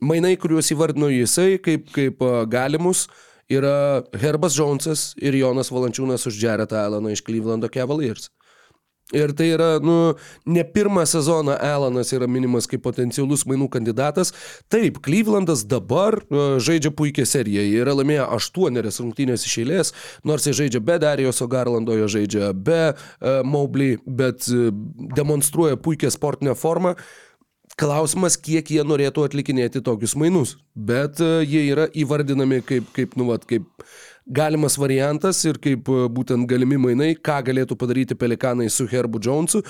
mainai, 0.04 0.34
kuriuos 0.40 0.68
įvardino 0.74 1.08
jisai 1.08 1.56
kaip, 1.64 1.88
kaip 1.94 2.20
e, 2.20 2.32
galimus, 2.52 3.06
yra 3.48 4.04
Herbas 4.20 4.58
Jonesas 4.60 5.14
ir 5.16 5.40
Jonas 5.40 5.72
Valančiūnas 5.72 6.28
už 6.28 6.36
Jared 6.36 6.76
Alleną 6.76 7.14
iš 7.16 7.24
Clevelando 7.24 7.72
Cavaliers. 7.72 8.28
Ir 9.16 9.32
tai 9.32 9.46
yra, 9.54 9.78
nu, 9.80 10.14
ne 10.44 10.62
pirmą 10.68 11.06
sezoną 11.08 11.54
Alanas 11.64 12.10
yra 12.12 12.26
minimas 12.28 12.66
kaip 12.68 12.82
potencialus 12.84 13.46
mainų 13.48 13.70
kandidatas. 13.72 14.34
Taip, 14.68 14.98
Clevelandas 15.04 15.62
dabar 15.64 16.18
uh, 16.20 16.58
žaidžia 16.60 16.92
puikią 16.92 17.24
seriją. 17.24 17.62
Jie 17.64 17.78
yra 17.86 17.94
laimėję 17.96 18.26
aštuonerias 18.36 19.00
rungtynės 19.00 19.46
iš 19.48 19.54
eilės, 19.62 19.92
nors 20.28 20.44
jie 20.44 20.52
žaidžia 20.58 20.82
be 20.84 20.98
Darijoso 21.00 21.48
Garlando, 21.48 21.96
jie 21.96 22.10
žaidžia 22.18 22.50
be 22.52 22.82
uh, 22.92 23.40
Mobley, 23.48 23.96
bet 24.04 24.44
uh, 24.52 24.68
demonstruoja 25.16 25.80
puikią 25.80 26.12
sportinę 26.12 26.52
formą. 26.52 26.92
Klausimas, 27.78 28.36
kiek 28.36 28.68
jie 28.74 28.84
norėtų 28.84 29.24
atlikinėti 29.24 29.80
tokius 29.86 30.18
mainus. 30.20 30.58
Bet 30.76 31.24
uh, 31.24 31.40
jie 31.40 31.64
yra 31.70 31.88
įvardinami 31.96 32.60
kaip, 32.60 32.92
kaip, 32.92 33.16
nu, 33.16 33.30
vat, 33.32 33.48
kaip 33.48 33.64
galimas 34.28 34.76
variantas 34.78 35.40
ir 35.48 35.58
kaip 35.62 35.88
e, 35.88 36.06
būtent 36.12 36.46
galimi 36.48 36.78
mainai, 36.80 37.12
ką 37.16 37.38
galėtų 37.48 37.76
padaryti 37.80 38.16
Pelikanai 38.18 38.68
su 38.72 38.86
Herbu 38.88 39.20
Jonesu. 39.24 39.62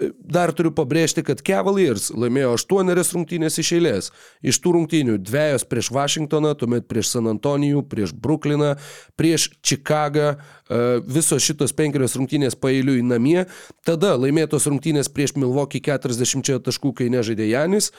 E, 0.00 0.10
dar 0.14 0.52
turiu 0.54 0.70
pabrėžti, 0.74 1.24
kad 1.26 1.42
Cavaliers 1.44 2.10
laimėjo 2.14 2.54
aštuonerias 2.58 3.12
rungtynės 3.16 3.58
iš 3.62 3.72
eilės. 3.78 4.10
Iš 4.46 4.60
tų 4.62 4.76
rungtynių 4.78 5.18
dviejos 5.24 5.66
prieš 5.68 5.90
Vašingtoną, 5.94 6.54
tuomet 6.60 6.86
prieš 6.90 7.14
San 7.16 7.30
Antonijų, 7.30 7.84
prieš 7.90 8.14
Brukliną, 8.14 8.74
prieš 9.18 9.50
Čikagą, 9.66 10.34
e, 10.34 10.82
visos 11.02 11.42
šitos 11.42 11.74
penkerios 11.76 12.14
rungtynės 12.18 12.58
pailiui 12.58 13.02
namie. 13.02 13.44
Tada 13.86 14.14
laimėtos 14.20 14.68
rungtynės 14.70 15.10
prieš 15.10 15.34
Milvokį 15.40 15.82
40 15.90 16.62
taškų, 16.64 16.94
kai 16.94 17.10
nežaidė 17.12 17.48
Janis. 17.50 17.90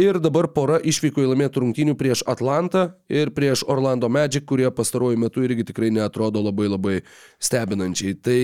Ir 0.00 0.18
dabar 0.22 0.46
pora 0.54 0.78
išvyko 0.78 1.22
į 1.24 1.30
laimėtų 1.32 1.62
rungtynių 1.64 1.96
prieš 1.98 2.22
Atlantą 2.30 2.90
ir 3.10 3.32
prieš 3.34 3.64
Orlando 3.68 4.08
Magic, 4.12 4.46
kurie 4.48 4.70
pastaruoju 4.74 5.18
metu 5.20 5.39
irgi 5.46 5.66
tikrai 5.70 5.90
neatrodo 5.94 6.42
labai 6.44 6.68
labai 6.70 6.96
stebinančiai. 7.42 8.16
Tai 8.20 8.38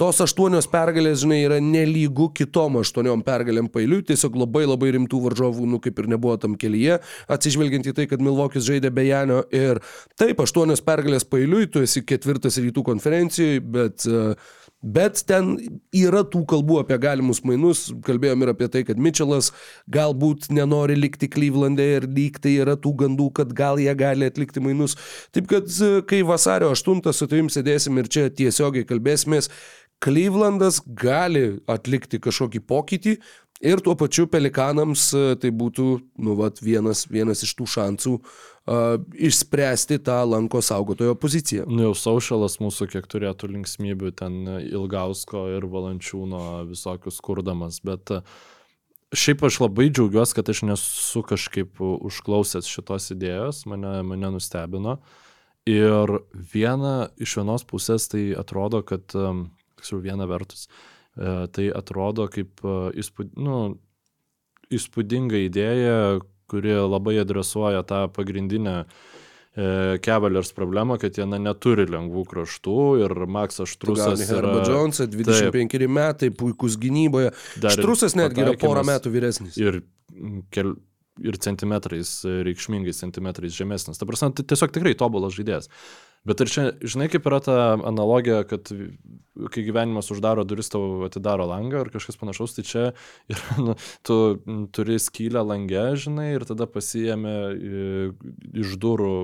tos 0.00 0.22
aštuonios 0.24 0.68
pergalės, 0.70 1.22
žinai, 1.24 1.40
yra 1.46 1.60
nelygų 1.64 2.30
kitom 2.38 2.80
aštuoniom 2.82 3.24
pergalėm 3.26 3.70
pailiui, 3.72 4.02
tiesiog 4.08 4.38
labai 4.44 4.64
labai 4.68 4.94
rimtų 4.98 5.22
varžovų, 5.28 5.68
nu 5.74 5.80
kaip 5.84 6.00
ir 6.02 6.10
nebuvo 6.14 6.36
tam 6.40 6.58
kelyje, 6.60 7.00
atsižvelgiant 7.32 7.90
į 7.90 7.96
tai, 7.96 8.08
kad 8.10 8.24
Milvokis 8.24 8.66
žaidė 8.66 8.92
be 8.94 9.06
Janio 9.08 9.42
ir 9.54 9.82
taip, 10.20 10.42
aštuonios 10.44 10.84
pergalės 10.84 11.26
pailiui, 11.28 11.68
tu 11.70 11.84
esi 11.84 12.04
ketvirtas 12.06 12.60
rytų 12.62 12.84
konferencijoje, 12.86 13.64
bet 13.74 14.08
uh, 14.10 14.34
Bet 14.84 15.22
ten 15.24 15.54
yra 15.96 16.20
tų 16.28 16.42
kalbų 16.50 16.82
apie 16.82 16.98
galimus 17.00 17.40
mainus, 17.48 17.86
kalbėjom 18.04 18.42
ir 18.44 18.50
apie 18.52 18.68
tai, 18.68 18.82
kad 18.84 18.98
Mitchellas 19.00 19.48
galbūt 19.88 20.50
nenori 20.52 20.98
likti 20.98 21.30
Klyvlandė 21.32 21.86
ir 21.94 22.08
lyg 22.08 22.36
tai 22.44 22.58
yra 22.60 22.74
tų 22.76 22.92
gandų, 23.00 23.30
kad 23.38 23.54
gal 23.56 23.80
jie 23.80 23.94
gali 23.96 24.28
atlikti 24.28 24.60
mainus. 24.60 24.98
Taip 25.32 25.48
kad 25.48 25.70
kai 26.10 26.20
vasario 26.28 26.68
8 26.74 27.00
su 27.16 27.30
tavim 27.30 27.48
sėdėsim 27.48 27.96
ir 28.02 28.12
čia 28.12 28.28
tiesiogiai 28.28 28.84
kalbėsimės, 28.88 29.48
Klyvlandas 30.04 30.82
gali 30.84 31.62
atlikti 31.70 32.20
kažkokį 32.20 32.66
pokytį, 32.68 33.16
Ir 33.64 33.80
tuo 33.80 33.94
pačiu 33.96 34.26
pelikanams 34.28 35.06
tai 35.40 35.48
būtų, 35.54 35.84
nu, 36.20 36.34
vat, 36.36 36.58
vienas, 36.60 37.04
vienas 37.08 37.40
iš 37.46 37.54
tų 37.56 37.64
šansų 37.70 38.10
uh, 38.18 38.32
išspręsti 38.64 39.98
tą 39.98 40.22
lanko 40.24 40.62
saugotojo 40.64 41.14
poziciją. 41.20 41.66
Nu, 41.68 41.82
jau 41.90 41.94
saušalas 41.98 42.56
mūsų 42.62 42.88
kiek 42.94 43.08
turėtų 43.12 43.50
linksmybių 43.52 44.12
ten 44.16 44.38
Ilgausko 44.64 45.46
ir 45.58 45.66
Valančiūno 45.68 46.64
visokius 46.70 47.20
kurdamas, 47.24 47.82
bet 47.84 48.14
uh, 48.14 48.24
šiaip 49.12 49.44
aš 49.44 49.60
labai 49.66 49.90
džiaugiuosi, 49.92 50.36
kad 50.38 50.48
aš 50.48 50.64
nesu 50.70 51.22
kažkaip 51.28 51.80
užklausęs 51.80 52.70
šitos 52.70 53.10
idėjos, 53.12 53.64
mane, 53.68 53.98
mane 54.06 54.32
nustebino. 54.32 54.98
Ir 55.68 56.18
viena 56.32 57.10
iš 57.20 57.38
vienos 57.40 57.64
pusės 57.68 58.08
tai 58.12 58.30
atrodo, 58.36 58.82
kad, 58.84 59.04
tiksliau, 59.12 60.02
viena 60.04 60.28
vertus, 60.28 60.66
uh, 60.68 61.44
tai 61.52 61.68
atrodo 61.68 62.30
kaip 62.32 62.64
įspūd, 62.64 63.36
nu, 63.36 63.58
įspūdinga 64.72 65.44
idėja, 65.46 66.20
kuri 66.50 66.74
labai 66.78 67.18
adresuoja 67.22 67.82
tą 67.88 68.04
pagrindinę 68.14 68.76
e, 68.84 69.98
Cavaliers 70.04 70.52
problemą, 70.56 70.98
kad 71.02 71.18
jie 71.18 71.26
na, 71.28 71.40
neturi 71.42 71.86
lengvų 71.90 72.24
kraštų 72.30 72.78
ir 73.04 73.14
Maksas 73.26 73.74
Štrusas. 73.76 74.24
Herba 74.30 74.60
yra... 74.62 74.64
Jonesas, 74.72 75.10
25 75.12 75.76
taip, 75.76 75.86
metai, 75.98 76.32
puikus 76.34 76.78
gynyboje. 76.80 77.34
Štrusas 77.60 78.16
netgi 78.18 78.46
yra 78.46 78.56
porą 78.60 78.84
metų 78.88 79.14
vyresnis. 79.14 79.58
Ir, 79.60 79.82
kel, 80.54 80.76
ir 81.22 81.38
centimetrais, 81.42 82.16
reikšmingais 82.24 83.00
centimetrais 83.04 83.54
žemesnis. 83.54 84.00
Ta 84.00 84.08
prasme, 84.08 84.32
tai 84.34 84.46
tiesiog 84.50 84.74
tikrai 84.74 84.96
tobulas 84.98 85.36
žaidėjas. 85.36 85.70
Bet 86.24 86.40
ir 86.40 86.48
čia, 86.48 86.62
žinai, 86.80 87.10
kaip 87.12 87.26
yra 87.28 87.40
ta 87.44 87.54
analogija, 87.76 88.44
kad 88.48 88.70
kai 89.50 89.64
gyvenimas 89.66 90.08
uždaro 90.14 90.44
duris, 90.46 90.70
tau 90.72 91.02
atidaro 91.04 91.44
langą 91.50 91.82
ar 91.82 91.90
kažkas 91.92 92.16
panašaus, 92.20 92.54
tai 92.56 92.64
čia 92.64 92.84
yra, 93.32 93.56
nu, 93.66 93.74
tu 94.06 94.16
turi 94.74 94.96
skylę 95.02 95.42
langę, 95.44 95.82
žinai, 96.00 96.30
ir 96.36 96.46
tada 96.48 96.68
pasijėmė 96.70 97.34
iš 98.62 98.76
durų, 98.80 99.16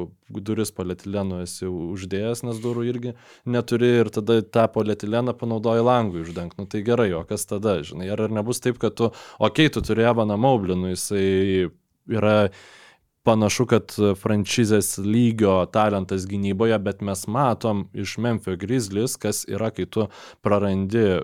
duris 0.44 0.74
polietilenu 0.74 1.40
esi 1.44 1.70
uždėjęs, 1.70 2.42
nes 2.48 2.60
durų 2.62 2.84
irgi 2.90 3.14
neturi 3.48 3.92
ir 4.02 4.10
tada 4.12 4.40
tą 4.42 4.66
polietileną 4.74 5.36
panaudoji 5.38 5.86
langui 5.86 6.24
uždengti. 6.26 6.58
Nu 6.60 6.68
tai 6.70 6.82
gerai, 6.86 7.12
o 7.16 7.22
kas 7.28 7.46
tada, 7.48 7.78
žinai, 7.86 8.10
ar, 8.12 8.26
ar 8.26 8.34
nebus 8.40 8.60
taip, 8.60 8.80
kad 8.82 8.98
tu, 8.98 9.12
okei, 9.38 9.70
okay, 9.70 9.72
tu 9.72 9.84
turi 9.86 10.04
Evaną 10.10 10.36
Maublinų, 10.40 10.92
jisai 10.96 11.70
yra 12.10 12.36
panašu, 13.26 13.66
kad 13.70 13.96
franšizės 14.20 14.96
lygio 15.04 15.58
talentas 15.72 16.24
gynyboje, 16.30 16.78
bet 16.82 17.02
mes 17.04 17.26
matom 17.28 17.88
iš 17.92 18.16
Memphis 18.22 18.58
Grizzlies, 18.60 19.18
kas 19.20 19.44
yra, 19.48 19.72
kai 19.74 19.86
tu 19.90 20.08
prarandi 20.44 21.20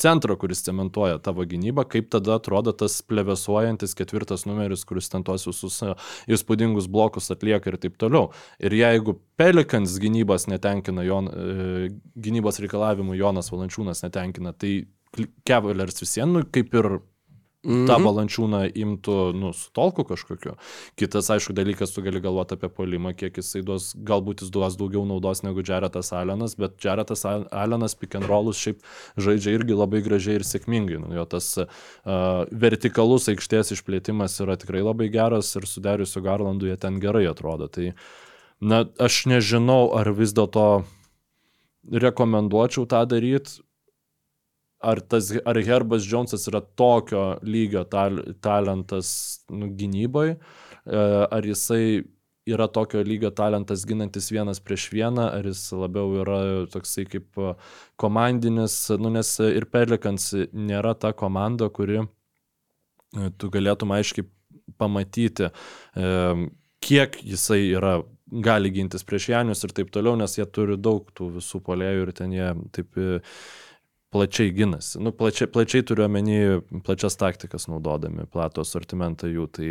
centro, 0.00 0.36
kuris 0.40 0.62
cementuoja 0.64 1.18
tavo 1.22 1.44
gynybą, 1.44 1.84
kaip 1.90 2.08
tada 2.12 2.38
atrodo 2.38 2.72
tas 2.76 3.00
plevesuojantis 3.06 3.94
ketvirtas 3.98 4.46
numeris, 4.48 4.84
kuris 4.88 5.10
ten 5.12 5.24
tos 5.26 5.44
visus 5.48 5.76
e, 5.84 5.92
įspūdingus 6.32 6.88
blokus 6.92 7.30
atlieka 7.34 7.72
ir 7.72 7.78
taip 7.82 7.98
toliau. 8.00 8.30
Ir 8.62 8.76
jeigu 8.78 9.18
Pelikans 9.40 9.98
gynybos 10.00 10.48
netenkina, 10.50 11.04
Jon, 11.06 11.28
e, 11.28 11.90
gynybos 12.16 12.62
reikalavimų 12.64 13.18
Jonas 13.20 13.52
Valančiūnas 13.52 14.04
netenkina, 14.06 14.54
tai 14.56 14.86
Cavaliers 15.48 16.00
visiems, 16.00 16.32
nu, 16.32 16.44
kaip 16.54 16.74
ir 16.78 16.92
Mhm. 17.60 17.84
tą 17.84 17.98
valančiūną 18.00 18.60
imtų, 18.72 19.14
nu, 19.36 19.50
su 19.52 19.68
tolku 19.76 20.00
kažkokiu. 20.08 20.54
Kitas, 20.96 21.26
aišku, 21.28 21.52
dalykas, 21.52 21.92
tu 21.92 22.00
gali 22.00 22.22
galvoti 22.24 22.56
apie 22.56 22.70
polimą, 22.72 23.12
kiek 23.12 23.36
jisai 23.36 23.60
duos, 23.60 23.90
galbūt 23.92 24.40
jis 24.40 24.52
duos 24.54 24.78
daugiau 24.80 25.04
naudos 25.04 25.42
negu 25.44 25.60
Jaretas 25.60 26.08
Alenas, 26.16 26.56
bet 26.56 26.80
Jaretas 26.80 27.26
Alenas 27.28 27.94
pick 28.00 28.16
and 28.16 28.24
rollus 28.24 28.56
šiaip 28.56 28.80
žaidžia 29.20 29.58
irgi 29.58 29.76
labai 29.76 30.00
gražiai 30.00 30.40
ir 30.40 30.46
sėkmingai. 30.48 31.02
Nu, 31.04 31.12
jo 31.18 31.26
tas 31.28 31.52
uh, 31.60 31.68
vertikalus 32.48 33.28
aikštės 33.28 33.76
išplėtimas 33.76 34.40
yra 34.40 34.56
tikrai 34.56 34.80
labai 34.80 35.12
geras 35.12 35.52
ir 35.60 35.68
sudarius 35.68 36.16
su 36.16 36.24
Garlandu 36.24 36.70
jie 36.70 36.80
ten 36.80 36.96
gerai 36.96 37.26
atrodo. 37.28 37.68
Tai, 37.68 37.92
na, 38.64 38.86
aš 38.96 39.26
nežinau, 39.28 39.92
ar 40.00 40.08
vis 40.16 40.32
dėlto 40.32 40.86
rekomenduočiau 41.92 42.88
tą 42.88 43.04
daryti 43.04 43.60
ar, 44.80 45.00
tas, 45.00 45.32
ar 45.44 45.60
Herbas 45.64 46.06
Jonesas 46.08 46.48
yra 46.50 46.60
tokio 46.60 47.24
lygio 47.42 47.84
tal, 47.90 48.22
talentas 48.40 49.12
nu, 49.52 49.70
gynyboje, 49.76 50.38
ar 50.90 51.46
jisai 51.46 52.00
yra 52.46 52.68
tokio 52.68 53.02
lygio 53.02 53.30
talentas 53.30 53.84
ginantis 53.86 54.30
vienas 54.32 54.60
prieš 54.60 54.88
vieną, 54.92 55.26
ar 55.38 55.46
jis 55.46 55.62
labiau 55.76 56.14
yra 56.22 56.38
toksai 56.72 57.06
kaip 57.10 57.38
e, 57.38 57.54
komandinis, 58.00 58.76
nu, 58.98 59.12
nes 59.12 59.32
ir 59.44 59.66
Pelikans 59.70 60.30
nėra 60.52 60.94
ta 60.98 61.12
komanda, 61.16 61.68
kuri 61.68 62.00
e, 62.00 62.06
tu 63.38 63.50
galėtum 63.52 63.92
aiškiai 63.96 64.26
pamatyti, 64.80 65.50
e, 65.50 66.10
kiek 66.80 67.20
jisai 67.26 67.62
yra 67.76 67.98
gali 68.30 68.70
gintis 68.72 69.04
prieš 69.04 69.32
Janius 69.32 69.64
ir 69.66 69.74
taip 69.74 69.90
toliau, 69.92 70.16
nes 70.16 70.38
jie 70.38 70.46
turi 70.46 70.78
daug 70.78 71.08
tų 71.16 71.34
visų 71.40 71.60
polėjų 71.66 72.06
ir 72.06 72.12
ten 72.16 72.36
jie 72.36 72.52
taip 72.72 72.96
plačiai 74.10 74.50
ginasi. 74.50 74.98
Nu, 74.98 75.12
plačiai, 75.14 75.46
plačiai 75.50 75.84
turiu 75.86 76.04
omeny 76.08 76.60
plačias 76.86 77.14
taktikas 77.18 77.68
naudodami, 77.70 78.26
platų 78.30 78.64
asortimentą 78.64 79.30
jų. 79.30 79.46
Tai 79.54 79.68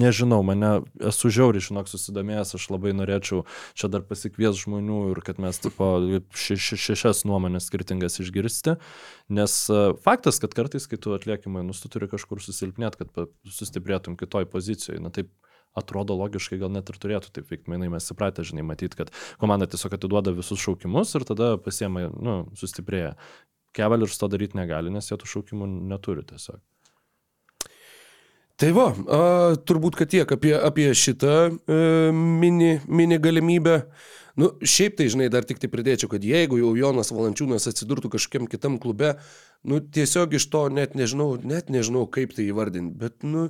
nežinau, 0.00 0.40
mane 0.46 0.70
esu 1.10 1.30
žiauri, 1.32 1.60
žinok, 1.64 1.90
susidomėjęs, 1.92 2.54
aš 2.56 2.68
labai 2.72 2.94
norėčiau 2.96 3.44
čia 3.76 3.90
dar 3.92 4.06
pasikvies 4.08 4.56
žmonių 4.62 5.00
ir 5.12 5.20
kad 5.26 5.40
mes 5.42 5.60
tipo 5.60 5.90
še, 6.32 6.56
še, 6.56 6.80
šešias 6.88 7.26
nuomonės 7.28 7.68
skirtingas 7.68 8.16
išgirsti. 8.24 8.78
Nes 9.36 9.58
e, 9.68 9.82
faktas, 10.04 10.40
kad 10.40 10.56
kartais, 10.56 10.88
kai 10.88 10.96
tu 10.96 11.12
atlieki 11.16 11.52
mainus, 11.52 11.82
tu 11.84 11.92
turi 11.92 12.08
kažkur 12.08 12.40
susilpnėti, 12.40 13.04
kad 13.04 13.28
sustiprėtum 13.58 14.16
kitoj 14.16 14.48
pozicijoje. 14.52 15.02
Na 15.04 15.12
taip 15.12 15.28
atrodo 15.76 16.16
logiškai 16.16 16.56
gal 16.62 16.72
net 16.72 16.88
ir 16.88 16.96
turėtų 17.00 17.34
taip 17.36 17.50
veikti. 17.52 17.68
Mainai 17.68 17.90
mes 17.92 18.08
įpratę, 18.12 18.44
žinai, 18.48 18.64
matyti, 18.64 18.96
kad 18.96 19.12
komanda 19.42 19.68
tiesiog 19.68 19.98
atiduoda 19.98 20.32
visus 20.32 20.62
šaukimus 20.62 21.12
ir 21.18 21.26
tada 21.28 21.50
pasiema, 21.60 22.08
nu, 22.16 22.38
sustiprėja. 22.56 23.12
Cavaliers 23.76 24.16
to 24.20 24.30
daryti 24.32 24.58
negali, 24.58 24.92
nes 24.92 25.10
jie 25.10 25.18
tų 25.20 25.28
šaukimų 25.34 25.68
neturi 25.90 26.24
tiesiog. 26.26 26.62
Tai 28.56 28.70
va, 28.72 28.86
a, 28.88 29.24
turbūt, 29.68 29.98
kad 30.00 30.08
tiek 30.08 30.30
apie, 30.32 30.54
apie 30.56 30.88
šitą 30.96 31.34
e, 31.44 31.80
mini, 32.16 32.78
mini 32.88 33.18
galimybę. 33.20 33.82
Nu, 34.40 34.48
šiaip 34.64 34.96
tai, 34.96 35.10
žinai, 35.12 35.28
dar 35.32 35.44
tik 35.48 35.60
tai 35.60 35.68
pridėčiau, 35.72 36.08
kad 36.12 36.24
jeigu 36.24 36.58
jau 36.60 36.72
Jonas 36.76 37.12
Valančiūnas 37.12 37.68
atsidurtų 37.68 38.14
kažkokiam 38.16 38.48
kitam 38.52 38.78
klube, 38.80 39.14
nu, 39.64 39.80
tiesiog 39.80 40.36
iš 40.36 40.48
to 40.52 40.66
net 40.72 40.96
nežinau, 40.96 41.34
net 41.40 41.68
nežinau, 41.72 42.06
kaip 42.12 42.32
tai 42.36 42.48
įvardinti, 42.48 42.96
bet, 43.00 43.16
nu, 43.24 43.46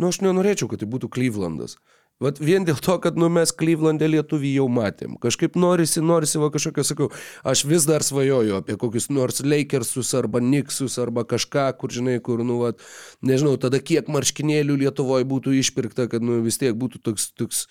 nu, 0.00 0.08
aš 0.08 0.22
nenorėčiau, 0.24 0.68
kad 0.72 0.80
tai 0.80 0.88
būtų 0.92 1.12
Clevelandas. 1.12 1.76
Vat 2.20 2.36
vien 2.36 2.66
dėl 2.68 2.76
to, 2.84 2.98
kad 3.00 3.16
nu, 3.16 3.30
mes 3.32 3.48
Klyvlandė 3.56 4.10
lietuvį 4.12 4.50
jau 4.58 4.66
matėm. 4.68 5.14
Kažkaip 5.22 5.54
norisi, 5.56 6.02
norisi, 6.04 6.36
va 6.42 6.50
kažkokio 6.52 6.84
sakau, 6.84 7.06
aš 7.48 7.62
vis 7.64 7.86
dar 7.88 8.04
svajoju 8.04 8.58
apie 8.58 8.76
kokius 8.80 9.08
nors 9.08 9.40
Lakersus 9.40 10.12
arba 10.18 10.42
Niksus 10.44 10.98
arba 11.00 11.24
kažką, 11.24 11.70
kur 11.80 11.94
žinai, 11.94 12.18
kur, 12.20 12.42
nu, 12.44 12.58
vat, 12.60 12.84
nežinau, 13.24 13.54
tada 13.62 13.80
kiek 13.80 14.10
marškinėlių 14.12 14.76
Lietuvoje 14.82 15.24
būtų 15.32 15.56
išpirkta, 15.62 16.10
kad 16.12 16.20
nu, 16.20 16.42
vis 16.44 16.60
tiek 16.60 16.76
būtų 16.76 17.00
toks, 17.08 17.32
toks 17.40 17.64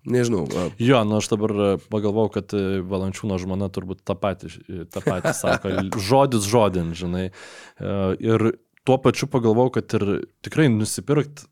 Nežinau. 0.00 0.46
A. 0.56 0.70
Jo, 0.80 1.02
nu 1.04 1.18
aš 1.18 1.26
dabar 1.28 1.52
pagalvojau, 1.92 2.30
kad 2.38 2.54
e, 2.56 2.80
Valančiūno 2.88 3.36
žmona 3.36 3.68
turbūt 3.68 4.00
tą 4.08 4.16
patį, 4.16 4.48
tą 4.88 5.02
patį 5.04 5.34
sako, 5.36 5.72
žodis 6.08 6.48
žodin, 6.48 6.94
žinai. 6.96 7.26
E, 7.28 7.96
ir 8.24 8.46
tuo 8.88 8.96
pačiu 9.04 9.28
pagalvojau, 9.28 9.74
kad 9.76 9.98
ir 9.98 10.06
tikrai 10.40 10.70
nusipirkti 10.72 11.49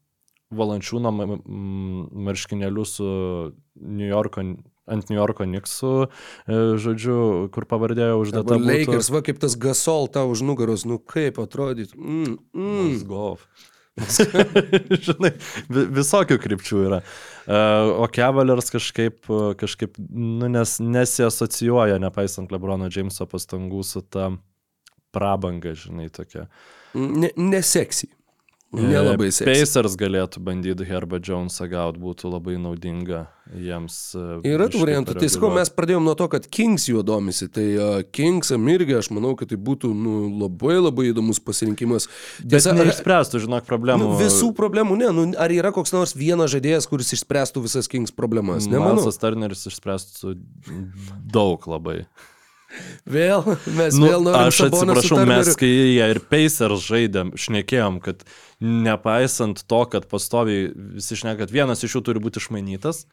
valančiūno 0.55 1.13
marškinėlių 2.29 2.85
su 2.89 3.09
New 3.79 4.09
Yorko 4.09 4.45
ant 4.89 5.11
New 5.11 5.19
Yorko 5.19 5.45
Niksų, 5.45 5.95
e, 6.49 6.61
žodžiu, 6.81 7.49
kur 7.53 7.67
pavardėjo 7.69 8.23
uždėta. 8.23 8.57
Lakers, 8.57 9.11
va 9.13 9.21
kaip 9.27 9.41
tas 9.43 9.57
gasol 9.61 10.09
tau 10.13 10.31
už 10.33 10.45
nugaros, 10.49 10.87
nu 10.89 10.97
kaip 10.97 11.41
atrodytų. 11.43 11.99
Mm, 11.99 12.39
mm. 12.57 12.95
Golf. 13.09 13.45
Žinai, 15.09 15.33
visokių 15.69 16.39
krypčių 16.41 16.83
yra. 16.87 17.01
Uh, 17.49 18.05
o 18.05 18.07
Cavaliers 18.15 18.71
kažkaip, 18.71 19.25
kažkaip 19.59 19.99
nu, 19.99 20.47
nes, 20.53 20.77
nesiasocijuoja, 20.79 21.99
nepaisant 22.03 22.53
Lebrono 22.55 22.91
Jameso 22.95 23.27
pastangų 23.27 23.83
su 23.87 24.05
ta 24.07 24.31
prabanga, 25.15 25.75
žinai, 25.75 26.09
tokia. 26.15 26.47
Ne, 26.95 27.33
neseksy. 27.37 28.13
Nelabai 28.69 29.31
sėkmės. 29.33 29.63
Pacers 29.65 29.95
galėtų 29.97 30.43
bandyti 30.45 30.85
Herba 30.85 31.17
Jonesą 31.25 31.65
gauti, 31.71 32.03
būtų 32.03 32.29
labai 32.29 32.59
naudinga 32.61 33.23
jiems. 33.57 33.97
E, 34.13 34.25
Yra 34.51 34.67
tų 34.69 34.83
variantų. 34.83 35.15
Tai 35.17 35.31
sakau, 35.33 35.49
mes 35.55 35.73
pradėjome 35.73 36.05
nuo 36.05 36.15
to, 36.21 36.27
kad 36.35 36.45
Kings 36.53 36.85
juo 36.91 37.01
domisi. 37.07 37.49
Tai 37.49 37.65
uh, 37.65 37.97
Kingsam 38.13 38.69
irgi 38.69 38.99
aš 38.99 39.09
manau, 39.17 39.33
kad 39.41 39.49
tai 39.49 39.57
būtų 39.57 39.95
nu, 39.97 40.19
labai 40.45 40.77
labai 40.83 41.09
įdomus 41.15 41.41
pasirinkimas. 41.41 42.11
Tiesa, 42.45 42.77
Bet 42.77 42.85
neišspręstų, 42.85 43.41
žinok, 43.49 43.65
problemų. 43.71 44.13
Nu, 44.13 44.21
visų 44.21 44.53
problemų, 44.59 45.01
ne. 45.01 45.13
Nu, 45.17 45.29
ar 45.41 45.55
yra 45.57 45.73
koks 45.73 45.97
nors 45.97 46.13
vienas 46.19 46.53
žaidėjas, 46.53 46.93
kuris 46.93 47.17
išspręstų 47.17 47.65
visas 47.65 47.89
Kings 47.89 48.13
problemas? 48.13 48.69
Nemanau. 48.69 48.99
Malsas 49.01 49.17
Turneris 49.23 49.65
išspręstų 49.73 50.37
daug 51.33 51.65
labai. 51.73 52.03
Vėl 53.09 53.47
mes 53.79 53.97
nu, 53.97 54.11
vėl 54.11 54.25
norime. 54.27 54.51
Aš 54.51 54.67
atsiprašau, 54.67 55.23
mes 55.25 55.55
kai 55.57 55.71
jie 55.71 56.09
ir 56.13 56.21
Pacers 56.29 56.85
žaidėm, 56.85 57.33
šnekėjom, 57.41 57.97
kad 58.05 58.27
nepaisant 58.61 59.63
to, 59.67 59.85
kad 59.93 60.07
pastoviai 60.11 60.69
visi 60.75 61.17
šneka, 61.17 61.45
kad 61.45 61.55
vienas 61.55 61.85
iš 61.85 61.99
jų 61.99 62.05
turi 62.09 62.23
būti 62.23 62.43
išmainytas, 62.43 63.05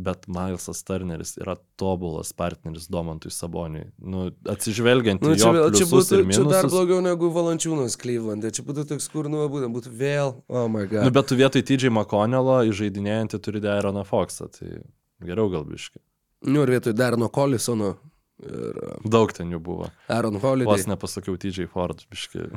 bet 0.00 0.26
Milesas 0.30 0.82
Turneris 0.86 1.34
yra 1.40 1.56
tobulas 1.78 2.32
partneris 2.36 2.88
Domantui 2.90 3.32
Saboniui. 3.34 3.88
Nu, 3.98 4.28
atsižvelgiant 4.48 5.22
nu, 5.22 5.34
į 5.34 5.40
čia, 5.40 5.50
jo 5.56 5.70
čia 5.74 5.88
būtų, 5.90 6.20
čia 6.30 6.44
dar 6.48 6.68
blogiau 6.70 7.00
negu 7.04 7.30
Valančiūnas 7.34 7.98
Klyvlandė. 8.00 8.52
Čia 8.54 8.64
būtų 8.66 8.86
toks, 8.92 9.08
kur, 9.12 9.28
nu, 9.32 9.42
būtent, 9.50 9.74
būtų 9.74 9.94
vėl, 10.00 10.36
oh 10.48 10.68
my 10.70 10.86
god. 10.90 11.06
Nu, 11.06 11.14
bet 11.14 11.30
tu 11.30 11.38
vietoj 11.38 11.66
TJ 11.66 11.90
McConnello 11.92 12.60
įžeidinėjantį 12.70 13.42
turi 13.44 13.62
Deroną 13.64 14.06
Foxą, 14.08 14.48
tai 14.54 14.80
geriau 15.26 15.50
gal 15.52 15.66
biškai. 15.68 16.00
Nu, 16.48 16.64
ir 16.64 16.78
vietoj 16.78 16.96
Derono 16.96 17.28
Collisono 17.28 17.96
Ir, 18.40 18.78
Daug 19.04 19.32
ten 19.36 19.50
jų 19.52 19.58
buvo. 19.60 19.90
Aaron 20.08 20.38
Holiday. 20.40 20.68
Vos 20.70 20.86
nepasakiau 20.88 21.36
TJ 21.40 21.68
Ford, 21.72 22.00
biški. 22.12 22.46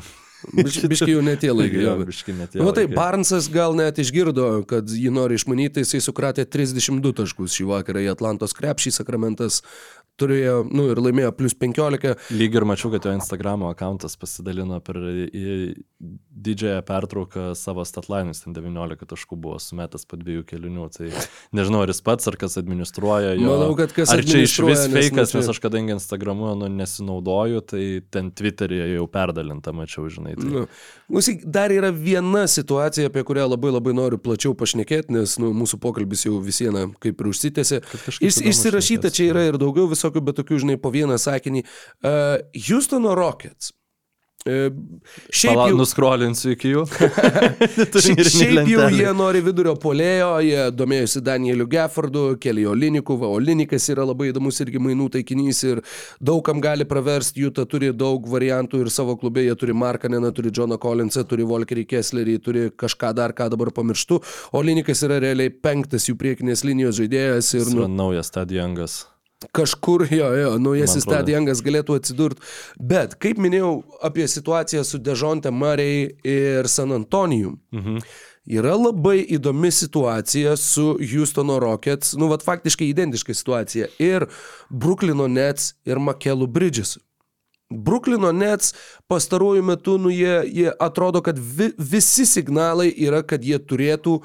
Biški, 0.44 0.90
biški 0.92 1.12
jau 1.14 1.22
netie 1.24 1.52
laikai. 1.56 1.82
jo, 1.86 1.96
biški 2.08 2.36
netie. 2.36 2.60
Na 2.60 2.68
nu, 2.68 2.76
tai 2.76 2.86
Barnsas 2.92 3.48
gal 3.52 3.76
net 3.80 4.00
išgirdo, 4.04 4.48
kad 4.68 4.88
jį 4.92 5.12
nori 5.16 5.40
išmanyti, 5.40 5.84
jisai 5.84 6.02
sukratė 6.04 6.44
32 6.48 7.14
taškus 7.20 7.56
šį 7.56 7.68
vakarą 7.72 8.04
į 8.04 8.12
Atlantos 8.12 8.56
krepšį, 8.58 8.96
Sakramentas 8.96 9.62
turėjo, 10.22 10.60
nu 10.70 10.88
ir 10.92 11.02
laimėjo 11.02 11.32
plus 11.38 11.56
15. 11.58 12.14
Lyg 12.38 12.58
ir 12.58 12.66
mačiau, 12.70 12.92
kad 12.94 13.06
jo 13.08 13.14
Instagramo 13.18 13.70
akantas 13.74 14.16
pasidalino 14.20 14.80
per 14.84 15.00
didžiąją 16.44 16.82
pertrauką 16.88 17.56
savo 17.56 17.86
statlainus, 17.88 18.44
ten 18.44 18.56
19 18.56 19.08
taškų 19.10 19.38
buvo 19.40 19.60
sumetęs 19.62 20.06
po 20.10 20.20
dviejų 20.20 20.46
kelinių, 20.50 20.88
tai 20.94 21.10
nežinau, 21.56 21.84
ar 21.86 21.94
jis 21.94 22.02
pats, 22.06 22.28
ar 22.30 22.38
kas 22.40 22.58
administruoja 22.62 23.34
jo. 23.38 23.48
Manau, 23.50 23.72
kad 23.80 23.94
kas 23.96 24.12
ar 24.14 24.24
čia 24.28 24.44
iš 24.44 24.58
vis 24.68 24.86
fejkas, 24.94 25.36
nes 25.38 25.52
aš 25.54 25.62
kadangi 25.64 25.96
Instagramu 25.96 26.54
nu, 26.60 26.70
nesinaudoju, 26.82 27.64
tai 27.74 27.86
ten 28.14 28.32
Twitter'yje 28.36 28.92
jau 28.98 29.08
perdalinta, 29.12 29.74
mačiau, 29.76 30.10
žinai. 30.12 30.36
Tai... 30.40 30.50
Nu, 30.50 30.66
Mūsų 31.14 31.36
dar 31.54 31.72
yra 31.74 31.92
viena 31.94 32.46
situacija, 32.50 33.10
apie 33.12 33.22
kurią 33.28 33.46
labai 33.52 33.74
labai 33.74 33.94
noriu 33.96 34.18
plačiau 34.22 34.56
pašnekėti, 34.58 35.14
nes 35.14 35.38
nu, 35.42 35.52
mūsų 35.56 35.78
pokalbis 35.84 36.26
jau 36.26 36.40
visieną 36.44 36.88
kaip 37.04 37.22
ir 37.22 37.30
užsitęsė. 37.30 37.82
Iš, 38.24 38.40
išsirašyta 38.50 39.12
čia 39.14 39.30
yra 39.30 39.44
ir 39.50 39.60
daugiau 39.62 39.86
visokių 39.92 40.03
visokių, 40.04 40.26
bet 40.28 40.42
tokių, 40.42 40.60
žinai, 40.66 40.82
po 40.82 40.92
vieną 40.94 41.18
sakinį. 41.22 41.64
Uh, 42.04 42.44
Houstono 42.68 43.16
Rockets. 43.16 43.72
E, 44.44 44.72
šiaip 45.32 45.56
Pala, 45.56 45.70
jau 45.72 45.78
nuskrolinsiu 45.80 46.50
iki 46.52 46.74
jų. 46.74 46.82
šiaip, 48.04 48.22
šiaip 48.28 48.68
jau 48.68 48.88
jie 48.92 49.12
nori 49.16 49.40
vidurio 49.46 49.72
polėjo, 49.80 50.34
jie 50.44 50.66
domėjosi 50.76 51.22
Danieliu 51.24 51.68
Geffordu, 51.72 52.24
Kelly 52.44 52.66
Oliniku, 52.68 53.16
va, 53.22 53.30
Olinikas 53.32 53.88
yra 53.94 54.04
labai 54.10 54.34
įdomus 54.34 54.60
irgi 54.66 54.82
mainų 54.84 55.08
taikinys 55.14 55.64
ir 55.70 55.80
daugam 56.20 56.60
gali 56.64 56.84
praversti, 56.90 57.46
jų 57.46 57.54
ta 57.56 57.64
turi 57.70 57.94
daug 57.96 58.28
variantų 58.34 58.84
ir 58.84 58.92
savo 58.92 59.16
klube 59.22 59.46
jie 59.46 59.56
turi 59.60 59.78
Markaneną, 59.80 60.34
turi 60.36 60.52
Johną 60.52 60.76
Collinsą, 60.76 61.24
turi 61.30 61.48
Volkerį 61.48 61.88
Kesslerį, 61.96 62.36
turi 62.44 62.68
kažką 62.76 63.14
dar, 63.16 63.32
ką 63.38 63.48
dabar 63.56 63.72
pamirštu. 63.72 64.20
Olinikas 64.60 65.08
yra 65.08 65.24
realiai 65.24 65.56
penktas 65.56 66.12
jų 66.12 66.20
priekinės 66.20 66.68
linijos 66.68 67.00
žaidėjas. 67.00 67.56
Ir, 67.62 67.76
nu, 67.80 67.88
naujas 67.88 68.34
Stadijangas 68.34 69.06
kažkur 69.52 70.06
jo, 70.12 70.30
jo, 70.38 70.52
naujasis 70.62 71.06
Stadijangas 71.06 71.64
galėtų 71.66 71.98
atsidurti. 72.00 72.44
Bet, 72.80 73.18
kaip 73.22 73.42
minėjau 73.42 73.74
apie 74.04 74.28
situaciją 74.30 74.84
su 74.88 75.00
Dežonte 75.04 75.52
Murray 75.52 76.12
ir 76.28 76.70
San 76.72 76.94
Antonijum, 76.96 77.60
mhm. 77.76 78.04
yra 78.60 78.76
labai 78.80 79.20
įdomi 79.38 79.72
situacija 79.72 80.58
su 80.60 80.94
Houstono 81.00 81.60
Rockets, 81.64 82.16
nu, 82.20 82.30
vad 82.32 82.46
faktiškai 82.46 82.90
identiška 82.92 83.34
situacija 83.34 83.90
ir 84.00 84.28
Brooklyno 84.70 85.28
Nets 85.28 85.74
ir 85.86 86.00
Makelu 86.00 86.48
Bridgesu. 86.48 87.04
Bruklino 87.74 88.32
Nets 88.32 88.74
pastaruoju 89.08 89.64
metu, 89.64 89.98
nu, 89.98 90.10
jie, 90.10 90.44
jie 90.46 90.72
atrodo, 90.80 91.22
kad 91.22 91.40
vi, 91.40 91.72
visi 91.78 92.26
signalai 92.26 92.92
yra, 92.92 93.24
kad 93.26 93.44
jie 93.44 93.58
turėtų 93.60 94.20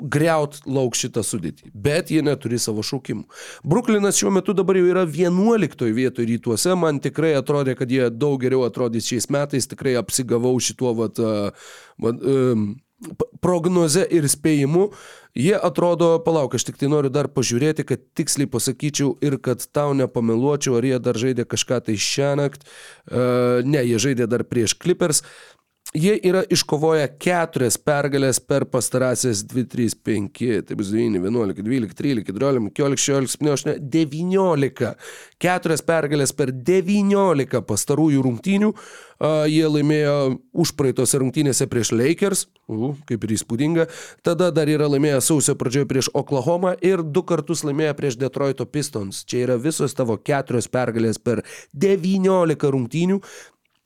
greut 0.00 0.58
lauk 0.66 0.96
šitą 0.98 1.22
sudėtį, 1.22 1.70
bet 1.74 2.10
jie 2.10 2.22
neturi 2.26 2.58
savo 2.58 2.82
šaukimų. 2.86 3.28
Bruklinas 3.64 4.18
šiuo 4.18 4.32
metu 4.34 4.54
dabar 4.56 4.78
jau 4.78 4.88
yra 4.90 5.04
11 5.06 5.92
vietoje 5.94 6.28
rytuose, 6.32 6.74
man 6.78 6.98
tikrai 7.04 7.34
atrodė, 7.38 7.76
kad 7.78 7.90
jie 7.90 8.08
daug 8.10 8.40
geriau 8.42 8.64
atrodys 8.66 9.06
šiais 9.10 9.30
metais, 9.30 9.70
tikrai 9.70 9.94
apsigavau 10.00 10.56
šituo 10.58 10.96
vat, 10.98 11.22
vat, 12.02 12.26
um, 12.26 12.72
prognoze 13.44 14.04
ir 14.10 14.26
spėjimu. 14.30 14.88
Jie 15.34 15.54
atrodo, 15.58 16.12
palauk, 16.22 16.54
aš 16.54 16.68
tik 16.68 16.76
tai 16.78 16.86
noriu 16.90 17.10
dar 17.10 17.26
pažiūrėti, 17.34 17.82
kad 17.86 18.02
tiksliai 18.14 18.46
pasakyčiau 18.50 19.16
ir 19.24 19.34
kad 19.42 19.64
tau 19.74 19.90
nepameluočiau, 19.98 20.76
ar 20.78 20.86
jie 20.86 21.00
dar 21.02 21.18
žaidė 21.18 21.46
kažką 21.50 21.80
tai 21.88 21.96
šią 21.98 22.34
naktį. 22.38 22.70
Uh, 23.10 23.58
ne, 23.66 23.82
jie 23.82 23.98
žaidė 23.98 24.28
dar 24.30 24.46
prieš 24.46 24.76
Clippers. 24.78 25.24
Jie 25.92 26.16
yra 26.26 26.40
iškovoję 26.50 27.04
keturias 27.22 27.76
pergalės 27.78 28.40
per 28.42 28.64
pastarąsias 28.66 29.44
2, 29.46 29.62
3, 29.70 29.92
5, 30.02 30.40
tai 30.66 30.76
bus 30.80 30.88
9, 30.90 31.20
11, 31.22 31.62
12, 31.62 31.94
13, 31.94 32.24
14, 32.26 32.70
15, 32.74 32.98
16, 32.98 33.36
17, 33.36 33.76
19. 33.92 34.90
Keturias 35.38 35.84
pergalės 35.86 36.34
per 36.34 36.50
19 36.50 37.62
pastarųjų 37.68 38.24
rungtynių. 38.26 38.72
Uh, 39.14 39.44
jie 39.46 39.62
laimėjo 39.70 40.16
užpraeitose 40.64 41.20
rungtynėse 41.22 41.68
prieš 41.70 41.92
Lakers, 41.94 42.48
uh, 42.66 42.96
kaip 43.06 43.22
ir 43.24 43.36
įspūdinga. 43.36 43.86
Tada 44.26 44.50
dar 44.50 44.66
yra 44.68 44.88
laimėję 44.90 45.20
sausio 45.22 45.54
pradžioje 45.54 45.86
prieš 45.86 46.10
Oklahoma 46.18 46.74
ir 46.82 47.04
du 47.06 47.22
kartus 47.22 47.62
laimėję 47.62 47.94
prieš 47.94 48.18
Detroito 48.18 48.66
Pistons. 48.66 49.22
Čia 49.22 49.44
yra 49.46 49.60
visos 49.62 49.94
tavo 49.94 50.18
keturios 50.18 50.66
pergalės 50.66 51.22
per 51.22 51.44
19 51.78 52.74
rungtynių. 52.74 53.22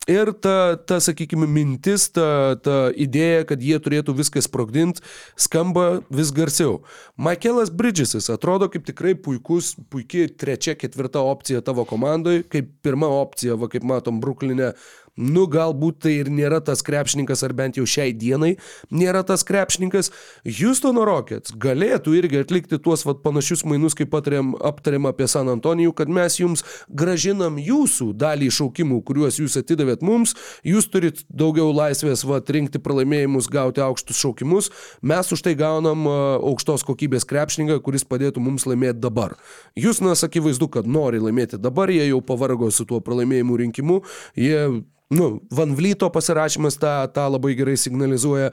Ir 0.09 0.31
ta, 0.41 0.73
ta 0.89 0.97
sakykime, 1.03 1.45
mintis, 1.45 2.07
ta, 2.09 2.57
ta 2.65 2.77
idėja, 2.97 3.43
kad 3.51 3.61
jie 3.61 3.77
turėtų 3.77 4.15
viską 4.17 4.41
sprogdinti, 4.41 5.03
skamba 5.37 5.99
vis 6.09 6.31
garsiau. 6.33 6.79
Michaelas 7.13 7.69
Bridgesas 7.69 8.31
atrodo 8.33 8.71
kaip 8.73 8.87
tikrai 8.87 9.13
puikus, 9.13 9.75
puikiai 9.93 10.31
trečia, 10.33 10.73
ketvirta 10.79 11.21
opcija 11.21 11.61
tavo 11.61 11.85
komandai, 11.85 12.39
kaip 12.41 12.71
pirma 12.81 13.11
opcija, 13.19 13.59
va 13.59 13.69
kaip 13.69 13.85
matom, 13.85 14.17
Bruklinė 14.23 14.71
Nu, 15.19 15.43
galbūt 15.51 15.97
tai 16.05 16.13
ir 16.21 16.29
nėra 16.31 16.61
tas 16.63 16.79
krepšininkas, 16.85 17.43
ar 17.43 17.51
bent 17.57 17.75
jau 17.75 17.83
šiai 17.83 18.13
dienai 18.15 18.53
nėra 18.87 19.25
tas 19.27 19.43
krepšininkas. 19.43 20.13
Houstono 20.47 21.03
Rockets 21.07 21.51
galėtų 21.59 22.13
irgi 22.21 22.39
atlikti 22.45 22.79
tuos 22.79 23.03
vat, 23.03 23.19
panašius 23.25 23.65
mainus, 23.67 23.97
kaip 23.99 24.13
patarėm, 24.13 24.53
aptarėm 24.63 25.09
apie 25.09 25.27
San 25.27 25.51
Antonijų, 25.51 25.91
kad 25.97 26.11
mes 26.11 26.39
jums 26.39 26.63
gražinam 26.87 27.57
jūsų 27.59 28.13
dalį 28.19 28.47
šaukimų, 28.55 29.01
kuriuos 29.07 29.41
jūs 29.41 29.57
atidavėt 29.59 30.05
mums, 30.07 30.37
jūs 30.63 30.87
turit 30.93 31.25
daugiau 31.27 31.73
laisvės 31.75 32.23
vat, 32.23 32.47
rinkti 32.55 32.79
pralaimėjimus, 32.79 33.49
gauti 33.51 33.83
aukštus 33.83 34.21
šaukimus, 34.23 34.71
mes 35.03 35.33
už 35.35 35.43
tai 35.43 35.55
gaunam 35.59 36.07
aukštos 36.07 36.87
kokybės 36.87 37.27
krepšininką, 37.27 37.81
kuris 37.83 38.07
padėtų 38.07 38.39
mums 38.45 38.63
laimėti 38.69 39.03
dabar. 39.03 39.35
Jūs, 39.75 39.99
na, 40.05 40.15
akivaizdu, 40.15 40.69
kad 40.71 40.87
nori 40.87 41.19
laimėti 41.19 41.59
dabar, 41.59 41.91
jie 41.91 42.07
jau 42.07 42.23
pavargo 42.23 42.71
su 42.71 42.87
tuo 42.87 43.01
pralaimėjimų 43.03 43.59
rinkimu, 43.65 43.99
jie 44.39 44.63
nu, 45.09 45.39
Van 45.51 45.75
Vlyto 45.75 46.09
pasirašymas 46.13 46.77
tą, 46.77 46.93
tą 47.13 47.25
labai 47.33 47.55
gerai 47.57 47.77
signalizuoja. 47.77 48.51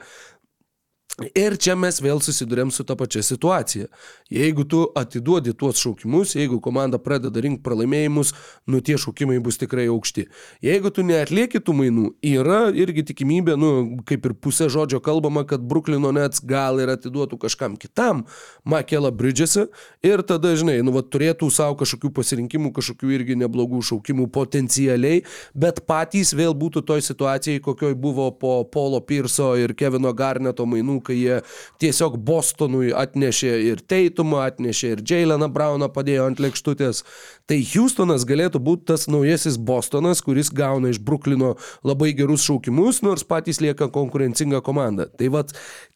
Ir 1.17 1.55
čia 1.57 1.73
mes 1.73 1.95
vėl 1.97 2.19
susidurėm 2.21 2.69
su 2.69 2.83
ta 2.85 2.93
pačia 2.93 3.23
situacija. 3.25 3.87
Jeigu 4.29 4.61
tu 4.69 4.83
atiduodi 4.93 5.49
tuos 5.57 5.79
šaukimus, 5.81 6.35
jeigu 6.37 6.59
komanda 6.61 6.99
pradeda 7.01 7.41
rinkti 7.41 7.63
pralaimėjimus, 7.65 8.35
nu 8.69 8.83
tie 8.85 8.99
šaukimai 9.01 9.39
bus 9.41 9.57
tikrai 9.57 9.87
aukšti. 9.89 10.27
Jeigu 10.61 10.91
tu 10.93 11.01
neatlieki 11.07 11.57
tų 11.57 11.73
mainų, 11.79 12.11
yra 12.21 12.67
irgi 12.69 13.01
tikimybė, 13.09 13.55
nu 13.57 13.71
kaip 14.05 14.27
ir 14.29 14.35
pusė 14.37 14.67
žodžio 14.69 14.99
kalbama, 15.01 15.41
kad 15.49 15.63
Bruklino 15.65 16.11
Nets 16.13 16.43
gal 16.45 16.77
ir 16.83 16.93
atiduotų 16.93 17.41
kažkam 17.47 17.79
kitam 17.81 18.27
Makelą 18.61 19.09
Bridgesą 19.09 19.65
ir 20.05 20.21
tada, 20.21 20.53
žinai, 20.53 20.77
nu 20.85 20.93
va 20.93 21.01
turėtų 21.01 21.49
savo 21.49 21.79
kažkokių 21.81 22.13
pasirinkimų, 22.13 22.75
kažkokių 22.77 23.15
irgi 23.17 23.39
neblogų 23.41 23.81
šaukimų 23.89 24.29
potencialiai, 24.37 25.25
bet 25.57 25.81
patys 25.89 26.35
vėl 26.37 26.53
būtų 26.53 26.85
toj 26.85 27.01
situacijai, 27.09 27.65
kokioj 27.65 27.97
buvo 27.97 28.29
po 28.37 28.61
Polo 28.69 29.01
Pirso 29.01 29.55
ir 29.57 29.73
Kevino 29.73 30.13
Garneto 30.13 30.69
mainų 30.69 31.01
kai 31.07 31.17
jie 31.17 31.39
tiesiog 31.81 32.17
Bostonui 32.27 32.91
atnešė 32.95 33.53
ir 33.69 33.81
Teitumą, 33.87 34.43
atnešė 34.51 34.93
ir 34.95 35.03
Jaileną 35.07 35.49
Brauną, 35.53 35.89
padėjo 35.93 36.27
ant 36.31 36.41
lėkštutės. 36.43 37.03
Tai 37.47 37.57
Houstonas 37.71 38.25
galėtų 38.27 38.59
būti 38.63 38.89
tas 38.91 39.07
naujasis 39.07 39.55
Bostonas, 39.57 40.21
kuris 40.25 40.51
gauna 40.51 40.91
iš 40.91 40.99
Bruklino 40.99 41.55
labai 41.87 42.11
gerus 42.17 42.43
šaukimus, 42.47 42.99
nors 43.05 43.23
patys 43.27 43.61
lieka 43.63 43.87
konkurencinga 43.93 44.59
komanda. 44.65 45.07
Tai 45.07 45.31
vad, 45.31 45.53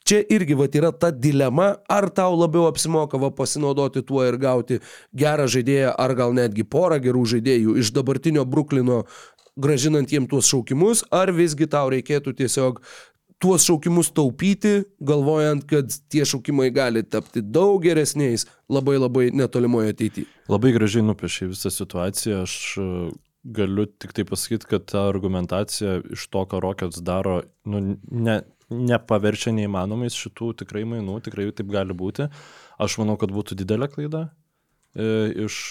čia 0.07 0.21
irgi 0.31 0.55
vat, 0.55 0.77
yra 0.79 0.93
ta 0.95 1.11
dilema, 1.11 1.73
ar 1.91 2.07
tau 2.15 2.37
labiau 2.39 2.69
apsimoka 2.69 3.19
va, 3.19 3.33
pasinaudoti 3.35 4.05
tuo 4.07 4.23
ir 4.27 4.39
gauti 4.39 4.79
gerą 5.11 5.49
žaidėją, 5.51 5.91
ar 5.99 6.15
gal 6.15 6.35
netgi 6.37 6.63
porą 6.63 7.01
gerų 7.03 7.27
žaidėjų 7.35 7.77
iš 7.83 7.91
dabartinio 7.95 8.47
Bruklino 8.47 9.03
gražinant 9.59 10.11
jiem 10.11 10.27
tuos 10.31 10.47
šaukimus, 10.49 11.03
ar 11.11 11.31
visgi 11.35 11.67
tau 11.69 11.89
reikėtų 11.91 12.33
tiesiog 12.39 12.79
tuos 13.41 13.65
šaukimus 13.65 14.11
taupyti, 14.13 14.83
galvojant, 15.01 15.65
kad 15.69 15.89
tie 16.11 16.25
šaukimai 16.27 16.69
gali 16.73 17.03
tapti 17.03 17.41
daug 17.41 17.81
geresniais 17.83 18.45
labai 18.71 18.97
labai 18.99 19.29
netolimoje 19.35 19.95
ateityje. 19.95 20.29
Labai 20.51 20.73
gražiai 20.75 21.05
nupiešė 21.07 21.49
visą 21.51 21.71
situaciją. 21.73 22.43
Aš 22.45 22.55
e, 22.77 22.87
galiu 23.57 23.87
tik 23.89 24.13
tai 24.17 24.25
pasakyti, 24.29 24.69
kad 24.69 24.85
ta 24.93 25.07
argumentacija 25.09 25.99
iš 26.13 26.27
to, 26.29 26.45
ką 26.51 26.61
Rockets 26.61 27.01
daro, 27.05 27.39
nu, 27.65 27.81
ne, 28.11 28.37
nepaverčia 28.71 29.55
neįmanomais 29.57 30.15
šitų 30.17 30.53
tikrai 30.61 30.85
mainų, 30.87 31.17
tikrai 31.25 31.49
taip 31.55 31.73
gali 31.73 31.97
būti. 31.97 32.29
Aš 32.81 32.99
manau, 33.01 33.17
kad 33.21 33.33
būtų 33.33 33.57
didelė 33.63 33.89
klaida. 33.91 34.27
E, 34.93 35.09
iš, 35.47 35.63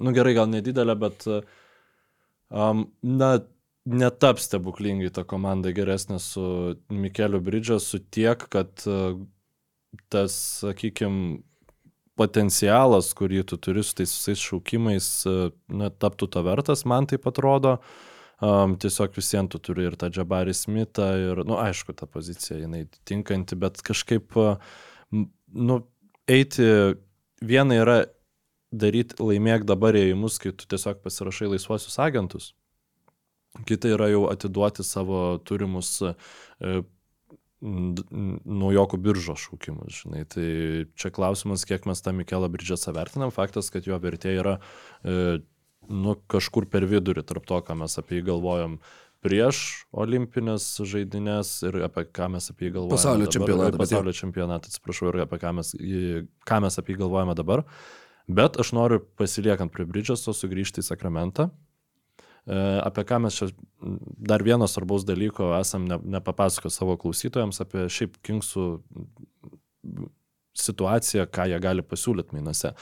nu 0.00 0.16
gerai, 0.16 0.34
gal 0.38 0.48
nedidelė, 0.50 0.96
bet 1.04 1.28
um, 1.28 2.88
na, 3.02 3.36
netaps 3.88 4.48
stebuklingai 4.48 5.10
ta 5.14 5.24
komanda 5.28 5.72
geresnė 5.74 6.18
su 6.22 6.44
Mikeliu 6.92 7.40
Bridžasu 7.44 8.00
tiek, 8.12 8.42
kad 8.52 8.84
e, 8.86 8.98
tas, 10.12 10.36
sakykime, 10.62 11.40
potencialas, 12.18 13.12
kurį 13.16 13.44
tu 13.46 13.58
turi 13.62 13.84
su 13.86 13.94
tais 14.00 14.12
visais 14.12 14.42
šaukimais, 14.42 15.08
e, 15.30 15.50
na, 15.70 15.90
taptų 15.90 16.30
to 16.34 16.44
vertas, 16.46 16.84
man 16.88 17.08
tai 17.10 17.20
atrodo. 17.22 17.78
Um, 18.38 18.76
tiesiog 18.78 19.16
visiems 19.18 19.50
tu 19.50 19.58
turi 19.58 19.88
ir 19.88 19.96
tą 19.98 20.12
Džabarį 20.14 20.52
Smithą, 20.54 21.08
ir, 21.18 21.40
na, 21.42 21.48
nu, 21.48 21.56
aišku, 21.58 21.90
ta 21.98 22.06
pozicija, 22.06 22.60
jinai 22.60 22.84
tinkanti, 23.08 23.58
bet 23.58 23.80
kažkaip, 23.82 24.36
nu, 25.10 25.78
eiti, 26.30 26.68
viena 27.42 27.80
yra 27.82 27.96
daryti 28.70 29.18
laimėk 29.18 29.66
dabar 29.66 29.98
įėjimus, 29.98 30.38
kai 30.38 30.52
tu 30.54 30.68
tiesiog 30.70 31.02
pasirašai 31.02 31.50
laisvuosius 31.56 31.98
agentus. 32.04 32.52
Kita 33.66 33.90
yra 33.90 34.10
jau 34.12 34.28
atiduoti 34.30 34.84
savo 34.86 35.38
turimus 35.42 35.96
e, 36.04 36.12
naujokų 37.58 39.00
biržos 39.02 39.48
šaukimus, 39.48 40.04
žinai. 40.04 40.22
Tai 40.30 40.46
čia 40.98 41.10
klausimas, 41.14 41.66
kiek 41.66 41.88
mes 41.90 42.02
tą 42.04 42.14
Mikelą 42.14 42.50
Biržesą 42.54 42.94
vertinam. 42.94 43.34
Faktas, 43.34 43.72
kad 43.74 43.88
jo 43.88 43.98
vertė 43.98 44.36
yra 44.38 44.58
e, 45.02 45.40
nu, 45.90 46.14
kažkur 46.30 46.68
per 46.70 46.86
vidurį 46.86 47.26
tarp 47.26 47.48
to, 47.48 47.58
ką 47.66 47.80
mes 47.82 47.98
apie 47.98 48.20
jį 48.20 48.28
galvojam 48.30 48.78
prieš 49.24 49.60
olimpinės 49.90 50.66
žaidynės 50.86 51.56
ir 51.66 51.80
apie 51.88 52.04
ką 52.14 52.28
mes 52.36 52.46
apie 52.52 52.68
jį 52.68 52.76
galvojame. 52.76 52.94
Pasaulio 52.94 53.26
dabar, 53.26 53.34
čempionatą. 53.34 53.80
Pasaulio 53.82 54.14
čempionatą, 54.14 54.70
atsiprašau, 54.70 55.10
ir 55.10 55.24
apie 55.24 55.40
ką 55.42 55.54
mes, 55.58 55.72
ką 56.46 56.60
mes 56.62 56.78
apie 56.78 56.94
jį 56.94 57.00
galvojame 57.02 57.34
dabar. 57.38 57.64
Bet 58.28 58.60
aš 58.60 58.70
noriu 58.76 59.00
pasiliekant 59.18 59.72
prie 59.74 59.88
Bridžeso 59.88 60.36
sugrįžti 60.36 60.84
į 60.84 60.90
Sakramentą 60.92 61.48
apie 62.48 63.04
ką 63.04 63.18
mes 63.24 63.36
čia 63.36 63.50
dar 64.30 64.42
vieno 64.42 64.68
svarbaus 64.68 65.04
dalyko 65.04 65.52
esam 65.58 65.84
ne, 65.88 65.98
nepapasakoję 66.16 66.72
savo 66.72 66.96
klausytojams 67.00 67.60
apie 67.64 67.86
šiaip 67.92 68.16
Kingsų 68.24 68.66
situaciją, 70.58 71.26
ką 71.30 71.46
jie 71.52 71.58
gali 71.62 71.84
pasiūlyti 71.86 72.34
mainuose. 72.34 72.72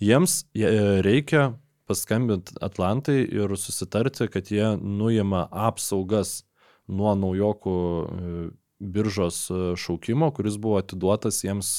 Jiems 0.00 0.44
e, 0.56 0.70
reikia 1.04 1.50
paskambinti 1.86 2.56
Atlantai 2.64 3.18
ir 3.24 3.52
susitarti, 3.60 4.30
kad 4.32 4.50
jie 4.50 4.72
nuima 4.80 5.46
apsaugas 5.50 6.40
nuo 6.88 7.12
naujokų 7.18 7.76
e, 7.76 8.46
biržos 8.80 9.46
šaukimo, 9.80 10.30
kuris 10.36 10.58
buvo 10.60 10.80
atiduotas 10.80 11.40
jiems 11.44 11.78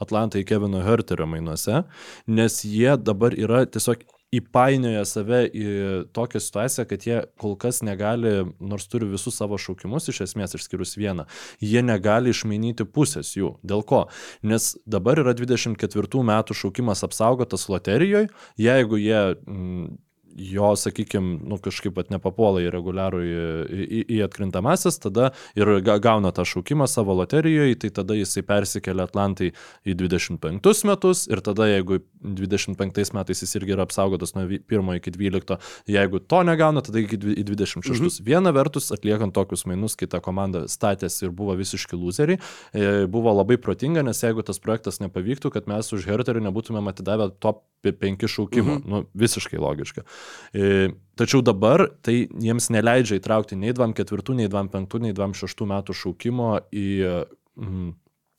Atlantai 0.00 0.44
Kevino 0.48 0.80
Herterio 0.84 1.26
mainuose, 1.28 1.82
nes 2.26 2.62
jie 2.64 2.94
dabar 2.96 3.36
yra 3.36 3.66
tiesiog 3.68 4.06
įpainioja 4.34 5.04
save 5.08 5.40
į 5.56 5.68
tokią 6.16 6.40
situaciją, 6.42 6.84
kad 6.88 7.06
jie 7.06 7.20
kol 7.40 7.56
kas 7.60 7.80
negali, 7.86 8.32
nors 8.60 8.88
turi 8.90 9.08
visus 9.08 9.38
savo 9.40 9.56
šaukimus, 9.60 10.10
iš 10.12 10.22
esmės 10.26 10.56
išskyrus 10.58 10.96
vieną, 11.00 11.24
jie 11.64 11.82
negali 11.84 12.34
išmainyti 12.34 12.84
pusės 12.84 13.32
jų. 13.38 13.54
Dėl 13.64 13.84
ko? 13.88 14.04
Nes 14.42 14.74
dabar 14.84 15.22
yra 15.22 15.32
24 15.38 16.24
metų 16.32 16.58
šaukimas 16.58 17.04
apsaugotas 17.06 17.68
loterijoje, 17.72 18.28
jeigu 18.60 19.00
jie 19.00 19.22
mm, 19.32 19.96
jo, 20.38 20.70
sakykime, 20.78 21.40
nu, 21.50 21.58
kažkaip 21.58 21.94
pat 21.98 22.10
nepapuola 22.14 22.62
į 22.62 22.70
reguliarų 22.70 23.20
į, 23.26 23.32
į, 23.98 24.00
į 24.16 24.18
atkrintamasis, 24.28 25.00
tada 25.02 25.32
ir 25.58 25.66
ga- 25.82 25.98
gauna 26.02 26.30
tą 26.32 26.44
šaukimą 26.46 26.86
savo 26.88 27.16
loterijoje, 27.18 27.74
tai 27.82 27.90
tada 27.90 28.14
jisai 28.14 28.44
persikelia 28.46 29.08
Atlantai 29.08 29.50
į 29.84 29.96
25 29.98 30.84
metus 30.86 31.26
ir 31.26 31.42
tada 31.42 31.66
jeigu 31.66 31.98
25 32.22 33.12
metais 33.16 33.42
jis 33.42 33.54
irgi 33.58 33.74
yra 33.74 33.84
apsaugotas 33.86 34.34
nuo 34.36 34.46
1 34.46 34.94
iki 35.00 35.10
12, 35.14 35.58
jeigu 35.90 36.20
to 36.30 36.42
negauna, 36.46 36.82
tada 36.86 37.02
iki 37.02 37.18
dvi- 37.18 37.36
į 37.42 37.44
26. 37.50 37.98
Mhm. 38.20 38.24
Viena 38.28 38.52
vertus, 38.54 38.90
atliekant 38.94 39.34
tokius 39.34 39.66
mainus, 39.66 39.96
kai 39.98 40.06
ta 40.06 40.20
komanda 40.24 40.64
statėsi 40.70 41.26
ir 41.28 41.30
buvo 41.34 41.56
visiški 41.58 41.98
loseriai, 41.98 42.38
e, 42.72 43.06
buvo 43.10 43.32
labai 43.34 43.56
protinga, 43.58 44.02
nes 44.06 44.22
jeigu 44.22 44.44
tas 44.46 44.58
projektas 44.62 45.00
nepavyktų, 45.02 45.50
kad 45.52 45.66
mes 45.66 45.92
už 45.92 46.06
Herterį 46.06 46.46
nebūtumėm 46.48 46.88
atidavę 46.92 47.32
top 47.40 47.64
5 47.82 48.26
šaukimo. 48.26 48.78
Mhm. 48.80 48.88
Nu, 48.90 49.04
visiškai 49.14 49.58
logiška. 49.58 50.02
E, 50.52 50.88
tačiau 51.18 51.42
dabar 51.44 51.86
tai 52.04 52.26
jiems 52.28 52.70
neleidžia 52.74 53.20
įtraukti 53.20 53.58
nei 53.58 53.74
24, 53.76 54.36
nei 54.38 54.50
25, 54.50 55.02
nei 55.04 55.16
26 55.16 55.70
metų 55.74 55.96
šaukimo 56.02 56.52
į... 56.72 56.88
Mm, 57.58 57.96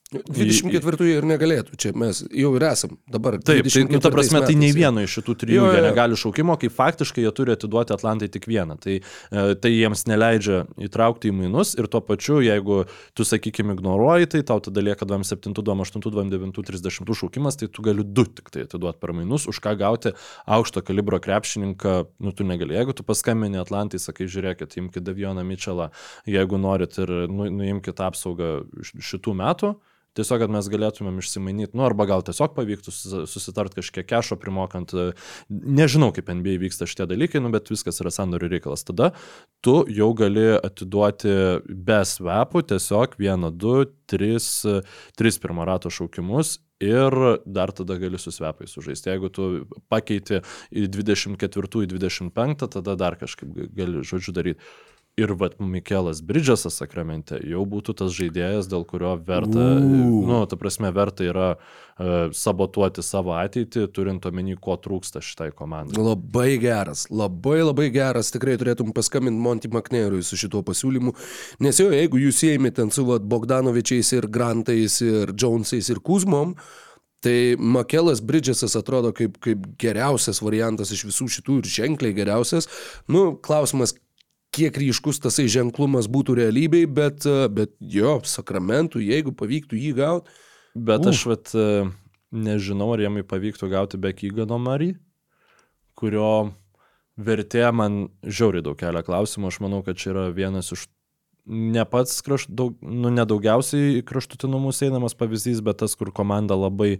24 0.09 1.05
ir 1.05 1.25
negalėtų, 1.29 1.75
čia 1.77 1.91
mes 1.93 2.23
jau 2.33 2.49
ir 2.57 2.63
esam 2.65 2.95
dabar. 3.13 3.35
Taip, 3.45 3.67
tai, 3.69 3.83
nu, 3.85 3.99
ta 4.01 4.09
24 4.09 4.15
prasme, 4.15 4.39
tai 4.41 4.55
nei 4.57 4.71
metais, 4.71 4.77
vieno 4.79 5.03
iš 5.05 5.17
šitų 5.19 5.35
trijų 5.43 5.57
Jo, 5.59 5.65
jie 5.69 5.75
jo, 5.75 5.81
jo. 5.83 5.85
negali 5.85 6.15
šaukimo, 6.17 6.55
kai 6.57 6.69
faktiškai 6.73 7.21
jie 7.21 7.31
turi 7.37 7.53
atiduoti 7.53 7.93
Atlantai 7.93 8.29
tik 8.33 8.47
vieną. 8.49 8.79
Tai, 8.81 8.95
e, 8.97 9.43
tai 9.61 9.71
jiems 9.75 10.07
neleidžia 10.09 10.63
įtraukti 10.81 11.29
į 11.29 11.35
mainus 11.37 11.75
ir 11.77 11.85
tuo 11.93 12.01
pačiu, 12.01 12.39
jeigu 12.41 12.79
tu, 13.13 13.27
sakykime, 13.27 13.75
ignoruoji, 13.77 14.31
tai 14.33 14.41
tau 14.49 14.63
tada 14.65 14.81
lieka 14.81 15.05
27, 15.05 15.53
28, 15.53 16.01
29, 16.01 16.65
30 16.71 17.13
šaukimas, 17.21 17.59
tai 17.61 17.69
tu 17.69 17.85
gali 17.85 18.01
du 18.01 18.25
tik 18.25 18.49
tai 18.55 18.65
atiduoti 18.65 18.97
per 19.03 19.13
mainus, 19.13 19.45
už 19.51 19.61
ką 19.61 19.75
gauti 19.77 20.15
aukšto 20.49 20.81
kalibro 20.87 21.21
krepšininką, 21.21 21.93
nu 22.25 22.33
tu 22.33 22.47
negali. 22.49 22.79
Jeigu 22.79 22.97
tu 22.97 23.05
paskambini 23.05 23.61
Atlantai, 23.61 24.01
sakai, 24.01 24.25
žiūrėkit, 24.25 24.73
imkite 24.81 25.05
Davioną 25.05 25.45
Mitchellą, 25.45 25.91
jeigu 26.25 26.57
norit 26.57 26.97
ir 26.97 27.13
nu, 27.29 27.45
nuimkite 27.61 28.09
apsaugą 28.09 28.55
šitų 28.81 29.37
metų. 29.37 29.73
Tiesiog, 30.17 30.41
kad 30.41 30.51
mes 30.53 30.67
galėtumėm 30.73 31.19
išsimainyti, 31.21 31.77
nu 31.77 31.83
arba 31.85 32.07
gal 32.09 32.23
tiesiog 32.25 32.55
pavyktų 32.55 32.93
susitart 33.29 33.75
kažkiek 33.77 34.07
kešo 34.09 34.39
primokant. 34.41 34.93
e, 34.93 35.11
Nežinau, 35.49 36.09
kaip 36.15 36.31
NBA 36.33 36.57
vyksta 36.63 36.87
šitie 36.89 37.05
dalykai, 37.09 37.41
nu, 37.43 37.51
bet 37.53 37.69
viskas 37.69 38.01
yra 38.01 38.09
sandorių 38.13 38.49
reikalas. 38.55 38.83
Tada 38.87 39.11
tu 39.61 39.83
jau 39.93 40.09
gali 40.17 40.47
atiduoti 40.57 41.35
be 41.69 41.99
svepų 42.09 42.65
tiesiog 42.73 43.19
vieną, 43.21 43.53
du, 43.53 43.83
tris, 44.09 44.49
e, 44.65 44.81
tris 45.19 45.37
pirmo 45.37 45.67
rato 45.69 45.93
šaukimus 45.93 46.57
ir 46.79 47.13
dar 47.45 47.71
tada 47.75 47.99
gali 47.99 48.17
su 48.17 48.31
svepais 48.31 48.71
sužaisti. 48.73 49.11
Jeigu 49.11 49.29
tu 49.29 49.49
pakeiti 49.91 50.41
į 50.71 50.87
24, 50.89 51.83
į 51.85 51.91
25, 51.91 52.69
tada 52.75 52.95
dar 52.95 53.19
kažkaip 53.19 53.51
gali, 53.75 54.01
žodžiu, 54.01 54.33
daryti. 54.33 54.71
Ir 55.19 55.35
vat 55.37 55.59
Mikelas 55.61 56.23
Bridžasas 56.25 56.79
sakramente 56.81 57.37
jau 57.45 57.65
būtų 57.69 57.95
tas 58.01 58.15
žaidėjas, 58.15 58.69
dėl 58.71 58.85
kurio 58.89 59.13
verta, 59.27 59.67
U. 59.77 60.23
nu, 60.25 60.41
ta 60.49 60.57
prasme, 60.59 60.89
verta 60.95 61.27
yra 61.27 61.49
uh, 61.53 62.33
sabotuoti 62.35 63.03
savo 63.05 63.35
ateitį, 63.37 63.85
turint 63.93 64.25
omeny, 64.29 64.55
ko 64.57 64.79
trūksta 64.81 65.21
šitai 65.25 65.51
komandai. 65.53 65.99
Labai 65.99 66.55
geras, 66.61 67.05
labai 67.13 67.59
labai 67.61 67.89
geras, 67.93 68.33
tikrai 68.33 68.57
turėtum 68.61 68.93
paskambinti 68.95 69.45
Monty 69.45 69.71
McNairui 69.71 70.23
su 70.25 70.39
šituo 70.39 70.63
pasiūlymu, 70.67 71.15
nes 71.65 71.83
jo, 71.83 71.91
jeigu 71.93 72.21
jūs 72.25 72.43
įėmėte 72.49 72.79
ten 72.79 72.93
su 72.95 73.03
vat, 73.07 73.25
Bogdanovičiais 73.27 74.13
ir 74.15 74.29
Grantais 74.31 75.01
ir 75.03 75.33
Jonesais 75.35 75.89
ir 75.91 75.99
Kuzmom, 76.05 76.55
tai 77.23 77.55
Makelas 77.59 78.21
Bridgesas 78.23 78.77
atrodo 78.79 79.11
kaip, 79.15 79.35
kaip 79.43 79.65
geriausias 79.81 80.39
variantas 80.43 80.93
iš 80.95 81.03
visų 81.09 81.27
šitų 81.35 81.57
ir 81.59 81.71
ženkliai 81.73 82.15
geriausias. 82.15 82.69
Nu, 83.11 83.33
klausimas, 83.43 83.97
kiek 84.55 84.77
ryškus 84.81 85.21
tasai 85.23 85.47
ženklumas 85.51 86.09
būtų 86.11 86.37
realybėj, 86.41 86.85
bet, 86.91 87.25
e, 87.29 87.47
bet 87.53 87.75
jo, 87.79 88.19
sakramentų, 88.25 89.01
jeigu 89.03 89.33
pavyktų 89.37 89.79
jį 89.79 89.93
gauti. 89.99 90.39
Bet 90.75 91.05
Uf. 91.05 91.13
aš 91.13 91.25
vat, 91.29 91.51
e, 91.53 91.85
nežinau, 92.31 92.91
ar 92.93 93.03
jam 93.03 93.19
pavyktų 93.25 93.69
gauti 93.71 93.99
be 94.01 94.13
Kygano 94.13 94.59
Mary, 94.61 94.93
kurio 95.97 96.53
vertė 97.19 97.65
man 97.75 98.07
žiauriai 98.23 98.63
daug 98.63 98.77
kelia 98.79 99.03
klausimų. 99.05 99.51
Aš 99.51 99.59
manau, 99.65 99.81
kad 99.83 99.99
čia 99.99 100.13
yra 100.13 100.29
vienas 100.35 100.71
iš 100.75 100.87
ne 101.49 101.83
pats 101.89 102.21
kraš, 102.25 102.45
daug, 102.47 102.75
nu, 102.81 103.11
nedaugiausiai 103.13 104.03
kraštutinumus 104.07 104.83
einamas 104.85 105.15
pavyzdys, 105.17 105.63
bet 105.65 105.81
tas, 105.81 105.95
kur 105.97 106.13
komanda 106.15 106.57
labai, 106.57 106.99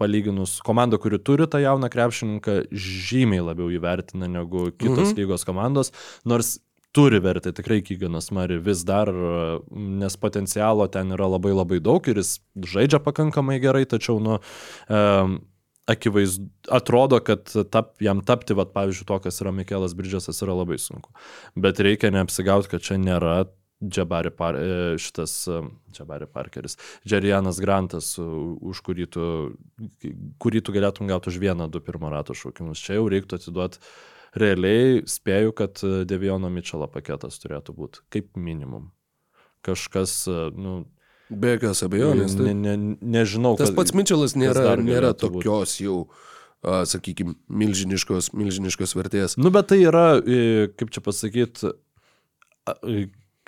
palyginus, 0.00 0.60
komanda, 0.64 1.00
kuri 1.02 1.18
turi 1.18 1.48
tą 1.50 1.62
jauną 1.62 1.90
krepšininką, 1.92 2.58
žymiai 2.72 3.42
labiau 3.42 3.70
įvertina 3.74 4.30
negu 4.30 4.70
kitos 4.76 5.10
mhm. 5.10 5.16
lygos 5.18 5.46
komandos, 5.48 5.92
nors 6.24 6.56
turi 6.92 7.20
vertę 7.24 7.52
tikrai 7.56 7.80
Kyganas 7.82 8.30
Mari 8.30 8.58
vis 8.60 8.84
dar, 8.84 9.08
nes 9.72 10.16
potencialo 10.20 10.86
ten 10.92 11.14
yra 11.16 11.28
labai 11.34 11.54
labai 11.56 11.80
daug 11.80 12.08
ir 12.08 12.20
jis 12.20 12.36
žaidžia 12.74 13.00
pakankamai 13.02 13.56
gerai, 13.62 13.86
tačiau, 13.88 14.20
nu, 14.20 14.38
um, 14.92 15.38
akivaizdu, 15.90 16.46
atrodo, 16.70 17.18
kad 17.24 17.50
tap, 17.72 17.96
jam 18.02 18.22
tapti, 18.26 18.54
vat, 18.58 18.70
pavyzdžiui, 18.76 19.08
to, 19.08 19.18
kas 19.24 19.42
yra 19.42 19.54
Mikelas 19.54 19.96
Bridžasas, 19.98 20.42
yra 20.44 20.54
labai 20.60 20.78
sunku. 20.82 21.10
Bet 21.58 21.82
reikia 21.82 22.12
neapsigauti, 22.14 22.70
kad 22.72 22.84
čia 22.84 23.00
nėra 23.02 23.42
Džabari 23.82 24.30
Par, 24.30 24.54
e, 24.54 24.94
šitas 25.02 25.34
e, 25.50 25.58
Džabari 25.90 26.28
Parkeris, 26.30 26.78
Džerianas 27.02 27.58
Grantas, 27.60 28.14
už 28.18 28.84
kurį 28.86 29.08
tu, 29.10 29.26
kurį 30.38 30.62
tu 30.62 30.74
galėtum 30.76 31.10
gauti 31.10 31.32
už 31.32 31.40
vieną, 31.42 31.66
du 31.66 31.82
pirmo 31.82 32.12
rato 32.12 32.36
šaukimus. 32.38 32.78
Čia 32.78 33.00
jau 33.00 33.08
reiktų 33.10 33.40
atiduoti 33.40 33.82
realiai, 34.38 35.02
spėju, 35.08 35.52
kad 35.56 35.82
e, 35.84 36.02
Deviono 36.08 36.50
Mitchell 36.52 36.84
paketas 36.90 37.38
turėtų 37.42 37.74
būti 37.76 38.04
kaip 38.12 38.36
minimum. 38.36 38.90
Kažkas, 39.66 40.14
e, 40.30 40.38
nu, 40.56 40.82
Be 41.40 41.56
jokios 41.56 41.82
abejonės. 41.86 42.34
ne, 42.38 42.44
tai- 42.44 42.54
ne, 42.54 42.96
nežinau, 43.02 43.56
Tas 43.58 43.70
pats 43.70 43.92
Mitčelas 43.92 44.34
nėra, 44.34 44.76
nėra 44.78 45.12
tokios 45.16 45.78
jau, 45.80 46.06
sakykime, 46.62 47.34
milžiniškos, 47.50 48.32
milžiniškos 48.34 48.94
vertės. 48.94 49.36
Nu, 49.38 49.50
bet 49.50 49.68
tai 49.68 49.80
yra, 49.82 50.18
e, 50.22 50.68
kaip 50.76 50.90
čia 50.90 51.00
pasakyti, 51.02 51.72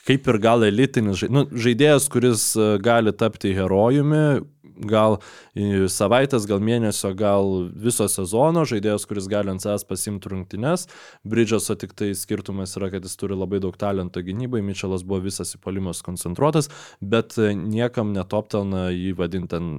kaip 0.06 0.26
ir 0.28 0.38
gal 0.42 0.64
elitinis 0.66 1.20
žai- 1.22 1.30
nu, 1.30 1.44
žaidėjas, 1.46 2.08
kuris 2.10 2.56
e, 2.56 2.78
gali 2.82 3.12
tapti 3.12 3.54
herojumi, 3.54 4.44
gal 4.76 5.18
e, 5.54 5.86
savaitės, 5.92 6.48
gal 6.50 6.62
mėnesio, 6.64 7.12
gal 7.16 7.68
viso 7.70 8.08
sezono, 8.10 8.64
žaidėjas, 8.68 9.06
kuris 9.08 9.28
gali 9.30 9.52
ant 9.52 9.64
savęs 9.64 9.86
pasimti 9.88 10.32
rungtynes. 10.32 10.88
Bridžaso 11.28 11.76
tik 11.80 11.94
tai 11.98 12.12
skirtumas 12.18 12.76
yra, 12.78 12.90
kad 12.94 13.06
jis 13.06 13.16
turi 13.20 13.38
labai 13.38 13.62
daug 13.64 13.76
talento 13.80 14.22
gynybai, 14.24 14.62
Mičelas 14.64 15.06
buvo 15.06 15.22
visas 15.24 15.54
įpolimas 15.58 16.02
koncentruotas, 16.06 16.70
bet 17.00 17.38
e, 17.38 17.52
niekam 17.54 18.14
netoptelna 18.16 18.88
jį 18.94 19.14
vadinti 19.20 19.52
ten 19.54 19.72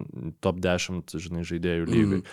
top 0.45 0.61
10, 0.63 1.17
žinai, 1.19 1.43
žaidėjų 1.47 1.87
lygiai. 1.89 2.21
Mm. 2.21 2.25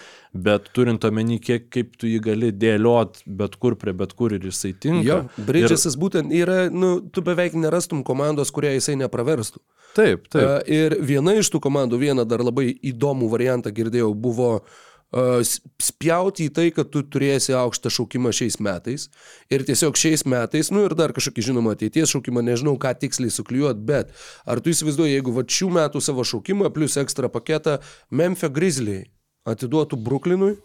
Bet 0.45 0.69
turint 0.77 1.05
omeny, 1.05 1.41
kiek, 1.43 1.67
kaip 1.73 1.97
tu 2.01 2.09
jį 2.09 2.21
gali 2.25 2.53
dėliot 2.55 3.23
bet 3.27 3.57
kur 3.61 3.77
prie 3.81 3.95
bet 3.97 4.15
kur 4.17 4.33
ir 4.37 4.45
jisai 4.47 4.73
tinka. 4.73 5.05
Jo, 5.07 5.19
Bridgesas 5.37 5.97
būtent 6.01 6.33
yra, 6.35 6.67
nu, 6.73 6.99
tu 7.13 7.25
beveik 7.25 7.57
nerastum 7.59 8.05
komandos, 8.07 8.53
kurią 8.55 8.77
jisai 8.77 8.99
nepraverstų. 9.03 9.63
Taip, 9.93 10.25
taip. 10.33 10.45
Uh, 10.45 10.59
ir 10.73 10.95
viena 11.05 11.35
iš 11.37 11.51
tų 11.53 11.59
komandų, 11.67 11.99
vieną 12.01 12.25
dar 12.29 12.41
labai 12.41 12.52
įdomų 12.61 13.29
variantą 13.33 13.73
girdėjau, 13.75 14.13
buvo 14.15 14.51
uh, 14.61 15.43
spjauti 15.83 16.47
į 16.49 16.53
tai, 16.57 16.67
kad 16.73 16.89
tu 16.93 17.03
turėsi 17.05 17.53
aukštą 17.57 17.91
šaukimą 17.93 18.33
šiais 18.33 18.57
metais. 18.65 19.09
Ir 19.53 19.65
tiesiog 19.69 19.97
šiais 19.99 20.25
metais, 20.25 20.71
nu 20.73 20.87
ir 20.87 20.95
dar 20.97 21.13
kažkokį 21.13 21.45
žinomą 21.51 21.75
ateities 21.77 22.15
šaukimą, 22.15 22.45
nežinau, 22.47 22.79
ką 22.81 22.95
tiksliai 22.97 23.33
suklijuot, 23.33 23.83
bet 23.85 24.15
ar 24.49 24.63
tu 24.65 24.73
įsivaizduoji, 24.73 25.19
jeigu 25.19 25.35
va 25.37 25.45
šių 25.45 25.69
metų 25.77 26.01
savo 26.01 26.25
šaukimą 26.25 26.73
plus 26.73 26.97
ekstra 26.97 27.29
paketą 27.33 27.79
Memphis 28.11 28.53
Grizzly 28.53 28.99
atiduotų 29.45 30.01
Brooklynui 30.01 30.57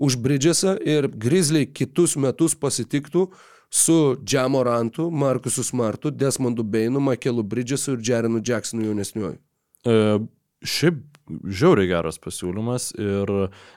už 0.00 0.16
Bridgesą 0.16 0.78
ir 0.80 1.10
Grizzly 1.12 1.66
kitus 1.68 2.16
metus 2.16 2.56
pasitiktų 2.56 3.28
su 3.70 4.16
Džamorantu, 4.24 5.10
Markusu 5.10 5.62
Smartu, 5.62 6.10
Desmondu 6.10 6.64
Beinu, 6.64 7.00
Makelu 7.04 7.44
Bridgesu 7.44 7.98
ir 7.98 8.04
Jerenu 8.08 8.40
Jacksonu 8.40 8.88
jaunesniuoju. 8.88 9.38
E, 9.84 10.18
šiaip 10.64 11.09
žiauriai 11.44 11.90
geras 11.90 12.20
pasiūlymas 12.22 12.92
ir 12.98 13.32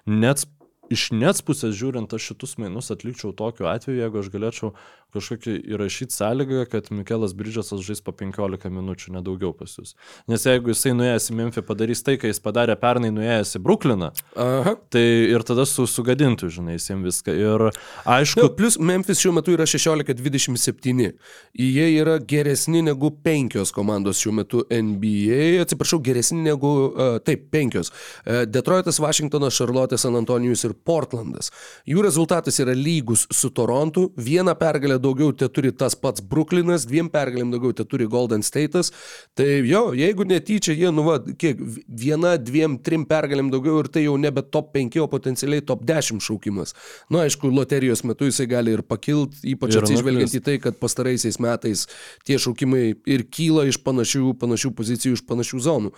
net 0.10 0.46
iš 0.94 1.08
nets 1.16 1.44
pusės 1.46 1.76
žiūrint, 1.80 2.12
aš 2.14 2.32
šitus 2.32 2.58
mainus 2.62 2.92
atlikčiau 2.94 3.34
tokiu 3.38 3.70
atveju, 3.72 4.02
jeigu 4.02 4.20
aš 4.20 4.30
galėčiau 4.34 4.74
kažkokį 5.14 5.56
įrašyti 5.74 6.16
sąlygą, 6.16 6.66
kad 6.72 6.90
Mikelas 6.94 7.34
Bridžasas 7.38 7.84
žais 7.86 8.02
po 8.04 8.14
15 8.16 8.70
minučių, 8.74 9.16
nedaugiau 9.18 9.54
pas 9.58 9.74
jūs. 9.78 9.96
Nes 10.30 10.46
jeigu 10.48 10.74
jisai 10.74 10.94
nuėjęs 10.98 11.30
į 11.32 11.38
Memphį 11.40 11.66
padarys 11.68 12.04
tai, 12.06 12.18
ką 12.22 12.32
jis 12.32 12.42
padarė 12.44 12.76
pernai 12.80 13.14
nuėjęs 13.14 13.58
į 13.58 13.64
Brukliną, 13.64 14.12
Aha. 14.40 14.76
tai 14.94 15.06
ir 15.34 15.46
tada 15.48 15.66
su, 15.70 15.86
sugadintų, 15.90 16.50
žinai, 16.54 16.78
jiems 16.82 17.08
viską. 17.10 17.36
Ir 17.38 17.68
aišku, 18.10 18.44
Nu, 18.44 18.50
plus 18.58 18.78
Memphis 18.80 19.22
šiuo 19.22 19.34
metu 19.38 19.54
yra 19.56 19.66
16-27. 19.70 21.12
Jie 21.54 21.86
yra 21.96 22.18
geresni 22.20 22.82
negu 22.86 23.12
penkios 23.24 23.72
komandos 23.72 24.20
šiuo 24.22 24.34
metu 24.42 24.64
NBA, 24.68 25.62
atsiprašau, 25.64 26.02
geresni 26.04 26.42
negu, 26.44 26.72
uh, 26.90 27.18
taip, 27.24 27.48
penkios. 27.54 27.94
Uh, 28.26 28.44
Detroitas, 28.50 29.00
Vašingtonas, 29.04 29.56
Šarlotė, 29.56 30.00
San 30.02 30.18
Antonijus 30.20 30.66
ir 30.68 30.76
Portlandas. 30.76 31.54
Jų 31.90 32.04
rezultatas 32.06 32.60
yra 32.64 32.76
lygus 32.78 33.28
su 33.32 33.52
Torontu, 33.54 34.10
vieną 34.18 34.56
pergalę 34.60 35.00
daugiau 35.04 35.34
te 35.36 35.50
turi 35.52 35.74
tas 35.76 35.96
pats 36.00 36.24
Brooklynas, 36.24 36.88
dviem 36.90 37.10
pergalėm 37.14 37.52
daugiau 37.54 37.76
te 37.76 37.86
turi 37.88 38.08
Golden 38.10 38.44
State'as. 38.46 38.94
Tai 39.38 39.48
jo, 39.68 39.84
jeigu 39.98 40.28
netyčia 40.30 40.76
jie, 40.78 40.90
nu 40.96 41.06
va, 41.08 41.20
kiek, 41.20 41.60
viena, 41.88 42.36
dviem, 42.40 42.80
trim 42.84 43.06
pergalėm 43.10 43.52
daugiau 43.54 43.84
ir 43.84 43.92
tai 43.94 44.06
jau 44.08 44.16
nebe 44.20 44.46
top 44.56 44.74
5, 44.78 45.00
o 45.04 45.10
potencialiai 45.12 45.66
top 45.66 45.86
10 45.88 46.24
šaukimas. 46.24 46.76
Na, 47.10 47.18
nu, 47.18 47.24
aišku, 47.26 47.52
loterijos 47.54 48.06
metu 48.08 48.30
jisai 48.30 48.48
gali 48.52 48.76
ir 48.78 48.86
pakilti, 48.88 49.44
ypač 49.54 49.78
Ir 49.78 49.84
atsižvelgiant 49.84 50.30
nukrist. 50.30 50.42
į 50.42 50.46
tai, 50.48 50.60
kad 50.64 50.80
pastaraisiais 50.82 51.40
metais 51.44 51.88
tie 52.28 52.40
šaukimai 52.42 52.86
ir 53.10 53.26
kyla 53.34 53.68
iš 53.70 53.82
panašių, 53.86 54.36
panašių 54.42 54.74
pozicijų, 54.78 55.20
iš 55.20 55.26
panašių 55.30 55.66
zonų. 55.68 55.94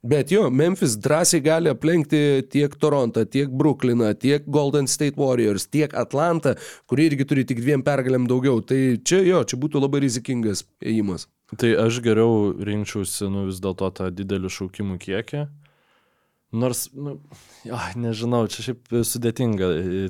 Bet 0.00 0.30
jo, 0.32 0.46
Memphis 0.50 0.94
drąsiai 0.96 1.42
gali 1.44 1.68
aplenkti 1.68 2.40
tiek 2.48 2.72
Torontą, 2.80 3.26
tiek 3.28 3.50
Brooklyną, 3.52 4.14
tiek 4.16 4.46
Golden 4.48 4.86
State 4.88 5.20
Warriors, 5.20 5.66
tiek 5.68 5.92
Atlantą, 5.92 6.54
kurie 6.88 7.10
irgi 7.10 7.26
turi 7.28 7.44
tik 7.44 7.60
dviem 7.60 7.84
pergalėm 7.84 8.24
daugiau. 8.30 8.49
Tai 8.66 8.80
čia 9.06 9.22
jo, 9.26 9.44
čia 9.46 9.58
būtų 9.60 9.82
labai 9.84 10.02
rizikingas 10.06 10.64
ėjimas. 10.82 11.28
Tai 11.58 11.70
aš 11.86 12.02
geriau 12.04 12.52
rinkčiausi, 12.54 13.26
nu 13.32 13.48
vis 13.48 13.58
dėlto 13.62 13.88
tą 13.96 14.10
didelį 14.14 14.52
šaukimų 14.54 15.00
kiekį. 15.02 15.48
Nors, 16.50 16.88
nu, 16.94 17.16
jo, 17.62 17.78
nežinau, 17.98 18.42
čia 18.50 18.64
šiaip 18.66 18.94
sudėtinga, 19.06 19.68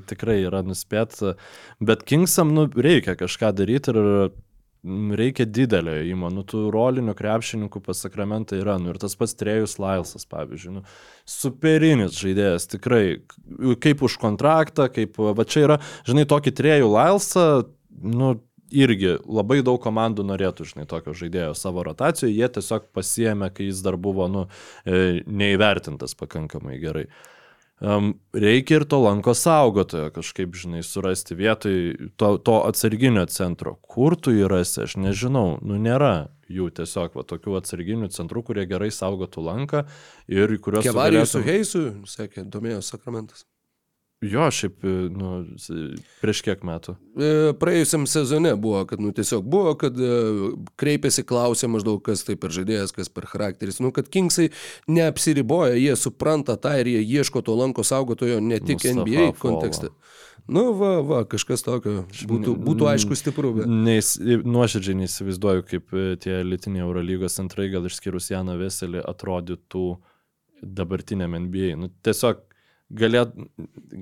tikrai 0.09 0.39
yra 0.47 0.63
nuspėti, 0.65 1.35
bet 1.85 2.07
Kingsam, 2.09 2.55
nu, 2.57 2.65
reikia 2.73 3.13
kažką 3.21 3.51
daryti 3.59 3.93
ir 3.93 3.99
reikia 5.21 5.45
didelio 5.45 5.99
įmo, 6.09 6.31
nu, 6.33 6.41
tų 6.49 6.71
rolinių 6.73 7.13
krepšininkų 7.19 7.83
pas 7.85 8.01
sakramentą 8.01 8.57
yra, 8.57 8.79
nu, 8.81 8.95
ir 8.95 9.01
tas 9.03 9.17
pats 9.21 9.37
Trejus 9.37 9.77
Lailsas, 9.83 10.25
pavyzdžiui, 10.31 10.79
nu, 10.79 10.85
superinis 11.29 12.17
žaidėjas, 12.17 12.71
tikrai, 12.73 13.05
kaip 13.85 14.01
už 14.09 14.17
kontraktą, 14.23 14.89
kaip, 14.93 15.21
va 15.21 15.45
čia 15.45 15.67
yra, 15.67 15.79
žinai, 16.09 16.25
tokį 16.31 16.55
Trejų 16.57 16.89
Lailsą, 16.95 17.47
nu, 17.91 18.35
irgi 18.71 19.17
labai 19.27 19.61
daug 19.67 19.81
komandų 19.83 20.25
norėtų, 20.29 20.69
žinai, 20.73 20.87
tokio 20.91 21.15
žaidėjo 21.17 21.57
savo 21.59 21.83
rotacijoje, 21.87 22.37
jie 22.37 22.49
tiesiog 22.55 22.89
pasiemė, 22.95 23.51
kai 23.55 23.67
jis 23.71 23.83
dar 23.83 23.99
buvo, 23.99 24.29
nu, 24.31 24.47
e, 24.87 25.21
neįvertintas 25.27 26.15
pakankamai 26.19 26.79
gerai. 26.83 27.07
Um, 27.81 28.11
reikia 28.37 28.77
ir 28.77 28.85
to 28.85 28.99
lanko 29.01 29.33
saugotojo 29.33 30.11
kažkaip, 30.13 30.53
žinai, 30.53 30.83
surasti 30.85 31.33
vietoj 31.33 31.79
to, 32.21 32.35
to 32.45 32.59
atsarginio 32.69 33.23
centro. 33.33 33.79
Kur 33.81 34.19
tu 34.21 34.35
jį 34.37 34.51
rasi, 34.53 34.83
aš 34.85 34.99
nežinau, 35.01 35.55
nu 35.65 35.79
nėra 35.81 36.29
jų 36.53 36.69
tiesiog 36.77 37.17
va, 37.17 37.25
tokių 37.25 37.57
atsarginių 37.57 38.11
centrų, 38.13 38.43
kurie 38.51 38.67
gerai 38.69 38.91
saugotų 38.93 39.47
lanką 39.47 39.87
ir 40.29 40.53
kuriuos... 40.61 40.85
tu 40.85 40.91
Kevalijus 40.91 41.33
su 41.33 41.41
galėtum- 41.41 41.49
Heisu, 41.49 41.85
sakė, 42.05 42.45
domėjo 42.53 42.83
Sakramentas. 42.85 43.47
Jo, 44.21 44.51
šiaip, 44.53 44.83
e, 44.85 44.89
nu, 45.17 45.31
prieš 46.21 46.43
kiek 46.45 46.61
metų. 46.69 46.93
E, 47.17 47.29
Praėjusiam 47.57 48.03
sezone 48.05 48.51
buvo, 48.61 48.83
kad 48.89 49.01
nu, 49.01 49.15
tiesiog 49.17 49.47
buvo, 49.49 49.73
kad 49.81 49.97
e, 49.97 50.11
kreipėsi, 50.81 51.25
klausė 51.25 51.71
maždaug, 51.73 52.03
kas 52.05 52.27
tai 52.29 52.37
per 52.41 52.53
žaidėjas, 52.53 52.93
kas 52.93 53.09
per 53.09 53.25
charakteris. 53.31 53.79
Nu, 53.81 53.95
kad 53.97 54.11
Kingsai 54.13 54.51
neapsiriboja, 54.93 55.79
jie 55.81 55.95
supranta 55.97 56.59
tą 56.61 56.75
ir 56.83 56.91
jie 56.93 57.01
ieško 57.01 57.41
to 57.47 57.57
lanko 57.57 57.81
saugotojo 57.87 58.43
ne 58.45 58.61
tik 58.61 58.83
Mustafa 58.83 58.99
NBA 58.99 59.31
kontekste. 59.41 59.91
Nu, 60.51 60.67
va, 60.77 60.93
va, 61.07 61.23
kažkas 61.31 61.65
tokio 61.65 62.03
būtų, 62.29 62.59
būtų 62.61 62.91
aišku 62.93 63.17
stipru. 63.17 63.55
Bet... 63.57 63.73
Neįs, 63.73 64.19
nuoširdžiai 64.45 65.01
neįsivaizduoju, 65.01 65.65
kaip 65.73 65.97
tie 66.21 66.37
elitiniai 66.43 66.85
Eurolygos 66.85 67.41
centrai, 67.41 67.71
gal 67.73 67.89
išskyrus 67.89 68.29
Janą 68.35 68.61
Veselį, 68.61 69.01
atrodytų 69.01 69.89
dabartiniam 70.61 71.41
NBA. 71.47 71.73
Nu, 71.81 71.89
tiesiog 72.05 72.50
galėt, 72.91 73.35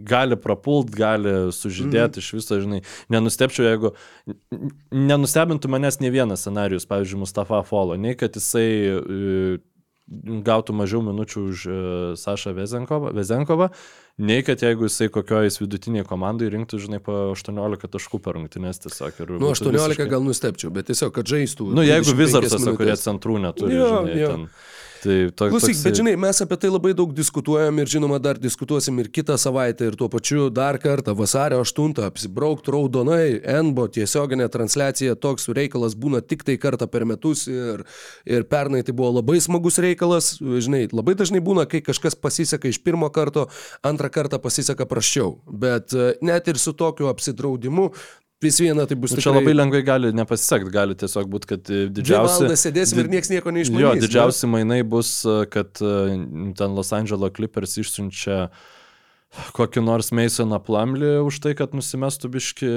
gali 0.09 0.39
prapult, 0.41 0.91
gali 0.95 1.53
sužydėti 1.55 2.19
mm. 2.19 2.25
iš 2.25 2.33
viso, 2.39 2.61
žinai. 2.63 2.83
Nenustepčiau, 3.13 3.67
jeigu 3.69 3.93
nenustebintų 4.95 5.71
manęs 5.73 6.01
ne 6.01 6.13
vienas 6.15 6.45
scenarius, 6.45 6.89
pavyzdžiui, 6.89 7.23
Mustafa 7.25 7.63
Folo, 7.69 7.99
nei 8.01 8.17
kad 8.19 8.37
jisai 8.39 8.69
e, 8.89 9.59
gautų 10.45 10.75
mažiau 10.77 11.03
minučių 11.05 11.45
už 11.51 11.65
e, 11.69 11.79
Sašą 12.21 12.55
Vezenkovą, 12.57 13.13
Vezenkovą, 13.17 13.69
nei 14.19 14.41
kad 14.47 14.63
jeigu 14.65 14.89
jisai 14.89 15.11
kokioje 15.13 15.53
vidutinėje 15.61 16.07
komandoje 16.09 16.55
rinktų, 16.55 16.81
žinai, 16.87 17.03
po 17.05 17.19
18 17.35 17.93
taškų 17.93 18.23
per 18.25 18.39
rungtynės 18.39 18.81
tiesiog. 18.87 19.21
ir 19.21 19.35
Nu, 19.37 19.53
būtų 19.53 19.69
18 19.69 19.77
visiškai- 19.77 20.09
gal 20.09 20.25
nustepčiau, 20.25 20.73
bet 20.73 20.89
tiesiog, 20.89 21.13
kad 21.13 21.29
žaistų. 21.29 21.69
Nu, 21.77 21.85
jeigu 21.85 22.09
25 22.09 22.25
Vizarsuose, 22.25 22.77
kurie 22.81 22.97
centrų 22.97 23.39
neturi, 23.45 23.77
Jo, 23.77 23.91
žinai, 23.93 24.19
jo. 24.19 24.29
ten. 24.33 24.49
Tai 25.03 25.17
to, 25.31 25.49
Klausyk, 25.53 25.77
toksai- 25.77 25.85
bet 25.87 25.99
žinai, 26.01 26.15
mes 26.19 26.41
apie 26.43 26.57
tai 26.59 26.71
labai 26.73 26.93
daug 26.97 27.13
diskutuojam 27.15 27.79
ir 27.79 27.87
žinoma 27.87 28.19
dar 28.23 28.39
diskutuosim 28.39 28.99
ir 28.99 29.09
kitą 29.15 29.37
savaitę 29.39 29.87
ir 29.87 29.97
tuo 29.97 30.09
pačiu 30.11 30.49
dar 30.51 30.79
kartą 30.83 31.15
vasario 31.15 31.61
8 31.63 32.03
apsibraukti 32.07 32.73
raudonai, 32.75 33.41
NBO 33.63 33.87
tiesioginė 33.95 34.49
transliacija, 34.51 35.15
toks 35.15 35.49
reikalas 35.55 35.95
būna 35.95 36.21
tik 36.27 36.43
tai 36.43 36.57
kartą 36.59 36.89
per 36.91 37.05
metus 37.07 37.47
ir, 37.47 37.85
ir 38.27 38.45
pernai 38.51 38.83
tai 38.83 38.93
buvo 38.93 39.13
labai 39.21 39.39
smagus 39.41 39.79
reikalas, 39.79 40.39
žinai, 40.41 40.89
labai 40.93 41.15
dažnai 41.15 41.41
būna, 41.45 41.69
kai 41.71 41.81
kažkas 41.81 42.19
pasiseka 42.19 42.69
iš 42.69 42.83
pirmo 42.83 43.11
karto, 43.11 43.49
antrą 43.87 44.11
kartą 44.11 44.41
pasiseka 44.43 44.87
praščiau, 44.89 45.39
bet 45.47 45.95
e, 45.95 46.15
net 46.23 46.49
ir 46.49 46.59
su 46.59 46.73
tokiu 46.73 47.09
apsidraudimu 47.13 47.93
vis 48.43 48.59
viena 48.63 48.87
tai 48.87 48.97
bus 48.97 49.13
Nu, 49.13 49.19
čia 49.19 49.31
tikrai... 49.31 49.43
labai 49.43 49.55
lengvai 49.57 49.83
gali 49.87 50.13
nepasisekti, 50.15 50.73
gali 50.75 50.97
tiesiog 50.99 51.31
būti, 51.33 51.51
kad 51.53 51.71
e, 51.71 51.85
Dvi 51.89 52.03
didžiausi... 52.03 52.35
valandas 52.39 52.65
sėdėsim 52.67 53.03
ir 53.03 53.11
niekas 53.15 53.33
nieko 53.33 53.55
neišmanys. 53.55 53.85
Jo, 53.85 53.95
didžiausi 54.05 54.51
mainai 54.51 54.81
bus, 54.87 55.13
e, 55.27 55.39
kad 55.51 55.83
e, 55.83 55.95
ten 56.59 56.77
Los 56.79 56.93
Angeles 56.97 57.35
Clippers 57.37 57.79
išsiunčia 57.83 58.47
kokį 59.55 59.83
nors 59.85 60.09
Masoną 60.15 60.57
Plumlį 60.65 61.11
už 61.27 61.37
tai, 61.45 61.53
kad 61.59 61.75
nusimestų 61.77 62.31
biški, 62.33 62.69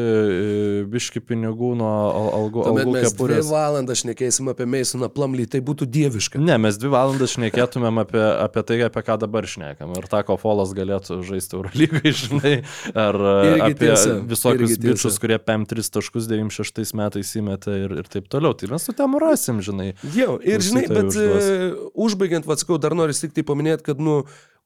biški 0.91 1.22
pinigų 1.23 1.72
nuo 1.80 1.88
al- 1.90 2.32
algų, 2.41 2.65
Tuomet 2.68 2.84
algų 2.84 2.94
mes 2.98 3.06
dvi 3.06 3.11
kepurės. 3.15 3.48
valandas 3.52 4.02
šnekėsim 4.03 4.49
apie 4.52 4.68
Meisoną 4.68 5.07
Plumlį, 5.14 5.48
tai 5.53 5.61
būtų 5.64 5.88
dieviška. 5.88 6.41
Ne, 6.44 6.57
mes 6.61 6.78
dvi 6.82 6.91
valandas 6.91 7.38
šnekėtumėm 7.38 8.02
apie, 8.03 8.19
apie 8.19 8.64
tai, 8.68 8.80
apie 8.88 9.03
ką 9.07 9.18
dabar 9.23 9.48
šnekam. 9.48 9.95
Ir 9.95 10.10
ta, 10.11 10.23
ko 10.28 10.36
Folas 10.41 10.76
galėtų 10.76 11.22
žaisti 11.28 11.57
Eurolygai, 11.57 12.14
žinai, 12.22 12.53
ar 12.94 13.15
Irgi 13.22 13.65
apie 13.69 13.88
tiesa, 13.88 14.19
visokius 14.36 14.76
bičius, 14.82 15.22
kurie 15.23 15.40
PM3 15.40 15.88
taškus 15.98 16.28
96 16.30 16.94
metais 16.99 17.32
įmetė 17.40 17.78
ir, 17.86 17.98
ir 18.03 18.11
taip 18.11 18.28
toliau. 18.32 18.53
Tai 18.60 18.73
mes 18.76 18.90
su 18.90 18.95
tem 18.98 19.18
rasim, 19.23 19.64
žinai. 19.64 19.94
Jo, 20.18 20.36
ir 20.44 20.60
žinai, 20.68 20.86
bet 20.91 21.15
e, 21.15 21.72
užbaigiant, 21.95 22.48
vatsakau, 22.49 22.80
dar 22.82 22.95
noriu 22.98 23.15
tik 23.15 23.34
tai 23.36 23.48
paminėti, 23.48 23.88
kad, 23.88 24.02
nu, 24.03 24.22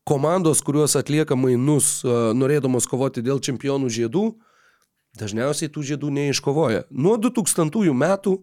komandos, 0.06 0.61
kurios 0.61 0.95
atlieka 0.95 1.36
mainus, 1.36 1.99
e, 2.06 2.14
norėdamos 2.38 2.86
kovoti 2.88 3.23
dėl 3.26 3.41
čempionų 3.41 3.90
žiedų, 3.90 4.26
dažniausiai 5.18 5.72
tų 5.73 5.84
žiedų 5.91 6.11
neiškovoja. 6.14 6.86
Nuo 6.91 7.18
2000 7.18 7.94
metų 7.94 8.38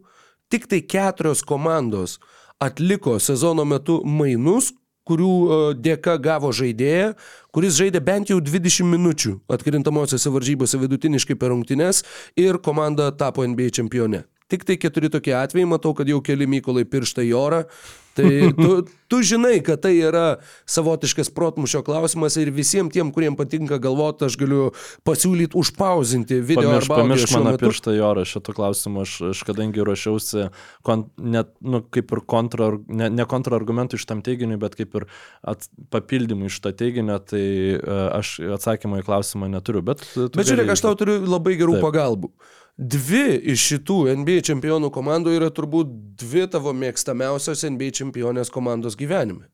tik 0.50 0.66
tai 0.66 0.82
keturios 0.82 1.44
komandos 1.46 2.18
atliko 2.60 3.18
sezono 3.22 3.64
metu 3.64 4.00
mainus, 4.04 4.72
kurių 5.06 5.30
e, 5.30 5.60
dėka 5.78 6.18
gavo 6.22 6.50
žaidėją, 6.54 7.14
kuris 7.54 7.78
žaidė 7.78 8.02
bent 8.02 8.34
jau 8.34 8.40
20 8.42 8.90
minučių 8.96 9.38
atkrintamosiose 9.50 10.34
varžybose 10.34 10.82
vidutiniškai 10.82 11.38
per 11.38 11.54
rungtynes 11.54 12.02
ir 12.38 12.58
komanda 12.58 13.10
tapo 13.14 13.46
NBA 13.46 13.70
čempione. 13.78 14.26
Tik 14.52 14.68
tai 14.68 14.76
keturi 14.80 15.08
tokie 15.12 15.34
atvejai, 15.38 15.70
matau, 15.70 15.94
kad 15.96 16.08
jau 16.10 16.20
keli 16.24 16.48
mykolai 16.50 16.84
piršta 16.88 17.24
į 17.24 17.34
orą. 17.38 17.64
Tai 18.12 18.52
tu, 18.56 18.84
tu 19.08 19.20
žinai, 19.24 19.62
kad 19.64 19.80
tai 19.84 19.94
yra 20.04 20.24
savotiškas 20.68 21.30
protmušio 21.32 21.80
klausimas 21.86 22.36
ir 22.40 22.50
visiems 22.52 22.92
tiem, 22.92 23.12
kuriems 23.14 23.38
patinka 23.38 23.78
galvoti, 23.80 24.26
aš 24.28 24.36
galiu 24.40 24.66
pasiūlyti 25.08 25.56
užpauzinti 25.58 26.40
video 26.44 26.74
Pamirš, 26.74 26.90
arba 26.92 27.16
šiuo 27.24 27.42
mano 27.46 27.62
pirštą 27.62 27.96
į 27.96 28.04
orą 28.04 28.26
šito 28.28 28.54
klausimu, 28.56 29.06
aš, 29.06 29.16
aš 29.32 29.42
kadangi 29.48 29.86
ruošiausi, 29.88 30.46
kon, 30.84 31.06
net, 31.16 31.54
nu, 31.64 31.80
kaip 31.94 32.12
ir 32.12 32.24
kontra, 32.28 32.72
ne, 32.88 33.08
ne 33.12 33.28
kontrargumentų 33.28 34.00
iš 34.00 34.08
tam 34.10 34.20
teiginiui, 34.24 34.60
bet 34.60 34.76
kaip 34.76 35.00
ir 35.00 35.08
at, 35.40 35.68
papildymų 35.94 36.52
iš 36.52 36.60
to 36.64 36.76
teiginio, 36.76 37.16
tai 37.24 37.44
uh, 37.78 38.08
aš 38.20 38.36
atsakymo 38.58 39.00
į 39.00 39.08
klausimą 39.08 39.48
neturiu. 39.56 39.84
Bet, 39.88 40.04
Bet 40.36 40.44
žiūrėk, 40.48 40.74
aš 40.76 40.84
tau 40.84 40.98
turiu 41.00 41.22
labai 41.24 41.56
gerų 41.56 41.78
Taip. 41.78 41.88
pagalbų. 41.88 42.36
Dvi 42.82 43.36
iš 43.52 43.62
šitų 43.70 43.98
NBA 44.18 44.42
čempionų 44.48 44.90
komandų 44.94 45.36
yra 45.36 45.50
turbūt 45.54 45.90
dvi 46.18 46.48
tavo 46.50 46.72
mėgstamiausios 46.74 47.62
NBA 47.68 47.92
čempionės 48.00 48.50
komandos 48.50 48.96
gyvenime. 48.98 49.46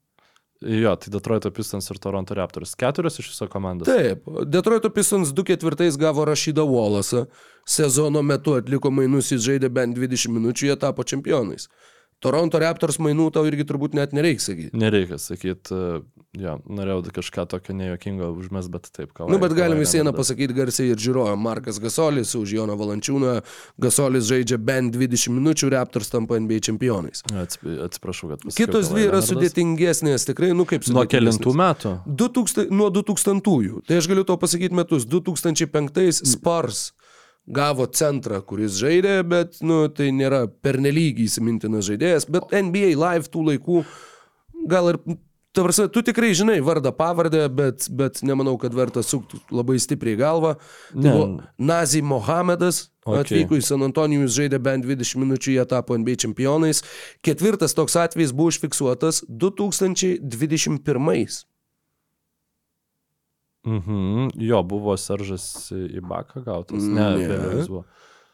Jo, 0.58 0.96
tai 0.98 1.12
Detroito 1.14 1.50
Pistons 1.54 1.86
ir 1.92 2.00
Toronto 2.02 2.34
Raptors. 2.34 2.72
Keturios 2.78 3.20
iš 3.20 3.28
viso 3.30 3.46
komandos. 3.50 3.86
Taip, 3.86 4.24
Detroito 4.50 4.90
Pistons 4.90 5.30
2-4 5.30 5.98
gavo 6.00 6.24
Rašydą 6.26 6.64
Wallace'ą, 6.66 7.26
sezono 7.68 8.24
metu 8.26 8.56
atliko 8.58 8.90
mainus, 8.90 9.30
jis 9.30 9.44
žaidė 9.44 9.70
bent 9.70 9.94
20 9.98 10.34
minučių, 10.34 10.72
jie 10.72 10.78
tapo 10.80 11.06
čempionais. 11.06 11.68
Toronto 12.18 12.58
Raptors 12.58 12.98
mainų 12.98 13.28
tau 13.36 13.46
irgi 13.46 13.68
turbūt 13.68 13.94
net 13.94 14.16
nereiks 14.16 14.48
sakyti. 14.50 14.74
Nereikia 14.74 15.20
sakyti. 15.22 15.78
Jo, 16.36 16.58
norėjau 16.68 17.08
kažką 17.16 17.46
tokio 17.48 17.72
nejuokingo 17.72 18.26
užmes, 18.36 18.66
bet 18.68 18.90
taip, 18.92 19.14
ką. 19.16 19.30
Nu, 19.32 19.38
bet 19.40 19.54
galim 19.56 19.78
vis 19.80 19.94
vieną 19.96 20.12
pasakyti 20.12 20.52
garsiai 20.52 20.90
ir 20.92 21.00
žiūrovą. 21.00 21.32
Markas 21.40 21.78
Gasolis 21.80 22.34
už 22.36 22.52
Joną 22.52 22.74
Valančiūną. 22.76 23.38
Gasolis 23.80 24.26
žaidžia 24.28 24.58
bent 24.60 24.92
20 24.92 25.32
minučių, 25.32 25.70
Raptors 25.72 26.12
tampa 26.12 26.36
NBA 26.36 26.60
čempionais. 26.68 27.24
Atsiprašau, 27.32 28.34
kad 28.34 28.44
pasakiau. 28.44 28.60
Kitos 28.60 28.90
dvi 28.92 29.06
yra 29.08 29.22
sudėtingesnės, 29.24 30.26
tikrai, 30.28 30.50
nu 30.52 30.66
kaip 30.68 30.84
Nuo 30.84 31.06
sudėtingesnės. 31.06 31.40
kelintų 31.40 31.54
metų? 31.62 31.92
2000, 32.20 32.66
nuo 32.76 32.90
2000-ųjų. 32.92 33.80
Tai 33.88 34.00
aš 34.02 34.08
galiu 34.12 34.24
to 34.28 34.36
pasakyti 34.44 34.76
metus. 34.76 35.06
2005 35.08 36.20
Spars 36.28 36.90
gavo 37.48 37.86
centrą, 37.88 38.42
kuris 38.44 38.76
žaidė, 38.76 39.22
bet 39.24 39.62
nu, 39.64 39.86
tai 39.88 40.10
nėra 40.12 40.42
pernelyg 40.60 41.24
įsimintinas 41.24 41.88
žaidėjas, 41.88 42.28
bet 42.28 42.52
NBA 42.52 42.92
Live 43.00 43.32
tų 43.32 43.46
laikų 43.48 43.80
gal 44.68 44.92
ir... 44.92 45.00
Ta 45.52 45.62
prasme, 45.64 45.88
tu 45.88 46.02
tikrai 46.04 46.34
žinai 46.36 46.60
vardą, 46.60 46.92
pavardę, 46.92 47.48
bet, 47.48 47.88
bet 47.90 48.20
nemanau, 48.22 48.58
kad 48.60 48.74
verta 48.76 49.00
sukti 49.02 49.40
labai 49.50 49.78
stipriai 49.80 50.16
galvą. 50.20 50.54
Tai 50.92 51.00
Ne. 51.02 51.10
buvo 51.12 51.40
Nazi 51.58 52.02
Mohamedas, 52.02 52.90
Ok. 53.06 53.16
atvyko 53.24 53.56
į 53.56 53.62
San 53.64 53.80
Antonijus, 53.82 54.36
žaidė 54.36 54.58
bent 54.60 54.84
20 54.84 55.16
minučių, 55.16 55.52
jie 55.56 55.64
tapo 55.66 55.94
NBA 55.96 56.16
čempionais. 56.20 56.82
Ketvirtas 57.24 57.72
toks 57.74 57.96
atvejis 57.96 58.32
buvo 58.32 58.48
užfiksuotas 58.52 59.24
2021. 59.28 61.44
Mhm. 63.66 64.28
Jo, 64.36 64.62
buvo 64.62 64.96
Seržas 64.96 65.72
į 65.72 66.00
baką 66.00 66.44
gautas. 66.44 66.82
Ne, 66.82 67.16
Ne. 67.16 67.28
buvo. 67.68 67.84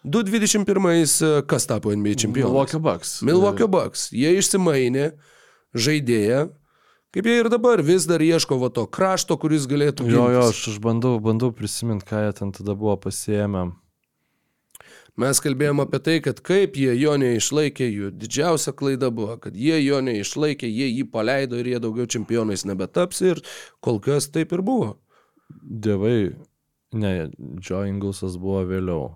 2021 0.05 1.43
kas 1.47 1.67
tapo 1.67 1.93
NBA 1.97 2.15
čempionais? 2.15 2.51
Milwaukee 2.53 2.79
Bucks. 2.79 3.23
Milwaukee 3.23 3.67
Bucks. 3.69 4.11
Jie 4.13 4.37
išsimainė 4.39 5.13
žaidėją, 5.75 6.49
kaip 7.15 7.29
jie 7.31 7.39
ir 7.45 7.49
dabar 7.53 7.83
vis 7.87 8.09
dar 8.11 8.23
ieško 8.25 8.59
va 8.59 8.73
to 8.75 8.85
krašto, 8.91 9.37
kuris 9.41 9.69
galėtų 9.71 10.09
Jo, 10.11 10.27
jo, 10.35 10.43
gintis. 10.43 10.51
aš, 10.51 10.75
aš 10.75 10.83
bandau, 10.83 11.15
bandau 11.23 11.53
prisiminti, 11.55 12.07
ką 12.11 12.27
jie 12.27 12.33
ten 12.41 12.53
tada 12.57 12.75
buvo 12.75 12.97
pasiemę. 13.07 13.69
Mes 15.15 15.39
kalbėjome 15.39 15.85
apie 15.87 16.01
tai, 16.03 16.17
kad 16.19 16.41
kaip 16.43 16.75
jie 16.75 16.91
jo 16.99 17.13
neišlaikė, 17.23 17.87
jų 17.87 18.09
didžiausia 18.19 18.73
klaida 18.75 19.13
buvo, 19.15 19.37
kad 19.39 19.55
jie 19.55 19.77
jo 19.79 20.01
neišlaikė, 20.03 20.67
jie 20.67 20.89
jį 20.91 21.05
paleido 21.13 21.61
ir 21.63 21.69
jie 21.71 21.79
daugiau 21.85 22.09
čempionais 22.11 22.67
nebetaps 22.67 23.23
ir 23.23 23.39
kol 23.79 24.01
kas 24.03 24.27
taip 24.35 24.51
ir 24.57 24.65
buvo. 24.67 24.97
Dievai, 25.63 26.35
ne, 26.99 27.13
Joe 27.63 27.87
Inglesas 27.93 28.35
buvo 28.43 28.65
vėliau. 28.67 29.13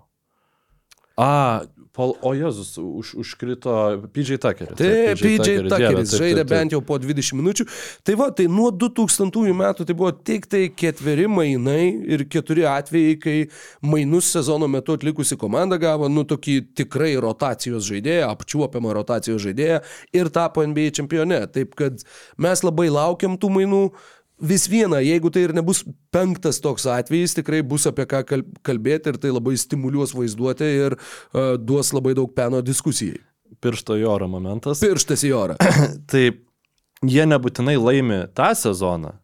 A, 1.19 1.67
Paul, 1.99 2.13
o 2.23 2.31
Jėzus, 2.31 2.77
už, 2.79 3.09
užkrito 3.19 3.71
PJ 4.15 4.37
Tuckeris. 4.39 4.77
Taip, 4.79 5.19
PJ 5.19 5.65
Tuckeris 5.67 6.13
žaidė 6.15 6.45
bent 6.47 6.71
jau 6.71 6.79
po 6.85 6.95
20 7.01 7.35
minučių. 7.35 7.65
Tai 8.07 8.13
va, 8.21 8.29
tai 8.31 8.45
nuo 8.47 8.69
2000 8.71 9.55
metų 9.59 9.87
tai 9.89 9.95
buvo 9.99 10.13
tik 10.13 10.47
tai 10.47 10.61
ketveri 10.71 11.25
mainai 11.27 11.89
ir 12.07 12.23
keturi 12.31 12.63
atvejai, 12.69 13.17
kai 13.19 13.35
mainus 13.83 14.29
sezono 14.31 14.69
metu 14.71 14.95
atlikusi 14.95 15.35
komanda 15.41 15.79
gavo, 15.81 16.07
nu, 16.07 16.23
tokį 16.29 16.55
tikrai 16.79 17.15
rotacijos 17.19 17.89
žaidėją, 17.89 18.29
apčiuopiamą 18.31 18.93
rotacijos 19.01 19.43
žaidėją 19.49 19.81
ir 20.21 20.31
tapo 20.31 20.63
NBA 20.63 20.93
čempione. 21.01 21.41
Taip 21.51 21.75
kad 21.79 21.99
mes 22.39 22.63
labai 22.63 22.87
laukiam 22.93 23.35
tų 23.35 23.51
mainų. 23.57 23.83
Vis 24.39 24.67
viena, 24.71 25.01
jeigu 25.03 25.31
tai 25.33 25.45
ir 25.47 25.53
nebus 25.57 25.81
penktas 26.15 26.61
toks 26.63 26.85
atvejis, 26.87 27.35
tikrai 27.35 27.59
bus 27.67 27.87
apie 27.89 28.05
ką 28.07 28.21
kal- 28.27 28.45
kalbėti 28.63 29.11
ir 29.11 29.17
tai 29.19 29.33
labai 29.35 29.57
stimuliuos 29.59 30.13
vaizduotę 30.15 30.69
ir 30.69 30.95
uh, 30.95 31.57
duos 31.59 31.91
labai 31.95 32.15
daug 32.15 32.31
peno 32.35 32.61
diskusijai. 32.63 33.19
Piršto 33.59 33.97
į 33.99 34.05
orą 34.07 34.29
momentas. 34.31 34.79
Pirštas 34.83 35.25
į 35.27 35.33
orą. 35.35 35.57
Tai 36.11 36.21
jie 37.09 37.25
nebūtinai 37.27 37.75
laimi 37.79 38.19
tą 38.37 38.51
sezoną, 38.55 39.15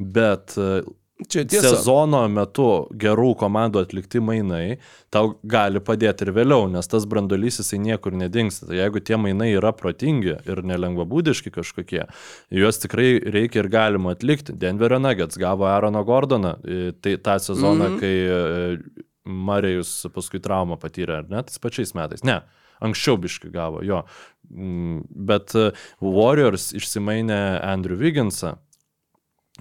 bet 0.00 0.56
e, 0.58 0.82
Čia 1.28 1.44
tiesa. 1.48 1.74
sezono 1.76 2.22
metu 2.32 2.68
gerų 2.98 3.32
komandų 3.40 3.82
atlikti 3.84 4.20
mainai 4.24 4.78
tau 5.12 5.34
gali 5.42 5.82
padėti 5.84 6.26
ir 6.26 6.32
vėliau, 6.36 6.68
nes 6.72 6.88
tas 6.88 7.06
brandolys 7.08 7.60
jisai 7.60 7.78
niekur 7.82 8.16
nedingsta. 8.16 8.68
Tai 8.70 8.78
jeigu 8.78 9.02
tie 9.04 9.18
mainai 9.20 9.52
yra 9.52 9.74
protingi 9.76 10.38
ir 10.48 10.62
nelengvabūdiški 10.68 11.52
kažkokie, 11.54 12.06
juos 12.50 12.82
tikrai 12.82 13.20
reikia 13.34 13.62
ir 13.64 13.70
galima 13.72 14.16
atlikti. 14.16 14.56
Denverio 14.56 15.00
Nuggets 15.02 15.40
gavo 15.40 15.68
Aaroną 15.68 16.04
Gordoną 16.08 16.56
e, 16.64 16.92
tai 17.00 17.16
tą 17.18 17.38
sezoną, 17.38 17.88
mm 17.88 17.96
-hmm. 17.96 18.00
kai 18.00 18.16
e, 18.26 19.06
Marijus 19.24 20.06
paskui 20.14 20.40
traumą 20.42 20.76
patyrė, 20.80 21.22
ar 21.22 21.30
ne, 21.30 21.42
tais 21.46 21.58
pačiais 21.62 21.94
metais. 21.94 22.24
Ne. 22.24 22.40
Anksčiau 22.82 23.16
biškai 23.16 23.52
gavo, 23.54 23.82
jo. 23.86 24.02
Mm, 24.50 25.04
Bet 25.08 25.54
e, 25.54 25.70
Warriors 26.00 26.72
išsimainė 26.74 27.60
Andrew 27.62 27.96
Wigginsą, 28.00 28.56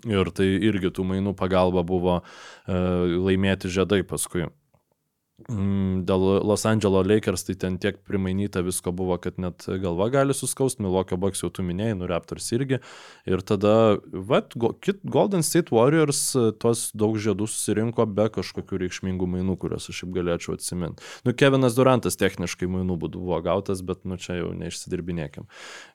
Ir 0.09 0.31
tai 0.33 0.47
irgi 0.69 0.89
tų 0.95 1.05
mainų 1.05 1.35
pagalba 1.37 1.83
buvo 1.85 2.21
e, 2.21 2.23
laimėti 3.21 3.69
žiedai 3.69 4.01
paskui. 4.07 4.47
Mm, 5.49 6.03
Dėl 6.05 6.23
Los 6.45 6.65
Angeles 6.65 7.07
Lakers 7.07 7.43
tai 7.47 7.55
ten 7.55 7.77
tiek 7.81 7.97
primainyta 8.07 8.61
visko 8.65 8.91
buvo, 8.95 9.17
kad 9.21 9.37
net 9.41 9.65
galva 9.81 10.09
gali 10.13 10.33
suskausti, 10.35 10.81
Milwaukee 10.83 11.17
Bucks 11.17 11.41
jau 11.43 11.49
tu 11.53 11.63
minėjai, 11.65 11.97
nu 11.99 12.07
Raptors 12.09 12.49
irgi. 12.53 12.79
Ir 13.29 13.41
tada, 13.45 13.97
vat, 14.11 14.53
Golden 15.03 15.43
State 15.45 15.71
Warriors 15.71 16.21
e, 16.35 16.51
tuos 16.61 16.89
daug 16.97 17.15
žiedų 17.21 17.47
susirinko 17.49 18.05
be 18.09 18.27
kažkokių 18.33 18.81
reikšmingų 18.85 19.27
mainų, 19.35 19.57
kuriuos 19.61 19.89
aš 19.91 20.01
šiaip 20.01 20.13
galėčiau 20.17 20.55
atsiminti. 20.57 21.03
Nu, 21.25 21.33
Kevinas 21.37 21.75
Durantas 21.77 22.17
techniškai 22.19 22.67
mainų 22.71 22.97
būdu 23.01 23.21
buvo 23.21 23.39
gautas, 23.45 23.81
bet 23.85 24.03
nu 24.05 24.17
čia 24.21 24.39
jau 24.41 24.51
neišsidirbinėkim. 24.57 25.47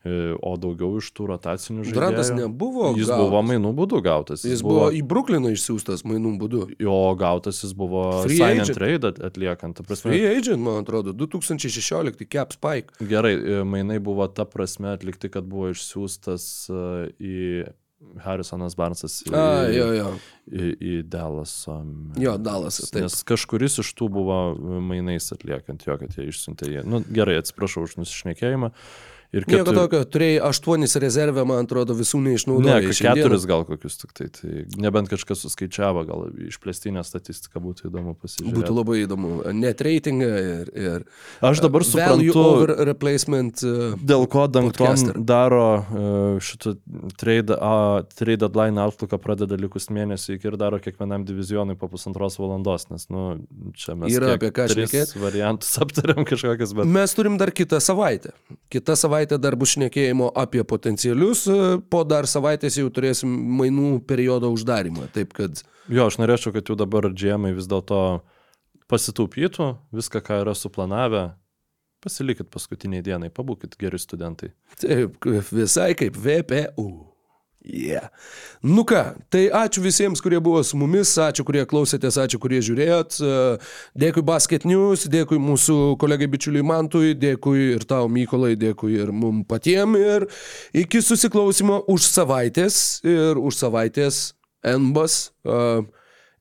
E, 0.05 0.35
O 0.47 0.55
daugiau 0.61 0.99
iš 1.01 1.09
tų 1.17 1.27
rotacinių 1.33 1.83
žaidėjų. 1.85 1.97
Durantas 1.97 2.31
nebuvo 2.37 2.93
Jis 2.97 3.09
gautas. 3.09 3.23
buvo 3.27 3.41
mainų 3.47 3.73
būdu 3.77 4.01
gautas. 4.05 4.45
Jis 4.47 4.63
buvo 4.65 4.89
į 4.95 5.03
Brukliną 5.07 5.51
išsiųstas 5.57 6.05
mainų 6.07 6.37
būdu. 6.41 6.63
Jo 6.83 6.97
gautas 7.19 7.63
jis 7.65 7.73
buvo 7.77 8.23
Free 8.25 8.37
sign 8.39 8.61
and 8.61 8.67
agent. 8.67 8.79
trade 8.79 9.13
atliekant. 9.37 9.87
Prasme, 9.87 10.11
Free 10.11 10.27
agent, 10.27 10.63
man 10.63 10.83
atrodo, 10.83 11.13
2016 11.13 12.27
Cap 12.29 12.53
Spike. 12.53 12.95
Gerai, 13.01 13.35
e, 13.35 13.65
mainai 13.65 13.99
buvo 13.99 14.27
ta 14.29 14.45
prasme 14.45 14.95
atlikti, 14.97 15.31
kad 15.33 15.45
buvo 15.45 15.71
išsiųstas 15.75 16.47
e, 16.71 16.85
į 17.21 17.41
Harrisonas 18.21 18.77
Barnsas 18.77 19.23
į, 19.25 19.33
A, 19.35 19.67
jo, 19.73 19.89
jo. 19.97 20.11
į, 20.53 20.71
į 20.77 20.95
Dallaso. 21.11 21.79
Jo, 22.21 22.37
Dalasas, 22.41 22.91
taip. 22.93 23.07
Nes 23.07 23.19
kažkuris 23.27 23.81
iš 23.83 23.93
tų 23.97 24.11
buvo 24.19 24.39
mainais 24.85 25.29
atliekant 25.35 25.87
jo, 25.87 25.97
kad 26.01 26.17
jie 26.17 26.29
išsiuntė 26.31 26.71
jį. 26.71 26.87
Nu, 26.89 27.03
gerai, 27.09 27.39
atsiprašau 27.43 27.87
už 27.89 27.99
nusišnekėjimą. 28.03 28.73
Ir 29.35 29.45
Nieko 29.47 29.65
ketur- 29.65 29.75
tokio, 29.75 30.01
turėjai 30.07 30.41
aštuonis 30.49 30.97
rezervę, 31.03 31.45
man 31.45 31.65
atrodo, 31.67 31.95
visų 31.99 32.21
Ne, 32.23 32.31
neišnaudojai. 32.31 32.93
šiandieną. 32.95 33.15
keturis 33.27 33.47
gal 33.47 33.65
kokius 33.67 33.97
tik 33.99 34.13
tai. 34.17 34.29
Tai 34.31 34.51
nebent 34.79 35.11
kažkas 35.11 35.43
suskaičiavo, 35.45 36.05
gal 36.07 36.31
išplėstinę 36.47 37.03
statistiką 37.05 37.61
būtų 37.61 37.91
įdomu 37.91 38.15
pasižiūrėti. 38.15 38.55
Būtų 38.55 38.77
labai 38.77 38.97
įdomu. 39.03 39.33
Net 39.53 39.83
reitingą 39.85 40.31
ir... 40.31 40.71
ir 40.75 41.05
Aš 41.43 41.61
dabar 41.65 41.83
value 41.83 42.31
suprantu, 42.31 42.77
uh, 43.67 43.99
dėl 43.99 44.27
ko 44.31 44.47
Dankton 44.47 45.25
daro 45.27 45.67
e, 45.83 46.41
šitą 46.41 46.77
trade, 47.19 47.51
a, 47.59 48.05
trade 48.15 48.41
deadline 48.47 48.79
outlooką 48.81 49.19
pradeda 49.19 49.59
likus 49.59 49.89
mėnesį 49.91 50.39
ir 50.39 50.57
daro 50.61 50.79
kiekvienam 50.79 51.25
divizionui 51.27 51.77
po 51.79 51.89
pusantros 51.93 52.39
valandos, 52.39 52.89
nes, 52.91 53.09
nu, 53.11 53.43
čia 53.75 53.97
mes 53.99 54.15
Yra 54.15 54.37
apie 54.37 54.53
ką 54.55 54.69
tris 54.71 54.91
šnekėt. 54.91 55.17
variantus 55.21 55.75
aptariam 55.83 56.25
kažkokias, 56.29 56.75
bet... 56.77 56.87
Mes 56.87 57.15
turim 57.17 57.37
dar 57.41 57.51
kitą 57.51 57.81
savaitę. 57.83 58.33
Kita 58.73 58.95
savaitė 58.97 59.16
dar 59.41 59.57
bus 59.57 59.73
šnekėjimo 59.77 60.29
apie 60.37 60.61
potencialius, 60.69 61.47
uh, 61.49 61.79
po 61.81 62.03
dar 62.05 62.29
savaitės 62.29 62.77
jau 62.77 62.91
turėsim 62.93 63.33
mainų 63.61 64.03
periodo 64.07 64.53
uždarimą. 64.53 65.09
Taip 65.17 65.33
kad 65.37 65.65
Jo, 65.87 66.09
aš 66.11 66.19
norėčiau, 66.19 66.51
kad 66.55 66.67
jau 66.67 66.75
dabar 66.79 67.07
džiemai 67.15 67.53
vis 67.55 67.69
dėlto 67.71 68.21
pasitaupytų 68.91 69.69
viską, 69.95 70.23
ką 70.27 70.41
yra 70.43 70.55
suplanavę. 70.59 71.29
Pasilikit 72.03 72.51
paskutiniai 72.53 73.05
dienai, 73.07 73.31
pabūkit 73.35 73.79
geri 73.81 73.99
studentai. 73.99 74.51
Taip, 74.83 75.17
visai 75.55 75.93
kaip 75.99 76.19
VPU. 76.19 76.91
Yeah. 77.67 78.11
Nu 78.63 78.85
ką, 78.87 79.01
tai 79.27 79.49
ačiū 79.51 79.83
visiems, 79.83 80.21
kurie 80.23 80.39
buvo 80.43 80.61
su 80.63 80.79
mumis, 80.79 81.11
ačiū, 81.19 81.43
kurie 81.47 81.65
klausėtės, 81.67 82.15
ačiū, 82.23 82.39
kurie 82.39 82.61
žiūrėjot. 82.63 83.19
E, 83.19 83.33
Dėkui 83.99 84.23
Basket 84.27 84.63
News, 84.69 85.09
dėkui 85.11 85.41
mūsų 85.43 85.97
kolegai 85.99 86.29
bičiuliui 86.31 86.63
Mantui, 86.67 87.17
dėkui 87.19 87.73
ir 87.75 87.87
tau 87.91 88.07
Mykolai, 88.07 88.55
dėkui 88.55 88.95
ir 89.01 89.11
mum 89.11 89.43
patiem. 89.43 89.99
Ir 89.99 90.29
iki 90.79 91.03
susiklausimo 91.03 91.83
už 91.91 92.07
savaitės 92.07 92.81
ir 93.03 93.43
už 93.43 93.59
savaitės 93.59 94.23
NBAS 94.63 95.21
uh, 95.51 95.83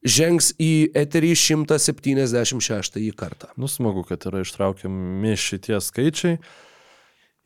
žengs 0.05 0.53
į 0.61 0.91
eterį 0.93 1.33
176 1.41 3.01
kartą. 3.17 3.49
Nu, 3.57 3.69
smagu, 3.69 4.05
kad 4.05 4.29
yra 4.29 4.45
ištraukiami 4.45 5.33
šitie 5.41 5.81
skaičiai. 5.81 6.37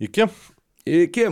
Iki. 0.04 0.28
Iki. 0.84 1.32